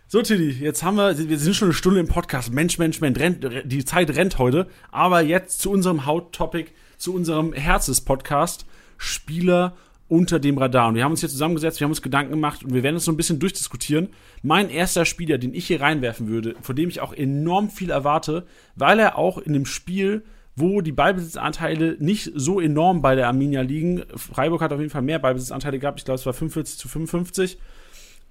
So, 0.09 0.23
Tilly, 0.23 0.51
jetzt 0.51 0.83
haben 0.83 0.97
wir, 0.97 1.17
wir 1.29 1.39
sind 1.39 1.55
schon 1.55 1.67
eine 1.67 1.75
Stunde 1.75 2.01
im 2.01 2.09
Podcast. 2.09 2.53
Mensch, 2.53 2.79
Mensch, 2.79 3.01
Mensch, 3.01 3.19
rennt, 3.19 3.47
die 3.65 3.85
Zeit 3.85 4.11
rennt 4.11 4.39
heute. 4.39 4.69
Aber 4.91 5.21
jetzt 5.21 5.61
zu 5.61 5.71
unserem 5.71 6.07
Hauttopic, 6.07 6.73
zu 6.97 7.15
unserem 7.15 7.53
Herzes-Podcast. 7.53 8.67
Spieler 8.99 9.77
unter 10.09 10.39
dem 10.39 10.59
Radar. 10.59 10.89
Und 10.89 10.95
wir 10.95 11.05
haben 11.05 11.13
uns 11.13 11.21
hier 11.21 11.29
zusammengesetzt, 11.29 11.81
wir 11.81 11.85
haben 11.85 11.93
uns 11.93 12.03
Gedanken 12.03 12.33
gemacht 12.33 12.65
und 12.65 12.73
wir 12.73 12.83
werden 12.83 12.97
es 12.97 13.05
so 13.05 13.13
ein 13.13 13.17
bisschen 13.17 13.39
durchdiskutieren. 13.39 14.09
Mein 14.43 14.71
erster 14.71 15.05
Spieler, 15.05 15.39
den 15.39 15.55
ich 15.55 15.67
hier 15.67 15.81
reinwerfen 15.81 16.29
würde, 16.29 16.55
von 16.63 16.77
dem 16.77 16.89
ich 16.89 17.01
auch 17.01 17.13
enorm 17.13 17.71
viel 17.71 17.91
erwarte, 17.91 18.47
weil 18.77 19.01
er 19.01 19.19
auch 19.19 19.39
in 19.39 19.53
dem 19.53 19.67
Spiel, 19.67 20.23
wo 20.55 20.81
die 20.81 20.93
Ballbesitzanteile 20.93 21.97
nicht 21.99 22.31
so 22.35 22.61
enorm 22.61 23.03
bei 23.03 23.15
der 23.15 23.27
Arminia 23.27 23.63
liegen, 23.63 24.05
Freiburg 24.15 24.63
hat 24.63 24.73
auf 24.73 24.79
jeden 24.79 24.91
Fall 24.91 25.03
mehr 25.03 25.19
Ballbesitzanteile 25.19 25.79
gehabt, 25.79 26.01
ich 26.01 26.05
glaube, 26.05 26.19
es 26.19 26.27
war 26.27 26.33
45 26.33 26.79
zu 26.79 26.89
55. 26.89 27.59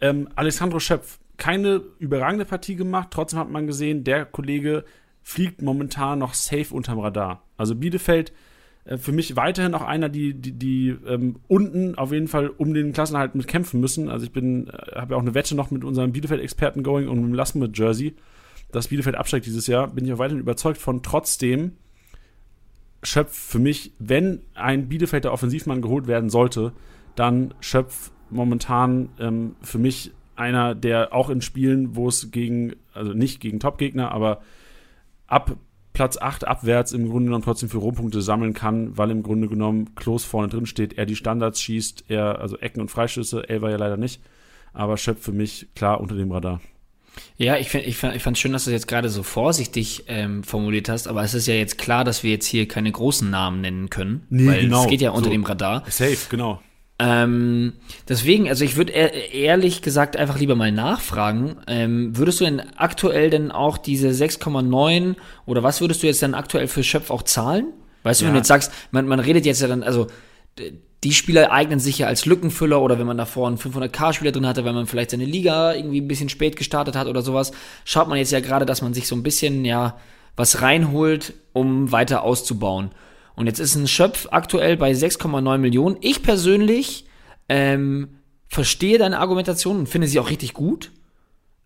Ähm, 0.02 0.30
Alessandro 0.36 0.80
Schöpf, 0.80 1.20
keine 1.38 1.82
überragende 2.00 2.46
Partie 2.46 2.76
gemacht, 2.76 3.10
trotzdem 3.12 3.40
hat 3.40 3.50
man 3.50 3.68
gesehen, 3.68 4.04
der 4.04 4.26
Kollege 4.26 4.86
fliegt 5.22 5.62
momentan 5.62 6.20
noch 6.20 6.34
safe 6.34 6.74
unterm 6.74 7.00
Radar. 7.00 7.44
Also 7.58 7.76
Bielefeld 7.76 8.32
äh, 8.86 8.98
für 8.98 9.12
mich 9.12 9.36
weiterhin 9.36 9.74
auch 9.74 9.82
einer, 9.82 10.10
die, 10.10 10.34
die, 10.34 10.54
die 10.54 10.96
ähm, 11.08 11.38
unten 11.48 11.96
auf 11.96 12.12
jeden 12.12 12.28
Fall 12.28 12.50
um 12.50 12.74
den 12.74 12.94
Klassenhalt 12.94 13.36
mit 13.36 13.48
kämpfen 13.48 13.80
müssen. 13.82 14.10
Also 14.10 14.26
ich 14.26 14.32
bin, 14.32 14.68
äh, 14.68 14.96
habe 14.96 15.14
ja 15.14 15.18
auch 15.18 15.22
eine 15.22 15.34
Wette 15.34 15.56
noch 15.56 15.72
mit 15.72 15.84
unserem 15.84 16.12
Bielefeld-Experten 16.12 16.84
going 16.84 17.08
und 17.08 17.18
mit 17.18 17.30
dem 17.30 17.34
Lassen 17.34 17.60
mit 17.60 17.78
Jersey, 17.78 18.16
dass 18.72 18.88
Bielefeld 18.88 19.16
absteigt 19.16 19.46
dieses 19.46 19.68
Jahr. 19.68 19.88
Bin 19.88 20.06
ich 20.06 20.14
auch 20.14 20.20
weiterhin 20.20 20.42
überzeugt 20.42 20.78
von. 20.78 21.04
Trotzdem 21.04 21.74
schöpft 23.04 23.36
für 23.36 23.60
mich, 23.60 23.92
wenn 24.00 24.42
ein 24.54 24.88
Bielefelder 24.88 25.32
Offensivmann 25.32 25.82
geholt 25.82 26.08
werden 26.08 26.30
sollte, 26.30 26.74
dann 27.16 27.54
schöpft 27.60 28.12
momentan 28.30 29.10
ähm, 29.20 29.56
für 29.62 29.78
mich 29.78 30.12
einer, 30.36 30.76
der 30.76 31.14
auch 31.14 31.30
in 31.30 31.42
Spielen, 31.42 31.96
wo 31.96 32.08
es 32.08 32.32
gegen, 32.32 32.76
also 32.94 33.14
nicht 33.14 33.40
gegen 33.40 33.60
Top-Gegner, 33.60 34.12
aber 34.12 34.42
ab 35.28 35.56
Platz 35.96 36.18
8 36.18 36.48
abwärts 36.48 36.92
im 36.92 37.10
Grunde 37.10 37.26
genommen 37.26 37.44
trotzdem 37.44 37.70
für 37.70 37.80
Rohpunkte 37.80 38.22
sammeln 38.22 38.54
kann, 38.54 38.96
weil 38.98 39.10
im 39.10 39.24
Grunde 39.24 39.48
genommen 39.48 39.96
Klos 39.96 40.24
vorne 40.24 40.50
drin 40.50 40.68
steht, 40.68 40.98
er 40.98 41.08
die 41.08 41.16
Standards 41.16 41.60
schießt, 41.62 42.06
er, 42.10 42.40
also 42.40 42.58
Ecken 42.58 42.82
und 42.82 42.92
Freischüsse, 42.92 43.50
er 43.50 43.62
war 43.64 43.72
ja 43.72 43.78
leider 43.78 43.98
nicht, 43.98 44.22
aber 44.74 44.98
Schöpf 44.98 45.24
für 45.24 45.32
mich 45.32 45.68
klar 45.74 46.00
unter 46.00 46.16
dem 46.16 46.32
Radar. 46.32 46.62
Ja, 47.38 47.58
ich, 47.58 47.70
find, 47.70 47.88
ich, 47.88 47.98
fand, 47.98 48.16
ich 48.16 48.24
fand 48.24 48.38
schön, 48.38 48.52
dass 48.52 48.66
du 48.66 48.72
das 48.72 48.82
jetzt 48.82 48.88
gerade 48.88 49.10
so 49.10 49.24
vorsichtig 49.24 50.04
ähm, 50.08 50.44
formuliert 50.44 50.90
hast, 50.90 51.08
aber 51.08 51.24
es 51.24 51.34
ist 51.34 51.48
ja 51.48 51.54
jetzt 51.54 51.78
klar, 51.78 52.04
dass 52.04 52.24
wir 52.24 52.32
jetzt 52.32 52.46
hier 52.46 52.68
keine 52.68 52.92
großen 52.92 53.30
Namen 53.30 53.62
nennen 53.62 53.90
können, 53.90 54.28
nee, 54.30 54.48
weil 54.48 54.62
genau. 54.62 54.84
es 54.84 54.90
geht 54.90 55.02
ja 55.02 55.12
unter 55.12 55.26
so, 55.26 55.32
dem 55.32 55.44
Radar. 55.44 55.84
Safe, 55.90 56.18
genau. 56.30 56.62
Ähm, 56.98 57.74
deswegen, 58.08 58.48
also 58.48 58.64
ich 58.64 58.78
würde 58.78 58.94
ehrlich 58.94 59.82
gesagt 59.82 60.16
einfach 60.16 60.40
lieber 60.40 60.56
mal 60.56 60.72
nachfragen. 60.72 61.58
Ähm, 61.68 62.18
würdest 62.18 62.40
du 62.40 62.46
denn 62.46 62.62
aktuell 62.78 63.30
denn 63.30 63.52
auch 63.52 63.78
diese 63.78 64.10
6,9 64.10 65.16
oder 65.46 65.62
was 65.62 65.82
würdest 65.82 66.04
du 66.04 66.08
jetzt 66.08 66.22
dann 66.22 66.34
aktuell 66.34 66.68
für 66.68 66.84
Schöpf 66.84 67.10
auch 67.10 67.24
zahlen? 67.24 67.74
Weißt 68.04 68.22
ja. 68.22 68.26
du, 68.26 68.28
wenn 68.30 68.36
du 68.36 68.40
jetzt 68.40 68.48
sagst, 68.48 68.72
man, 68.92 69.08
man 69.08 69.20
redet 69.20 69.46
jetzt 69.46 69.62
ja 69.62 69.68
dann, 69.68 69.84
also 69.84 70.08
die 71.04 71.14
Spieler 71.14 71.52
eignen 71.52 71.80
sich 71.80 72.00
ja 72.00 72.08
als 72.08 72.26
Lückenfüller 72.26 72.82
oder 72.82 72.98
wenn 72.98 73.08
man 73.08 73.18
davor 73.18 73.48
einen 73.48 73.58
500k-Spieler 73.58 74.32
drin 74.32 74.48
hatte, 74.48 74.64
weil 74.64 74.74
man 74.74 74.88
vielleicht 74.88 75.12
seine 75.12 75.26
Liga 75.26 75.74
irgendwie 75.74 76.02
ein 76.02 76.08
bisschen 76.08 76.30
spät 76.30 76.56
gestartet 76.56 76.96
hat 76.96 77.08
oder 77.08 77.22
sowas, 77.22 77.52
schaut 77.84 78.08
man 78.08 78.18
jetzt 78.18 78.32
ja 78.32 78.40
gerade, 78.40 78.66
dass 78.66 78.82
man 78.82 78.94
sich 78.94 79.08
so 79.08 79.16
ein 79.16 79.24
bisschen, 79.24 79.66
ja, 79.66 79.98
was 80.36 80.62
reinholt, 80.62 81.34
um 81.54 81.92
weiter 81.92 82.24
auszubauen. 82.24 82.92
Und 83.36 83.48
jetzt 83.48 83.60
ist 83.60 83.76
ein 83.76 83.88
Schöpf 83.88 84.28
aktuell 84.32 84.78
bei 84.78 84.92
6,9 84.92 85.58
Millionen. 85.58 85.98
Ich 86.02 86.24
persönlich 86.24 87.06
ähm, 87.50 88.18
verstehe 88.48 88.98
deine 88.98 89.20
Argumentation 89.20 89.80
und 89.80 89.90
finde 89.90 90.08
sie 90.08 90.20
auch 90.20 90.30
richtig 90.30 90.54
gut. 90.54 90.92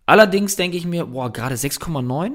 Allerdings 0.06 0.56
denke 0.56 0.76
ich 0.76 0.86
mir, 0.86 1.06
boah, 1.06 1.32
gerade 1.32 1.54
6,9? 1.54 2.32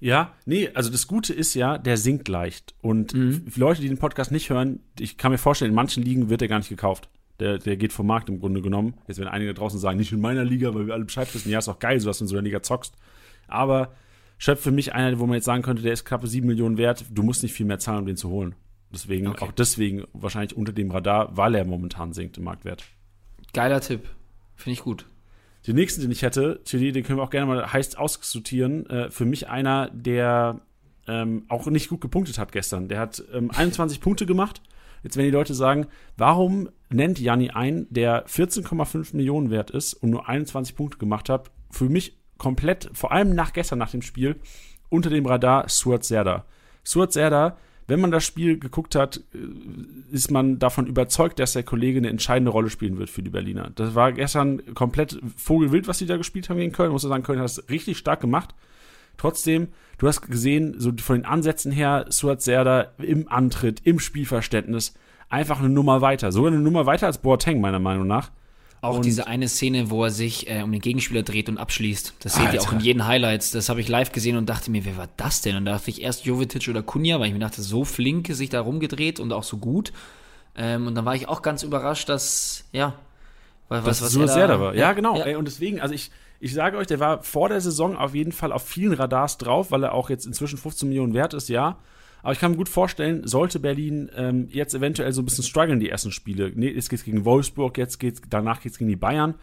Ja, 0.00 0.34
nee, 0.46 0.68
also 0.74 0.90
das 0.90 1.06
Gute 1.06 1.32
ist 1.32 1.54
ja, 1.54 1.78
der 1.78 1.96
sinkt 1.96 2.26
leicht. 2.26 2.74
Und 2.80 3.14
mhm. 3.14 3.46
Leute, 3.54 3.80
die 3.80 3.88
den 3.88 3.98
Podcast 3.98 4.32
nicht 4.32 4.50
hören, 4.50 4.80
ich 4.98 5.16
kann 5.16 5.30
mir 5.30 5.38
vorstellen, 5.38 5.70
in 5.70 5.76
manchen 5.76 6.02
Ligen 6.02 6.28
wird 6.28 6.42
er 6.42 6.48
gar 6.48 6.58
nicht 6.58 6.68
gekauft. 6.68 7.08
Der, 7.38 7.58
der 7.58 7.76
geht 7.76 7.92
vom 7.92 8.08
Markt 8.08 8.28
im 8.28 8.40
Grunde 8.40 8.62
genommen. 8.62 8.94
Jetzt 9.06 9.18
werden 9.18 9.28
einige 9.28 9.54
draußen 9.54 9.78
sagen, 9.78 9.98
nicht 9.98 10.10
in 10.10 10.20
meiner 10.20 10.44
Liga, 10.44 10.74
weil 10.74 10.88
wir 10.88 10.94
alle 10.94 11.04
Bescheid 11.04 11.32
wissen. 11.32 11.50
Ja, 11.50 11.60
ist 11.60 11.68
auch 11.68 11.78
geil, 11.78 12.00
so 12.00 12.08
dass 12.08 12.18
du 12.18 12.24
in 12.24 12.28
so 12.28 12.34
einer 12.34 12.42
Liga 12.42 12.62
zockst. 12.62 12.94
Aber 13.46 13.94
Schöpf 14.42 14.60
für 14.60 14.72
mich 14.72 14.92
einer, 14.92 15.20
wo 15.20 15.26
man 15.26 15.36
jetzt 15.36 15.44
sagen 15.44 15.62
könnte, 15.62 15.82
der 15.82 15.92
ist 15.92 16.04
knappe 16.04 16.26
7 16.26 16.44
Millionen 16.44 16.76
wert. 16.76 17.04
Du 17.12 17.22
musst 17.22 17.44
nicht 17.44 17.52
viel 17.52 17.64
mehr 17.64 17.78
zahlen, 17.78 18.00
um 18.00 18.06
den 18.06 18.16
zu 18.16 18.28
holen. 18.28 18.56
Deswegen, 18.92 19.28
okay. 19.28 19.44
auch 19.44 19.52
deswegen 19.52 20.02
wahrscheinlich 20.14 20.56
unter 20.56 20.72
dem 20.72 20.90
Radar, 20.90 21.36
weil 21.36 21.54
er 21.54 21.64
momentan 21.64 22.12
sinkt 22.12 22.38
im 22.38 22.44
Marktwert. 22.44 22.82
Geiler 23.52 23.80
Tipp. 23.80 24.08
Finde 24.56 24.72
ich 24.72 24.82
gut. 24.82 25.06
Den 25.64 25.76
nächsten, 25.76 26.00
den 26.00 26.10
ich 26.10 26.22
hätte, 26.22 26.60
Chili, 26.64 26.90
den 26.90 27.04
können 27.04 27.20
wir 27.20 27.22
auch 27.22 27.30
gerne 27.30 27.46
mal 27.46 27.72
heiß 27.72 27.94
ausdiskutieren. 27.94 28.84
Äh, 28.90 29.10
für 29.12 29.26
mich 29.26 29.48
einer, 29.48 29.90
der 29.90 30.60
ähm, 31.06 31.44
auch 31.46 31.66
nicht 31.66 31.88
gut 31.88 32.00
gepunktet 32.00 32.36
hat 32.36 32.50
gestern. 32.50 32.88
Der 32.88 32.98
hat 32.98 33.22
ähm, 33.32 33.48
21 33.54 34.00
Punkte 34.00 34.26
gemacht. 34.26 34.60
Jetzt 35.04 35.16
werden 35.16 35.26
die 35.26 35.36
Leute 35.36 35.54
sagen, 35.54 35.86
warum 36.16 36.68
nennt 36.90 37.20
Janni 37.20 37.50
einen, 37.50 37.86
der 37.90 38.26
14,5 38.26 39.14
Millionen 39.14 39.50
wert 39.50 39.70
ist 39.70 39.94
und 39.94 40.10
nur 40.10 40.28
21 40.28 40.74
Punkte 40.74 40.98
gemacht 40.98 41.28
hat? 41.28 41.52
Für 41.70 41.88
mich 41.88 42.18
komplett, 42.42 42.90
vor 42.92 43.12
allem 43.12 43.36
nach 43.36 43.52
gestern, 43.52 43.78
nach 43.78 43.92
dem 43.92 44.02
Spiel, 44.02 44.34
unter 44.88 45.10
dem 45.10 45.26
Radar 45.26 45.68
Suat 45.68 46.04
Serda. 46.04 46.44
Suat 46.82 47.12
Serda, 47.12 47.56
wenn 47.86 48.00
man 48.00 48.10
das 48.10 48.24
Spiel 48.24 48.58
geguckt 48.58 48.96
hat, 48.96 49.18
äh, 49.32 50.14
ist 50.14 50.32
man 50.32 50.58
davon 50.58 50.88
überzeugt, 50.88 51.38
dass 51.38 51.52
der 51.52 51.62
Kollege 51.62 51.98
eine 51.98 52.08
entscheidende 52.08 52.50
Rolle 52.50 52.68
spielen 52.68 52.98
wird 52.98 53.10
für 53.10 53.22
die 53.22 53.30
Berliner. 53.30 53.70
Das 53.76 53.94
war 53.94 54.10
gestern 54.10 54.74
komplett 54.74 55.20
Vogelwild, 55.36 55.86
was 55.86 55.98
sie 55.98 56.06
da 56.06 56.16
gespielt 56.16 56.50
haben 56.50 56.56
gegen 56.56 56.72
Köln. 56.72 56.88
Ich 56.88 56.92
muss 56.92 57.02
sagen, 57.02 57.22
Köln 57.22 57.38
hat 57.38 57.46
es 57.46 57.70
richtig 57.70 57.96
stark 57.96 58.20
gemacht. 58.20 58.56
Trotzdem, 59.18 59.68
du 59.98 60.08
hast 60.08 60.22
gesehen, 60.22 60.74
so 60.78 60.90
von 60.98 61.16
den 61.16 61.24
Ansätzen 61.24 61.70
her, 61.70 62.06
Suat 62.08 62.42
Serda 62.42 62.88
im 62.98 63.28
Antritt, 63.28 63.82
im 63.84 64.00
Spielverständnis, 64.00 64.94
einfach 65.28 65.60
eine 65.60 65.68
Nummer 65.68 66.00
weiter. 66.00 66.32
Sogar 66.32 66.50
eine 66.50 66.60
Nummer 66.60 66.86
weiter 66.86 67.06
als 67.06 67.18
Boateng, 67.18 67.60
meiner 67.60 67.78
Meinung 67.78 68.08
nach. 68.08 68.32
Auch 68.82 68.96
und 68.96 69.04
diese 69.04 69.28
eine 69.28 69.48
Szene, 69.48 69.90
wo 69.90 70.02
er 70.04 70.10
sich 70.10 70.50
äh, 70.50 70.60
um 70.62 70.72
den 70.72 70.80
Gegenspieler 70.80 71.22
dreht 71.22 71.48
und 71.48 71.56
abschließt. 71.56 72.14
Das 72.18 72.34
seht 72.34 72.46
Alter. 72.46 72.54
ihr 72.54 72.62
auch 72.62 72.72
in 72.72 72.80
jeden 72.80 73.06
Highlights. 73.06 73.52
Das 73.52 73.68
habe 73.68 73.80
ich 73.80 73.88
live 73.88 74.10
gesehen 74.10 74.36
und 74.36 74.46
dachte 74.46 74.72
mir, 74.72 74.84
wer 74.84 74.96
war 74.96 75.08
das 75.16 75.40
denn? 75.40 75.54
Und 75.54 75.66
da 75.66 75.74
dachte 75.74 75.88
ich 75.88 76.02
erst 76.02 76.24
Jovetic 76.24 76.68
oder 76.68 76.82
Kunja, 76.82 77.20
weil 77.20 77.28
ich 77.28 77.32
mir 77.32 77.38
dachte, 77.38 77.62
so 77.62 77.84
flink 77.84 78.26
sich 78.32 78.50
da 78.50 78.60
rumgedreht 78.60 79.20
und 79.20 79.32
auch 79.32 79.44
so 79.44 79.58
gut. 79.58 79.92
Ähm, 80.56 80.88
und 80.88 80.96
dann 80.96 81.04
war 81.04 81.14
ich 81.14 81.28
auch 81.28 81.42
ganz 81.42 81.62
überrascht, 81.62 82.08
dass, 82.08 82.64
ja, 82.72 82.94
was, 83.68 83.84
das 83.84 84.02
was 84.02 84.12
so 84.12 84.22
er 84.22 84.26
da, 84.26 84.32
sehr 84.32 84.48
da 84.48 84.60
war. 84.60 84.74
Ja, 84.74 84.80
ja 84.80 84.92
genau. 84.94 85.16
Ja. 85.16 85.26
Ey, 85.26 85.36
und 85.36 85.46
deswegen, 85.46 85.80
also 85.80 85.94
ich, 85.94 86.10
ich 86.40 86.52
sage 86.52 86.76
euch, 86.76 86.88
der 86.88 86.98
war 86.98 87.22
vor 87.22 87.48
der 87.48 87.60
Saison 87.60 87.96
auf 87.96 88.16
jeden 88.16 88.32
Fall 88.32 88.50
auf 88.50 88.66
vielen 88.66 88.94
Radars 88.94 89.38
drauf, 89.38 89.70
weil 89.70 89.84
er 89.84 89.94
auch 89.94 90.10
jetzt 90.10 90.26
inzwischen 90.26 90.58
15 90.58 90.88
Millionen 90.88 91.14
wert 91.14 91.34
ist, 91.34 91.48
ja. 91.48 91.78
Aber 92.22 92.32
ich 92.32 92.38
kann 92.38 92.52
mir 92.52 92.56
gut 92.56 92.68
vorstellen, 92.68 93.26
sollte 93.26 93.58
Berlin 93.58 94.10
ähm, 94.16 94.48
jetzt 94.50 94.74
eventuell 94.74 95.12
so 95.12 95.22
ein 95.22 95.24
bisschen 95.24 95.44
strugglen, 95.44 95.80
die 95.80 95.88
ersten 95.88 96.12
Spiele. 96.12 96.52
Nee, 96.54 96.70
jetzt 96.70 96.88
geht's 96.88 97.04
gegen 97.04 97.24
Wolfsburg, 97.24 97.76
jetzt 97.78 97.98
geht's, 97.98 98.22
danach 98.30 98.60
geht's 98.60 98.78
gegen 98.78 98.88
die 98.88 98.96
Bayern. 98.96 99.34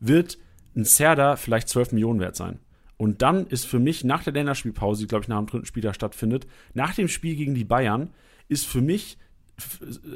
wird 0.00 0.38
ein 0.76 0.84
Serda 0.84 1.36
vielleicht 1.36 1.68
12 1.68 1.92
Millionen 1.92 2.20
wert 2.20 2.36
sein. 2.36 2.60
Und 2.96 3.22
dann 3.22 3.46
ist 3.46 3.66
für 3.66 3.78
mich 3.78 4.04
nach 4.04 4.24
der 4.24 4.32
Länderspielpause, 4.32 5.02
die 5.02 5.08
glaube 5.08 5.22
ich 5.22 5.28
nach 5.28 5.38
dem 5.38 5.46
dritten 5.46 5.66
Spiel 5.66 5.82
da 5.82 5.94
stattfindet, 5.94 6.46
nach 6.74 6.94
dem 6.94 7.08
Spiel 7.08 7.36
gegen 7.36 7.54
die 7.54 7.64
Bayern, 7.64 8.10
ist 8.48 8.66
für 8.66 8.80
mich 8.80 9.18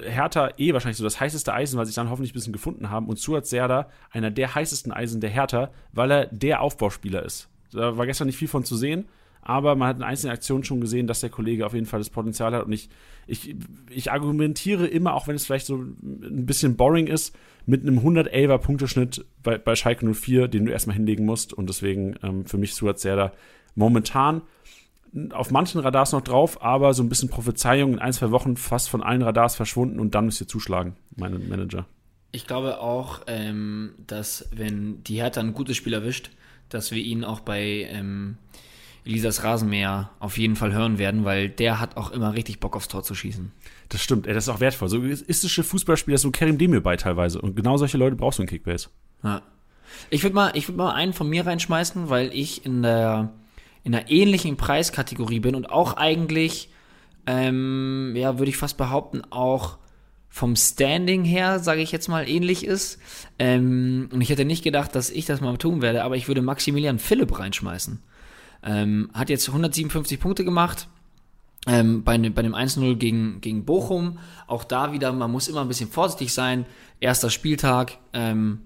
Hertha 0.04 0.50
eh 0.56 0.72
wahrscheinlich 0.72 0.96
so 0.96 1.04
das 1.04 1.18
heißeste 1.18 1.52
Eisen, 1.52 1.78
sie 1.78 1.86
sich 1.86 1.94
dann 1.94 2.10
hoffentlich 2.10 2.32
ein 2.32 2.34
bisschen 2.34 2.52
gefunden 2.52 2.90
haben. 2.90 3.08
Und 3.08 3.18
Suat 3.18 3.46
Serda 3.46 3.88
einer 4.10 4.30
der 4.30 4.54
heißesten 4.54 4.92
Eisen 4.92 5.20
der 5.20 5.30
Hertha, 5.30 5.70
weil 5.92 6.10
er 6.10 6.26
der 6.26 6.60
Aufbauspieler 6.60 7.24
ist. 7.24 7.48
Da 7.72 7.96
war 7.96 8.06
gestern 8.06 8.26
nicht 8.26 8.36
viel 8.36 8.48
von 8.48 8.64
zu 8.64 8.76
sehen, 8.76 9.06
aber 9.43 9.74
man 9.74 9.88
hat 9.88 9.97
in 9.97 10.03
einzelnen 10.05 10.32
Aktionen 10.32 10.64
schon 10.64 10.80
gesehen, 10.80 11.07
dass 11.07 11.20
der 11.20 11.30
Kollege 11.30 11.66
auf 11.66 11.74
jeden 11.74 11.86
Fall 11.86 12.01
das 12.01 12.11
Potenzial 12.11 12.55
hat. 12.55 12.64
Und 12.64 12.72
ich, 12.72 12.88
ich, 13.26 13.57
ich 13.90 14.12
argumentiere 14.12 14.86
immer, 14.86 15.14
auch 15.14 15.26
wenn 15.26 15.34
es 15.34 15.45
vielleicht 15.45 15.66
so 15.66 15.76
ein 15.76 16.47
bisschen 16.47 16.76
boring 16.76 17.09
ist, 17.09 17.36
mit 17.66 17.82
einem 17.82 17.99
111er 17.99 18.59
Punkteschnitt 18.59 19.24
bei, 19.43 19.59
bei 19.59 19.74
Schalke 19.74 20.12
04, 20.12 20.49
den 20.49 20.66
du 20.66 20.72
erstmal 20.72 20.97
hinlegen 20.97 21.26
musst. 21.26 21.53
Und 21.53 21.68
deswegen 21.68 22.14
ähm, 22.22 22.47
für 22.47 22.57
mich 22.57 22.74
Suat 22.74 23.01
Serda 23.01 23.32
momentan 23.74 24.43
auf 25.32 25.51
manchen 25.51 25.80
Radars 25.80 26.12
noch 26.12 26.22
drauf, 26.22 26.62
aber 26.62 26.95
so 26.95 27.03
ein 27.03 27.09
bisschen 27.09 27.28
Prophezeiung 27.28 27.95
in 27.95 27.99
ein, 27.99 28.12
zwei 28.12 28.30
Wochen 28.30 28.57
fast 28.57 28.88
von 28.88 29.03
allen 29.03 29.22
Radars 29.22 29.57
verschwunden 29.57 30.01
und 30.01 30.14
dann 30.14 30.24
müsst 30.24 30.40
ihr 30.40 30.49
zuschlagen, 30.49 30.97
meine 31.16 31.38
Manager. 31.38 31.86
Ich 32.30 32.47
glaube 32.47 32.80
auch, 32.80 33.20
ähm, 33.26 33.93
dass 34.07 34.49
wenn 34.53 35.05
die 35.05 35.16
Hertha 35.16 35.40
ein 35.40 35.53
gutes 35.53 35.76
Spiel 35.76 35.93
erwischt, 35.93 36.30
dass 36.70 36.93
wir 36.93 37.03
ihn 37.03 37.24
auch 37.24 37.40
bei 37.40 37.86
ähm, 37.90 38.38
Elisas 39.05 39.42
Rasenmäher 39.42 40.11
auf 40.20 40.38
jeden 40.38 40.55
Fall 40.55 40.72
hören 40.72 40.98
werden, 40.98 41.24
weil 41.24 41.48
der 41.48 41.80
hat 41.80 41.96
auch 41.96 42.12
immer 42.12 42.34
richtig 42.34 42.61
Bock 42.61 42.76
aufs 42.76 42.88
Tor 42.88 43.03
zu 43.03 43.14
schießen. 43.14 43.50
Das 43.88 44.00
stimmt, 44.00 44.26
das 44.26 44.36
ist 44.36 44.48
auch 44.48 44.61
wertvoll. 44.61 44.88
So 44.88 45.03
istische 45.03 45.64
Fußballspieler, 45.64 46.18
so 46.18 46.30
Kerim 46.30 46.59
Demir 46.59 46.82
bei 46.82 46.96
teilweise. 46.96 47.40
Und 47.40 47.57
genau 47.57 47.76
solche 47.76 47.98
Leute 47.98 48.16
brauchst 48.16 48.38
du 48.38 48.42
in 48.42 48.48
Kickbase. 48.48 48.88
Ja. 49.24 49.42
Ich 50.09 50.22
würde 50.22 50.34
mal, 50.34 50.53
ich 50.55 50.68
würd 50.68 50.78
mal 50.78 50.92
einen 50.92 51.12
von 51.12 51.28
mir 51.28 51.46
reinschmeißen, 51.46 52.09
weil 52.09 52.32
ich 52.32 52.64
in 52.64 52.82
der 52.82 53.32
in 53.84 53.94
einer 53.94 54.11
ähnlichen 54.11 54.57
Preiskategorie 54.57 55.40
bin 55.40 55.55
und 55.55 55.70
auch 55.70 55.96
eigentlich, 55.96 56.70
ähm, 57.26 58.12
ja, 58.16 58.38
würde 58.38 58.50
ich 58.50 58.57
fast 58.57 58.76
behaupten, 58.76 59.22
auch 59.30 59.78
vom 60.28 60.57
Standing 60.57 61.24
her, 61.24 61.59
sage 61.59 61.82
ich 61.82 61.92
jetzt 61.92 62.09
mal, 62.09 62.28
ähnlich 62.28 62.64
ist. 62.64 62.98
Ähm, 63.38 64.09
und 64.12 64.20
ich 64.20 64.30
hätte 64.30 64.44
nicht 64.44 64.64
gedacht, 64.64 64.94
dass 64.94 65.11
ich 65.11 65.26
das 65.26 65.40
mal 65.40 65.57
tun 65.59 65.82
werde, 65.82 66.05
aber 66.05 66.16
ich 66.16 66.28
würde 66.28 66.42
Maximilian 66.42 66.98
Philipp 66.98 67.38
reinschmeißen. 67.38 68.00
Ähm, 68.62 69.10
hat 69.12 69.30
jetzt 69.30 69.48
157 69.48 70.20
Punkte 70.20 70.44
gemacht. 70.44 70.88
Ähm, 71.66 72.02
bei, 72.02 72.16
ne, 72.16 72.30
bei 72.30 72.42
dem 72.42 72.54
1-0 72.54 72.96
gegen, 72.96 73.40
gegen 73.40 73.64
Bochum. 73.64 74.18
Auch 74.46 74.64
da 74.64 74.92
wieder, 74.92 75.12
man 75.12 75.30
muss 75.30 75.48
immer 75.48 75.60
ein 75.60 75.68
bisschen 75.68 75.90
vorsichtig 75.90 76.32
sein. 76.32 76.66
Erster 77.00 77.30
Spieltag. 77.30 77.98
Ähm, 78.12 78.62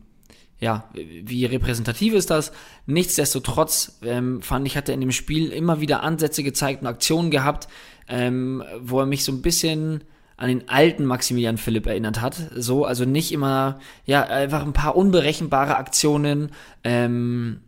ja, 0.58 0.88
wie 0.94 1.44
repräsentativ 1.44 2.14
ist 2.14 2.30
das? 2.30 2.52
Nichtsdestotrotz 2.86 3.98
ähm, 4.02 4.40
fand 4.40 4.66
ich, 4.66 4.76
hat 4.76 4.88
er 4.88 4.94
in 4.94 5.02
dem 5.02 5.12
Spiel 5.12 5.50
immer 5.50 5.80
wieder 5.82 6.02
Ansätze 6.02 6.42
gezeigt 6.42 6.80
und 6.80 6.86
Aktionen 6.86 7.30
gehabt, 7.30 7.68
ähm, 8.08 8.62
wo 8.80 9.00
er 9.00 9.06
mich 9.06 9.24
so 9.24 9.32
ein 9.32 9.42
bisschen 9.42 10.04
an 10.36 10.48
den 10.48 10.68
alten 10.68 11.04
Maximilian 11.06 11.56
Philipp 11.56 11.86
erinnert 11.86 12.20
hat. 12.20 12.36
So, 12.54 12.84
also 12.84 13.04
nicht 13.04 13.32
immer, 13.32 13.78
ja, 14.04 14.22
einfach 14.24 14.64
ein 14.64 14.74
paar 14.74 14.96
unberechenbare 14.96 15.76
Aktionen, 15.76 16.50
ähm, 16.84 17.60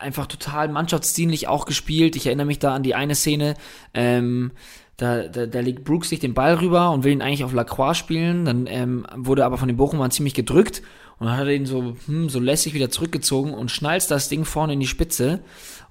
einfach 0.00 0.26
total 0.26 0.68
mannschaftsdienlich 0.68 1.46
auch 1.46 1.66
gespielt. 1.66 2.16
Ich 2.16 2.26
erinnere 2.26 2.46
mich 2.46 2.58
da 2.58 2.74
an 2.74 2.82
die 2.82 2.94
eine 2.94 3.14
Szene, 3.14 3.54
ähm, 3.94 4.50
da, 4.96 5.28
da, 5.28 5.46
da 5.46 5.60
legt 5.60 5.84
Brooks 5.84 6.08
sich 6.08 6.20
den 6.20 6.34
Ball 6.34 6.54
rüber 6.54 6.90
und 6.90 7.04
will 7.04 7.12
ihn 7.12 7.22
eigentlich 7.22 7.44
auf 7.44 7.52
Lacroix 7.52 7.96
spielen. 7.96 8.46
Dann 8.46 8.66
ähm, 8.66 9.06
wurde 9.14 9.44
aber 9.44 9.58
von 9.58 9.68
den 9.68 9.76
Bochumern 9.76 10.10
ziemlich 10.10 10.34
gedrückt 10.34 10.82
und 11.18 11.26
dann 11.26 11.36
hat 11.36 11.46
er 11.46 11.54
ihn 11.54 11.66
so, 11.66 11.96
hm, 12.06 12.28
so 12.28 12.40
lässig 12.40 12.74
wieder 12.74 12.90
zurückgezogen 12.90 13.54
und 13.54 13.70
schnalzt 13.70 14.10
das 14.10 14.28
Ding 14.28 14.44
vorne 14.44 14.74
in 14.74 14.80
die 14.80 14.86
Spitze. 14.86 15.40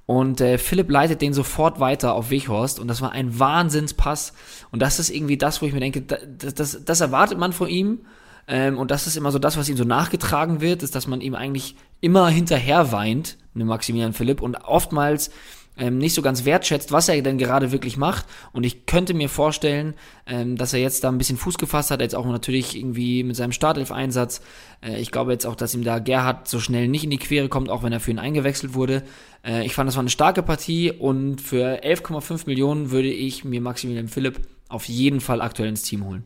Und 0.06 0.40
äh, 0.40 0.58
Philipp 0.58 0.90
leitet 0.92 1.22
den 1.22 1.34
sofort 1.34 1.80
weiter 1.80 2.14
auf 2.14 2.30
Weghorst 2.30 2.80
und 2.80 2.88
das 2.88 3.02
war 3.02 3.12
ein 3.12 3.40
Wahnsinnspass. 3.40 4.34
Und 4.72 4.82
das 4.82 5.00
ist 5.00 5.10
irgendwie 5.10 5.38
das, 5.38 5.62
wo 5.62 5.66
ich 5.66 5.74
mir 5.74 5.80
denke, 5.80 6.02
das, 6.02 6.54
das, 6.54 6.86
das 6.86 7.02
erwartet 7.02 7.40
man 7.40 7.54
von 7.54 7.68
ihm. 7.68 8.02
Ähm, 8.48 8.78
und 8.78 8.92
das 8.92 9.08
ist 9.08 9.18
immer 9.18 9.32
so 9.32 9.40
das, 9.40 9.58
was 9.58 9.68
ihm 9.68 9.78
so 9.78 9.84
nachgetragen 9.84 10.62
wird, 10.62 10.84
ist, 10.84 10.94
dass 10.94 11.08
man 11.08 11.22
ihm 11.22 11.34
eigentlich 11.34 11.76
immer 12.02 12.30
hinterher 12.30 12.92
weint, 12.92 13.38
ne 13.56 13.66
Maximilian 13.66 14.14
Philipp. 14.14 14.42
Und 14.42 14.56
oftmals 14.58 15.32
ähm, 15.78 15.98
nicht 15.98 16.14
so 16.14 16.22
ganz 16.22 16.46
wertschätzt, 16.46 16.92
was 16.92 17.10
er 17.10 17.22
denn 17.22 17.38
gerade 17.38 17.72
wirklich 17.72 17.98
macht. 17.98 18.26
Und 18.54 18.66
ich 18.66 18.86
könnte 18.86 19.14
mir 19.14 19.30
vorstellen, 19.30 19.94
ähm, 20.26 20.56
dass 20.56 20.74
er 20.74 20.80
jetzt 20.80 21.04
da 21.04 21.10
ein 21.10 21.18
bisschen 21.18 21.38
Fuß 21.38 21.58
gefasst 21.58 21.92
hat, 21.92 22.02
jetzt 22.02 22.16
auch 22.16 22.26
natürlich 22.26 22.78
irgendwie 22.78 23.24
mit 23.24 23.36
seinem 23.36 23.52
Startelf-Einsatz. 23.52 24.42
Äh, 24.82 25.00
ich 25.00 25.12
glaube 25.12 25.32
jetzt 25.32 25.46
auch, 25.46 25.56
dass 25.56 25.74
ihm 25.74 25.84
da 25.84 26.00
Gerhard 26.00 26.48
so 26.48 26.60
schnell 26.60 26.88
nicht 26.88 27.04
in 27.04 27.10
die 27.10 27.18
Quere 27.18 27.50
kommt, 27.50 27.70
auch 27.70 27.84
wenn 27.84 27.94
er 27.94 28.00
für 28.00 28.12
ihn 28.12 28.20
eingewechselt 28.20 28.74
wurde. 28.74 29.04
Äh, 29.46 29.66
ich 29.66 29.74
fand, 29.74 29.88
das 29.88 29.96
war 29.96 30.02
eine 30.02 30.10
starke 30.10 30.44
Partie 30.44 30.92
und 30.92 31.42
für 31.42 31.84
11,5 31.84 32.44
Millionen 32.46 32.92
würde 32.92 33.10
ich 33.10 33.44
mir 33.44 33.62
Maximilian 33.62 34.08
Philipp 34.08 34.42
auf 34.70 34.86
jeden 34.86 35.22
Fall 35.22 35.42
aktuell 35.42 35.70
ins 35.70 35.84
Team 35.84 36.06
holen. 36.06 36.26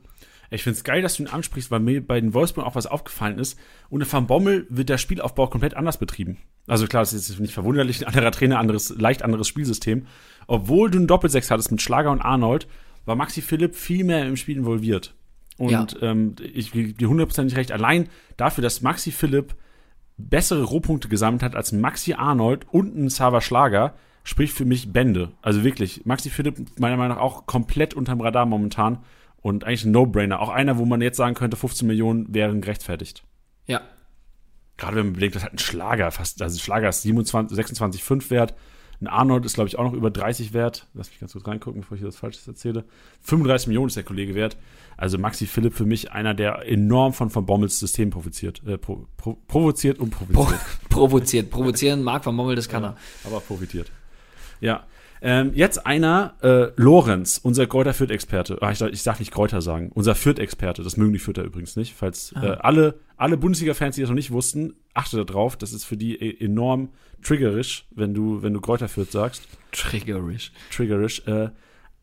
Ich 0.52 0.64
finde 0.64 0.78
es 0.78 0.84
geil, 0.84 1.02
dass 1.02 1.16
du 1.16 1.24
ihn 1.24 1.30
ansprichst, 1.30 1.70
weil 1.70 1.80
mir 1.80 2.06
bei 2.06 2.20
den 2.20 2.34
Wolfsburg 2.34 2.66
auch 2.66 2.76
was 2.76 2.88
aufgefallen 2.88 3.38
ist. 3.38 3.58
Unter 3.89 4.12
Van 4.12 4.28
Bommel 4.28 4.66
wird 4.70 4.89
der 4.89 4.97
Spielaufbau 4.97 5.47
komplett 5.47 5.76
anders 5.76 5.97
betrieben. 5.97 6.38
Also 6.68 6.88
klar, 6.88 7.02
das 7.02 7.14
ist 7.14 7.30
jetzt 7.30 7.39
nicht 7.39 7.54
verwunderlich, 7.54 8.02
ein 8.02 8.08
anderer 8.08 8.32
Trainer, 8.32 8.60
anderes, 8.60 8.93
leicht 8.97 9.22
anderes 9.22 9.47
Spielsystem. 9.47 10.08
Obwohl 10.47 10.89
du 10.89 10.97
einen 10.97 11.08
Doppelsechs 11.08 11.52
hattest 11.52 11.72
mit 11.72 11.82
Schlager 11.82 12.12
und 12.12 12.22
Arnold, 12.22 12.68
war 13.06 13.16
Maxi 13.16 13.41
Philipp 13.41 13.76
viel 13.76 14.04
mehr 14.04 14.26
im 14.26 14.38
Spiel 14.38 14.58
involviert. 14.58 15.14
Und 15.58 15.72
ja. 15.72 15.88
ähm, 16.02 16.36
ich 16.41 16.72
gebe 16.72 16.93
dir 16.93 17.10
hundertprozentig 17.10 17.58
recht, 17.58 17.72
allein 17.72 18.08
dafür, 18.38 18.62
dass 18.62 18.82
Maxi 18.82 19.12
Philipp 19.12 19.56
bessere 20.18 20.64
Rohpunkte 20.64 21.10
gesammelt 21.10 21.43
hat 21.43 21.56
als 21.56 21.72
Maxi 21.72 22.14
Arnold 22.14 22.66
und 22.72 22.95
ein 22.95 23.10
Sava 23.10 23.41
Schlager, 23.41 23.93
spricht 24.24 24.54
für 24.54 24.66
mich 24.66 24.91
Bände. 24.91 25.32
Also 25.41 25.64
wirklich, 25.64 26.06
Maxi 26.06 26.30
Philipp 26.30 26.80
meiner 26.80 26.97
Meinung 26.97 27.18
nach 27.18 27.24
auch 27.24 27.45
komplett 27.45 27.93
unterm 27.93 28.22
Radar 28.22 28.45
momentan 28.45 29.00
und 29.42 29.64
eigentlich 29.64 29.86
ein 29.86 29.92
No-Brainer. 29.92 30.40
Auch 30.40 30.50
einer, 30.50 30.78
wo 30.78 30.86
man 30.86 31.02
jetzt 31.02 31.18
sagen 31.18 31.36
könnte, 31.36 31.58
15 31.58 31.88
Millionen 31.88 32.34
wären 32.34 32.62
gerechtfertigt. 32.62 33.24
Ja. 33.68 33.82
Gerade 34.78 34.98
wenn 34.98 35.08
man 35.08 35.14
bedenkt, 35.14 35.36
das 35.36 35.44
hat 35.44 35.54
ein 35.54 35.60
Schlager 35.60 36.12
fast, 36.12 36.42
also 36.42 36.60
Schlager 36.60 36.90
ist 36.90 37.02
27, 37.02 37.58
26,5 37.58 38.30
wert. 38.30 38.56
Ein 39.02 39.08
Arnold 39.08 39.46
ist, 39.46 39.54
glaube 39.54 39.70
ich, 39.70 39.80
auch 39.80 39.86
noch 39.86 39.94
über 39.94 40.12
30 40.12 40.52
wert. 40.54 40.88
Lass 40.94 41.10
mich 41.10 41.20
ganz 41.20 41.32
kurz 41.32 41.48
reingucken, 41.48 41.82
bevor 41.82 41.96
ich 41.96 42.02
hier 42.02 42.10
das 42.10 42.18
Falsches 42.18 42.46
erzähle. 42.48 42.84
35 43.22 43.68
Millionen 43.68 43.88
ist 43.88 43.96
der 43.96 44.04
Kollege 44.04 44.36
wert. 44.36 44.58
Also 44.98 45.18
Maxi 45.18 45.48
Philipp 45.48 45.74
für 45.74 45.86
mich 45.86 46.12
einer, 46.12 46.34
der 46.34 46.68
enorm 46.68 47.14
von 47.14 47.30
Von 47.30 47.46
Bommels 47.46 47.80
System 47.80 48.10
provoziert, 48.10 48.62
äh, 48.68 48.78
pro, 48.78 49.08
pro, 49.16 49.36
provoziert 49.48 50.00
und 50.00 50.10
provoziert. 50.10 50.60
Pro, 50.90 50.90
provoziert. 50.90 51.50
Provozieren 51.50 52.04
mag 52.04 52.26
Von 52.26 52.36
Bommel, 52.36 52.58
das 52.58 52.68
kann 52.68 52.84
ja, 52.84 52.90
er. 52.90 53.28
Aber 53.28 53.40
profitiert. 53.40 53.90
Ja, 54.60 54.86
ähm, 55.22 55.51
jetzt 55.53 55.86
einer, 55.86 56.36
äh, 56.41 56.72
Lorenz, 56.76 57.39
unser 57.41 57.67
Kräuter 57.67 57.93
Fürth-Experte. 57.93 58.57
Ah, 58.61 58.72
ich, 58.72 58.82
ich 58.82 59.03
darf 59.03 59.20
nicht 59.20 59.32
Kräuter 59.32 59.61
sagen. 59.61 59.91
Unser 59.93 60.15
Fürth-Experte. 60.15 60.84
Das 60.84 60.97
mögen 60.97 61.13
die 61.13 61.20
Fürther 61.20 61.43
übrigens 61.43 61.76
nicht. 61.76 61.93
Falls 61.93 62.34
ah. 62.36 62.43
äh, 62.43 62.57
alle, 62.59 62.99
alle 63.17 63.38
Bundesliga-Fans, 63.38 63.95
die 63.95 64.01
das 64.01 64.09
noch 64.09 64.15
nicht 64.15 64.32
wussten, 64.32 64.76
achtet 64.93 65.30
darauf. 65.30 65.57
Das 65.57 65.74
ist 65.74 65.84
für 65.84 65.97
die 65.97 66.15
e 66.15 66.45
enorm 66.45 66.89
triggerisch, 67.22 67.86
wenn 67.91 68.13
du, 68.13 68.41
wenn 68.41 68.53
du 68.53 68.61
Kräuter 68.61 68.88
Fürth 68.88 69.11
sagst. 69.11 69.47
Triggerisch. 69.72 70.51
Triggerisch. 70.72 71.28
Äh, 71.28 71.49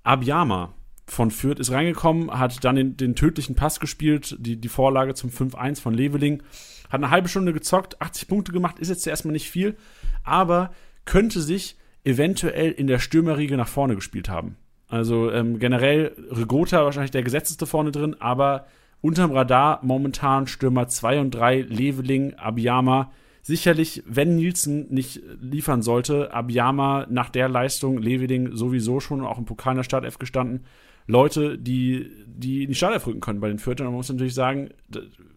Abiyama 0.03 0.75
von 1.07 1.31
Fürth 1.31 1.61
ist 1.61 1.71
reingekommen, 1.71 2.37
hat 2.37 2.65
dann 2.65 2.77
den, 2.77 2.97
den 2.97 3.15
tödlichen 3.15 3.55
Pass 3.55 3.81
gespielt, 3.81 4.37
die, 4.39 4.57
die 4.57 4.69
Vorlage 4.69 5.15
zum 5.15 5.31
5-1 5.31 5.81
von 5.81 5.95
Leveling. 5.95 6.43
Hat 6.89 6.95
eine 6.95 7.11
halbe 7.11 7.29
Stunde 7.29 7.53
gezockt, 7.53 8.01
80 8.01 8.29
Punkte 8.29 8.53
gemacht, 8.53 8.79
ist 8.79 8.89
jetzt 8.89 9.07
erstmal 9.07 9.33
nicht 9.33 9.51
viel, 9.51 9.77
aber 10.25 10.73
könnte 11.05 11.41
sich 11.41 11.77
eventuell 12.07 12.71
in 12.71 12.87
der 12.87 13.01
Stürmerriege 13.01 13.57
nach 13.57 13.69
vorne 13.69 13.97
gespielt 13.97 14.29
haben. 14.29 14.57
Also 14.89 15.31
ähm, 15.33 15.59
generell 15.59 16.13
Regota 16.31 16.85
wahrscheinlich 16.85 17.11
der 17.11 17.25
gesetzeste 17.25 17.67
vorne 17.67 17.91
drin, 17.91 18.15
aber 18.21 18.67
unterm 19.01 19.33
Radar 19.33 19.81
momentan 19.83 20.47
Stürmer 20.47 20.87
2 20.87 21.21
und 21.21 21.33
3, 21.33 21.63
Leveling, 21.63 22.35
Abiyama. 22.35 23.11
Sicherlich, 23.43 24.05
wenn 24.07 24.37
Nielsen 24.37 24.87
nicht 24.93 25.21
liefern 25.41 25.83
sollte, 25.83 26.33
Abiyama 26.33 27.07
nach 27.11 27.31
der 27.31 27.49
Leistung, 27.49 27.99
Leveling 27.99 28.55
sowieso 28.55 29.01
schon 29.01 29.25
auch 29.25 29.39
im 29.39 29.45
Pokal 29.45 29.73
in 29.73 29.79
der 29.79 29.85
Startelf 29.85 30.19
gestanden. 30.19 30.65
Leute, 31.09 31.59
die, 31.59 32.11
die 32.27 32.63
in 32.63 32.69
die 32.69 32.75
Startelf 32.75 33.07
rücken 33.07 33.21
können 33.21 33.41
bei 33.41 33.49
den 33.49 33.59
Fürthern. 33.59 33.87
Man 33.87 33.95
muss 33.95 34.09
natürlich 34.09 34.35
sagen, 34.35 34.71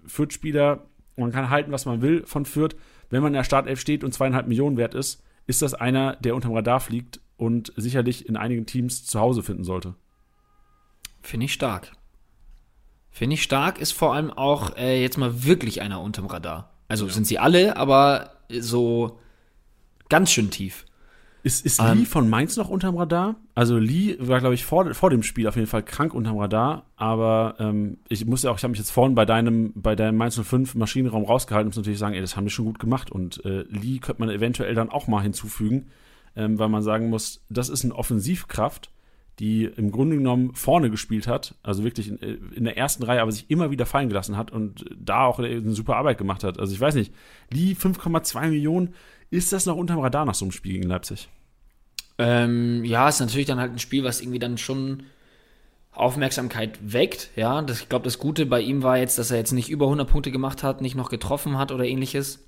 Fürth-Spieler, 0.05 0.85
man 1.15 1.31
kann 1.31 1.49
halten, 1.49 1.71
was 1.71 1.85
man 1.85 2.01
will 2.01 2.23
von 2.25 2.45
Fürth. 2.45 2.75
Wenn 3.09 3.21
man 3.21 3.33
in 3.33 3.37
der 3.37 3.43
Startelf 3.43 3.79
steht 3.79 4.03
und 4.03 4.13
zweieinhalb 4.13 4.47
Millionen 4.47 4.77
wert 4.77 4.93
ist, 4.93 5.23
ist 5.49 5.63
das 5.63 5.73
einer, 5.73 6.15
der 6.17 6.35
unterm 6.35 6.53
Radar 6.53 6.79
fliegt 6.79 7.21
und 7.35 7.73
sicherlich 7.75 8.29
in 8.29 8.37
einigen 8.37 8.67
Teams 8.67 9.03
zu 9.07 9.19
Hause 9.19 9.41
finden 9.41 9.63
sollte. 9.63 9.95
Finde 11.23 11.47
ich 11.47 11.53
stark. 11.53 11.91
Finde 13.09 13.33
ich 13.33 13.41
stark, 13.41 13.79
ist 13.79 13.93
vor 13.93 14.13
allem 14.13 14.29
auch 14.29 14.77
äh, 14.77 15.01
jetzt 15.01 15.17
mal 15.17 15.43
wirklich 15.45 15.81
einer 15.81 16.01
unterm 16.01 16.27
Radar. 16.27 16.71
Also 16.87 17.07
ja. 17.07 17.13
sind 17.13 17.25
sie 17.25 17.39
alle, 17.39 17.77
aber 17.77 18.33
so 18.59 19.19
ganz 20.07 20.29
schön 20.29 20.51
tief. 20.51 20.85
Ist, 21.49 21.65
ist 21.65 21.81
Lee 21.81 22.05
von 22.05 22.29
Mainz 22.29 22.57
noch 22.57 22.69
unterm 22.69 22.95
Radar? 22.95 23.35
Also 23.55 23.79
Lee 23.79 24.15
war, 24.19 24.39
glaube 24.39 24.53
ich, 24.53 24.65
vor, 24.65 24.93
vor 24.93 25.09
dem 25.09 25.23
Spiel 25.23 25.47
auf 25.47 25.55
jeden 25.55 25.65
Fall 25.65 25.81
krank 25.81 26.13
unterm 26.13 26.37
Radar, 26.37 26.85
aber 26.95 27.55
ähm, 27.57 27.97
ich 28.07 28.23
muss 28.27 28.43
ja 28.43 28.51
auch, 28.51 28.57
ich 28.57 28.63
habe 28.63 28.69
mich 28.69 28.77
jetzt 28.77 28.91
vorhin 28.91 29.15
bei 29.15 29.25
deinem, 29.25 29.73
bei 29.73 29.95
deinem 29.95 30.17
Mainz 30.17 30.39
05 30.39 30.75
Maschinenraum 30.75 31.23
rausgehalten 31.23 31.65
und 31.65 31.69
muss 31.69 31.77
natürlich 31.77 31.97
sagen, 31.97 32.13
ey, 32.13 32.21
das 32.21 32.35
haben 32.35 32.45
die 32.45 32.51
schon 32.51 32.65
gut 32.65 32.77
gemacht 32.77 33.11
und 33.11 33.43
äh, 33.45 33.63
Lee 33.63 33.97
könnte 33.97 34.21
man 34.21 34.29
eventuell 34.29 34.75
dann 34.75 34.91
auch 34.91 35.07
mal 35.07 35.23
hinzufügen, 35.23 35.87
ähm, 36.35 36.59
weil 36.59 36.69
man 36.69 36.83
sagen 36.83 37.09
muss, 37.09 37.43
das 37.49 37.69
ist 37.69 37.83
eine 37.83 37.95
Offensivkraft, 37.95 38.91
die 39.39 39.63
im 39.63 39.89
Grunde 39.89 40.17
genommen 40.17 40.53
vorne 40.53 40.91
gespielt 40.91 41.25
hat, 41.25 41.55
also 41.63 41.83
wirklich 41.83 42.09
in, 42.09 42.17
in, 42.53 42.63
der 42.65 42.77
ersten 42.77 43.01
Reihe, 43.01 43.23
aber 43.23 43.31
sich 43.31 43.49
immer 43.49 43.71
wieder 43.71 43.87
fallen 43.87 44.09
gelassen 44.09 44.37
hat 44.37 44.51
und 44.51 44.85
da 44.95 45.25
auch 45.25 45.39
eine 45.39 45.71
super 45.71 45.95
Arbeit 45.95 46.19
gemacht 46.19 46.43
hat. 46.43 46.59
Also 46.59 46.75
ich 46.75 46.79
weiß 46.79 46.93
nicht, 46.93 47.11
Lee 47.49 47.73
5,2 47.73 48.49
Millionen, 48.49 48.93
ist 49.31 49.51
das 49.51 49.65
noch 49.65 49.77
unterm 49.77 49.99
Radar 49.99 50.25
nach 50.25 50.35
so 50.35 50.45
einem 50.45 50.51
Spiel 50.51 50.73
gegen 50.73 50.89
Leipzig? 50.89 51.29
Ähm, 52.19 52.83
ja, 52.83 53.09
ist 53.09 53.21
natürlich 53.21 53.47
dann 53.47 53.59
halt 53.59 53.71
ein 53.71 53.79
Spiel, 53.79 54.03
was 54.03 54.21
irgendwie 54.21 54.39
dann 54.39 54.57
schon 54.57 55.03
Aufmerksamkeit 55.91 56.77
weckt. 56.81 57.29
Ja, 57.35 57.61
das, 57.61 57.81
ich 57.81 57.89
glaube, 57.89 58.03
das 58.03 58.19
Gute 58.19 58.45
bei 58.45 58.61
ihm 58.61 58.83
war 58.83 58.97
jetzt, 58.97 59.17
dass 59.17 59.31
er 59.31 59.37
jetzt 59.37 59.53
nicht 59.53 59.69
über 59.69 59.85
100 59.85 60.07
Punkte 60.07 60.29
gemacht 60.29 60.61
hat, 60.61 60.81
nicht 60.81 60.95
noch 60.95 61.09
getroffen 61.09 61.57
hat 61.57 61.71
oder 61.71 61.85
ähnliches. 61.85 62.45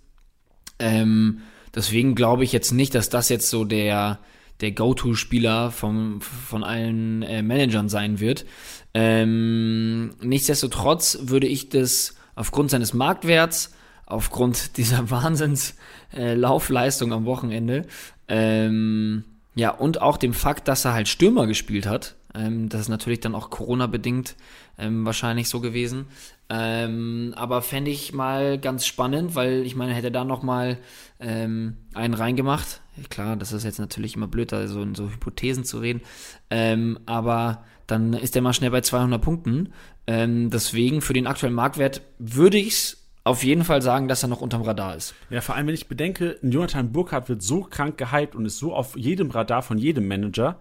Ähm, 0.77 1.41
deswegen 1.73 2.15
glaube 2.15 2.43
ich 2.43 2.51
jetzt 2.51 2.71
nicht, 2.71 2.93
dass 2.95 3.09
das 3.09 3.29
jetzt 3.29 3.49
so 3.49 3.65
der, 3.65 4.19
der 4.59 4.71
Go-To-Spieler 4.71 5.71
von 5.71 6.21
allen 6.63 7.23
äh, 7.23 7.41
Managern 7.41 7.87
sein 7.87 8.19
wird. 8.19 8.45
Ähm, 8.93 10.15
nichtsdestotrotz 10.21 11.17
würde 11.23 11.47
ich 11.47 11.69
das 11.69 12.15
aufgrund 12.35 12.71
seines 12.71 12.93
Marktwerts 12.93 13.73
aufgrund 14.05 14.75
dieser 14.77 15.09
Wahnsinns-Laufleistung 15.09 17.11
äh, 17.11 17.15
am 17.15 17.25
Wochenende. 17.25 17.85
Ähm, 18.27 19.23
ja, 19.55 19.71
und 19.71 20.01
auch 20.01 20.17
dem 20.17 20.33
Fakt, 20.33 20.67
dass 20.67 20.85
er 20.85 20.93
halt 20.93 21.07
Stürmer 21.07 21.47
gespielt 21.47 21.85
hat. 21.85 22.15
Ähm, 22.33 22.69
das 22.69 22.81
ist 22.81 22.89
natürlich 22.89 23.19
dann 23.19 23.35
auch 23.35 23.49
Corona-bedingt 23.49 24.35
ähm, 24.77 25.05
wahrscheinlich 25.05 25.49
so 25.49 25.59
gewesen. 25.59 26.05
Ähm, 26.49 27.33
aber 27.35 27.61
fände 27.61 27.91
ich 27.91 28.13
mal 28.13 28.57
ganz 28.57 28.85
spannend, 28.85 29.35
weil 29.35 29.65
ich 29.65 29.75
meine, 29.75 29.93
hätte 29.93 30.07
er 30.07 30.11
da 30.11 30.23
noch 30.23 30.43
mal 30.43 30.77
ähm, 31.19 31.77
einen 31.93 32.13
reingemacht. 32.13 32.81
Klar, 33.09 33.35
das 33.35 33.51
ist 33.51 33.63
jetzt 33.63 33.79
natürlich 33.79 34.15
immer 34.15 34.27
blöd, 34.27 34.51
da 34.51 34.67
so 34.67 34.81
in 34.81 34.95
so 34.95 35.09
Hypothesen 35.09 35.63
zu 35.63 35.79
reden. 35.79 36.01
Ähm, 36.49 36.99
aber 37.05 37.63
dann 37.87 38.13
ist 38.13 38.35
er 38.35 38.41
mal 38.41 38.53
schnell 38.53 38.71
bei 38.71 38.81
200 38.81 39.21
Punkten. 39.21 39.73
Ähm, 40.07 40.49
deswegen 40.49 41.01
für 41.01 41.13
den 41.13 41.27
aktuellen 41.27 41.55
Marktwert 41.55 42.01
würde 42.19 42.57
ich 42.57 42.69
es 42.69 43.00
auf 43.23 43.43
jeden 43.43 43.63
Fall 43.63 43.81
sagen, 43.81 44.07
dass 44.07 44.23
er 44.23 44.29
noch 44.29 44.41
unterm 44.41 44.63
Radar 44.63 44.95
ist. 44.95 45.13
Ja, 45.29 45.41
vor 45.41 45.55
allem, 45.55 45.67
wenn 45.67 45.75
ich 45.75 45.87
bedenke, 45.87 46.39
Jonathan 46.41 46.91
Burkhardt 46.91 47.29
wird 47.29 47.43
so 47.43 47.61
krank 47.61 47.97
gehypt 47.97 48.35
und 48.35 48.45
ist 48.45 48.57
so 48.57 48.73
auf 48.73 48.97
jedem 48.97 49.29
Radar 49.29 49.61
von 49.61 49.77
jedem 49.77 50.07
Manager. 50.07 50.59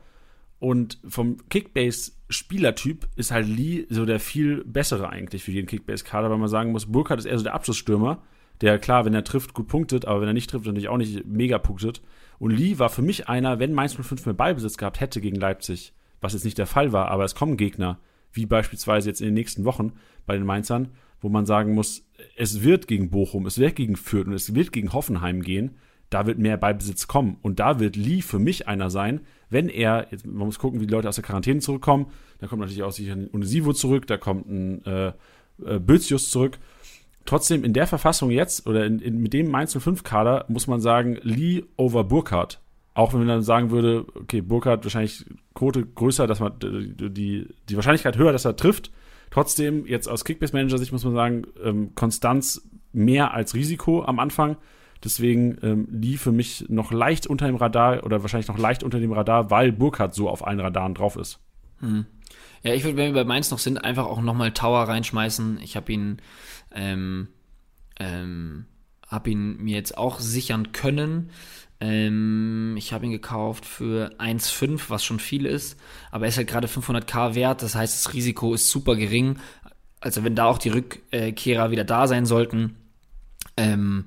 Und 0.59 0.99
vom 1.09 1.39
Kickbase-Spielertyp 1.49 3.09
ist 3.17 3.31
halt 3.31 3.49
Lee 3.49 3.87
so 3.89 4.05
der 4.05 4.21
viel 4.21 4.63
bessere 4.65 5.09
eigentlich 5.09 5.43
für 5.43 5.53
jeden 5.53 5.67
Kickbase-Kader, 5.67 6.29
weil 6.29 6.37
man 6.37 6.49
sagen 6.49 6.73
muss, 6.73 6.93
Burkhardt 6.93 7.21
ist 7.21 7.27
eher 7.27 7.39
so 7.39 7.45
der 7.45 7.55
Abschlussstürmer, 7.55 8.23
der 8.61 8.79
klar, 8.79 9.07
wenn 9.07 9.15
er 9.15 9.25
trifft, 9.25 9.55
gut 9.55 9.69
punktet, 9.69 10.05
aber 10.05 10.21
wenn 10.21 10.29
er 10.29 10.35
nicht 10.35 10.51
trifft, 10.51 10.67
natürlich 10.67 10.91
auch 10.91 10.99
nicht 10.99 11.25
mega 11.25 11.57
punktet. 11.57 12.03
Und 12.39 12.51
Lee 12.51 12.79
war 12.79 12.91
für 12.91 13.01
mich 13.01 13.27
einer, 13.27 13.59
wenn 13.59 13.73
Mainz 13.73 13.95
05 13.95 14.27
mehr 14.27 14.35
Ballbesitz 14.35 14.77
gehabt 14.77 15.01
hätte 15.01 15.23
gegen 15.23 15.37
Leipzig, 15.37 15.95
was 16.21 16.35
jetzt 16.35 16.45
nicht 16.45 16.59
der 16.59 16.67
Fall 16.67 16.93
war, 16.93 17.09
aber 17.09 17.25
es 17.25 17.35
kommen 17.35 17.57
Gegner, 17.57 17.99
wie 18.33 18.45
beispielsweise 18.45 19.09
jetzt 19.09 19.23
in 19.23 19.29
den 19.29 19.35
nächsten 19.35 19.65
Wochen 19.65 19.95
bei 20.27 20.37
den 20.37 20.45
Mainzern, 20.45 20.91
wo 21.21 21.29
man 21.29 21.47
sagen 21.47 21.75
muss, 21.75 22.05
es 22.37 22.63
wird 22.63 22.87
gegen 22.87 23.11
Bochum, 23.11 23.47
es 23.47 23.59
wird 23.59 23.77
gegen 23.77 23.97
Fürth 23.97 24.27
und 24.27 24.33
es 24.33 24.55
wird 24.55 24.73
gegen 24.73 24.93
Hoffenheim 24.93 25.43
gehen. 25.43 25.77
Da 26.09 26.27
wird 26.27 26.39
mehr 26.39 26.57
Beibesitz 26.57 27.07
kommen. 27.07 27.37
Und 27.41 27.61
da 27.61 27.79
wird 27.79 27.95
Lee 27.95 28.21
für 28.21 28.41
mich 28.41 28.67
einer 28.67 28.91
sein, 28.91 29.21
wenn 29.49 29.69
er, 29.69 30.09
jetzt, 30.11 30.27
man 30.27 30.47
muss 30.47 30.59
gucken, 30.59 30.81
wie 30.81 30.87
die 30.87 30.93
Leute 30.93 31.09
aus 31.09 31.15
der 31.15 31.25
Quarantäne 31.25 31.61
zurückkommen. 31.61 32.07
Da 32.39 32.49
kommt 32.49 32.61
natürlich 32.61 32.83
auch 32.83 32.91
sicher 32.91 33.13
ein 33.13 33.29
Unisivo 33.29 33.73
zurück, 33.73 34.07
da 34.09 34.17
kommt 34.17 34.49
ein 34.49 34.85
äh, 34.85 35.13
äh, 35.65 35.79
Bözius 35.79 36.31
zurück. 36.31 36.59
Trotzdem 37.27 37.65
in 37.65 37.73
der 37.73 37.87
Verfassung 37.87 38.31
jetzt 38.31 38.67
oder 38.67 38.87
in, 38.87 38.99
in, 38.99 39.23
mit 39.23 39.33
dem 39.33 39.51
Mainz 39.51 39.77
05-Kader 39.77 40.47
muss 40.49 40.67
man 40.67 40.81
sagen, 40.81 41.19
Lee 41.23 41.63
over 41.77 42.03
Burkhardt. 42.03 42.61
Auch 42.95 43.13
wenn 43.13 43.21
man 43.21 43.29
dann 43.29 43.43
sagen 43.43 43.71
würde, 43.71 44.05
okay, 44.15 44.41
Burkhardt 44.41 44.85
wahrscheinlich 44.85 45.25
Quote 45.55 45.87
größer, 45.87 46.27
dass 46.27 46.41
man 46.41 46.55
die, 46.59 47.47
die 47.69 47.77
Wahrscheinlichkeit 47.77 48.17
höher, 48.17 48.33
dass 48.33 48.45
er 48.45 48.57
trifft. 48.57 48.91
Trotzdem, 49.31 49.87
jetzt 49.87 50.09
aus 50.09 50.25
Kickbase-Manager-Sicht 50.25 50.93
muss 50.93 51.05
man 51.05 51.15
sagen, 51.15 51.47
ähm, 51.63 51.95
Konstanz 51.95 52.69
mehr 52.93 53.33
als 53.33 53.55
Risiko 53.55 54.05
am 54.05 54.19
Anfang. 54.19 54.57
Deswegen 55.03 55.57
ähm, 55.63 55.89
lief 55.91 56.23
für 56.23 56.33
mich 56.33 56.67
noch 56.69 56.93
leicht 56.93 57.27
unter 57.27 57.47
dem 57.47 57.57
Radar 57.57 58.05
oder 58.05 58.23
wahrscheinlich 58.23 58.49
noch 58.49 58.59
leicht 58.59 58.83
unter 58.83 59.01
dem 59.01 59.13
Radar, 59.13 59.51
weil 59.51 59.73
Burkhardt 59.73 60.15
so 60.15 60.29
auf 60.29 60.47
allen 60.47 60.61
Radaren 60.61 60.95
drauf 60.95 61.17
ist. 61.17 61.39
Hm. 61.79 62.05
Ja, 62.63 62.75
ich 62.75 62.85
würde, 62.85 62.99
wenn 62.99 63.15
wir 63.15 63.23
bei 63.23 63.29
Mainz 63.29 63.51
noch 63.51 63.59
sind, 63.59 63.79
einfach 63.79 64.05
auch 64.05 64.21
nochmal 64.21 64.53
Tower 64.53 64.83
reinschmeißen. 64.83 65.59
Ich 65.63 65.77
habe 65.77 65.91
ihn, 65.93 66.21
ähm, 66.73 67.29
ähm, 67.99 68.67
habe 69.07 69.31
ihn 69.31 69.57
mir 69.57 69.77
jetzt 69.77 69.97
auch 69.97 70.21
sichern 70.21 70.73
können. 70.73 71.31
Ähm, 71.81 72.75
ich 72.77 72.93
habe 72.93 73.07
ihn 73.07 73.13
gekauft 73.13 73.65
für 73.65 74.13
1,5, 74.19 74.83
was 74.89 75.05
schon 75.05 75.19
viel 75.19 75.47
ist. 75.47 75.79
Aber 76.11 76.27
er 76.27 76.29
ist 76.29 76.37
halt 76.37 76.49
gerade 76.49 76.69
500k 76.69 77.35
wert. 77.35 77.63
Das 77.63 77.75
heißt, 77.75 77.95
das 77.95 78.13
Risiko 78.15 78.55
ist 78.55 78.71
super 78.71 78.97
gering. 78.97 79.39
Also 80.01 80.25
wenn 80.25 80.35
da 80.35 80.45
auch 80.47 80.59
die 80.59 80.71
Rückkehrer 80.71 81.71
wieder 81.71 81.85
da 81.85 82.07
sein 82.07 82.27
sollten, 82.27 82.77
ähm, 83.57 84.07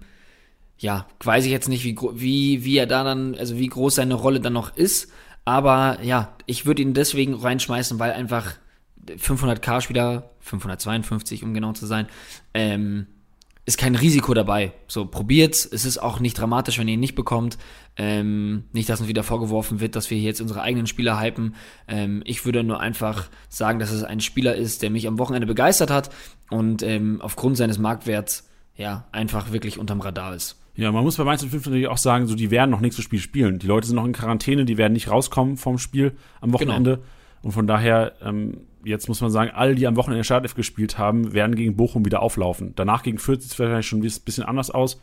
ja, 0.78 1.08
weiß 1.24 1.46
ich 1.46 1.52
jetzt 1.52 1.70
nicht, 1.70 1.84
wie, 1.84 1.98
wie, 2.14 2.66
wie 2.66 2.78
er 2.78 2.88
da 2.88 3.04
dann, 3.04 3.36
also 3.36 3.58
wie 3.58 3.68
groß 3.68 3.96
seine 3.96 4.16
Rolle 4.16 4.40
dann 4.40 4.54
noch 4.54 4.76
ist. 4.76 5.12
Aber 5.46 6.00
ja, 6.02 6.36
ich 6.46 6.66
würde 6.66 6.82
ihn 6.82 6.94
deswegen 6.94 7.34
reinschmeißen, 7.34 8.00
weil 8.00 8.12
einfach 8.12 8.56
500k 9.08 9.82
Spieler, 9.82 10.32
552 10.40 11.44
um 11.44 11.54
genau 11.54 11.74
zu 11.74 11.86
sein, 11.86 12.08
ähm, 12.54 13.08
ist 13.66 13.78
kein 13.78 13.96
Risiko 13.96 14.34
dabei. 14.34 14.74
So, 14.88 15.06
probiert's. 15.06 15.66
Es 15.66 15.86
ist 15.86 15.98
auch 15.98 16.20
nicht 16.20 16.38
dramatisch, 16.38 16.80
wenn 16.80 16.88
ihr 16.88 16.96
ihn 16.96 17.00
nicht 17.00 17.16
bekommt. 17.16 17.58
Ähm, 17.96 18.66
nicht, 18.74 18.90
dass 18.90 19.00
uns 19.00 19.08
wieder 19.08 19.24
vorgeworfen 19.24 19.80
wird, 19.80 19.96
dass 19.96 20.10
wir 20.10 20.18
hier 20.18 20.28
jetzt 20.28 20.42
unsere 20.42 20.62
eigenen 20.62 20.86
Spieler 20.86 21.22
hypen. 21.22 21.56
Ähm, 21.88 22.24
ich 22.26 22.46
würde 22.46 22.64
nur 22.64 22.82
einfach 22.82 23.30
sagen, 23.48 23.80
dass 23.80 23.92
es 23.92 24.04
ein 24.04 24.20
Spieler 24.20 24.56
ist, 24.56 24.82
der 24.82 24.90
mich 24.90 25.08
am 25.08 25.18
Wochenende 25.18 25.48
begeistert 25.48 25.92
hat 25.92 26.10
und 26.50 26.84
ähm, 26.84 27.22
aufgrund 27.22 27.56
seines 27.56 27.78
Marktwerts 27.78 28.50
ja 28.76 29.08
einfach 29.12 29.52
wirklich 29.54 29.80
unterm 29.80 30.02
Radar 30.02 30.36
ist. 30.36 30.58
Ja, 30.76 30.92
man 30.92 31.04
muss 31.04 31.18
bei 31.18 31.24
Mainz 31.24 31.44
05 31.44 31.68
natürlich 31.68 31.88
auch 31.88 32.00
sagen, 32.00 32.28
so 32.28 32.36
die 32.36 32.52
werden 32.52 32.72
noch 32.72 32.82
nächstes 32.82 33.06
Spiel 33.06 33.20
spielen. 33.20 33.60
Die 33.60 33.68
Leute 33.68 33.88
sind 33.88 33.96
noch 33.96 34.06
in 34.06 34.14
Quarantäne, 34.14 34.66
die 34.66 34.78
werden 34.78 34.94
nicht 34.94 35.10
rauskommen 35.10 35.56
vom 35.56 35.78
Spiel 35.78 36.14
am 36.42 36.52
Wochenende. 36.52 36.98
Genau. 36.98 37.08
Und 37.44 37.52
von 37.52 37.68
daher 37.68 38.14
ähm, 38.22 38.62
jetzt 38.84 39.08
muss 39.08 39.22
man 39.22 39.32
sagen, 39.32 39.52
alle, 39.54 39.76
die 39.76 39.88
am 39.88 39.96
Wochenende 39.96 40.20
in 40.20 40.24
Startelf 40.24 40.56
gespielt 40.56 40.98
haben, 40.98 41.34
werden 41.34 41.56
gegen 41.56 41.76
Bochum 41.76 42.06
wieder 42.06 42.22
auflaufen. 42.22 42.74
Danach 42.76 43.04
gegen 43.04 43.18
Fürth 43.18 43.42
sieht 43.42 43.52
es 43.52 43.60
wahrscheinlich 43.60 43.88
schon 43.88 44.00
ein 44.00 44.22
bisschen 44.26 44.44
anders 44.44 44.72
aus. 44.72 45.02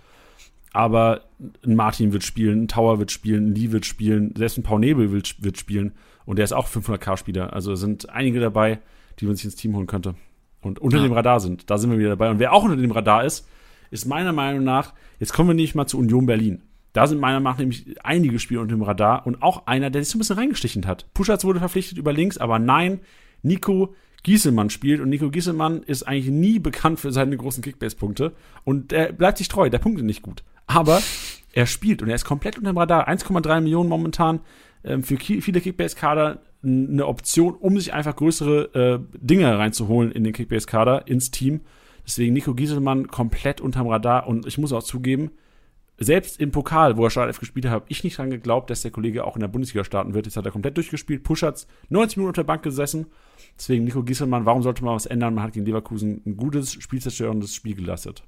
Aber 0.73 1.23
ein 1.65 1.75
Martin 1.75 2.13
wird 2.13 2.23
spielen, 2.23 2.63
ein 2.63 2.69
Tower 2.69 2.99
wird 2.99 3.11
spielen, 3.11 3.49
ein 3.49 3.55
Lee 3.55 3.73
wird 3.73 3.87
spielen, 3.87 4.35
selbst 4.37 4.57
ein 4.57 4.63
Paul 4.63 4.81
Nebel 4.81 5.11
wird, 5.11 5.43
wird 5.43 5.59
spielen. 5.59 5.93
Und 6.25 6.37
der 6.37 6.45
ist 6.45 6.53
auch 6.53 6.69
500k-Spieler. 6.69 7.53
Also 7.53 7.75
sind 7.75 8.09
einige 8.11 8.39
dabei, 8.39 8.79
die 9.19 9.27
man 9.27 9.35
sich 9.35 9.47
ins 9.47 9.57
Team 9.57 9.75
holen 9.75 9.89
könnte. 9.89 10.15
Und 10.61 10.79
unter 10.79 10.99
ja. 10.99 11.03
dem 11.03 11.13
Radar 11.13 11.41
sind. 11.41 11.71
Da 11.71 11.79
sind 11.79 11.91
wir 11.91 11.99
wieder 11.99 12.11
dabei. 12.11 12.31
Und 12.31 12.39
wer 12.39 12.53
auch 12.53 12.63
unter 12.63 12.77
dem 12.77 12.93
Radar 12.93 13.25
ist, 13.25 13.49
ist 13.91 14.07
meiner 14.07 14.33
Meinung 14.33 14.63
nach, 14.63 14.95
jetzt 15.19 15.33
kommen 15.33 15.49
wir 15.49 15.55
nicht 15.55 15.75
mal 15.75 15.87
zu 15.87 15.99
Union 15.99 16.27
Berlin. 16.27 16.63
Da 16.93 17.07
sind 17.07 17.21
meiner 17.21 17.41
Meinung 17.41 17.55
nach 17.55 17.59
nämlich 17.59 18.05
einige 18.05 18.39
Spieler 18.39 18.61
unter 18.61 18.75
dem 18.75 18.83
Radar 18.83 19.27
und 19.27 19.43
auch 19.43 19.67
einer, 19.67 19.91
der 19.91 20.03
sich 20.03 20.11
so 20.11 20.19
ein 20.19 20.21
bisschen 20.21 20.39
reingestichen 20.39 20.87
hat. 20.87 21.13
Puschatz 21.15 21.45
wurde 21.45 21.61
verpflichtet 21.61 21.99
über 21.99 22.13
links, 22.13 22.39
aber 22.39 22.59
nein, 22.59 23.01
Nico 23.43 23.95
Gieselmann 24.23 24.71
spielt. 24.71 25.01
Und 25.01 25.09
Nico 25.09 25.31
Gieselmann 25.31 25.83
ist 25.83 26.03
eigentlich 26.03 26.31
nie 26.31 26.59
bekannt 26.59 27.01
für 27.01 27.13
seine 27.13 27.37
großen 27.37 27.63
Kickbase-Punkte. 27.63 28.33
Und 28.65 28.93
er 28.93 29.13
bleibt 29.13 29.39
sich 29.39 29.49
treu, 29.49 29.71
der 29.71 29.79
punktet 29.79 30.05
nicht 30.05 30.23
gut. 30.23 30.43
Aber 30.67 31.03
er 31.53 31.67
spielt 31.67 32.03
und 32.03 32.09
er 32.09 32.15
ist 32.15 32.25
komplett 32.25 32.59
unter 32.59 32.73
dem 32.73 32.79
Radar. 32.79 33.09
1,3 33.09 33.61
Millionen 33.61 33.89
momentan 33.89 34.41
ähm, 34.85 35.03
für 35.03 35.17
viele 35.17 35.61
Kickbase-Kader 35.61 36.43
eine 36.63 37.07
Option, 37.07 37.55
um 37.55 37.79
sich 37.79 37.95
einfach 37.95 38.17
größere 38.17 38.75
äh, 38.75 39.19
Dinge 39.19 39.59
reinzuholen 39.59 40.13
in 40.13 40.25
den 40.25 40.33
Kickbase-Kader, 40.33 41.09
ins 41.09 41.31
Team. 41.31 41.63
Deswegen 42.07 42.35
Nico 42.35 42.55
Gieselmann 42.55 43.09
komplett 43.09 43.61
unterm 43.61 43.89
Radar. 43.89 44.27
Und 44.27 44.47
ich 44.47 44.59
muss 44.59 44.73
auch 44.73 44.83
zugeben, 44.83 45.31
selbst 46.03 46.41
im 46.41 46.51
Pokal, 46.51 46.97
wo 46.97 47.05
er 47.05 47.11
Startelf 47.11 47.39
gespielt 47.39 47.67
hat, 47.67 47.73
habe 47.73 47.85
ich 47.89 48.03
nicht 48.03 48.17
dran 48.17 48.31
geglaubt, 48.31 48.71
dass 48.71 48.81
der 48.81 48.91
Kollege 48.91 49.25
auch 49.25 49.37
in 49.37 49.41
der 49.41 49.49
Bundesliga 49.49 49.85
starten 49.85 50.15
wird. 50.15 50.25
Jetzt 50.25 50.37
hat 50.37 50.47
er 50.47 50.51
komplett 50.51 50.79
durchgespielt. 50.79 51.23
Puschatz 51.23 51.67
90 51.91 52.17
Minuten 52.17 52.31
auf 52.31 52.37
der 52.37 52.45
Bank 52.45 52.63
gesessen. 52.63 53.07
Deswegen 53.57 53.85
Nico 53.85 54.03
Gieselmann, 54.03 54.47
warum 54.47 54.63
sollte 54.63 54.83
man 54.83 54.95
was 54.95 55.05
ändern? 55.05 55.35
Man 55.35 55.45
hat 55.45 55.53
gegen 55.53 55.67
Leverkusen 55.67 56.23
ein 56.25 56.39
gutes, 56.39 56.73
spielzerstörendes 56.73 57.55
Spiel 57.55 57.75
geleistet. 57.75 58.23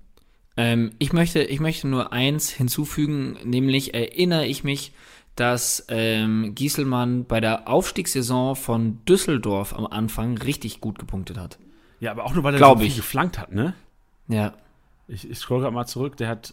Ähm, 0.58 0.90
ich, 0.98 1.14
möchte, 1.14 1.42
ich 1.42 1.60
möchte 1.60 1.88
nur 1.88 2.12
eins 2.12 2.50
hinzufügen, 2.50 3.38
nämlich 3.42 3.94
erinnere 3.94 4.46
ich 4.46 4.64
mich, 4.64 4.92
dass 5.34 5.86
ähm, 5.88 6.54
Gieselmann 6.54 7.24
bei 7.24 7.40
der 7.40 7.68
Aufstiegssaison 7.68 8.54
von 8.54 9.02
Düsseldorf 9.06 9.72
am 9.72 9.86
Anfang 9.86 10.36
richtig 10.36 10.82
gut 10.82 10.98
gepunktet 10.98 11.38
hat. 11.38 11.58
Ja, 12.00 12.10
aber 12.10 12.26
auch 12.26 12.34
nur, 12.34 12.44
weil 12.44 12.54
er 12.54 12.58
so 12.58 12.76
viel 12.76 12.94
geflankt 12.94 13.38
hat, 13.38 13.52
ne? 13.52 13.72
Ja. 14.28 14.52
Ich, 15.08 15.30
ich 15.30 15.38
scroll 15.38 15.60
gerade 15.60 15.74
mal 15.74 15.86
zurück. 15.86 16.18
Der 16.18 16.28
hat 16.28 16.52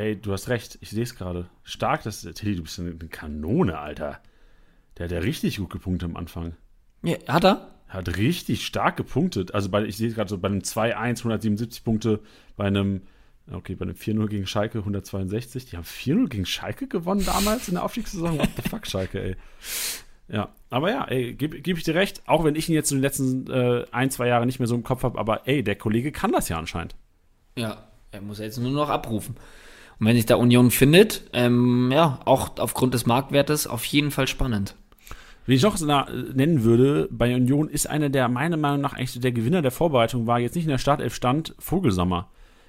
ey, 0.00 0.16
du 0.20 0.32
hast 0.32 0.48
recht, 0.48 0.78
ich 0.80 0.90
sehe 0.90 1.02
es 1.02 1.14
gerade. 1.14 1.48
Stark, 1.62 2.02
dass 2.02 2.22
Tilly, 2.22 2.56
du 2.56 2.62
bist 2.62 2.78
eine 2.80 2.94
Kanone, 2.94 3.78
Alter. 3.78 4.20
Der 4.96 5.04
hat 5.04 5.12
ja 5.12 5.18
richtig 5.18 5.58
gut 5.58 5.70
gepunktet 5.70 6.08
am 6.08 6.16
Anfang. 6.16 6.54
Ja, 7.02 7.16
hat 7.28 7.44
er? 7.44 7.70
Hat 7.88 8.16
richtig 8.16 8.64
stark 8.66 8.96
gepunktet. 8.96 9.54
Also 9.54 9.68
bei, 9.68 9.84
ich 9.84 9.96
sehe 9.96 10.10
gerade 10.10 10.30
so 10.30 10.38
bei 10.38 10.48
einem 10.48 10.60
2-1 10.60 10.94
177 10.94 11.84
Punkte, 11.84 12.20
bei 12.56 12.64
einem, 12.64 13.02
okay, 13.50 13.74
bei 13.74 13.84
einem 13.84 13.94
4-0 13.94 14.26
gegen 14.28 14.46
Schalke 14.46 14.78
162. 14.78 15.66
Die 15.66 15.76
haben 15.76 15.84
4-0 15.84 16.28
gegen 16.28 16.46
Schalke 16.46 16.86
gewonnen 16.88 17.24
damals 17.24 17.68
in 17.68 17.74
der 17.74 17.84
Aufstiegssaison. 17.84 18.38
What 18.38 18.50
the 18.56 18.68
fuck, 18.68 18.86
Schalke, 18.86 19.20
ey. 19.22 19.36
Ja, 20.28 20.54
aber 20.70 20.90
ja, 20.90 21.04
ey, 21.06 21.34
gebe 21.34 21.60
geb 21.60 21.76
ich 21.76 21.84
dir 21.84 21.96
recht, 21.96 22.22
auch 22.26 22.44
wenn 22.44 22.54
ich 22.54 22.68
ihn 22.68 22.74
jetzt 22.74 22.92
in 22.92 22.98
den 22.98 23.02
letzten 23.02 23.50
äh, 23.50 23.84
ein, 23.90 24.10
zwei 24.10 24.28
Jahren 24.28 24.46
nicht 24.46 24.60
mehr 24.60 24.68
so 24.68 24.76
im 24.76 24.84
Kopf 24.84 25.02
habe, 25.02 25.18
aber 25.18 25.48
ey, 25.48 25.64
der 25.64 25.74
Kollege 25.74 26.12
kann 26.12 26.30
das 26.30 26.48
ja 26.48 26.56
anscheinend. 26.56 26.94
Ja, 27.56 27.88
er 28.12 28.20
muss 28.20 28.38
jetzt 28.38 28.58
nur 28.58 28.70
noch 28.70 28.88
abrufen. 28.88 29.36
Und 30.00 30.06
wenn 30.06 30.16
sich 30.16 30.26
da 30.26 30.36
Union 30.36 30.70
findet, 30.70 31.22
ähm, 31.34 31.90
ja, 31.92 32.20
auch 32.24 32.58
aufgrund 32.58 32.94
des 32.94 33.06
Marktwertes 33.06 33.66
auf 33.66 33.84
jeden 33.84 34.10
Fall 34.10 34.26
spannend. 34.26 34.74
Wen 35.46 35.56
ich 35.56 35.62
noch 35.62 35.78
nennen 35.78 36.64
würde, 36.64 37.08
bei 37.10 37.34
Union 37.34 37.68
ist 37.68 37.88
einer, 37.88 38.08
der 38.08 38.28
meiner 38.28 38.56
Meinung 38.56 38.80
nach 38.80 38.94
eigentlich 38.94 39.20
der 39.20 39.32
Gewinner 39.32 39.62
der 39.62 39.70
Vorbereitung 39.70 40.26
war, 40.26 40.38
jetzt 40.38 40.54
nicht 40.54 40.64
in 40.64 40.70
der 40.70 40.78
Startelf 40.78 41.14
stand, 41.14 41.54
Vogelsammer. 41.58 42.28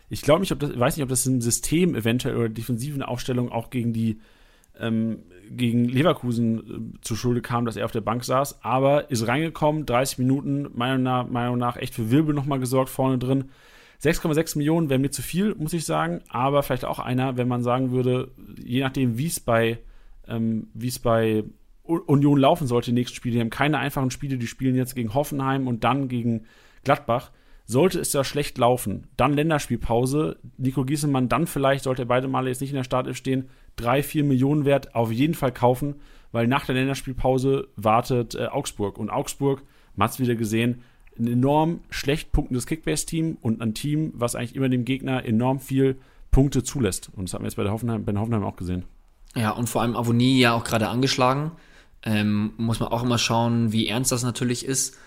Ich 0.10 0.22
glaube 0.22 0.42
nicht, 0.42 0.52
ob 0.52 0.60
das, 0.60 0.78
weiß 0.78 0.98
nicht, 0.98 1.04
ob 1.04 1.10
das 1.10 1.26
im 1.26 1.42
System 1.42 1.96
eventuell 1.96 2.36
oder 2.36 2.50
defensiven 2.50 3.02
Aufstellung 3.02 3.52
auch 3.52 3.70
gegen 3.70 3.94
die 3.94 4.20
ähm, 4.80 5.20
gegen 5.50 5.86
Leverkusen 5.86 6.96
äh, 6.96 7.02
zur 7.02 7.18
Schulde 7.18 7.42
kam, 7.42 7.66
dass 7.66 7.76
er 7.76 7.86
auf 7.86 7.92
der 7.92 8.02
Bank 8.02 8.24
saß, 8.24 8.64
aber 8.64 9.12
ist 9.12 9.28
reingekommen, 9.28 9.86
30 9.86 10.18
Minuten, 10.18 10.70
meiner 10.74 11.24
Meinung 11.26 11.58
nach 11.58 11.78
echt 11.78 11.94
für 11.94 12.10
Wirbel 12.10 12.34
nochmal 12.34 12.60
gesorgt 12.60 12.90
vorne 12.90 13.18
drin. 13.18 13.52
6,6 14.04 14.58
Millionen 14.58 14.90
wäre 14.90 15.00
mir 15.00 15.12
zu 15.12 15.22
viel, 15.22 15.54
muss 15.56 15.74
ich 15.74 15.86
sagen, 15.86 16.22
aber 16.30 16.64
vielleicht 16.64 16.86
auch 16.86 17.00
einer, 17.00 17.38
wenn 17.38 17.48
man 17.48 17.62
sagen 17.62 17.92
würde, 17.92 18.32
je 18.58 18.82
nachdem, 18.82 19.18
wie 19.18 19.28
es 19.28 19.40
bei, 19.40 19.80
ähm, 20.28 20.68
wie 20.74 20.88
es 20.88 21.00
bei 21.00 21.44
Union 21.84 22.40
laufen 22.40 22.68
sollte, 22.68 22.92
die 22.92 22.96
nächsten 22.96 23.16
Spiele, 23.16 23.36
die 23.36 23.42
haben 23.42 23.50
keine 23.50 23.78
einfachen 23.78 24.12
Spiele, 24.12 24.38
die 24.38 24.48
spielen 24.48 24.76
jetzt 24.76 24.96
gegen 24.96 25.14
Hoffenheim 25.14 25.68
und 25.68 25.84
dann 25.84 26.08
gegen 26.08 26.46
Gladbach. 26.84 27.32
Sollte 27.66 28.00
es 28.00 28.12
ja 28.12 28.24
schlecht 28.24 28.58
laufen, 28.58 29.08
dann 29.18 29.34
Länderspielpause, 29.34 30.38
Nico 30.58 30.84
Giesemann 30.84 31.30
dann 31.30 31.48
vielleicht, 31.48 31.84
sollte 31.84 32.02
er 32.02 32.08
beide 32.08 32.28
Male 32.28 32.50
jetzt 32.50 32.60
nicht 32.60 32.72
in 32.72 32.76
der 32.76 32.84
Startelf 32.84 33.16
stehen, 33.18 33.50
drei, 33.76 34.04
vier 34.04 34.24
Millionen 34.24 34.66
wert 34.66 34.96
auf 34.96 35.12
jeden 35.12 35.36
Fall 35.36 35.54
kaufen, 35.54 35.96
weil 36.32 36.48
nach 36.48 36.66
der 36.66 36.76
Länderspielpause 36.76 37.68
wartet 37.76 38.36
äh, 38.36 38.48
Augsburg. 38.48 38.98
Und 38.98 39.10
Augsburg, 39.10 39.64
man 39.96 40.06
hat 40.06 40.14
es 40.14 40.20
wieder 40.20 40.36
gesehen, 40.36 40.82
ein 41.22 41.28
enorm 41.28 41.82
schlecht 41.90 42.32
punktendes 42.32 42.66
Kickbase-Team 42.66 43.38
und 43.42 43.62
ein 43.62 43.74
Team, 43.74 44.12
was 44.16 44.36
eigentlich 44.36 44.56
immer 44.56 44.70
dem 44.70 44.86
Gegner 44.86 45.26
enorm 45.26 45.60
viel 45.60 45.98
Punkte 46.32 46.64
zulässt. 46.64 47.12
Und 47.16 47.28
das 47.28 47.34
haben 47.34 47.44
wir 47.44 47.48
jetzt 47.48 47.56
bei 47.56 47.64
der 47.64 47.72
Hoffenheim, 47.72 48.04
bei 48.04 48.12
der 48.12 48.22
Hoffenheim 48.22 48.44
auch 48.44 48.56
gesehen. 48.56 48.84
Ja, 49.36 49.52
und 49.52 49.70
vor 49.70 49.82
allem 49.82 49.96
Avonie 49.96 50.40
ja 50.40 50.54
auch 50.54 50.64
gerade 50.64 50.90
angeschlagen. 50.90 51.52
Ähm, 52.04 52.54
muss 52.58 52.80
man 52.80 52.90
auch 52.90 53.04
immer 53.04 53.18
schauen, 53.18 53.72
wie 53.72 53.88
ernst 53.88 54.12
das 54.12 54.24
natürlich 54.24 54.66
ist. 54.66 54.98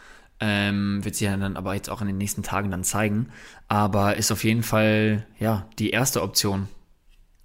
Ähm, 0.41 1.05
wird 1.05 1.15
sich 1.15 1.27
ja 1.27 1.36
dann 1.36 1.57
aber 1.57 1.74
jetzt 1.74 1.91
auch 1.91 2.01
in 2.01 2.07
den 2.07 2.19
nächsten 2.19 2.43
Tagen 2.43 2.70
dann 2.70 2.85
zeigen. 2.85 3.28
Aber 3.69 4.16
ist 4.16 4.31
auf 4.32 4.45
jeden 4.45 4.62
Fall, 4.62 5.27
ja, 5.39 5.66
die 5.78 5.91
erste 5.91 6.23
Option. 6.23 6.69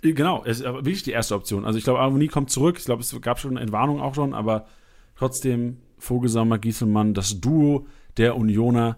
Äh, 0.04 0.14
genau, 0.14 0.44
es 0.46 0.60
ist 0.60 0.66
aber 0.66 0.80
wirklich 0.80 1.04
die 1.04 1.12
erste 1.12 1.36
Option. 1.36 1.66
Also 1.66 1.78
ich 1.78 1.84
glaube, 1.84 2.00
Avonie 2.00 2.28
kommt 2.28 2.52
zurück. 2.52 2.78
Ich 2.78 2.86
glaube, 2.86 3.02
es 3.02 3.22
gab 3.22 3.40
schon 3.40 3.52
eine 3.52 3.62
Entwarnung 3.62 4.02
auch 4.02 4.16
schon, 4.16 4.34
aber 4.34 4.68
trotzdem 5.16 5.78
Vogelsammer, 5.98 6.60
Gieselmann, 6.60 7.14
das 7.14 7.42
Duo 7.42 7.88
der 8.20 8.36
Unioner. 8.36 8.98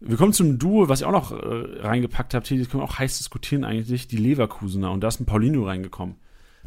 Wir 0.00 0.16
kommen 0.16 0.32
zum 0.32 0.58
Duo, 0.58 0.88
was 0.88 1.00
ich 1.00 1.06
auch 1.06 1.12
noch 1.12 1.32
äh, 1.32 1.80
reingepackt 1.80 2.34
habe. 2.34 2.44
Hier 2.46 2.64
können 2.66 2.82
wir 2.82 2.84
auch 2.84 2.98
heiß 2.98 3.18
diskutieren 3.18 3.64
eigentlich, 3.64 4.08
die 4.08 4.16
Leverkusener. 4.16 4.90
Und 4.90 5.00
da 5.00 5.08
ist 5.08 5.20
ein 5.20 5.26
Paulino 5.26 5.64
reingekommen. 5.64 6.16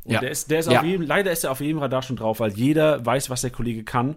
Und 0.06 0.14
ja. 0.14 0.20
der 0.22 0.32
ist, 0.32 0.50
der 0.52 0.60
ist 0.60 0.72
ja. 0.72 0.80
auf 0.80 0.86
jedem, 0.86 1.06
leider 1.06 1.32
ist 1.32 1.44
er 1.44 1.52
auf 1.52 1.60
jedem 1.60 1.80
Radar 1.80 2.02
schon 2.02 2.16
drauf, 2.16 2.40
weil 2.40 2.54
jeder 2.54 3.06
weiß, 3.06 3.30
was 3.30 3.42
der 3.42 3.50
Kollege 3.50 3.84
kann. 3.84 4.16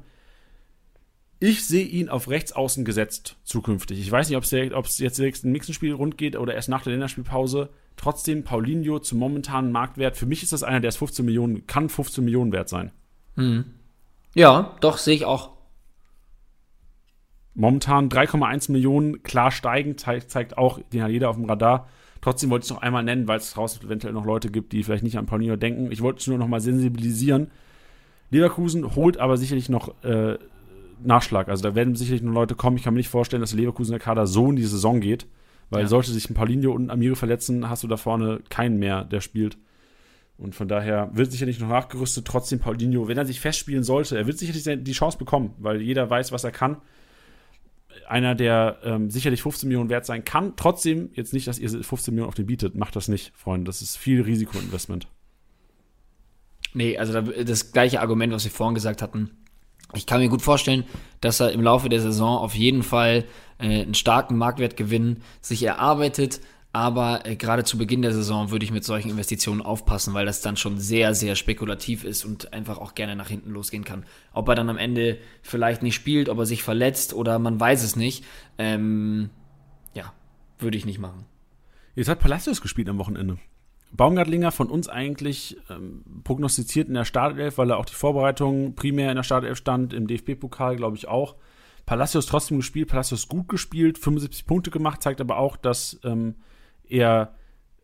Ich 1.40 1.66
sehe 1.66 1.85
ihn 1.85 2.09
auf 2.09 2.28
rechts 2.28 2.52
außen 2.52 2.85
gesetzt 2.85 3.36
zukünftig. 3.44 4.01
Ich 4.01 4.10
weiß 4.10 4.28
nicht, 4.28 4.36
ob 4.36 4.85
es 4.85 4.98
jetzt 4.98 5.18
direkt 5.18 5.44
im 5.44 5.52
nächsten 5.52 5.72
Spiel 5.72 5.93
rund 5.93 6.18
geht 6.18 6.36
oder 6.36 6.55
erst 6.55 6.68
nach 6.68 6.82
der 6.82 6.93
Länderspielpause. 6.93 7.70
Trotzdem, 7.97 8.44
Paulinho 8.44 8.98
zum 8.98 9.18
momentanen 9.18 9.72
Marktwert. 9.72 10.16
Für 10.16 10.26
mich 10.26 10.43
ist 10.43 10.52
das 10.52 10.62
einer, 10.62 10.80
der 10.80 10.89
ist 10.89 10.97
15 10.97 11.24
Millionen, 11.24 11.66
kann 11.66 11.89
15 11.89 12.24
Millionen 12.24 12.52
wert 12.52 12.68
sein. 12.68 12.93
Hm. 13.36 13.64
Ja, 14.35 14.76
doch, 14.80 14.98
sehe 14.98 15.14
ich 15.14 15.24
auch. 15.24 15.57
Momentan 17.59 18.09
3,1 18.09 18.70
Millionen, 18.70 19.24
klar 19.24 19.51
steigend, 19.51 19.98
zeigt, 19.98 20.56
auch, 20.56 20.78
den 20.93 21.02
hat 21.02 21.10
jeder 21.10 21.28
auf 21.28 21.35
dem 21.35 21.47
Radar. 21.47 21.89
Trotzdem 22.20 22.51
wollte 22.51 22.62
ich 22.62 22.70
es 22.70 22.74
noch 22.74 22.82
einmal 22.82 23.02
nennen, 23.02 23.26
weil 23.26 23.39
es 23.39 23.52
draußen 23.52 23.85
eventuell 23.85 24.12
noch 24.12 24.24
Leute 24.24 24.48
gibt, 24.48 24.72
die 24.72 24.85
vielleicht 24.85 25.02
nicht 25.02 25.18
an 25.18 25.26
Paulinho 25.26 25.56
denken. 25.56 25.90
Ich 25.90 26.01
wollte 26.01 26.20
es 26.20 26.26
nur 26.28 26.39
noch 26.39 26.47
mal 26.47 26.60
sensibilisieren. 26.60 27.51
Leverkusen 28.30 28.94
holt 28.94 29.16
aber 29.16 29.36
sicherlich 29.36 29.68
noch 29.68 29.93
äh, 30.05 30.39
Nachschlag. 31.02 31.48
Also 31.48 31.64
da 31.64 31.74
werden 31.74 31.97
sicherlich 31.97 32.22
noch 32.22 32.32
Leute 32.32 32.55
kommen. 32.55 32.76
Ich 32.76 32.85
kann 32.85 32.94
mir 32.94 32.98
nicht 32.98 33.09
vorstellen, 33.09 33.40
dass 33.40 33.51
der 33.51 33.59
Leverkusener 33.59 33.98
Kader 33.98 34.28
so 34.28 34.51
in 34.51 34.55
die 34.55 34.62
Saison 34.62 35.01
geht. 35.01 35.26
Weil 35.68 35.82
ja. 35.82 35.89
sollte 35.89 36.12
sich 36.12 36.30
ein 36.30 36.35
Paulinho 36.35 36.70
und 36.70 36.86
ein 36.86 36.90
Amiri 36.90 37.16
verletzen, 37.16 37.68
hast 37.68 37.82
du 37.82 37.89
da 37.89 37.97
vorne 37.97 38.39
keinen 38.51 38.78
mehr, 38.78 39.02
der 39.02 39.20
spielt. 39.20 39.59
Und 40.36 40.55
von 40.55 40.68
daher 40.68 41.10
wird 41.12 41.32
sicherlich 41.32 41.59
noch 41.59 41.68
nachgerüstet. 41.68 42.24
Trotzdem 42.24 42.60
Paulinho, 42.60 43.09
wenn 43.09 43.18
er 43.18 43.26
sich 43.26 43.40
festspielen 43.40 43.82
sollte, 43.82 44.16
er 44.16 44.28
wird 44.28 44.39
sicherlich 44.39 44.85
die 44.85 44.93
Chance 44.93 45.18
bekommen, 45.18 45.55
weil 45.59 45.82
jeder 45.82 46.09
weiß, 46.09 46.30
was 46.30 46.44
er 46.44 46.52
kann 46.52 46.76
einer, 48.09 48.35
der 48.35 48.79
ähm, 48.85 49.11
sicherlich 49.11 49.43
15 49.43 49.69
Millionen 49.69 49.91
wert 49.91 50.07
sein 50.07 50.25
kann. 50.25 50.55
Trotzdem, 50.57 51.11
jetzt 51.15 51.33
nicht, 51.33 51.49
dass 51.49 51.59
ihr 51.59 51.70
15 51.70 52.15
Millionen 52.15 52.29
auf 52.29 52.35
den 52.35 52.47
bietet. 52.47 52.75
Macht 52.75 52.97
das 52.97 53.09
nicht, 53.09 53.33
Freunde. 53.35 53.65
Das 53.65 53.83
ist 53.83 53.97
viel 53.97 54.23
Risikoinvestment. 54.23 55.09
Nee, 56.75 56.99
also 56.99 57.20
das 57.20 57.73
gleiche 57.73 58.01
Argument, 58.01 58.33
was 58.33 58.45
wir 58.45 58.51
vorhin 58.51 58.75
gesagt 58.75 59.03
hatten. 59.03 59.31
Ich 59.95 60.07
kann 60.07 60.20
mir 60.20 60.29
gut 60.29 60.43
vorstellen, 60.43 60.85
dass 61.20 61.41
er 61.41 61.53
im 61.53 61.62
Laufe 61.62 61.89
der 61.89 62.01
Saison 62.01 62.39
auf 62.39 62.55
jeden 62.55 62.83
Fall 62.83 63.25
äh, 63.59 63.83
einen 63.83 63.95
starken 63.95 64.37
Marktwertgewinn 64.37 65.23
sich 65.41 65.62
erarbeitet, 65.62 66.41
aber 66.78 67.26
äh, 67.26 67.34
gerade 67.34 67.64
zu 67.64 67.76
Beginn 67.76 68.02
der 68.02 68.12
Saison 68.12 68.52
würde 68.52 68.64
ich 68.64 68.70
mit 68.70 68.84
solchen 68.84 69.10
Investitionen 69.10 69.62
aufpassen, 69.62 70.14
weil 70.14 70.26
das 70.26 70.42
dann 70.42 70.56
schon 70.56 70.78
sehr, 70.78 71.12
sehr 71.12 71.34
spekulativ 71.34 72.05
ist 72.05 72.24
und 72.24 72.52
einfach 72.52 72.78
auch 72.78 72.94
gerne 72.94 73.16
nach 73.16 73.28
hinten 73.28 73.50
losgehen 73.50 73.82
kann. 73.82 74.05
Ob 74.32 74.48
er 74.48 74.55
dann 74.55 74.70
am 74.70 74.78
Ende 74.78 75.18
vielleicht 75.42 75.82
nicht 75.82 75.96
spielt, 75.96 76.28
ob 76.28 76.38
er 76.38 76.46
sich 76.46 76.62
verletzt 76.62 77.14
oder 77.14 77.40
man 77.40 77.59
weiß 77.59 77.82
es 77.82 77.96
nicht. 77.96 78.24
Ähm, 78.59 79.30
ja, 79.92 80.12
würde 80.60 80.78
ich 80.78 80.86
nicht 80.86 81.00
machen. 81.00 81.24
Jetzt 81.96 82.09
hat 82.09 82.20
Palacios 82.20 82.60
gespielt 82.60 82.88
am 82.88 82.98
Wochenende. 82.98 83.38
Baumgartlinger 83.90 84.52
von 84.52 84.70
uns 84.70 84.88
eigentlich 84.88 85.56
ähm, 85.70 86.05
prognostiziert 86.22 86.86
in 86.86 86.94
der 86.94 87.06
Startelf, 87.06 87.59
weil 87.59 87.72
er 87.72 87.78
auch 87.78 87.86
die 87.86 87.94
Vorbereitung 87.94 88.76
primär 88.76 89.10
in 89.10 89.16
der 89.16 89.24
Startelf 89.24 89.59
stand, 89.59 89.92
im 89.92 90.06
DFB-Pokal 90.06 90.76
glaube 90.76 90.96
ich 90.96 91.09
auch. 91.09 91.34
Palacios 91.86 92.26
trotzdem 92.26 92.59
gespielt, 92.59 92.86
Palacios 92.86 93.26
gut 93.26 93.48
gespielt, 93.48 93.98
75 93.98 94.46
Punkte 94.46 94.70
gemacht, 94.70 95.02
zeigt 95.02 95.20
aber 95.20 95.38
auch, 95.38 95.56
dass 95.56 95.98
ähm, 96.05 96.36
er 96.89 97.35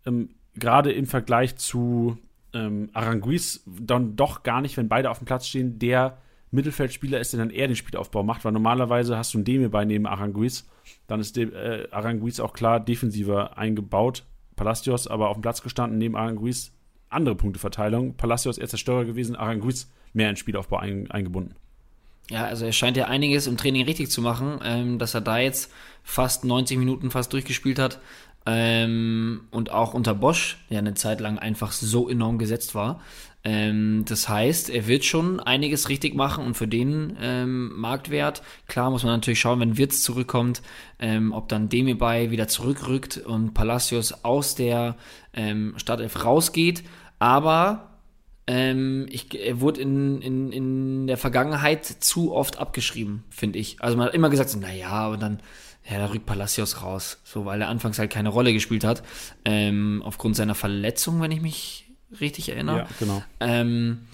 ähm, 0.07 0.31
gerade 0.55 0.93
im 0.93 1.07
Vergleich 1.07 1.57
zu 1.57 2.19
ähm, 2.53 2.91
Aranguiz 2.93 3.63
dann 3.67 4.17
doch 4.17 4.43
gar 4.43 4.61
nicht, 4.61 4.77
wenn 4.77 4.89
beide 4.89 5.11
auf 5.11 5.19
dem 5.19 5.27
Platz 5.27 5.49
stehen, 5.49 5.79
der 5.79 6.19
Mittelfeldspieler 6.51 7.19
ist, 7.19 7.33
der 7.33 7.41
dann 7.41 7.51
eher 7.51 7.67
den 7.67 7.77
Spielaufbau 7.77 8.23
macht, 8.23 8.45
weil 8.45 8.53
normalerweise 8.53 9.19
hast 9.19 9.35
du 9.35 9.39
ein 9.39 9.45
Demir 9.45 9.71
bei 9.71 9.85
neben 9.85 10.07
Aranguiz, 10.07 10.67
dann 11.07 11.21
ist 11.21 11.37
äh, 11.37 11.89
Aranguiz 11.91 12.41
auch 12.41 12.53
klar 12.53 12.81
defensiver 12.81 13.59
eingebaut. 13.59 14.25
Palacios 14.57 15.09
aber 15.09 15.31
auf 15.31 15.37
dem 15.37 15.43
Platz 15.43 15.63
gestanden, 15.63 15.99
neben 15.99 16.17
Aranguiz 16.17 16.73
andere 17.09 17.35
Punkteverteilung. 17.35 18.15
Palacios 18.15 18.59
eher 18.59 18.69
Zerstörer 18.69 19.05
gewesen, 19.05 19.37
Aranguiz 19.37 19.91
mehr 20.13 20.31
in 20.31 20.37
Spielaufbau 20.37 20.77
ein, 20.77 21.11
eingebunden. 21.11 21.55
Ja, 22.31 22.47
also 22.47 22.65
er 22.65 22.73
scheint 22.73 22.97
ja 22.97 23.07
einiges 23.07 23.47
im 23.47 23.57
Training 23.57 23.85
richtig 23.85 24.11
zu 24.11 24.23
machen, 24.23 24.61
ähm, 24.65 24.99
dass 24.99 25.15
er 25.15 25.21
da 25.21 25.39
jetzt 25.39 25.71
fast 26.03 26.45
90 26.45 26.79
Minuten 26.79 27.11
fast 27.11 27.33
durchgespielt 27.33 27.79
hat. 27.79 28.01
Ähm, 28.47 29.43
und 29.51 29.71
auch 29.71 29.95
unter 29.95 30.15
Bosch, 30.15 30.59
der 30.71 30.79
eine 30.79 30.95
Zeit 30.95 31.21
lang 31.21 31.39
einfach 31.39 31.73
so 31.73 32.09
enorm 32.09 32.39
gesetzt 32.39 32.75
war. 32.75 33.01
Ähm, 33.43 34.05
das 34.09 34.29
heißt, 34.29 34.71
er 34.71 34.87
wird 34.87 35.05
schon 35.05 35.39
einiges 35.39 35.91
richtig 35.91 36.15
machen 36.15 36.47
und 36.47 36.55
für 36.55 36.67
den 36.67 37.17
ähm, 37.21 37.79
Marktwert, 37.79 38.43
klar 38.69 38.91
muss 38.91 39.03
man 39.03 39.13
natürlich 39.13 39.41
schauen, 39.41 39.61
wenn 39.61 39.77
Wirtz 39.77 40.03
zurückkommt, 40.03 40.63
ähm, 40.99 41.33
ob 41.33 41.49
dann 41.49 41.69
Demirbay 41.69 42.31
wieder 42.31 42.49
zurückrückt 42.49 43.19
und 43.19 43.53
Palacios 43.53 44.25
aus 44.25 44.55
der 44.55 44.97
ähm, 45.35 45.75
Startelf 45.77 46.25
rausgeht. 46.25 46.85
Aber 47.19 47.91
ähm, 48.47 49.07
ich, 49.11 49.39
er 49.39 49.61
wurde 49.61 49.83
in, 49.83 50.23
in, 50.23 50.53
in 50.53 51.07
der 51.07 51.19
Vergangenheit 51.19 51.85
zu 51.85 52.33
oft 52.33 52.59
abgeschrieben, 52.59 53.25
finde 53.29 53.59
ich. 53.59 53.77
Also 53.81 53.97
man 53.97 54.07
hat 54.07 54.15
immer 54.15 54.31
gesagt, 54.31 54.51
so, 54.51 54.59
naja, 54.59 54.89
aber 54.89 55.19
dann 55.19 55.41
ja, 55.89 55.99
da 55.99 56.07
rückt 56.07 56.27
Palacios 56.27 56.83
raus, 56.83 57.19
so 57.25 57.45
weil 57.45 57.61
er 57.61 57.69
anfangs 57.69 57.99
halt 57.99 58.11
keine 58.11 58.31
Rolle 58.31 58.53
gespielt 58.53 58.85
hat, 58.85 59.03
ähm, 59.45 60.03
aufgrund 60.05 60.37
seiner 60.37 60.55
Verletzung, 60.55 61.21
wenn 61.21 61.31
ich 61.31 61.43
mich 61.43 61.93
richtig 62.21 62.49
erinnere. 62.49 62.79
Ja, 62.79 62.87
genau. 62.99 63.23
Ähm, 63.41 64.07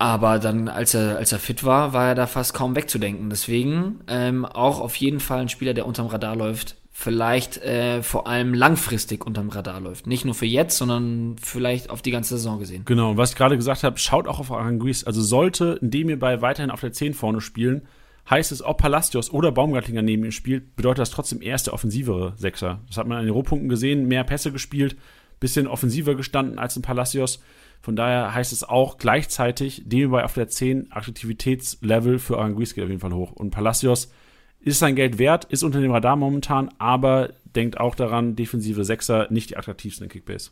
aber 0.00 0.38
dann, 0.38 0.68
als 0.68 0.94
er, 0.94 1.18
als 1.18 1.32
er 1.32 1.38
fit 1.38 1.62
war, 1.64 1.92
war 1.92 2.08
er 2.08 2.14
da 2.14 2.26
fast 2.26 2.54
kaum 2.54 2.74
wegzudenken. 2.74 3.28
Deswegen 3.28 4.00
ähm, 4.08 4.46
auch 4.46 4.80
auf 4.80 4.96
jeden 4.96 5.20
Fall 5.20 5.40
ein 5.40 5.48
Spieler, 5.50 5.74
der 5.74 5.86
unterm 5.86 6.06
Radar 6.06 6.36
läuft, 6.36 6.76
vielleicht 6.90 7.58
äh, 7.58 8.02
vor 8.02 8.26
allem 8.26 8.54
langfristig 8.54 9.26
unterm 9.26 9.50
Radar 9.50 9.80
läuft. 9.80 10.06
Nicht 10.06 10.24
nur 10.24 10.34
für 10.34 10.46
jetzt, 10.46 10.78
sondern 10.78 11.36
vielleicht 11.40 11.90
auf 11.90 12.02
die 12.02 12.10
ganze 12.10 12.36
Saison 12.36 12.58
gesehen. 12.58 12.84
Genau, 12.86 13.10
und 13.10 13.16
was 13.16 13.30
ich 13.30 13.36
gerade 13.36 13.56
gesagt 13.56 13.84
habe, 13.84 13.98
schaut 13.98 14.26
auch 14.26 14.40
auf 14.40 14.50
Aranguiz. 14.50 15.04
Also 15.04 15.20
sollte 15.22 15.78
bei 15.82 16.40
weiterhin 16.40 16.70
auf 16.70 16.80
der 16.80 16.92
10 16.92 17.14
vorne 17.14 17.40
spielen, 17.40 17.82
heißt 18.28 18.52
es, 18.52 18.62
ob 18.62 18.78
Palacios 18.78 19.30
oder 19.30 19.52
Baumgartlinger 19.52 20.02
neben 20.02 20.24
ihm 20.24 20.32
spielt, 20.32 20.76
bedeutet 20.76 21.00
das 21.00 21.10
trotzdem 21.10 21.42
erst 21.42 21.66
der 21.66 21.74
offensivere 21.74 22.34
Sechser. 22.36 22.80
Das 22.88 22.96
hat 22.96 23.06
man 23.06 23.18
an 23.18 23.24
den 23.24 23.32
Rohpunkten 23.32 23.68
gesehen, 23.68 24.06
mehr 24.06 24.24
Pässe 24.24 24.52
gespielt, 24.52 24.96
bisschen 25.40 25.66
offensiver 25.66 26.14
gestanden 26.14 26.58
als 26.58 26.76
ein 26.76 26.82
Palacios. 26.82 27.40
Von 27.82 27.96
daher 27.96 28.34
heißt 28.34 28.52
es 28.52 28.62
auch 28.62 28.98
gleichzeitig, 28.98 29.84
bei 29.88 30.24
auf 30.24 30.34
der 30.34 30.48
10 30.48 30.92
Attraktivitätslevel 30.92 32.18
für 32.18 32.38
Aranguiz 32.38 32.74
geht 32.74 32.84
auf 32.84 32.90
jeden 32.90 33.00
Fall 33.00 33.14
hoch. 33.14 33.32
Und 33.32 33.50
Palacios 33.50 34.12
ist 34.60 34.78
sein 34.78 34.96
Geld 34.96 35.18
wert, 35.18 35.46
ist 35.46 35.62
unter 35.62 35.80
dem 35.80 35.90
Radar 35.90 36.16
momentan, 36.16 36.68
aber 36.78 37.30
denkt 37.44 37.80
auch 37.80 37.94
daran, 37.94 38.36
defensive 38.36 38.84
Sechser 38.84 39.28
nicht 39.30 39.50
die 39.50 39.56
attraktivsten 39.56 40.04
in 40.04 40.10
Kickbase. 40.10 40.50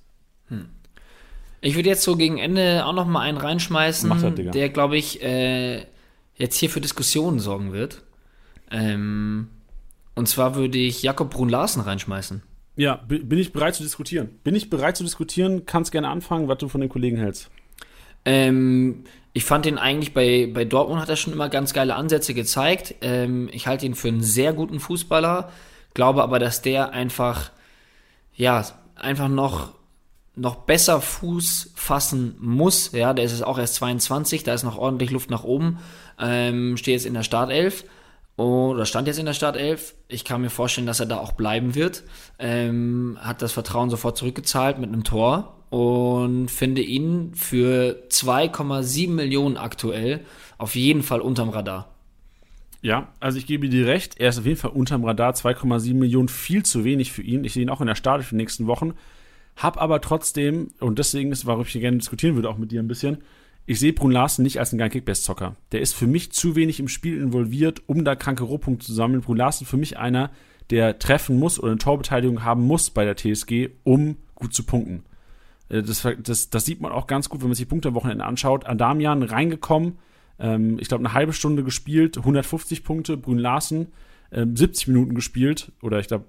Hm. 0.49 0.71
Ich 1.61 1.75
würde 1.75 1.89
jetzt 1.89 2.03
so 2.03 2.17
gegen 2.17 2.39
Ende 2.39 2.87
auch 2.87 2.93
noch 2.93 3.07
mal 3.07 3.21
einen 3.21 3.39
reinschmeißen, 3.39 4.09
das, 4.09 4.53
der, 4.53 4.69
glaube 4.71 4.97
ich, 4.97 5.23
äh, 5.23 5.85
jetzt 6.39 6.57
hier 6.57 6.71
für 6.71 6.81
Diskussionen 6.81 7.41
sorgen 7.41 7.73
wird. 7.73 8.03
Ähm, 8.71 9.49
und 10.15 10.29
zwar 10.29 10.55
würde 10.55 10.79
ich 10.79 11.03
Jakob 11.03 11.31
Brun-Larsen 11.31 11.83
reinschmeißen. 11.83 12.43
Ja, 12.77 12.97
bin 13.07 13.39
ich 13.39 13.53
bereit 13.53 13.75
zu 13.75 13.83
diskutieren. 13.83 14.29
Bin 14.45 14.55
ich 14.55 14.71
bereit 14.71 14.97
zu 14.97 15.03
diskutieren, 15.03 15.67
kannst 15.67 15.91
gerne 15.91 16.09
anfangen, 16.09 16.49
was 16.49 16.59
du 16.59 16.69
von 16.69 16.81
den 16.81 16.89
Kollegen 16.89 17.17
hältst. 17.17 17.51
Ähm, 18.25 19.05
ich 19.33 19.45
fand 19.45 19.67
ihn 19.67 19.79
eigentlich 19.79 20.15
bei, 20.15 20.51
bei 20.53 20.65
Dortmund 20.65 21.01
hat 21.01 21.09
er 21.09 21.17
schon 21.17 21.33
immer 21.33 21.49
ganz 21.49 21.73
geile 21.73 21.95
Ansätze 21.95 22.35
gezeigt. 22.35 22.95
Ähm, 23.01 23.49
ich 23.53 23.67
halte 23.67 23.87
ihn 23.87 23.95
für 23.95 24.09
einen 24.09 24.23
sehr 24.23 24.53
guten 24.53 24.81
Fußballer, 24.81 25.51
glaube 25.95 26.23
aber, 26.23 26.39
dass 26.39 26.63
der 26.63 26.91
einfach, 26.91 27.51
ja, 28.35 28.65
einfach 28.95 29.29
noch, 29.29 29.75
noch 30.39 30.57
besser 30.57 31.01
Fuß 31.01 31.73
fassen 31.75 32.37
muss. 32.39 32.93
Ja, 32.93 33.13
der 33.13 33.25
ist 33.25 33.33
jetzt 33.33 33.45
auch 33.45 33.59
erst 33.59 33.77
22, 33.77 34.45
da 34.45 34.55
ist 34.55 34.63
noch 34.63 34.79
ordentlich 34.79 35.11
Luft 35.11 35.31
nach 35.31 35.45
oben. 35.45 35.79
Ähm, 36.19 36.77
steht 36.77 36.95
jetzt 36.95 37.07
in 37.07 37.15
der 37.15 37.23
Startelf 37.23 37.85
oder 38.37 38.87
stand 38.87 39.09
jetzt 39.09 39.19
in 39.19 39.27
der 39.27 39.33
Startelf. 39.35 39.95
Ich 40.07 40.25
kann 40.25 40.41
mir 40.41 40.51
vorstellen, 40.51 40.87
dass 40.87 41.01
er 41.01 41.07
da 41.07 41.19
auch 41.19 41.33
bleiben 41.33 41.75
wird. 41.75 42.05
Ähm, 42.39 43.19
hat 43.21 43.43
das 43.43 43.53
Vertrauen 43.53 43.91
sofort 43.91 44.17
zurückgezahlt 44.17 44.79
mit 44.79 44.89
einem 44.89 45.05
Tor 45.05 45.57
und 45.71 46.49
finde 46.51 46.83
ihn 46.83 47.35
für 47.35 48.03
2,7 48.11 49.11
Millionen 49.11 49.57
aktuell 49.57 50.21
auf 50.57 50.75
jeden 50.75 51.03
Fall 51.03 51.21
unterm 51.21 51.51
Radar. 51.51 51.95
Ja, 52.81 53.09
also 53.19 53.39
ich 53.39 53.47
gebe 53.47 53.69
dir 53.69 53.87
recht, 53.87 54.21
er 54.21 54.29
ist 54.29 54.39
auf 54.39 54.47
jeden 54.47 54.59
Fall 54.59 54.71
unterm 54.71 55.05
Radar, 55.05 55.33
2,7 55.33 55.95
Millionen, 55.95 56.29
viel 56.29 56.63
zu 56.63 56.85
wenig 56.85 57.11
für 57.11 57.23
ihn. 57.23 57.45
Ich 57.45 57.55
sehe 57.55 57.65
ihn 57.65 57.71
auch 57.71 57.81
in 57.81 57.89
der 57.89 57.97
Start 57.97 58.23
für 58.23 58.31
die 58.31 58.37
nächsten 58.37 58.69
Wochen. 58.69 58.95
Hab 59.59 59.81
aber 59.81 60.01
trotzdem, 60.01 60.69
und 60.79 60.99
deswegen 60.99 61.33
ist, 61.33 61.45
warum 61.45 61.63
ich 61.63 61.71
hier 61.71 61.81
gerne 61.81 61.99
diskutieren 61.99 62.37
würde, 62.37 62.49
auch 62.49 62.59
mit 62.59 62.71
dir 62.71 62.81
ein 62.81 62.89
bisschen, 62.89 63.19
ich 63.67 63.81
sehe 63.81 63.93
Brun 63.93 64.13
Larsen 64.13 64.45
nicht 64.45 64.61
als 64.61 64.73
einen 64.73 64.79
geilen 64.79 64.93
Kickbase-Zocker. 64.93 65.57
Der 65.73 65.81
ist 65.83 65.95
für 65.95 66.07
mich 66.07 66.33
zu 66.33 66.57
wenig 66.57 66.81
im 66.81 66.89
Spiel 66.89 67.21
involviert, 67.21 67.83
um 67.87 68.05
da 68.05 68.15
kranke 68.15 68.45
Rohpunkte 68.45 68.87
zu 68.87 68.95
sammeln. 68.95 69.21
Brun 69.21 69.37
Larsen 69.37 69.67
für 69.67 69.77
mich 69.77 69.99
einer, 69.99 70.31
der 70.71 70.99
treffen 70.99 71.39
muss 71.39 71.59
oder 71.59 71.73
eine 71.73 71.79
Torbeteiligung 71.79 72.45
haben 72.45 72.63
muss 72.63 72.91
bei 72.91 73.05
der 73.05 73.17
TSG, 73.17 73.71
um 73.85 74.17
gut 74.37 74.55
zu 74.55 74.63
punkten. 74.63 75.03
Äh, 75.69 75.83
das, 75.83 76.07
das, 76.23 76.51
das 76.51 76.65
sieht 76.65 76.81
man 76.81 76.93
auch 76.93 77.07
ganz 77.07 77.29
gut, 77.29 77.41
wenn 77.41 77.49
man 77.49 77.57
sich 77.57 77.67
die 77.67 77.71
Punkte 77.71 77.89
am 77.89 77.95
Wochenende 77.95 78.25
anschaut. 78.25 78.65
Adamian 78.67 79.23
reingekommen, 79.23 79.99
ähm, 80.39 80.79
ich 80.79 80.89
glaube 80.89 81.05
eine 81.05 81.15
halbe 81.15 81.33
Stunde 81.33 81.65
gespielt, 81.65 82.17
150 82.17 82.85
Punkte, 82.85 83.17
Brün 83.17 83.39
Larsen 83.39 83.89
ähm, 84.33 84.57
70 84.57 84.89
Minuten 84.89 85.15
gespielt 85.15 85.73
oder 85.83 85.99
ich 85.99 86.07
glaube 86.07 86.27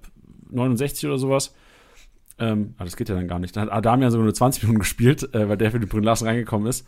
69 0.50 1.06
oder 1.06 1.18
sowas. 1.18 1.54
Ähm, 2.40 2.74
ah, 2.78 2.84
das 2.84 2.96
geht 2.96 3.08
ja 3.08 3.14
dann 3.14 3.28
gar 3.28 3.38
nicht. 3.38 3.54
Dann 3.54 3.64
hat 3.64 3.72
Adamian 3.72 4.10
sogar 4.10 4.24
nur 4.24 4.34
20 4.34 4.62
Minuten 4.62 4.80
gespielt, 4.80 5.34
äh, 5.34 5.48
weil 5.48 5.58
der 5.58 5.70
für 5.70 5.78
den 5.78 5.88
Brün 5.88 6.02
Larsen 6.02 6.26
reingekommen 6.26 6.66
ist. 6.66 6.86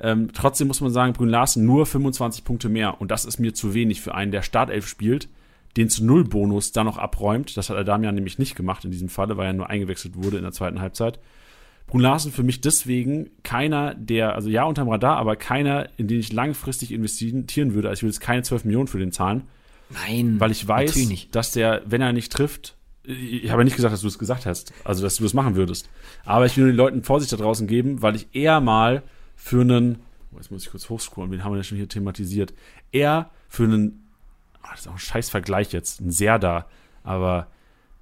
Ähm, 0.00 0.30
trotzdem 0.32 0.68
muss 0.68 0.80
man 0.80 0.90
sagen, 0.90 1.12
Brün 1.12 1.28
Larsen 1.28 1.64
nur 1.64 1.86
25 1.86 2.44
Punkte 2.44 2.68
mehr 2.68 3.00
und 3.00 3.10
das 3.10 3.24
ist 3.24 3.38
mir 3.38 3.54
zu 3.54 3.74
wenig 3.74 4.00
für 4.00 4.14
einen, 4.14 4.32
der 4.32 4.42
Startelf 4.42 4.86
spielt, 4.86 5.28
den 5.76 5.88
zu 5.88 6.04
Null 6.04 6.24
Bonus 6.24 6.72
dann 6.72 6.86
noch 6.86 6.98
abräumt. 6.98 7.56
Das 7.56 7.70
hat 7.70 7.76
Adamian 7.76 8.14
nämlich 8.14 8.38
nicht 8.38 8.56
gemacht 8.56 8.84
in 8.84 8.90
diesem 8.90 9.08
Falle, 9.08 9.36
weil 9.36 9.46
er 9.46 9.52
nur 9.52 9.70
eingewechselt 9.70 10.16
wurde 10.16 10.36
in 10.36 10.42
der 10.42 10.52
zweiten 10.52 10.80
Halbzeit. 10.80 11.20
Brun 11.86 12.00
Larsen 12.00 12.32
für 12.32 12.42
mich 12.42 12.60
deswegen 12.60 13.30
keiner, 13.44 13.94
der, 13.94 14.34
also 14.34 14.50
ja 14.50 14.64
unterm 14.64 14.88
Radar, 14.88 15.16
aber 15.16 15.36
keiner, 15.36 15.88
in 15.96 16.06
den 16.06 16.20
ich 16.20 16.32
langfristig 16.32 16.92
investieren 16.92 17.74
würde. 17.74 17.88
Also 17.88 18.00
ich 18.00 18.02
will 18.02 18.10
jetzt 18.10 18.20
keine 18.20 18.42
12 18.42 18.64
Millionen 18.64 18.88
für 18.88 18.98
den 18.98 19.10
zahlen. 19.10 19.44
Nein. 19.90 20.38
Weil 20.38 20.50
ich 20.50 20.66
weiß, 20.68 21.08
dass 21.30 21.52
der, 21.52 21.82
wenn 21.86 22.02
er 22.02 22.12
nicht 22.12 22.30
trifft, 22.30 22.76
ich 23.08 23.50
habe 23.50 23.62
ja 23.62 23.64
nicht 23.64 23.76
gesagt, 23.76 23.92
dass 23.92 24.02
du 24.02 24.06
es 24.06 24.18
gesagt 24.18 24.44
hast, 24.44 24.72
also 24.84 25.02
dass 25.02 25.16
du 25.16 25.24
es 25.24 25.32
machen 25.32 25.56
würdest. 25.56 25.88
Aber 26.26 26.44
ich 26.44 26.56
will 26.56 26.64
nur 26.64 26.72
den 26.72 26.76
Leuten 26.76 27.02
Vorsicht 27.02 27.32
da 27.32 27.36
draußen 27.38 27.66
geben, 27.66 28.02
weil 28.02 28.14
ich 28.16 28.28
eher 28.32 28.60
mal 28.60 29.02
für 29.34 29.62
einen, 29.62 30.00
oh, 30.32 30.36
jetzt 30.36 30.50
muss 30.50 30.64
ich 30.64 30.70
kurz 30.70 30.90
hochscrollen, 30.90 31.30
wen 31.30 31.42
haben 31.42 31.52
wir 31.52 31.56
denn 31.56 31.64
schon 31.64 31.78
hier 31.78 31.88
thematisiert, 31.88 32.52
eher 32.92 33.30
für 33.48 33.64
einen, 33.64 34.06
oh, 34.62 34.68
das 34.70 34.80
ist 34.80 34.88
auch 34.88 34.92
ein 34.92 34.98
scheiß 34.98 35.30
Vergleich 35.30 35.72
jetzt, 35.72 36.00
ein 36.00 36.10
Serda, 36.10 36.66
aber 37.02 37.46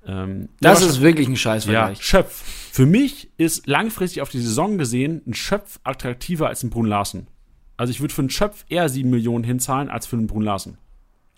ähm, 0.06 0.48
das 0.60 0.82
ist 0.82 1.00
wirklich 1.00 1.28
ein 1.28 1.36
Scheißvergleich. 1.36 1.98
Ja, 1.98 2.02
Schöpf. 2.02 2.42
Für 2.72 2.86
mich 2.86 3.30
ist 3.36 3.66
langfristig 3.66 4.22
auf 4.22 4.28
die 4.28 4.40
Saison 4.40 4.76
gesehen 4.76 5.22
ein 5.26 5.34
Schöpf 5.34 5.78
attraktiver 5.84 6.48
als 6.48 6.64
ein 6.64 6.70
Brun 6.70 6.86
Larsen. 6.86 7.28
Also 7.76 7.92
ich 7.92 8.00
würde 8.00 8.14
für 8.14 8.22
einen 8.22 8.30
Schöpf 8.30 8.64
eher 8.68 8.88
7 8.88 9.08
Millionen 9.08 9.44
hinzahlen 9.44 9.88
als 9.88 10.06
für 10.06 10.16
einen 10.16 10.26
Brun 10.26 10.42
Larsen. 10.42 10.78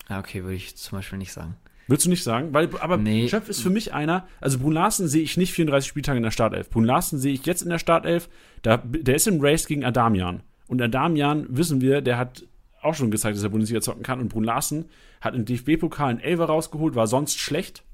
Ja, 0.08 0.20
okay, 0.20 0.42
würde 0.44 0.54
ich 0.54 0.76
zum 0.76 0.98
Beispiel 0.98 1.18
nicht 1.18 1.32
sagen. 1.32 1.56
Würdest 1.89 2.05
du 2.05 2.10
nicht 2.10 2.23
sagen? 2.23 2.52
Weil, 2.52 2.69
aber 2.81 2.98
nee. 2.98 3.28
Schöpf 3.28 3.48
ist 3.48 3.62
für 3.62 3.70
mich 3.70 3.94
einer, 3.94 4.28
also 4.43 4.59
Brun 4.59 4.74
Larsen 4.74 5.09
sehe 5.09 5.23
ich 5.23 5.39
nicht 5.39 5.52
34 5.52 5.89
Spieltage 5.89 6.19
in 6.19 6.23
der 6.23 6.31
Startelf. 6.31 6.69
Brun 6.69 6.85
Larsen 6.85 7.19
sehe 7.19 7.32
ich 7.32 7.47
jetzt 7.47 7.62
in 7.62 7.70
der 7.70 7.78
Startelf, 7.78 8.28
da, 8.60 8.77
der 8.77 9.16
ist 9.16 9.27
im 9.27 9.40
Race 9.40 9.66
gegen 9.66 9.85
Adamian. 9.85 10.43
Und 10.66 10.82
Adamian, 10.82 11.47
wissen 11.48 11.81
wir, 11.81 12.02
der 12.02 12.19
hat 12.19 12.44
auch 12.82 12.94
schon 12.94 13.10
gezeigt, 13.10 13.36
dass 13.36 13.43
er 13.43 13.48
Bundesliga 13.48 13.81
zocken 13.81 14.02
kann. 14.02 14.20
Und 14.20 14.28
Brun 14.28 14.44
Larsen 14.44 14.85
hat 15.23 15.35
im 15.35 15.47
DFB-Pokal 15.47 16.10
einen 16.10 16.20
Elfer 16.20 16.44
rausgeholt, 16.44 16.94
war 16.94 17.06
sonst 17.06 17.39
schlecht 17.39 17.85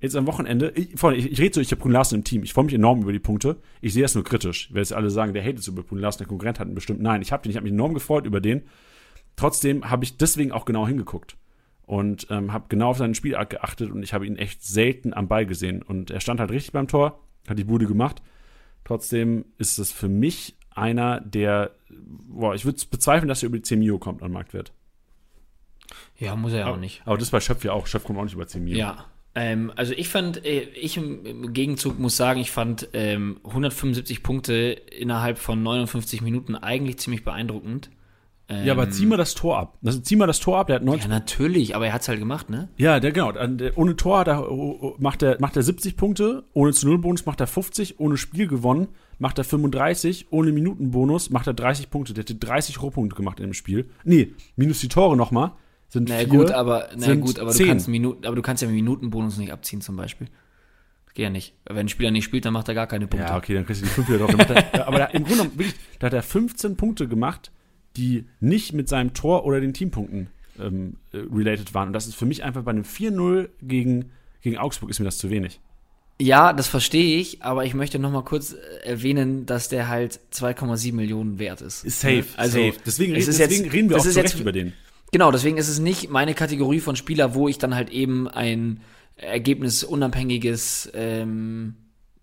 jetzt 0.00 0.14
am 0.14 0.26
Wochenende, 0.26 0.72
ich, 0.76 0.92
ich, 0.92 1.32
ich 1.32 1.40
rede 1.40 1.54
so, 1.54 1.60
ich 1.62 1.70
habe 1.70 1.80
Brun 1.80 1.92
Larsen 1.92 2.16
im 2.16 2.24
Team. 2.24 2.42
Ich 2.42 2.52
freue 2.52 2.66
mich 2.66 2.74
enorm 2.74 3.02
über 3.02 3.12
die 3.12 3.18
Punkte. 3.18 3.56
Ich 3.80 3.94
sehe 3.94 4.02
das 4.02 4.14
nur 4.14 4.22
kritisch. 4.22 4.68
Werde 4.68 4.80
jetzt 4.80 4.92
alle 4.92 5.10
sagen, 5.10 5.32
der 5.32 5.42
hatet 5.42 5.66
über 5.66 5.82
Brun 5.82 5.98
Larsen, 5.98 6.18
der 6.18 6.26
Konkurrent 6.26 6.60
hat 6.60 6.68
ihn 6.68 6.74
bestimmt. 6.74 7.00
Nein, 7.00 7.22
ich 7.22 7.32
habe 7.32 7.42
den, 7.42 7.50
ich 7.50 7.56
habe 7.56 7.64
mich 7.64 7.72
enorm 7.72 7.94
gefreut 7.94 8.26
über 8.26 8.40
den. 8.40 8.64
Trotzdem 9.34 9.88
habe 9.88 10.04
ich 10.04 10.18
deswegen 10.18 10.52
auch 10.52 10.66
genau 10.66 10.86
hingeguckt 10.86 11.36
und 11.88 12.26
ähm, 12.28 12.52
habe 12.52 12.66
genau 12.68 12.90
auf 12.90 12.98
seinen 12.98 13.14
Spielart 13.14 13.48
geachtet 13.48 13.90
und 13.90 14.02
ich 14.02 14.12
habe 14.12 14.26
ihn 14.26 14.36
echt 14.36 14.62
selten 14.62 15.14
am 15.14 15.26
Ball 15.26 15.46
gesehen. 15.46 15.82
Und 15.82 16.10
er 16.10 16.20
stand 16.20 16.38
halt 16.38 16.50
richtig 16.50 16.72
beim 16.72 16.86
Tor, 16.86 17.18
hat 17.48 17.58
die 17.58 17.64
Bude 17.64 17.86
gemacht. 17.86 18.22
Trotzdem 18.84 19.46
ist 19.56 19.78
es 19.78 19.90
für 19.90 20.08
mich 20.08 20.54
einer, 20.70 21.20
der, 21.22 21.70
boah, 21.88 22.54
ich 22.54 22.66
würde 22.66 22.78
bezweifeln, 22.90 23.26
dass 23.26 23.42
er 23.42 23.46
über 23.46 23.56
die 23.56 23.62
10 23.62 23.78
Mio 23.78 23.98
kommt 23.98 24.22
an 24.22 24.32
Marktwert. 24.32 24.70
Ja, 26.18 26.36
muss 26.36 26.52
er 26.52 26.58
ja 26.58 26.66
auch 26.66 26.76
nicht. 26.76 27.00
Aber 27.06 27.16
das 27.16 27.30
bei 27.30 27.40
Schöpf 27.40 27.64
ja 27.64 27.72
auch. 27.72 27.86
Schöpf 27.86 28.04
kommt 28.04 28.18
auch 28.18 28.24
nicht 28.24 28.34
über 28.34 28.46
10 28.46 28.64
Mio. 28.64 28.76
Ja, 28.76 29.06
ähm, 29.34 29.72
also 29.74 29.94
ich 29.94 30.10
fand, 30.10 30.44
äh, 30.44 30.60
ich 30.74 30.98
im, 30.98 31.54
Gegenzug 31.54 31.98
muss 31.98 32.18
sagen, 32.18 32.38
ich 32.38 32.50
fand 32.50 32.90
ähm, 32.92 33.40
175 33.44 34.22
Punkte 34.22 34.54
innerhalb 34.98 35.38
von 35.38 35.62
59 35.62 36.20
Minuten 36.20 36.54
eigentlich 36.54 36.98
ziemlich 36.98 37.24
beeindruckend. 37.24 37.88
Ähm, 38.50 38.66
ja, 38.66 38.72
aber 38.72 38.90
zieh 38.90 39.04
mal 39.04 39.16
das 39.16 39.34
Tor 39.34 39.58
ab. 39.58 39.78
Das, 39.82 40.02
zieh 40.02 40.16
mal 40.16 40.26
das 40.26 40.40
Tor 40.40 40.58
ab, 40.58 40.68
der 40.68 40.76
hat 40.76 40.84
90. 40.84 41.04
Ja, 41.04 41.08
natürlich, 41.08 41.76
aber 41.76 41.86
er 41.86 41.92
hat 41.92 42.02
es 42.02 42.08
halt 42.08 42.18
gemacht, 42.18 42.48
ne? 42.48 42.68
Ja, 42.78 42.98
der, 42.98 43.12
genau. 43.12 43.32
Ohne 43.76 43.96
Tor 43.96 44.26
er, 44.26 44.50
oh, 44.50 44.78
oh, 44.80 44.94
macht, 44.98 45.22
er, 45.22 45.36
macht 45.40 45.56
er 45.56 45.62
70 45.62 45.96
Punkte, 45.96 46.44
ohne 46.54 46.72
zu 46.72 46.86
Null 46.86 46.98
Bonus 46.98 47.26
macht 47.26 47.40
er 47.40 47.46
50, 47.46 48.00
ohne 48.00 48.16
Spiel 48.16 48.46
gewonnen 48.46 48.88
macht 49.18 49.38
er 49.38 49.44
35, 49.44 50.28
ohne 50.30 50.52
Minutenbonus 50.52 51.30
macht 51.30 51.46
er 51.46 51.54
30 51.54 51.90
Punkte. 51.90 52.14
Der 52.14 52.22
hätte 52.22 52.36
30 52.36 52.80
Rohpunkte 52.80 53.16
gemacht 53.16 53.40
in 53.40 53.48
dem 53.48 53.54
Spiel. 53.54 53.90
Nee, 54.04 54.34
minus 54.56 54.80
die 54.80 54.88
Tore 54.88 55.16
nochmal 55.16 55.52
sind 55.88 56.08
naja, 56.08 56.28
vier, 56.28 56.38
gut, 56.38 56.50
aber, 56.50 56.88
naja, 56.96 57.14
gut, 57.14 57.38
aber 57.38 57.52
du 57.52 57.66
kannst 57.66 57.88
Minuten, 57.88 58.26
aber 58.26 58.36
du 58.36 58.42
kannst 58.42 58.62
ja 58.62 58.68
Minutenbonus 58.68 59.38
nicht 59.38 59.52
abziehen 59.52 59.80
zum 59.80 59.96
Beispiel. 59.96 60.28
Geht 61.14 61.24
ja 61.24 61.30
nicht. 61.30 61.54
Wenn 61.64 61.86
ein 61.86 61.88
Spieler 61.88 62.10
nicht 62.10 62.24
spielt, 62.24 62.44
dann 62.44 62.52
macht 62.52 62.68
er 62.68 62.74
gar 62.74 62.86
keine 62.86 63.06
Punkte. 63.06 63.28
Ja, 63.28 63.36
okay, 63.36 63.54
dann 63.54 63.64
kriegst 63.64 63.82
du 63.82 63.86
die 63.86 63.90
fünf 63.90 64.08
wieder 64.08 64.18
drauf. 64.18 64.34
er, 64.72 64.86
aber 64.86 64.98
der, 64.98 65.14
im 65.14 65.24
Grunde 65.24 65.38
genommen, 65.38 65.58
wirklich, 65.58 65.74
da 65.98 66.06
hat 66.06 66.12
er 66.12 66.22
15 66.22 66.76
Punkte 66.76 67.08
gemacht, 67.08 67.50
die 67.98 68.24
nicht 68.40 68.72
mit 68.72 68.88
seinem 68.88 69.12
Tor 69.12 69.44
oder 69.44 69.60
den 69.60 69.74
Teampunkten 69.74 70.28
ähm, 70.58 70.96
äh, 71.12 71.18
related 71.18 71.74
waren. 71.74 71.88
Und 71.88 71.92
das 71.92 72.06
ist 72.06 72.14
für 72.14 72.26
mich 72.26 72.44
einfach 72.44 72.62
bei 72.62 72.70
einem 72.70 72.84
4-0 72.84 73.48
gegen, 73.62 74.12
gegen 74.40 74.56
Augsburg 74.56 74.90
ist 74.90 74.98
mir 74.98 75.04
das 75.04 75.18
zu 75.18 75.30
wenig. 75.30 75.60
Ja, 76.20 76.52
das 76.52 76.66
verstehe 76.66 77.18
ich, 77.18 77.42
aber 77.42 77.64
ich 77.64 77.74
möchte 77.74 77.98
noch 77.98 78.10
mal 78.10 78.24
kurz 78.24 78.52
äh, 78.52 78.88
erwähnen, 78.88 79.46
dass 79.46 79.68
der 79.68 79.88
halt 79.88 80.20
2,7 80.32 80.92
Millionen 80.92 81.38
wert 81.38 81.60
ist. 81.60 81.82
Safe, 81.82 82.24
also, 82.36 82.58
safe. 82.58 82.74
Deswegen, 82.84 83.14
deswegen 83.14 83.38
jetzt, 83.38 83.72
reden 83.72 83.90
wir 83.90 83.96
auch 83.96 84.04
so 84.04 84.20
recht 84.20 84.38
über 84.38 84.52
den. 84.52 84.72
Genau, 85.12 85.30
deswegen 85.30 85.56
ist 85.56 85.68
es 85.68 85.78
nicht 85.78 86.10
meine 86.10 86.34
Kategorie 86.34 86.80
von 86.80 86.96
Spieler, 86.96 87.34
wo 87.34 87.48
ich 87.48 87.58
dann 87.58 87.74
halt 87.74 87.90
eben 87.90 88.28
ein 88.28 88.80
ergebnisunabhängiges 89.16 90.90
ähm, 90.94 91.74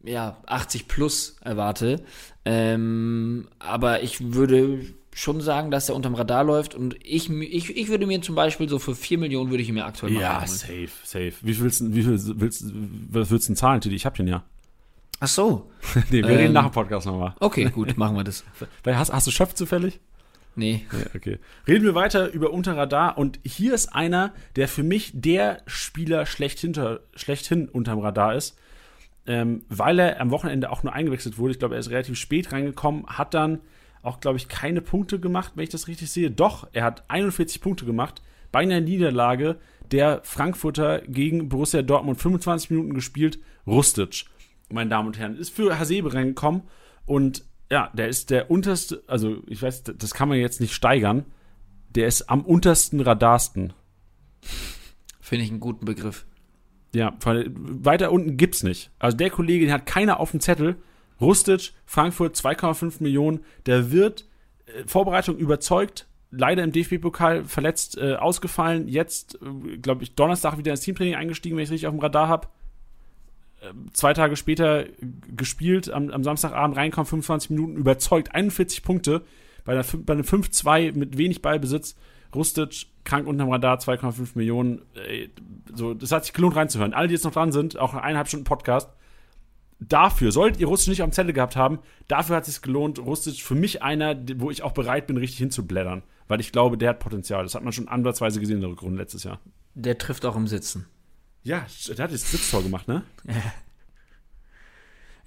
ja, 0.03 0.37
80 0.45 0.87
plus 0.87 1.37
erwarte. 1.41 2.03
Ähm, 2.43 3.47
aber 3.59 4.03
ich 4.03 4.33
würde 4.33 4.81
schon 5.17 5.39
sagen, 5.39 5.71
dass 5.71 5.87
er 5.87 5.95
unterm 5.95 6.13
Radar 6.13 6.43
läuft 6.43 6.75
und 6.75 6.95
ich, 7.01 7.29
ich, 7.29 7.75
ich 7.75 7.87
würde 7.87 8.05
mir 8.05 8.21
zum 8.21 8.35
Beispiel 8.35 8.67
so 8.67 8.79
für 8.79 8.93
4 8.93 9.17
Millionen 9.17 9.49
würde 9.49 9.63
ich 9.63 9.69
ihn 9.69 9.75
mir 9.75 9.85
aktuell 9.85 10.11
mal 10.11 10.19
Ja, 10.21 10.45
safe, 10.45 10.89
safe. 11.03 11.31
Wie 11.41 11.53
viel 11.53 11.63
willst, 11.63 11.79
du- 11.81 11.95
wie 11.95 12.03
viel 12.03 12.19
willst, 12.39 12.65
was 13.09 13.31
willst 13.31 13.47
du 13.47 13.51
denn 13.51 13.55
zahlen, 13.55 13.79
Titi? 13.79 13.95
Ich 13.95 14.05
hab 14.05 14.13
den 14.15 14.27
ja. 14.27 14.43
Ach 15.21 15.27
so. 15.29 15.71
nee, 16.11 16.21
wir 16.21 16.29
Ähm. 16.29 16.37
reden 16.37 16.53
nach 16.53 16.65
dem 16.65 16.73
Podcast 16.73 17.07
nochmal. 17.07 17.33
Okay, 17.39 17.63
gut, 17.69 17.97
machen 17.97 18.17
wir 18.17 18.25
das. 18.25 18.43
Hast, 18.85 19.13
hast 19.13 19.25
du 19.25 19.31
Schöpf 19.31 19.53
zufällig? 19.53 20.01
Nee. 20.57 20.85
Ja, 20.91 20.99
okay. 21.15 21.39
Reden 21.67 21.85
wir 21.85 21.95
weiter 21.95 22.31
über 22.31 22.51
Unterradar 22.51 23.17
und 23.17 23.39
hier 23.45 23.73
ist 23.73 23.95
einer, 23.95 24.33
der 24.57 24.67
für 24.67 24.83
mich 24.83 25.11
der 25.13 25.61
Spieler 25.65 26.25
schlechthin, 26.25 26.73
schlechthin 27.15 27.69
unterm 27.69 27.99
Radar 27.99 28.35
ist, 28.35 28.57
ähm, 29.27 29.63
weil 29.69 29.97
er 29.99 30.19
am 30.21 30.31
Wochenende 30.31 30.69
auch 30.71 30.83
nur 30.83 30.91
eingewechselt 30.93 31.37
wurde. 31.37 31.51
Ich 31.53 31.59
glaube, 31.59 31.75
er 31.75 31.79
ist 31.79 31.89
relativ 31.89 32.17
spät 32.17 32.51
reingekommen, 32.51 33.05
hat 33.07 33.33
dann 33.33 33.59
auch, 34.05 34.19
glaube 34.19 34.37
ich, 34.37 34.47
keine 34.47 34.81
Punkte 34.81 35.19
gemacht, 35.19 35.53
wenn 35.55 35.63
ich 35.63 35.69
das 35.69 35.87
richtig 35.87 36.11
sehe. 36.11 36.31
Doch, 36.31 36.67
er 36.73 36.83
hat 36.83 37.03
41 37.09 37.61
Punkte 37.61 37.85
gemacht 37.85 38.21
bei 38.51 38.59
einer 38.59 38.81
Niederlage 38.81 39.57
der 39.91 40.21
Frankfurter 40.23 41.01
gegen 41.01 41.49
Borussia 41.49 41.81
Dortmund 41.81 42.21
25 42.21 42.71
Minuten 42.71 42.93
gespielt. 42.93 43.39
Rustic, 43.67 44.25
meine 44.69 44.89
Damen 44.89 45.07
und 45.07 45.17
Herren, 45.17 45.37
ist 45.37 45.49
für 45.49 45.77
Hasebe 45.77 46.13
reingekommen 46.13 46.63
und 47.05 47.43
ja, 47.71 47.91
der 47.93 48.07
ist 48.07 48.29
der 48.29 48.51
unterste, 48.51 49.03
also 49.07 49.37
ich 49.47 49.61
weiß, 49.61 49.83
das 49.83 50.13
kann 50.13 50.29
man 50.29 50.37
jetzt 50.37 50.61
nicht 50.61 50.73
steigern. 50.73 51.25
Der 51.89 52.07
ist 52.07 52.29
am 52.29 52.41
untersten 52.41 52.99
Radarsten. 52.99 53.73
Finde 55.19 55.45
ich 55.45 55.49
einen 55.49 55.59
guten 55.59 55.85
Begriff. 55.85 56.25
Ja, 56.93 57.13
weiter 57.23 58.11
unten 58.11 58.37
gibt's 58.37 58.63
nicht. 58.63 58.91
Also 58.99 59.17
der 59.17 59.29
Kollege, 59.29 59.65
den 59.65 59.73
hat 59.73 59.85
keiner 59.85 60.19
auf 60.19 60.31
dem 60.31 60.39
Zettel. 60.39 60.77
Rustic, 61.19 61.73
Frankfurt 61.85 62.35
2,5 62.35 63.01
Millionen. 63.01 63.41
Der 63.65 63.91
wird 63.91 64.25
äh, 64.65 64.83
Vorbereitung 64.87 65.37
überzeugt. 65.37 66.07
Leider 66.31 66.63
im 66.63 66.71
DFB-Pokal 66.71 67.45
verletzt 67.45 67.97
äh, 67.97 68.15
ausgefallen. 68.15 68.87
Jetzt, 68.87 69.39
äh, 69.41 69.77
glaube 69.77 70.03
ich, 70.03 70.15
Donnerstag 70.15 70.57
wieder 70.57 70.71
ins 70.71 70.81
Teamtraining 70.81 71.15
eingestiegen, 71.15 71.55
wenn 71.55 71.63
ich 71.63 71.69
es 71.69 71.73
richtig 71.73 71.87
auf 71.87 71.93
dem 71.93 72.01
Radar 72.01 72.27
habe. 72.27 72.47
Zwei 73.93 74.13
Tage 74.13 74.35
später 74.35 74.85
äh, 74.85 74.91
gespielt, 75.35 75.89
am, 75.89 76.09
am 76.11 76.23
Samstagabend 76.23 76.77
reinkommen, 76.77 77.07
25 77.07 77.51
Minuten, 77.51 77.75
überzeugt, 77.77 78.35
41 78.35 78.83
Punkte 78.83 79.21
bei, 79.63 79.73
einer, 79.73 79.85
bei 80.05 80.13
einem 80.13 80.23
5-2 80.23 80.95
mit 80.97 81.17
wenig 81.17 81.41
Ballbesitz. 81.41 81.95
Rustic, 82.33 82.87
krank 83.05 83.27
unterm 83.27 83.49
Radar, 83.49 83.79
2,5 83.79 84.31
Millionen. 84.35 84.81
Ey, 84.95 85.31
so, 85.73 85.93
das 85.93 86.11
hat 86.11 86.25
sich 86.25 86.33
gelohnt 86.33 86.55
reinzuhören. 86.55 86.93
Alle, 86.93 87.07
die 87.07 87.13
jetzt 87.13 87.23
noch 87.23 87.31
dran 87.31 87.51
sind, 87.51 87.77
auch 87.79 87.93
eineinhalb 87.93 88.27
Stunden 88.27 88.43
Podcast, 88.43 88.89
dafür, 89.79 90.31
solltet 90.31 90.59
ihr 90.59 90.67
Rustic 90.67 90.89
nicht 90.89 91.01
dem 91.01 91.11
Zettel 91.11 91.33
gehabt 91.33 91.55
haben, 91.55 91.79
dafür 92.07 92.37
hat 92.37 92.47
es 92.47 92.55
sich 92.55 92.61
gelohnt. 92.61 92.99
Rustic 92.99 93.41
für 93.41 93.55
mich 93.55 93.83
einer, 93.83 94.15
wo 94.37 94.51
ich 94.51 94.63
auch 94.63 94.73
bereit 94.73 95.07
bin, 95.07 95.17
richtig 95.17 95.39
hinzublättern. 95.39 96.03
Weil 96.27 96.39
ich 96.39 96.51
glaube, 96.51 96.77
der 96.77 96.89
hat 96.89 96.99
Potenzial. 96.99 97.43
Das 97.43 97.55
hat 97.55 97.63
man 97.63 97.73
schon 97.73 97.87
ansatzweise 97.87 98.39
gesehen 98.39 98.55
in 98.55 98.61
der 98.61 98.71
Rückrunde 98.71 98.97
letztes 98.97 99.23
Jahr. 99.23 99.39
Der 99.75 99.97
trifft 99.97 100.25
auch 100.25 100.35
im 100.35 100.47
Sitzen. 100.47 100.87
Ja, 101.43 101.65
der 101.87 102.03
hat 102.03 102.11
jetzt 102.11 102.31
Sitztor 102.31 102.63
gemacht, 102.63 102.87
ne? 102.87 103.03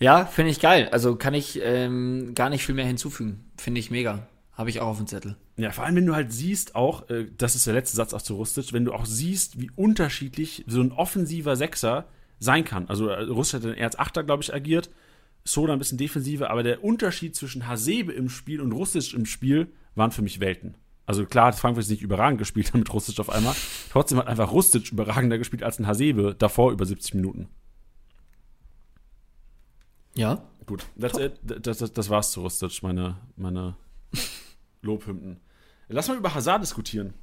Ja, 0.01 0.27
finde 0.27 0.53
ich 0.53 0.61
geil. 0.61 0.89
Also 0.93 1.17
kann 1.17 1.35
ich 1.35 1.61
ähm, 1.63 2.33
gar 2.35 2.51
nicht 2.51 2.65
viel 2.65 2.75
mehr 2.75 2.87
hinzufügen. 2.87 3.51
Finde 3.57 3.81
ich 3.81 3.91
mega. 3.91 4.29
Habe 4.53 4.71
ich 4.71 4.81
auch 4.81 4.89
auf 4.89 4.97
dem 4.97 5.07
Zettel. 5.07 5.37
Ja, 5.57 5.73
vor 5.73 5.85
allem, 5.85 5.97
wenn 5.97 6.07
du 6.07 6.15
halt 6.15 6.33
siehst 6.33 6.75
auch, 6.75 7.09
äh, 7.11 7.27
das 7.37 7.55
ist 7.55 7.67
der 7.67 7.75
letzte 7.75 7.97
Satz 7.97 8.15
auch 8.15 8.23
zu 8.23 8.37
Rustic, 8.37 8.73
wenn 8.73 8.85
du 8.85 8.93
auch 8.93 9.07
siehst, 9.07 9.61
wie 9.61 9.71
unterschiedlich 9.75 10.65
so 10.67 10.81
ein 10.81 10.93
offensiver 10.93 11.57
Sechser 11.57 12.07
sein 12.39 12.65
kann. 12.65 12.89
Also 12.89 13.09
äh, 13.09 13.23
Rustic 13.23 13.63
hat 13.65 13.79
als 13.79 13.99
Achter, 13.99 14.25
glaube 14.25 14.43
ich, 14.43 14.53
agiert, 14.53 14.91
Soda 15.45 15.73
ein 15.73 15.79
bisschen 15.79 15.99
defensiver, 15.99 16.51
aber 16.51 16.63
der 16.63 16.85
Unterschied 16.85 17.35
zwischen 17.35 17.67
Hasebe 17.67 18.13
im 18.13 18.29
Spiel 18.29 18.61
und 18.61 18.73
Rustic 18.73 19.15
im 19.15 19.25
Spiel 19.25 19.69
waren 19.95 20.11
für 20.11 20.23
mich 20.23 20.41
Welten. 20.41 20.77
Also 21.07 21.25
klar 21.25 21.47
hat 21.47 21.55
Frankfurt 21.55 21.89
nicht 21.89 22.03
überragend 22.03 22.39
gespielt 22.39 22.75
mit 22.75 22.93
Rustic 22.93 23.19
auf 23.19 23.31
einmal, 23.31 23.55
trotzdem 23.91 24.19
hat 24.19 24.27
einfach 24.27 24.53
Rustic 24.53 24.93
überragender 24.93 25.39
gespielt 25.39 25.63
als 25.63 25.79
ein 25.79 25.87
Hasebe 25.87 26.35
davor 26.39 26.73
über 26.73 26.85
70 26.85 27.15
Minuten. 27.15 27.49
Ja. 30.15 30.43
Gut, 30.67 30.85
that's 31.01 31.19
it. 31.19 31.41
Das, 31.43 31.79
das, 31.79 31.93
das 31.95 32.11
war's 32.11 32.33
zu 32.33 32.43
Rustic, 32.43 32.83
meine, 32.83 33.17
meine 33.37 33.75
Lobhymnen. 34.83 35.41
Lass 35.89 36.09
mal 36.09 36.19
über 36.19 36.35
Hazard 36.35 36.63
diskutieren. 36.63 37.15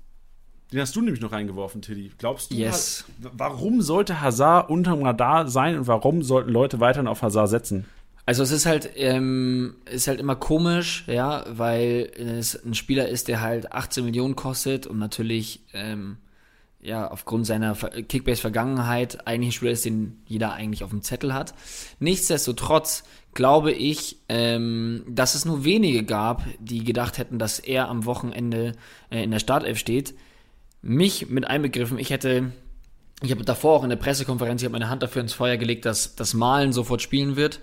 Den 0.75 0.81
hast 0.81 0.93
du 0.93 1.01
nämlich 1.01 1.21
noch 1.21 1.31
reingeworfen, 1.31 1.81
Tilly. 1.81 2.11
Glaubst 2.17 2.51
du, 2.51 2.55
Yes. 2.55 3.05
Warum 3.17 3.81
sollte 3.81 4.19
Hazard 4.19 4.69
unterm 4.69 5.03
Radar 5.03 5.47
sein 5.47 5.77
und 5.77 5.87
warum 5.87 6.21
sollten 6.21 6.51
Leute 6.51 6.81
weiterhin 6.81 7.07
auf 7.07 7.21
Hazard 7.21 7.49
setzen? 7.49 7.85
Also 8.25 8.43
es 8.43 8.51
ist 8.51 8.65
halt, 8.65 8.89
ähm, 8.97 9.75
ist 9.89 10.07
halt 10.09 10.19
immer 10.19 10.35
komisch, 10.35 11.05
ja, 11.07 11.45
weil 11.47 12.11
es 12.17 12.61
ein 12.65 12.73
Spieler 12.73 13.07
ist, 13.07 13.29
der 13.29 13.39
halt 13.39 13.71
18 13.71 14.03
Millionen 14.03 14.35
kostet 14.35 14.85
und 14.85 14.99
natürlich, 14.99 15.61
ähm, 15.73 16.17
ja, 16.81 17.09
aufgrund 17.09 17.45
seiner 17.47 17.75
Ver- 17.75 17.91
Kickbase-Vergangenheit 18.01 19.25
eigentlich 19.27 19.49
ein 19.49 19.51
Spieler 19.53 19.71
ist, 19.71 19.85
den 19.85 20.17
jeder 20.25 20.53
eigentlich 20.53 20.83
auf 20.83 20.89
dem 20.89 21.03
Zettel 21.03 21.33
hat. 21.33 21.53
Nichtsdestotrotz 21.99 23.03
glaube 23.33 23.71
ich, 23.71 24.17
ähm, 24.27 25.03
dass 25.07 25.35
es 25.35 25.45
nur 25.45 25.63
wenige 25.63 26.03
gab, 26.03 26.43
die 26.59 26.83
gedacht 26.83 27.17
hätten, 27.17 27.39
dass 27.39 27.59
er 27.59 27.87
am 27.87 28.05
Wochenende 28.05 28.73
äh, 29.09 29.23
in 29.23 29.31
der 29.31 29.39
Startelf 29.39 29.77
steht. 29.77 30.15
Mich 30.85 31.29
mit 31.29 31.47
einbegriffen, 31.47 31.97
ich 31.97 32.11
hätte 32.11 32.51
ich 33.21 33.31
habe 33.31 33.43
davor 33.43 33.79
auch 33.79 33.83
in 33.83 33.89
der 33.89 33.95
Pressekonferenz, 33.95 34.61
ich 34.61 34.65
habe 34.65 34.73
meine 34.73 34.89
Hand 34.89 35.01
dafür 35.01 35.21
ins 35.21 35.33
Feuer 35.33 35.57
gelegt, 35.57 35.85
dass 35.85 36.15
das 36.15 36.33
Malen 36.33 36.73
sofort 36.73 37.01
spielen 37.01 37.35
wird. 37.35 37.59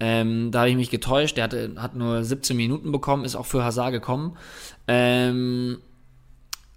Ähm, 0.00 0.50
da 0.50 0.60
habe 0.60 0.70
ich 0.70 0.76
mich 0.76 0.90
getäuscht. 0.90 1.36
Der 1.36 1.44
hatte, 1.44 1.74
hat 1.76 1.94
nur 1.94 2.24
17 2.24 2.56
Minuten 2.56 2.92
bekommen, 2.92 3.24
ist 3.24 3.36
auch 3.36 3.46
für 3.46 3.64
Hazard 3.64 3.92
gekommen. 3.92 4.36
Ähm, 4.88 5.78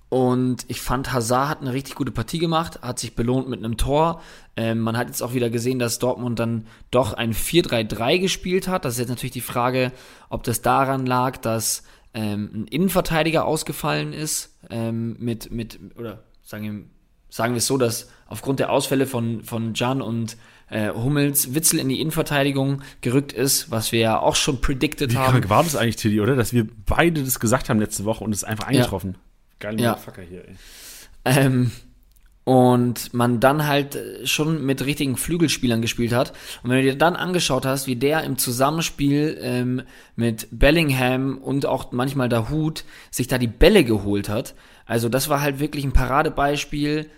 und 0.10 0.66
ich 0.68 0.82
fand, 0.82 1.14
Hazard 1.14 1.50
hat 1.50 1.62
eine 1.62 1.74
richtig 1.74 1.96
gute 1.96 2.12
Partie 2.12 2.40
gemacht, 2.40 2.82
hat 2.82 3.00
sich 3.00 3.16
belohnt 3.16 3.50
mit 3.50 3.60
einem 3.60 3.78
Tor. 3.78 4.22
Ähm, 4.56 4.80
man 4.80 4.98
hat 4.98 5.08
jetzt 5.08 5.22
auch 5.22 5.34
wieder 5.34 5.50
gesehen, 5.50 5.80
dass 5.80 6.00
Dortmund 6.00 6.40
dann 6.40 6.68
doch 6.92 7.14
ein 7.14 7.34
4-3-3 7.34 8.20
gespielt 8.20 8.68
hat. 8.68 8.86
Das 8.86 8.94
ist 8.94 9.00
jetzt 9.00 9.10
natürlich 9.10 9.34
die 9.34 9.42
Frage, 9.42 9.92
ob 10.30 10.44
das 10.44 10.62
daran 10.62 11.06
lag, 11.06 11.38
dass 11.38 11.84
ähm, 12.16 12.50
ein 12.54 12.68
Innenverteidiger 12.68 13.46
ausgefallen 13.46 14.14
ist, 14.14 14.58
ähm, 14.72 15.16
mit, 15.20 15.52
mit, 15.52 15.80
oder 15.98 16.24
sagen 16.42 16.64
wir, 16.64 16.86
sagen 17.30 17.54
wir 17.54 17.58
es 17.58 17.68
so, 17.68 17.78
dass 17.78 18.10
aufgrund 18.26 18.60
der 18.60 18.72
Ausfälle 18.72 19.06
von, 19.06 19.44
von 19.44 19.74
Jan 19.76 20.02
und 20.02 20.38
äh, 20.70 20.90
Hummels 20.90 21.54
Witzel 21.54 21.78
in 21.80 21.90
die 21.90 22.00
Innenverteidigung 22.02 22.82
gerückt 23.02 23.34
ist, 23.34 23.70
was 23.70 23.92
wir 23.92 24.00
ja 24.00 24.20
auch 24.20 24.36
schon 24.36 24.62
predicted 24.62 25.12
Wie 25.12 25.18
haben. 25.18 25.32
krank 25.34 25.50
war 25.50 25.64
das 25.64 25.76
eigentlich, 25.76 25.98
Tilly, 25.98 26.22
oder? 26.22 26.36
Dass 26.36 26.54
wir 26.54 26.66
beide 26.86 27.22
das 27.24 27.40
gesagt 27.40 27.70
haben 27.70 27.80
letzte 27.80 28.06
Woche 28.06 28.24
und 28.24 28.34
es 28.34 28.44
einfach 28.44 28.68
eingetroffen. 28.68 29.18
Geil, 29.60 29.80
Ja. 29.80 29.92
Motherfucker 29.92 30.22
hier, 30.24 30.48
ey. 30.48 30.56
Ähm, 31.26 31.72
und 32.46 33.14
man 33.14 33.40
dann 33.40 33.68
halt 33.68 33.96
äh, 33.96 34.26
schon 34.26 34.66
mit 34.66 34.86
richtigen 34.86 35.18
Flügelspielern 35.18 35.82
gespielt 35.82 36.14
hat. 36.14 36.32
Und 36.64 36.70
wenn 36.70 36.78
du 36.78 36.84
dir 36.84 36.98
dann 36.98 37.16
angeschaut 37.16 37.66
hast, 37.66 37.88
wie 37.88 37.98
der 37.98 38.24
im 38.24 38.38
Zusammenspiel 38.38 39.38
ähm, 39.42 39.82
mit 40.16 40.48
Bellingham 40.52 41.40
und 41.40 41.66
auch 41.66 41.92
manchmal 41.92 42.30
der 42.30 42.50
Hut 42.50 42.86
sich 43.12 43.28
da 43.28 43.38
die 43.38 43.48
Bälle 43.48 43.84
geholt 43.84 44.30
hat, 44.30 44.56
also 44.86 45.10
das 45.10 45.28
war 45.28 45.42
halt 45.42 45.60
wirklich 45.60 45.84
ein 45.84 45.92
Paradebeispiel 45.92 47.10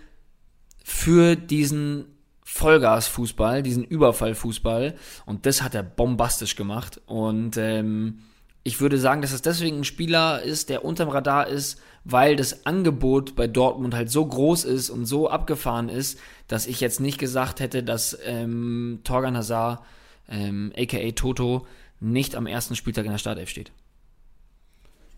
für 0.82 1.36
diesen 1.36 2.06
Vollgasfußball, 2.44 3.62
diesen 3.62 3.84
Überfallfußball. 3.84 4.94
Und 5.26 5.44
das 5.44 5.62
hat 5.62 5.74
er 5.74 5.82
bombastisch 5.82 6.56
gemacht. 6.56 7.02
Und 7.04 7.58
ähm, 7.58 8.20
ich 8.68 8.82
würde 8.82 8.98
sagen, 8.98 9.22
dass 9.22 9.32
es 9.32 9.40
deswegen 9.40 9.78
ein 9.78 9.84
Spieler 9.84 10.42
ist, 10.42 10.68
der 10.68 10.84
unterm 10.84 11.08
Radar 11.08 11.46
ist, 11.46 11.80
weil 12.04 12.36
das 12.36 12.66
Angebot 12.66 13.34
bei 13.34 13.46
Dortmund 13.46 13.94
halt 13.94 14.10
so 14.10 14.26
groß 14.26 14.64
ist 14.64 14.90
und 14.90 15.06
so 15.06 15.30
abgefahren 15.30 15.88
ist, 15.88 16.20
dass 16.48 16.66
ich 16.66 16.78
jetzt 16.78 17.00
nicht 17.00 17.18
gesagt 17.18 17.60
hätte, 17.60 17.82
dass 17.82 18.18
ähm, 18.26 19.00
Torgan 19.04 19.38
Hazard, 19.38 19.80
ähm, 20.28 20.70
aka 20.76 21.10
Toto, 21.12 21.66
nicht 21.98 22.36
am 22.36 22.46
ersten 22.46 22.76
Spieltag 22.76 23.06
in 23.06 23.10
der 23.12 23.18
Startelf 23.18 23.48
steht. 23.48 23.72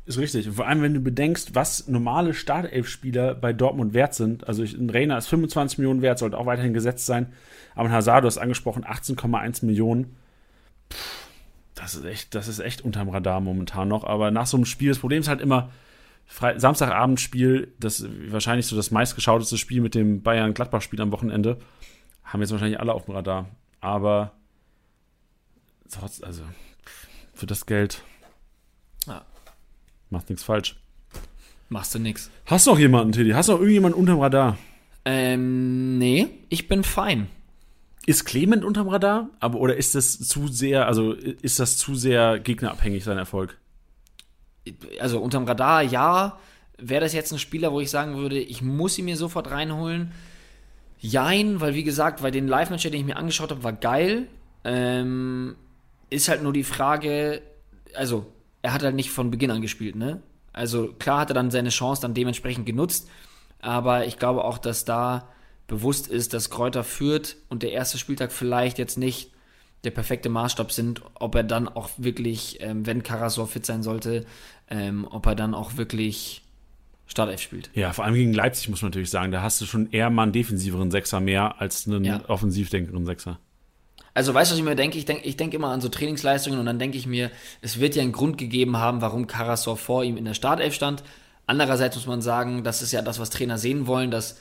Ist 0.06 0.18
richtig. 0.18 0.46
Und 0.46 0.54
vor 0.54 0.68
allem, 0.68 0.82
wenn 0.82 0.94
du 0.94 1.00
bedenkst, 1.00 1.56
was 1.56 1.88
normale 1.88 2.34
Startelf-Spieler 2.34 3.34
bei 3.34 3.52
Dortmund 3.52 3.94
wert 3.94 4.14
sind. 4.14 4.46
Also 4.46 4.62
ein 4.62 4.90
Reiner 4.90 5.18
ist 5.18 5.26
25 5.26 5.78
Millionen 5.78 6.02
wert, 6.02 6.20
sollte 6.20 6.38
auch 6.38 6.46
weiterhin 6.46 6.72
gesetzt 6.72 7.04
sein. 7.04 7.32
Aber 7.74 7.88
ein 7.88 7.92
Hazard, 7.92 8.22
du 8.22 8.28
hast 8.28 8.38
angesprochen, 8.38 8.84
18,1 8.84 9.66
Millionen. 9.66 10.16
Das 11.80 11.94
ist 11.94 12.04
echt, 12.04 12.34
das 12.34 12.46
ist 12.46 12.58
echt 12.58 12.82
unterm 12.82 13.08
Radar 13.08 13.40
momentan 13.40 13.88
noch. 13.88 14.04
Aber 14.04 14.30
nach 14.30 14.46
so 14.46 14.56
einem 14.58 14.66
Spiel, 14.66 14.90
das 14.90 14.98
Problem 14.98 15.20
ist 15.20 15.28
halt 15.28 15.40
immer, 15.40 15.70
Fre 16.26 16.60
Samstagabendspiel, 16.60 17.72
das 17.80 18.06
wahrscheinlich 18.28 18.66
so 18.66 18.76
das 18.76 18.90
meistgeschauteste 18.90 19.56
Spiel 19.56 19.80
mit 19.80 19.94
dem 19.94 20.22
Bayern-Gladbach-Spiel 20.22 21.00
am 21.00 21.10
Wochenende, 21.10 21.58
haben 22.22 22.40
jetzt 22.42 22.52
wahrscheinlich 22.52 22.78
alle 22.78 22.92
auf 22.92 23.06
dem 23.06 23.14
Radar. 23.14 23.48
Aber 23.80 24.32
trotz, 25.90 26.22
also 26.22 26.42
für 27.32 27.46
das 27.46 27.64
Geld 27.66 28.02
Ja. 29.06 29.24
macht 30.10 30.28
nichts 30.28 30.44
falsch. 30.44 30.76
Machst 31.70 31.94
du 31.94 31.98
nix. 31.98 32.30
Hast 32.46 32.66
du 32.66 32.72
noch 32.72 32.78
jemanden, 32.78 33.12
Teddy? 33.12 33.30
Hast 33.30 33.48
du 33.48 33.52
noch 33.52 33.60
irgendjemanden 33.60 33.98
unterm 33.98 34.20
Radar? 34.20 34.58
Ähm, 35.04 35.98
nee, 35.98 36.28
ich 36.50 36.68
bin 36.68 36.84
fein. 36.84 37.28
Ist 38.06 38.24
Clement 38.24 38.64
unterm 38.64 38.88
Radar? 38.88 39.28
Aber 39.40 39.60
oder 39.60 39.76
ist 39.76 39.94
das 39.94 40.18
zu 40.18 40.48
sehr, 40.48 40.86
also 40.86 41.12
ist 41.12 41.60
das 41.60 41.76
zu 41.76 41.94
sehr 41.94 42.38
gegnerabhängig, 42.38 43.04
sein 43.04 43.18
Erfolg? 43.18 43.58
also 45.00 45.20
unterm 45.20 45.44
Radar, 45.44 45.82
ja. 45.82 46.38
Wäre 46.78 47.02
das 47.02 47.12
jetzt 47.12 47.32
ein 47.32 47.38
Spieler, 47.38 47.72
wo 47.72 47.80
ich 47.80 47.90
sagen 47.90 48.16
würde, 48.16 48.38
ich 48.38 48.62
muss 48.62 48.98
ihn 48.98 49.04
mir 49.04 49.16
sofort 49.16 49.50
reinholen? 49.50 50.12
Jein, 50.98 51.60
weil 51.60 51.74
wie 51.74 51.84
gesagt, 51.84 52.22
weil 52.22 52.30
den 52.30 52.48
Live-Match, 52.48 52.82
den 52.82 52.94
ich 52.94 53.04
mir 53.04 53.16
angeschaut 53.16 53.50
habe, 53.50 53.64
war 53.64 53.72
geil. 53.72 54.28
Ähm, 54.64 55.56
ist 56.10 56.28
halt 56.28 56.42
nur 56.42 56.52
die 56.52 56.64
Frage, 56.64 57.42
also 57.94 58.26
er 58.62 58.72
hat 58.72 58.82
halt 58.82 58.94
nicht 58.94 59.10
von 59.10 59.30
Beginn 59.30 59.50
an 59.50 59.62
gespielt, 59.62 59.96
ne? 59.96 60.22
Also 60.52 60.92
klar 60.98 61.20
hat 61.20 61.30
er 61.30 61.34
dann 61.34 61.50
seine 61.50 61.68
Chance 61.68 62.02
dann 62.02 62.14
dementsprechend 62.14 62.66
genutzt, 62.66 63.08
aber 63.60 64.06
ich 64.06 64.18
glaube 64.18 64.44
auch, 64.44 64.58
dass 64.58 64.84
da 64.84 65.28
bewusst 65.70 66.08
ist, 66.08 66.34
dass 66.34 66.50
Kräuter 66.50 66.82
führt 66.82 67.36
und 67.48 67.62
der 67.62 67.70
erste 67.70 67.96
Spieltag 67.96 68.32
vielleicht 68.32 68.76
jetzt 68.76 68.98
nicht 68.98 69.30
der 69.84 69.92
perfekte 69.92 70.28
Maßstab 70.28 70.72
sind, 70.72 71.00
ob 71.14 71.36
er 71.36 71.44
dann 71.44 71.68
auch 71.68 71.90
wirklich, 71.96 72.58
ähm, 72.60 72.86
wenn 72.86 73.02
Karasor 73.04 73.46
fit 73.46 73.64
sein 73.64 73.82
sollte, 73.82 74.26
ähm, 74.68 75.06
ob 75.08 75.24
er 75.26 75.36
dann 75.36 75.54
auch 75.54 75.76
wirklich 75.76 76.42
Startelf 77.06 77.40
spielt. 77.40 77.70
Ja, 77.72 77.92
vor 77.92 78.04
allem 78.04 78.14
gegen 78.14 78.34
Leipzig 78.34 78.68
muss 78.68 78.82
man 78.82 78.90
natürlich 78.90 79.10
sagen, 79.10 79.30
da 79.30 79.42
hast 79.42 79.60
du 79.60 79.64
schon 79.64 79.90
eher 79.90 80.10
mal 80.10 80.24
einen 80.24 80.32
defensiveren 80.32 80.90
Sechser 80.90 81.20
mehr 81.20 81.60
als 81.60 81.86
einen 81.86 82.04
ja. 82.04 82.20
offensivdenkenden 82.28 83.06
Sechser. 83.06 83.38
Also 84.12 84.34
weißt 84.34 84.50
du, 84.50 84.54
was 84.54 84.58
ich 84.58 84.64
mir 84.64 84.74
denke? 84.74 84.98
Ich 84.98 85.04
denke 85.04 85.24
ich 85.24 85.36
denk 85.36 85.54
immer 85.54 85.68
an 85.68 85.80
so 85.80 85.88
Trainingsleistungen 85.88 86.58
und 86.58 86.66
dann 86.66 86.80
denke 86.80 86.98
ich 86.98 87.06
mir, 87.06 87.30
es 87.62 87.78
wird 87.78 87.94
ja 87.94 88.02
einen 88.02 88.12
Grund 88.12 88.38
gegeben 88.38 88.76
haben, 88.76 89.00
warum 89.00 89.28
Karasor 89.28 89.76
vor 89.76 90.02
ihm 90.02 90.16
in 90.16 90.24
der 90.24 90.34
Startelf 90.34 90.74
stand. 90.74 91.04
Andererseits 91.46 91.94
muss 91.94 92.06
man 92.06 92.22
sagen, 92.22 92.64
das 92.64 92.82
ist 92.82 92.90
ja 92.90 93.02
das, 93.02 93.20
was 93.20 93.30
Trainer 93.30 93.56
sehen 93.56 93.86
wollen, 93.86 94.10
dass 94.10 94.36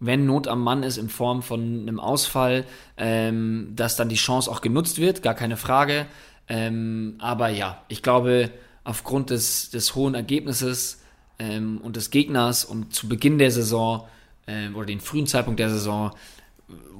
wenn 0.00 0.26
Not 0.26 0.48
am 0.48 0.62
Mann 0.62 0.82
ist 0.82 0.96
in 0.96 1.08
Form 1.08 1.42
von 1.42 1.82
einem 1.82 2.00
Ausfall, 2.00 2.64
ähm, 2.96 3.72
dass 3.74 3.96
dann 3.96 4.08
die 4.08 4.16
Chance 4.16 4.50
auch 4.50 4.60
genutzt 4.60 4.98
wird, 4.98 5.22
gar 5.22 5.34
keine 5.34 5.56
Frage. 5.56 6.06
Ähm, 6.48 7.16
aber 7.18 7.48
ja, 7.48 7.82
ich 7.88 8.02
glaube, 8.02 8.50
aufgrund 8.84 9.30
des, 9.30 9.70
des 9.70 9.94
hohen 9.94 10.14
Ergebnisses 10.14 11.02
ähm, 11.38 11.78
und 11.82 11.96
des 11.96 12.10
Gegners 12.10 12.64
und 12.64 12.94
zu 12.94 13.08
Beginn 13.08 13.38
der 13.38 13.50
Saison 13.50 14.06
ähm, 14.46 14.76
oder 14.76 14.86
den 14.86 15.00
frühen 15.00 15.26
Zeitpunkt 15.26 15.60
der 15.60 15.70
Saison 15.70 16.12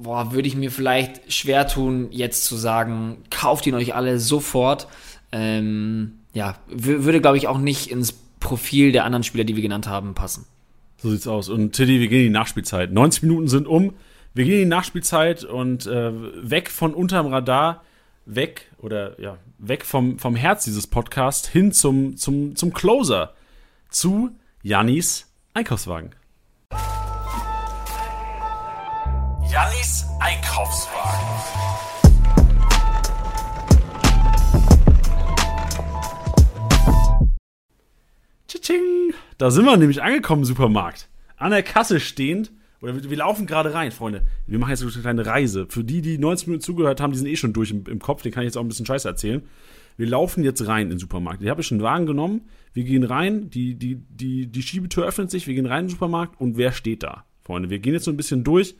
boah, 0.01 0.31
würde 0.31 0.47
ich 0.47 0.55
mir 0.55 0.71
vielleicht 0.71 1.31
schwer 1.31 1.67
tun, 1.67 2.07
jetzt 2.11 2.45
zu 2.45 2.55
sagen, 2.55 3.23
kauft 3.29 3.67
ihn 3.67 3.75
euch 3.75 3.95
alle 3.95 4.19
sofort. 4.19 4.87
Ähm, 5.31 6.19
ja, 6.33 6.55
würde, 6.67 7.21
glaube 7.21 7.37
ich, 7.37 7.47
auch 7.47 7.57
nicht 7.57 7.91
ins 7.91 8.13
Profil 8.39 8.91
der 8.91 9.05
anderen 9.05 9.23
Spieler, 9.23 9.43
die 9.43 9.55
wir 9.55 9.63
genannt 9.63 9.87
haben, 9.87 10.15
passen. 10.15 10.45
So 11.01 11.09
sieht's 11.09 11.27
aus. 11.27 11.47
Und 11.47 11.73
Tiddy, 11.73 11.99
wir 12.01 12.09
gehen 12.09 12.25
in 12.25 12.33
die 12.33 12.37
Nachspielzeit. 12.37 12.91
90 12.91 13.23
Minuten 13.23 13.47
sind 13.47 13.67
um. 13.67 13.93
Wir 14.33 14.43
gehen 14.43 14.55
in 14.55 14.59
die 14.59 14.65
Nachspielzeit 14.65 15.45
und 15.45 15.87
äh, 15.87 16.11
weg 16.13 16.69
von 16.69 16.93
unterm 16.93 17.27
Radar, 17.27 17.83
weg 18.25 18.69
oder 18.77 19.19
ja, 19.19 19.37
weg 19.57 19.85
vom, 19.85 20.19
vom 20.19 20.35
Herz 20.35 20.65
dieses 20.65 20.87
Podcasts 20.87 21.47
hin 21.47 21.71
zum, 21.71 22.17
zum, 22.17 22.55
zum 22.55 22.73
Closer. 22.73 23.33
Zu 23.89 24.31
Jannis 24.61 25.33
Einkaufswagen. 25.53 26.11
Jannis 29.49 30.05
Einkaufswagen. 30.19 31.29
Tsching. 38.47 39.13
Da 39.39 39.51
sind 39.51 39.63
wir 39.63 39.77
nämlich 39.77 40.03
angekommen 40.03 40.41
im 40.41 40.45
Supermarkt. 40.45 41.07
An 41.37 41.51
der 41.51 41.63
Kasse 41.63 42.01
stehend. 42.01 42.51
Oder 42.81 42.95
wir, 42.95 43.09
wir 43.09 43.17
laufen 43.17 43.47
gerade 43.47 43.73
rein, 43.73 43.93
Freunde. 43.93 44.23
Wir 44.47 44.59
machen 44.59 44.71
jetzt 44.71 44.83
eine 44.83 44.91
kleine 44.91 45.25
Reise. 45.25 45.65
Für 45.69 45.85
die, 45.85 46.01
die 46.01 46.17
90 46.17 46.47
Minuten 46.47 46.61
zugehört 46.61 46.99
haben, 46.99 47.13
die 47.13 47.19
sind 47.19 47.27
eh 47.27 47.37
schon 47.37 47.53
durch 47.53 47.71
im, 47.71 47.85
im 47.87 47.99
Kopf. 47.99 48.21
Den 48.21 48.33
kann 48.33 48.43
ich 48.43 48.47
jetzt 48.47 48.57
auch 48.57 48.61
ein 48.61 48.67
bisschen 48.67 48.85
Scheiße 48.85 49.07
erzählen. 49.07 49.41
Wir 49.95 50.07
laufen 50.07 50.43
jetzt 50.43 50.67
rein 50.67 50.83
in 50.83 50.89
den 50.89 50.99
Supermarkt. 50.99 51.41
Ich 51.41 51.47
habe 51.47 51.63
schon 51.63 51.77
einen 51.77 51.85
Wagen 51.85 52.05
genommen. 52.05 52.49
Wir 52.73 52.83
gehen 52.83 53.05
rein. 53.05 53.49
Die, 53.49 53.75
die, 53.75 53.95
die, 53.95 54.47
die 54.47 54.61
Schiebetür 54.61 55.05
öffnet 55.05 55.31
sich. 55.31 55.47
Wir 55.47 55.55
gehen 55.55 55.67
rein 55.67 55.85
in 55.85 55.85
den 55.85 55.91
Supermarkt. 55.91 56.39
Und 56.41 56.57
wer 56.57 56.73
steht 56.73 57.03
da? 57.03 57.23
Freunde, 57.41 57.69
wir 57.69 57.79
gehen 57.79 57.93
jetzt 57.93 58.05
so 58.05 58.11
ein 58.11 58.17
bisschen 58.17 58.43
durch. 58.43 58.75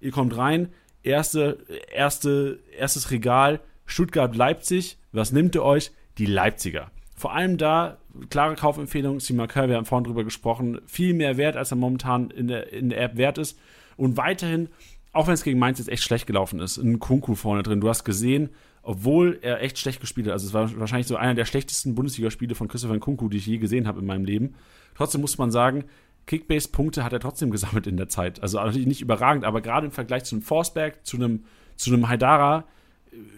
Ihr 0.00 0.10
kommt 0.10 0.34
rein, 0.38 0.68
erste, 1.02 1.58
erste, 1.92 2.60
erstes 2.74 3.10
Regal, 3.10 3.60
Stuttgart-Leipzig. 3.84 4.96
Was 5.12 5.32
nimmt 5.32 5.54
ihr 5.54 5.64
euch? 5.64 5.92
Die 6.16 6.26
Leipziger. 6.26 6.90
Vor 7.14 7.34
allem 7.34 7.58
da, 7.58 7.98
klare 8.30 8.54
Kaufempfehlung, 8.54 9.20
Sima 9.20 9.46
Kerr, 9.46 9.68
wir 9.68 9.76
haben 9.76 9.84
vorhin 9.84 10.04
drüber 10.04 10.24
gesprochen, 10.24 10.80
viel 10.86 11.14
mehr 11.14 11.36
wert, 11.36 11.56
als 11.56 11.70
er 11.70 11.76
momentan 11.76 12.30
in 12.30 12.48
der, 12.48 12.72
in 12.72 12.90
der 12.90 13.00
App 13.00 13.16
wert 13.16 13.38
ist. 13.38 13.58
Und 13.96 14.16
weiterhin, 14.16 14.68
auch 15.12 15.26
wenn 15.26 15.34
es 15.34 15.42
gegen 15.42 15.58
Mainz 15.58 15.78
jetzt 15.78 15.88
echt 15.88 16.02
schlecht 16.02 16.26
gelaufen 16.26 16.60
ist, 16.60 16.76
ein 16.76 16.98
Kunku 16.98 17.34
vorne 17.34 17.62
drin. 17.62 17.80
Du 17.80 17.88
hast 17.88 18.04
gesehen, 18.04 18.50
obwohl 18.82 19.38
er 19.42 19.62
echt 19.62 19.78
schlecht 19.78 20.00
gespielt 20.00 20.26
hat, 20.26 20.32
also 20.32 20.46
es 20.46 20.54
war 20.54 20.78
wahrscheinlich 20.78 21.06
so 21.06 21.16
einer 21.16 21.34
der 21.34 21.44
schlechtesten 21.44 21.94
Bundesligaspiele 21.94 22.54
von 22.54 22.68
Christopher 22.68 22.98
Kunku, 22.98 23.28
die 23.28 23.38
ich 23.38 23.46
je 23.46 23.58
gesehen 23.58 23.86
habe 23.86 24.00
in 24.00 24.06
meinem 24.06 24.24
Leben. 24.24 24.54
Trotzdem 24.94 25.20
muss 25.20 25.38
man 25.38 25.50
sagen, 25.50 25.84
Kickbase-Punkte 26.26 27.04
hat 27.04 27.12
er 27.12 27.20
trotzdem 27.20 27.50
gesammelt 27.52 27.86
in 27.86 27.96
der 27.96 28.08
Zeit. 28.08 28.42
Also 28.42 28.58
natürlich 28.58 28.86
nicht 28.86 29.00
überragend, 29.00 29.44
aber 29.44 29.60
gerade 29.60 29.86
im 29.86 29.92
Vergleich 29.92 30.24
zu 30.24 30.36
einem 30.36 30.42
Forsberg, 30.42 31.04
zu 31.04 31.16
einem, 31.16 31.44
zu 31.76 31.92
einem 31.92 32.08
Haidara, 32.08 32.64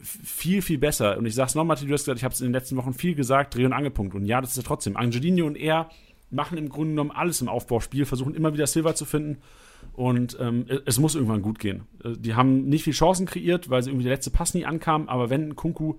viel, 0.02 0.62
viel 0.62 0.78
besser. 0.78 1.19
Und 1.19 1.27
ich 1.27 1.35
sag's 1.35 1.55
nochmal, 1.55 1.77
du 1.77 1.93
hast 1.93 2.05
gesagt, 2.05 2.19
ich 2.19 2.24
habe 2.24 2.35
es 2.35 2.40
in 2.40 2.48
den 2.48 2.52
letzten 2.52 2.77
Wochen 2.77 2.94
viel 2.94 3.15
gesagt, 3.15 3.55
Dreh- 3.55 3.65
und 3.65 3.73
Angepunkt. 3.73 4.15
Und 4.15 4.24
ja, 4.24 4.40
das 4.40 4.51
ist 4.51 4.57
ja 4.57 4.62
trotzdem. 4.62 4.97
Angelino 4.97 5.47
und 5.47 5.57
er 5.57 5.90
machen 6.31 6.59
im 6.59 6.69
Grunde 6.69 6.90
genommen 6.90 7.11
alles 7.11 7.40
im 7.40 7.48
Aufbauspiel, 7.48 8.07
versuchen 8.07 8.35
immer 8.35 8.52
wieder 8.52 8.66
Silver 8.66 8.94
zu 8.94 9.05
finden. 9.05 9.39
Und 9.94 10.36
ähm, 10.40 10.66
es 10.85 10.98
muss 10.98 11.15
irgendwann 11.15 11.43
gut 11.43 11.59
gehen. 11.59 11.82
Äh, 12.05 12.12
die 12.16 12.35
haben 12.35 12.69
nicht 12.69 12.85
viel 12.85 12.93
Chancen 12.93 13.27
kreiert, 13.27 13.70
weil 13.70 13.82
sie 13.82 13.90
irgendwie 13.90 14.05
der 14.05 14.15
letzte 14.15 14.31
Pass 14.31 14.55
nie 14.55 14.65
ankam. 14.65 15.09
Aber 15.09 15.31
wenn 15.31 15.57
Kunku 15.57 15.94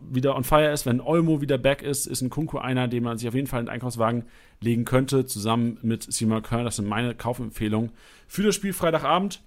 wieder 0.00 0.36
on 0.36 0.44
fire 0.44 0.72
ist, 0.72 0.86
wenn 0.86 1.00
Olmo 1.00 1.40
wieder 1.40 1.58
back 1.58 1.82
ist, 1.82 2.06
ist 2.06 2.22
ein 2.22 2.30
Kunku 2.30 2.58
einer, 2.58 2.88
den 2.88 3.02
man 3.02 3.18
sich 3.18 3.28
auf 3.28 3.34
jeden 3.34 3.46
Fall 3.46 3.60
in 3.60 3.66
den 3.66 3.72
Einkaufswagen 3.72 4.24
legen 4.60 4.84
könnte, 4.84 5.26
zusammen 5.26 5.78
mit 5.82 6.10
Simon 6.10 6.42
Kern. 6.42 6.64
Das 6.64 6.76
sind 6.76 6.88
meine 6.88 7.14
Kaufempfehlungen 7.14 7.90
für 8.26 8.42
das 8.42 8.54
Spiel 8.54 8.72
Freitagabend. 8.72 9.40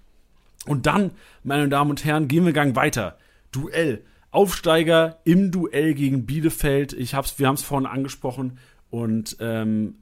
Und 0.66 0.86
dann, 0.86 1.12
meine 1.44 1.68
Damen 1.68 1.90
und 1.90 2.04
Herren, 2.04 2.28
gehen 2.28 2.44
wir 2.44 2.52
Gang 2.52 2.76
weiter. 2.76 3.16
Duell. 3.52 4.04
Aufsteiger 4.30 5.20
im 5.24 5.50
Duell 5.50 5.94
gegen 5.94 6.26
Bielefeld. 6.26 6.92
Ich 6.92 7.14
hab's, 7.14 7.38
wir 7.38 7.46
haben 7.46 7.54
es 7.54 7.62
vorhin 7.62 7.86
angesprochen 7.86 8.58
und 8.90 9.36
ähm, 9.40 9.94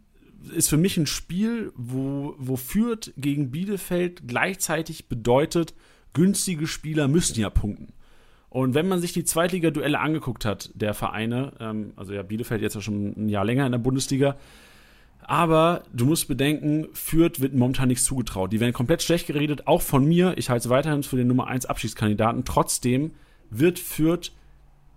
ist 0.54 0.68
für 0.68 0.76
mich 0.76 0.96
ein 0.96 1.06
Spiel, 1.06 1.72
wo, 1.76 2.34
wo 2.38 2.56
Fürth 2.56 3.12
gegen 3.16 3.50
Bielefeld 3.50 4.26
gleichzeitig 4.26 5.08
bedeutet, 5.08 5.74
günstige 6.12 6.66
Spieler 6.66 7.08
müssen 7.08 7.38
ja 7.38 7.50
punkten. 7.50 7.92
Und 8.48 8.74
wenn 8.74 8.88
man 8.88 9.00
sich 9.00 9.12
die 9.12 9.24
Zweitliga-Duelle 9.24 9.98
angeguckt 9.98 10.44
hat, 10.44 10.70
der 10.74 10.94
Vereine, 10.94 11.52
ähm, 11.60 11.92
also 11.96 12.12
ja, 12.12 12.22
Bielefeld 12.22 12.62
jetzt 12.62 12.74
ja 12.74 12.80
schon 12.80 13.12
ein 13.16 13.28
Jahr 13.28 13.44
länger 13.44 13.66
in 13.66 13.72
der 13.72 13.78
Bundesliga, 13.78 14.36
aber 15.20 15.82
du 15.92 16.06
musst 16.06 16.28
bedenken, 16.28 16.86
Fürth 16.92 17.40
wird 17.40 17.52
momentan 17.52 17.88
nichts 17.88 18.04
zugetraut. 18.04 18.52
Die 18.52 18.60
werden 18.60 18.72
komplett 18.72 19.02
schlecht 19.02 19.26
geredet, 19.26 19.66
auch 19.66 19.82
von 19.82 20.04
mir. 20.04 20.34
Ich 20.38 20.50
halte 20.50 20.68
es 20.68 20.70
weiterhin 20.70 21.02
für 21.02 21.16
den 21.16 21.26
Nummer 21.26 21.48
1 21.48 21.66
Abschiedskandidaten. 21.66 22.44
Trotzdem 22.44 23.10
wird 23.50 23.78
Fürth 23.78 24.32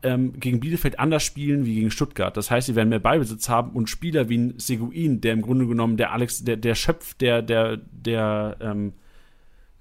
ähm, 0.04 0.40
gegen 0.40 0.60
Bielefeld 0.60 1.00
anders 1.00 1.24
spielen 1.24 1.66
wie 1.66 1.76
gegen 1.76 1.92
Stuttgart. 1.92 2.36
Das 2.38 2.50
heißt, 2.50 2.68
sie 2.68 2.76
werden 2.76 2.90
mehr 2.90 3.00
Ballbesitz 3.00 3.50
haben 3.50 3.72
und 3.72 3.90
Spieler 3.90 4.30
wie 4.30 4.38
ein 4.38 4.54
Seguin, 4.58 5.22
der 5.22 5.34
im 5.34 5.42
Grunde 5.42 5.68
genommen 5.68 5.98
der 5.98 6.12
Alex, 6.14 6.44
der, 6.44 6.58
der 6.58 6.76
Schöpf 6.76 7.14
der, 7.16 7.42
der, 7.42 7.78
der, 7.78 8.58
ähm, 8.62 8.94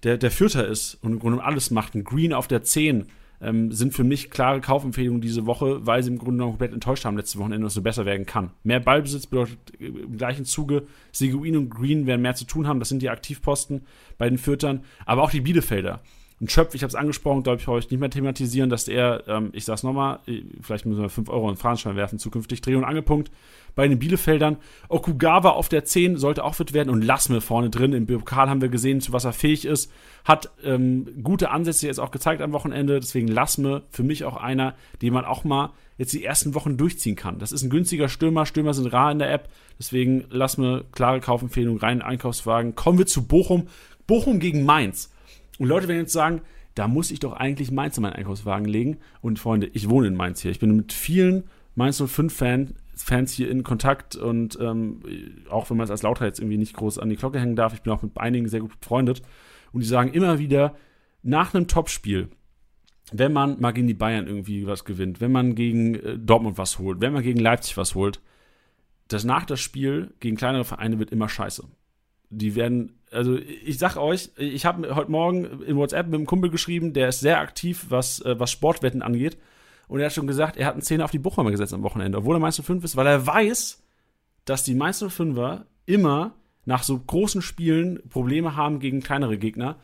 der, 0.03 0.16
der 0.16 0.31
Fürther 0.31 0.66
ist 0.66 0.95
und 1.03 1.12
im 1.12 1.19
Grunde 1.19 1.43
alles 1.43 1.70
macht. 1.70 1.95
Ein 1.95 2.05
Green 2.05 2.32
auf 2.32 2.49
der 2.49 2.62
10 2.62 3.07
ähm, 3.40 3.70
sind 3.70 3.95
für 3.95 4.05
mich 4.05 4.31
klare 4.31 4.61
Kaufempfehlungen 4.61 5.20
diese 5.20 5.47
Woche, 5.47 5.86
weil 5.86 6.03
sie 6.03 6.11
im 6.11 6.19
Grunde 6.19 6.39
noch 6.39 6.49
komplett 6.49 6.73
enttäuscht 6.73 7.05
haben 7.05 7.16
letzte 7.16 7.39
Wochenende, 7.39 7.65
dass 7.65 7.73
es 7.73 7.77
so 7.77 7.82
besser 7.82 8.05
werden 8.05 8.27
kann. 8.27 8.51
Mehr 8.65 8.81
Ballbesitz 8.81 9.27
bedeutet 9.27 9.59
im 9.78 10.16
gleichen 10.16 10.45
Zuge, 10.45 10.86
Seguin 11.12 11.57
und 11.57 11.70
Green 11.70 12.07
werden 12.07 12.23
mehr 12.23 12.35
zu 12.35 12.45
tun 12.45 12.66
haben. 12.66 12.81
Das 12.81 12.89
sind 12.89 13.03
die 13.03 13.11
Aktivposten 13.11 13.82
bei 14.19 14.28
den 14.28 14.39
Fürtern, 14.39 14.82
aber 15.07 15.23
auch 15.23 15.31
die 15.31 15.43
Bielefelder. 15.43 16.01
Und 16.40 16.52
Schöpf, 16.52 16.74
ich 16.74 16.82
habe 16.82 16.89
es 16.89 16.94
angesprochen, 16.94 17.43
glaube 17.43 17.60
ich, 17.60 17.66
heute 17.66 17.89
nicht 17.89 17.98
mehr 18.01 18.10
thematisieren, 18.10 18.70
dass 18.70 18.86
er, 18.86 19.24
ähm, 19.27 19.51
ich 19.52 19.65
sag's 19.65 19.82
nochmal, 19.82 20.20
vielleicht 20.60 20.86
müssen 20.86 21.02
wir 21.02 21.09
5 21.09 21.28
Euro 21.28 21.51
in 21.51 21.56
Fahnenschein 21.56 21.97
werfen, 21.97 22.19
zukünftig 22.19 22.60
Dreh- 22.60 22.77
und 22.77 22.85
Angepunkt 22.85 23.31
bei 23.74 23.86
den 23.89 23.98
Bielefeldern. 23.98 24.56
Okugawa 24.89 25.51
auf 25.51 25.69
der 25.69 25.85
10 25.85 26.16
sollte 26.16 26.44
auch 26.44 26.55
fit 26.55 26.73
werden 26.73 26.90
und 26.90 27.02
Lassme 27.02 27.40
vorne 27.40 27.70
drin. 27.70 27.93
Im 27.93 28.06
Pokal 28.06 28.48
haben 28.48 28.60
wir 28.60 28.69
gesehen, 28.69 29.01
zu 29.01 29.12
was 29.12 29.24
er 29.24 29.32
fähig 29.32 29.65
ist. 29.65 29.90
Hat 30.24 30.51
ähm, 30.65 31.06
gute 31.23 31.51
Ansätze 31.51 31.86
jetzt 31.86 32.01
auch 32.01 32.10
gezeigt 32.10 32.43
am 32.43 32.52
Wochenende. 32.52 33.01
Deswegen 33.01 33.28
Lassme 33.28 33.82
für 33.90 34.02
mich 34.02 34.24
auch 34.24 34.36
einer, 34.36 34.74
den 35.02 35.12
man 35.12 35.24
auch 35.24 35.44
mal 35.44 35.73
jetzt 35.97 36.12
die 36.12 36.24
ersten 36.24 36.55
Wochen 36.55 36.77
durchziehen 36.77 37.16
kann. 37.16 37.39
Das 37.39 37.52
ist 37.52 37.62
ein 37.62 37.70
günstiger 37.70 38.09
Stürmer. 38.09 38.47
Stürmer 38.47 38.74
sind 38.74 38.93
rar 38.93 39.10
in 39.10 39.19
der 39.19 39.32
App. 39.32 39.48
Deswegen 39.78 40.24
Lassme, 40.31 40.85
klare 40.93 41.20
Kaufempfehlung, 41.20 41.78
rein 41.78 42.02
Einkaufswagen. 42.02 42.74
Kommen 42.74 42.98
wir 42.98 43.06
zu 43.06 43.27
Bochum. 43.27 43.69
Bochum 44.06 44.39
gegen 44.39 44.65
Mainz. 44.65 45.12
Und 45.59 45.69
Leute 45.69 45.89
werden 45.89 46.01
jetzt 46.01 46.13
sagen, 46.13 46.43
da 46.75 46.89
muss 46.89 47.11
ich 47.11 47.19
doch 47.19 47.33
eigentlich 47.33 47.71
Mainz 47.71 47.97
in 47.97 48.03
meinen 48.03 48.15
Einkaufswagen 48.15 48.67
legen. 48.67 48.99
Und 49.21 49.39
Freunde, 49.39 49.69
ich 49.73 49.89
wohne 49.89 50.07
in 50.07 50.15
Mainz 50.15 50.41
hier. 50.41 50.51
Ich 50.51 50.61
bin 50.61 50.75
mit 50.77 50.93
vielen 50.93 51.45
Mainz 51.75 52.03
05 52.05 52.35
Fan, 52.35 52.75
Fans 52.95 53.33
hier 53.33 53.51
in 53.51 53.63
Kontakt 53.63 54.17
und 54.17 54.59
ähm, 54.61 55.01
auch 55.49 55.71
wenn 55.71 55.77
man 55.77 55.85
es 55.85 55.91
als 55.91 56.03
Lauter 56.03 56.27
jetzt 56.27 56.41
irgendwie 56.41 56.59
nicht 56.59 56.75
groß 56.75 56.99
an 56.99 57.09
die 57.09 57.17
Glocke 57.17 57.39
hängen 57.39 57.55
darf, 57.55 57.73
ich 57.73 57.83
bin 57.83 57.93
auch 57.93 58.03
mit 58.03 58.19
einigen 58.19 58.49
sehr 58.49 58.61
gut 58.61 58.81
befreundet 58.81 59.23
und 59.73 59.83
die 59.83 59.87
sagen 59.87 60.13
immer 60.13 60.41
wieder, 60.41 60.75
nach 61.23 61.55
einem 61.55 61.69
Topspiel, 61.69 62.29
wenn 63.13 63.33
man 63.33 63.61
mal 63.61 63.71
gegen 63.71 63.87
die 63.87 63.95
Bayern 63.95 64.27
irgendwie 64.27 64.67
was 64.67 64.85
gewinnt, 64.85 65.21
wenn 65.21 65.33
man 65.33 65.55
gegen 65.55 65.95
äh, 65.95 66.19
Dortmund 66.19 66.59
was 66.59 66.79
holt, 66.79 67.01
wenn 67.01 67.13
man 67.13 67.23
gegen 67.23 67.39
Leipzig 67.39 67.77
was 67.77 67.95
holt, 67.95 68.21
das 69.07 69.25
nach 69.25 69.47
das 69.47 69.61
Spiel 69.61 70.13
gegen 70.21 70.37
kleinere 70.37 70.65
Vereine 70.65 70.99
wird 70.99 71.11
immer 71.11 71.29
scheiße. 71.29 71.65
Die 72.31 72.55
werden, 72.57 72.98
also 73.13 73.37
ich 73.37 73.79
sag 73.79 73.97
euch, 73.97 74.31
ich 74.37 74.65
habe 74.65 74.95
heute 74.95 75.11
Morgen 75.11 75.63
in 75.63 75.77
WhatsApp 75.77 76.07
mit 76.07 76.15
einem 76.17 76.27
Kumpel 76.27 76.51
geschrieben, 76.51 76.93
der 76.93 77.09
ist 77.09 77.21
sehr 77.21 77.41
aktiv, 77.41 77.87
was, 77.89 78.21
äh, 78.21 78.39
was 78.39 78.51
Sportwetten 78.51 79.03
angeht. 79.03 79.37
Und 79.89 80.01
er 80.01 80.07
hat 80.07 80.13
schon 80.13 80.27
gesagt, 80.27 80.57
er 80.57 80.67
hat 80.67 80.75
einen 80.75 80.83
Zehner 80.83 81.05
auf 81.05 81.11
die 81.11 81.19
Bochumer 81.19 81.51
gesetzt 81.51 81.73
am 81.73 81.83
Wochenende, 81.83 82.19
obwohl 82.19 82.37
er 82.37 82.41
Meister 82.41 82.63
5 82.63 82.85
ist, 82.85 82.97
weil 82.97 83.07
er 83.07 83.27
weiß, 83.27 83.83
dass 84.45 84.65
die 84.65 84.75
Meister 84.75 85.07
5er 85.07 85.65
immer 85.87 86.35
nach 86.67 86.83
so 86.83 86.99
großen 86.99 87.41
Spielen 87.41 88.01
Probleme 88.11 88.55
haben 88.55 88.81
gegen 88.81 89.01
kleinere 89.01 89.39
Gegner. 89.39 89.77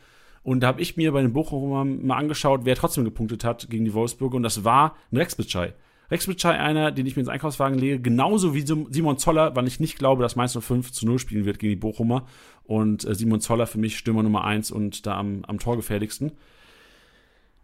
Und 0.43 0.59
da 0.59 0.67
habe 0.67 0.81
ich 0.81 0.95
mir 0.95 1.11
bei 1.11 1.23
den 1.23 1.33
Bochumern 1.33 2.05
mal 2.05 2.17
angeschaut, 2.17 2.61
wer 2.65 2.75
trotzdem 2.75 3.03
gepunktet 3.03 3.43
hat 3.43 3.67
gegen 3.71 3.85
die 3.85 3.95
Wolfsburger. 3.95 4.37
Und 4.37 4.43
das 4.43 4.63
war 4.63 4.95
ein 5.11 5.17
Rex 5.17 5.35
Bitschei. 5.35 5.73
Rex 6.11 6.27
Bitschei, 6.27 6.59
einer, 6.59 6.91
den 6.91 7.05
ich 7.05 7.15
mir 7.15 7.21
ins 7.21 7.29
Einkaufswagen 7.29 7.77
lege, 7.77 7.99
genauso 7.99 8.53
wie 8.53 8.61
Simon 8.61 9.17
Zoller, 9.17 9.55
weil 9.55 9.67
ich 9.67 9.79
nicht 9.79 9.97
glaube, 9.97 10.23
dass 10.23 10.35
Mainz 10.35 10.57
05 10.57 10.91
zu 10.91 11.05
0 11.05 11.19
spielen 11.19 11.45
wird 11.45 11.59
gegen 11.59 11.71
die 11.71 11.75
Bochumer. 11.75 12.25
Und 12.63 13.05
äh, 13.05 13.15
Simon 13.15 13.41
Zoller 13.41 13.67
für 13.67 13.77
mich 13.77 13.97
Stürmer 13.97 14.23
Nummer 14.23 14.43
1 14.43 14.71
und 14.71 15.05
da 15.05 15.17
am, 15.17 15.43
am 15.45 15.59
torgefährlichsten. 15.59 16.31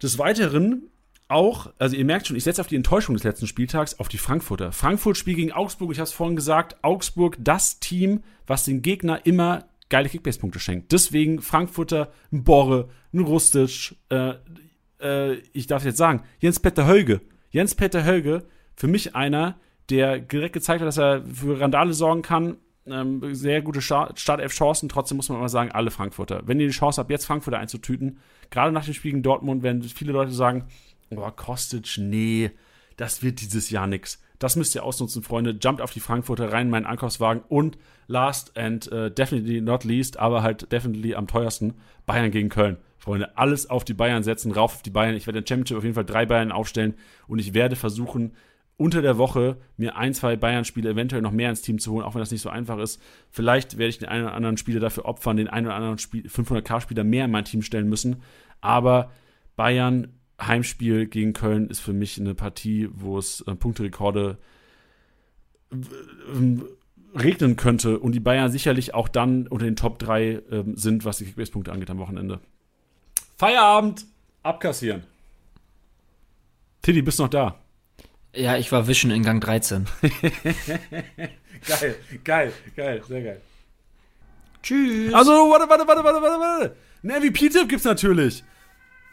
Des 0.01 0.18
Weiteren 0.18 0.89
auch, 1.27 1.72
also 1.80 1.95
ihr 1.95 2.05
merkt 2.05 2.27
schon, 2.27 2.35
ich 2.35 2.43
setze 2.43 2.61
auf 2.61 2.68
die 2.68 2.76
Enttäuschung 2.76 3.15
des 3.15 3.23
letzten 3.23 3.47
Spieltags, 3.47 3.99
auf 3.99 4.09
die 4.09 4.18
Frankfurter. 4.18 4.72
Frankfurt 4.72 5.18
Spiel 5.18 5.35
gegen 5.35 5.51
Augsburg, 5.51 5.91
ich 5.91 5.97
habe 5.97 6.05
es 6.05 6.11
vorhin 6.11 6.35
gesagt, 6.35 6.84
Augsburg 6.84 7.38
das 7.39 7.80
Team, 7.80 8.22
was 8.45 8.65
den 8.65 8.81
Gegner 8.81 9.26
immer 9.26 9.65
geile 9.89 10.09
Kickbase-Punkte 10.09 10.59
schenkt. 10.59 10.91
Deswegen 10.91 11.41
Frankfurter, 11.41 12.11
ein 12.31 12.43
Borre, 12.43 12.89
ein 13.13 13.19
Rustic, 13.19 13.95
äh, 14.09 14.34
äh, 15.01 15.35
ich 15.53 15.68
darf 15.68 15.85
jetzt 15.85 15.97
sagen, 15.97 16.23
Jens-Peter 16.39 16.85
Hölge. 16.88 17.22
Jens-Peter 17.52 18.03
Hölge, 18.03 18.44
für 18.76 18.88
mich 18.88 19.15
einer, 19.15 19.60
der 19.90 20.19
direkt 20.19 20.53
gezeigt 20.53 20.82
hat, 20.82 20.88
dass 20.88 20.98
er 20.98 21.23
für 21.26 21.60
Randale 21.60 21.94
sorgen 21.94 22.22
kann. 22.22 22.57
Ähm, 22.88 23.36
sehr 23.36 23.61
gute 23.61 23.82
Startelf-Chancen, 23.82 24.90
trotzdem 24.90 25.18
muss 25.18 25.30
man 25.30 25.38
immer 25.38 25.49
sagen, 25.49 25.72
alle 25.72 25.91
Frankfurter. 25.91 26.41
Wenn 26.45 26.60
ihr 26.60 26.68
die 26.68 26.73
Chance 26.73 26.99
habt, 26.99 27.11
jetzt 27.11 27.26
Frankfurter 27.26 27.60
einzutüten, 27.60 28.18
gerade 28.49 28.72
nach 28.72 28.86
dem 28.86 28.94
Spiel 28.94 29.11
gegen 29.11 29.23
Dortmund 29.23 29.61
werden 29.61 29.84
viele 29.84 30.14
Leute 30.14 30.32
sagen, 30.32 30.65
boah, 31.11 31.36
Kostic, 31.36 31.98
nee, 31.99 32.52
das 32.98 33.22
wird 33.22 33.41
dieses 33.41 33.69
Jahr 33.69 33.88
nix. 33.88 34.22
Das 34.40 34.56
müsst 34.56 34.73
ihr 34.73 34.84
ausnutzen, 34.84 35.22
Freunde. 35.22 35.57
Jumpt 35.61 35.82
auf 35.82 35.91
die 35.91 35.99
Frankfurter 35.99 36.52
rein 36.52 36.68
in 36.68 36.72
meinen 36.72 36.88
Einkaufswagen 36.88 37.44
und 37.48 37.78
last 38.07 38.57
and 38.57 38.91
uh, 38.91 39.10
definitely 39.10 39.61
not 39.61 39.84
least, 39.84 40.18
aber 40.18 40.41
halt 40.41 40.72
definitely 40.72 41.14
am 41.14 41.28
teuersten, 41.28 41.76
Bayern 42.07 42.32
gegen 42.32 42.49
Köln. 42.49 42.78
Freunde, 43.02 43.36
alles 43.36 43.68
auf 43.68 43.84
die 43.84 43.95
Bayern 43.95 44.22
setzen, 44.22 44.52
rauf 44.52 44.76
auf 44.76 44.82
die 44.84 44.91
Bayern. 44.91 45.15
Ich 45.15 45.26
werde 45.26 45.40
in 45.40 45.48
Championship 45.48 45.78
auf 45.78 45.84
jeden 45.84 45.95
Fall 45.95 46.06
drei 46.06 46.28
Bayern 46.28 46.52
aufstellen 46.52 46.94
und 47.28 47.40
ich 47.40 47.56
werde 47.56 47.76
versuchen, 47.76 48.34
unter 48.78 49.02
der 49.02 49.18
Woche 49.18 49.57
mir 49.76 49.95
ein, 49.95 50.14
zwei 50.14 50.36
Bayern-Spiele 50.36 50.91
eventuell 50.91 51.23
noch 51.23 51.32
mehr 51.32 51.49
ins 51.49 51.64
Team 51.64 51.80
zu 51.80 51.91
holen, 51.91 52.06
auch 52.06 52.14
wenn 52.14 52.22
das 52.22 52.30
nicht 52.32 52.41
so 52.41 52.49
einfach 52.49 52.78
ist. 52.78 53.02
Vielleicht 53.32 53.80
werde 53.80 53.90
ich 53.90 53.98
den 53.98 54.07
einen 54.07 54.26
oder 54.26 54.36
anderen 54.36 54.57
Spieler 54.57 54.80
dafür 54.80 55.06
opfern, 55.06 55.38
den 55.38 55.48
einen 55.48 55.65
oder 55.65 55.76
anderen 55.76 55.98
500k-Spieler 55.98 57.03
mehr 57.03 57.26
in 57.26 57.32
mein 57.32 57.45
Team 57.45 57.64
stellen 57.64 57.90
müssen. 57.90 58.22
Aber 58.60 59.11
Bayern 59.56 60.10
Heimspiel 60.40 61.07
gegen 61.07 61.34
Köln 61.34 61.69
ist 61.69 61.80
für 61.80 61.94
mich 61.94 62.19
eine 62.19 62.36
Partie, 62.36 62.88
wo 62.94 63.18
es 63.18 63.41
äh, 63.41 63.56
Punkterekorde 63.56 64.38
regnen 67.15 67.56
könnte 67.56 67.99
und 67.99 68.14
die 68.14 68.19
Bayern 68.19 68.52
sicherlich 68.52 68.94
auch 68.94 69.07
dann 69.07 69.48
unter 69.48 69.65
den 69.65 69.76
Top 69.76 69.98
3 69.99 70.23
äh, 70.23 70.41
sind, 70.76 71.03
was 71.03 71.18
die 71.18 71.26
Kickbase-Punkte 71.26 71.72
angeht 71.72 71.90
am 71.90 71.98
Wochenende. 71.98 72.41
Feierabend! 73.41 74.05
Abkassieren. 74.43 75.01
Tiddy, 76.84 77.01
bist 77.01 77.18
noch 77.18 77.27
da? 77.27 77.59
Ja, 78.35 78.55
ich 78.57 78.72
war 78.72 78.85
wischen 78.85 79.09
in 79.09 79.23
Gang 79.23 79.41
13. 79.43 79.88
geil, 81.68 81.95
geil, 82.23 82.53
geil, 82.76 83.01
sehr 83.07 83.23
geil. 83.23 83.41
Tschüss. 84.61 85.11
Also, 85.15 85.31
warte, 85.31 85.68
warte, 85.68 85.88
warte, 85.88 86.03
warte, 86.03 86.22
warte, 86.22 86.39
warte. 86.39 86.76
Ein 87.01 87.19
MVP-Tipp 87.19 87.68
gibt's 87.68 87.84
natürlich. 87.84 88.43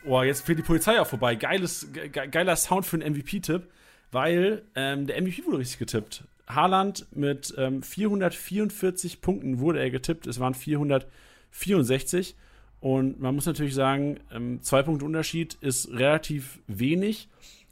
Oh, 0.04 0.22
jetzt 0.22 0.44
fehlt 0.44 0.58
die 0.58 0.62
Polizei 0.62 1.00
auch 1.00 1.06
vorbei. 1.06 1.34
Geiles, 1.34 1.90
ge 1.90 2.10
geiler 2.10 2.56
Sound 2.56 2.84
für 2.84 2.96
einen 2.96 3.14
MVP-Tipp, 3.14 3.66
weil 4.12 4.62
ähm, 4.74 5.06
der 5.06 5.22
MVP 5.22 5.46
wurde 5.46 5.56
richtig 5.56 5.78
getippt. 5.78 6.24
Haaland 6.46 7.06
mit 7.12 7.54
ähm, 7.56 7.82
444 7.82 9.22
Punkten 9.22 9.58
wurde 9.58 9.80
er 9.80 9.88
getippt. 9.88 10.26
Es 10.26 10.38
waren 10.38 10.52
464. 10.52 12.36
Und 12.80 13.20
man 13.20 13.34
muss 13.34 13.46
natürlich 13.46 13.74
sagen, 13.74 14.20
ähm, 14.32 14.62
zwei 14.62 14.82
Punkte 14.82 15.04
Unterschied 15.04 15.54
ist 15.60 15.90
relativ 15.90 16.60
wenig. 16.66 17.28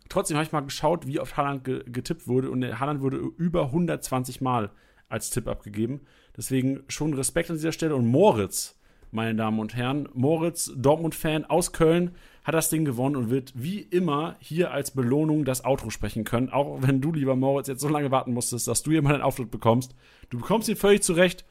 Trotzdem 0.09 0.37
habe 0.37 0.47
ich 0.47 0.53
mal 0.53 0.61
geschaut, 0.61 1.07
wie 1.07 1.21
oft 1.21 1.37
Haaland 1.37 1.65
ge 1.65 1.83
getippt 1.87 2.27
wurde. 2.29 2.51
Und 2.51 2.65
Haaland 2.65 3.01
wurde 3.01 3.17
über 3.17 3.67
120 3.67 4.41
Mal 4.41 4.71
als 5.09 5.31
Tipp 5.31 5.47
abgegeben. 5.49 6.01
Deswegen 6.37 6.83
schon 6.89 7.15
Respekt 7.15 7.51
an 7.51 7.57
dieser 7.57 7.73
Stelle. 7.73 7.95
Und 7.95 8.07
Moritz 8.07 8.77
meine 9.17 9.35
Damen 9.35 9.59
und 9.59 9.75
Herren. 9.75 10.09
Moritz, 10.15 10.73
Dortmund-Fan 10.77 11.45
aus 11.47 11.73
Köln, 11.73 12.13
hat 12.45 12.55
das 12.55 12.71
Ding 12.71 12.85
gewonnen 12.85 13.17
und 13.17 13.31
wird 13.31 13.53
wie 13.57 13.81
immer 13.81 14.37
hier 14.39 14.71
als 14.71 14.93
Belohnung 14.93 15.45
das 15.45 15.65
Outro 15.65 15.91
sprechen 15.91 16.23
können. 16.23 16.51
Auch 16.51 16.79
wenn 16.83 17.01
du, 17.01 17.13
lieber 17.13 17.35
Moritz, 17.35 17.67
jetzt 17.67 17.81
so 17.81 17.89
lange 17.89 18.13
warten 18.13 18.33
musstest, 18.33 18.69
dass 18.69 18.85
du 18.85 18.93
hier 18.93 19.03
mal 19.03 19.15
einen 19.15 19.23
Auftritt 19.23 19.51
bekommst. 19.51 19.97
Du 20.31 20.39
bekommst 20.39 20.69
ihn 20.69 20.77
völlig 20.77 21.03
zurecht 21.03 21.45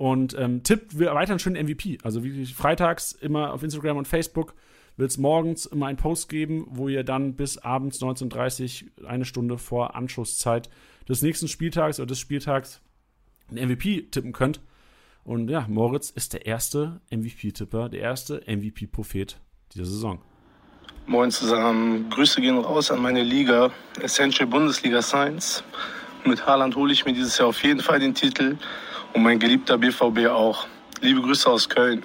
und 0.00 0.34
ähm, 0.38 0.62
tippt 0.62 0.98
weiter 0.98 1.32
einen 1.32 1.38
schönen 1.40 1.62
MVP. 1.62 1.98
Also 2.02 2.24
wie 2.24 2.46
freitags 2.46 3.12
immer 3.12 3.52
auf 3.52 3.62
Instagram 3.62 3.98
und 3.98 4.08
Facebook 4.08 4.54
wird 4.96 5.10
es 5.10 5.18
morgens 5.18 5.66
immer 5.66 5.88
einen 5.88 5.98
Post 5.98 6.30
geben, 6.30 6.64
wo 6.70 6.88
ihr 6.88 7.04
dann 7.04 7.36
bis 7.36 7.58
abends 7.58 8.00
19.30 8.00 8.84
Uhr, 9.02 9.10
eine 9.10 9.26
Stunde 9.26 9.58
vor 9.58 9.94
Anschlusszeit 9.94 10.70
des 11.06 11.20
nächsten 11.20 11.48
Spieltags 11.48 12.00
oder 12.00 12.06
des 12.06 12.18
Spieltags 12.18 12.80
einen 13.50 13.68
MVP 13.68 14.08
tippen 14.10 14.32
könnt. 14.32 14.62
Und 15.22 15.50
ja, 15.50 15.66
Moritz 15.68 16.08
ist 16.08 16.32
der 16.32 16.46
erste 16.46 17.02
MVP-Tipper, 17.10 17.90
der 17.90 18.00
erste 18.00 18.42
MVP-Prophet 18.46 19.38
dieser 19.74 19.84
Saison. 19.84 20.22
Moin 21.04 21.30
zusammen, 21.30 22.08
Grüße 22.08 22.40
gehen 22.40 22.56
raus 22.56 22.90
an 22.90 23.02
meine 23.02 23.22
Liga, 23.22 23.70
Essential 24.00 24.48
Bundesliga 24.48 25.02
Science. 25.02 25.62
Mit 26.24 26.46
Haaland 26.46 26.74
hole 26.74 26.90
ich 26.90 27.04
mir 27.04 27.12
dieses 27.12 27.36
Jahr 27.36 27.48
auf 27.48 27.62
jeden 27.62 27.80
Fall 27.80 28.00
den 28.00 28.14
Titel 28.14 28.56
und 29.14 29.22
mein 29.22 29.38
geliebter 29.38 29.78
BVB 29.78 30.26
auch. 30.28 30.66
Liebe 31.00 31.20
Grüße 31.22 31.48
aus 31.48 31.68
Köln. 31.68 32.04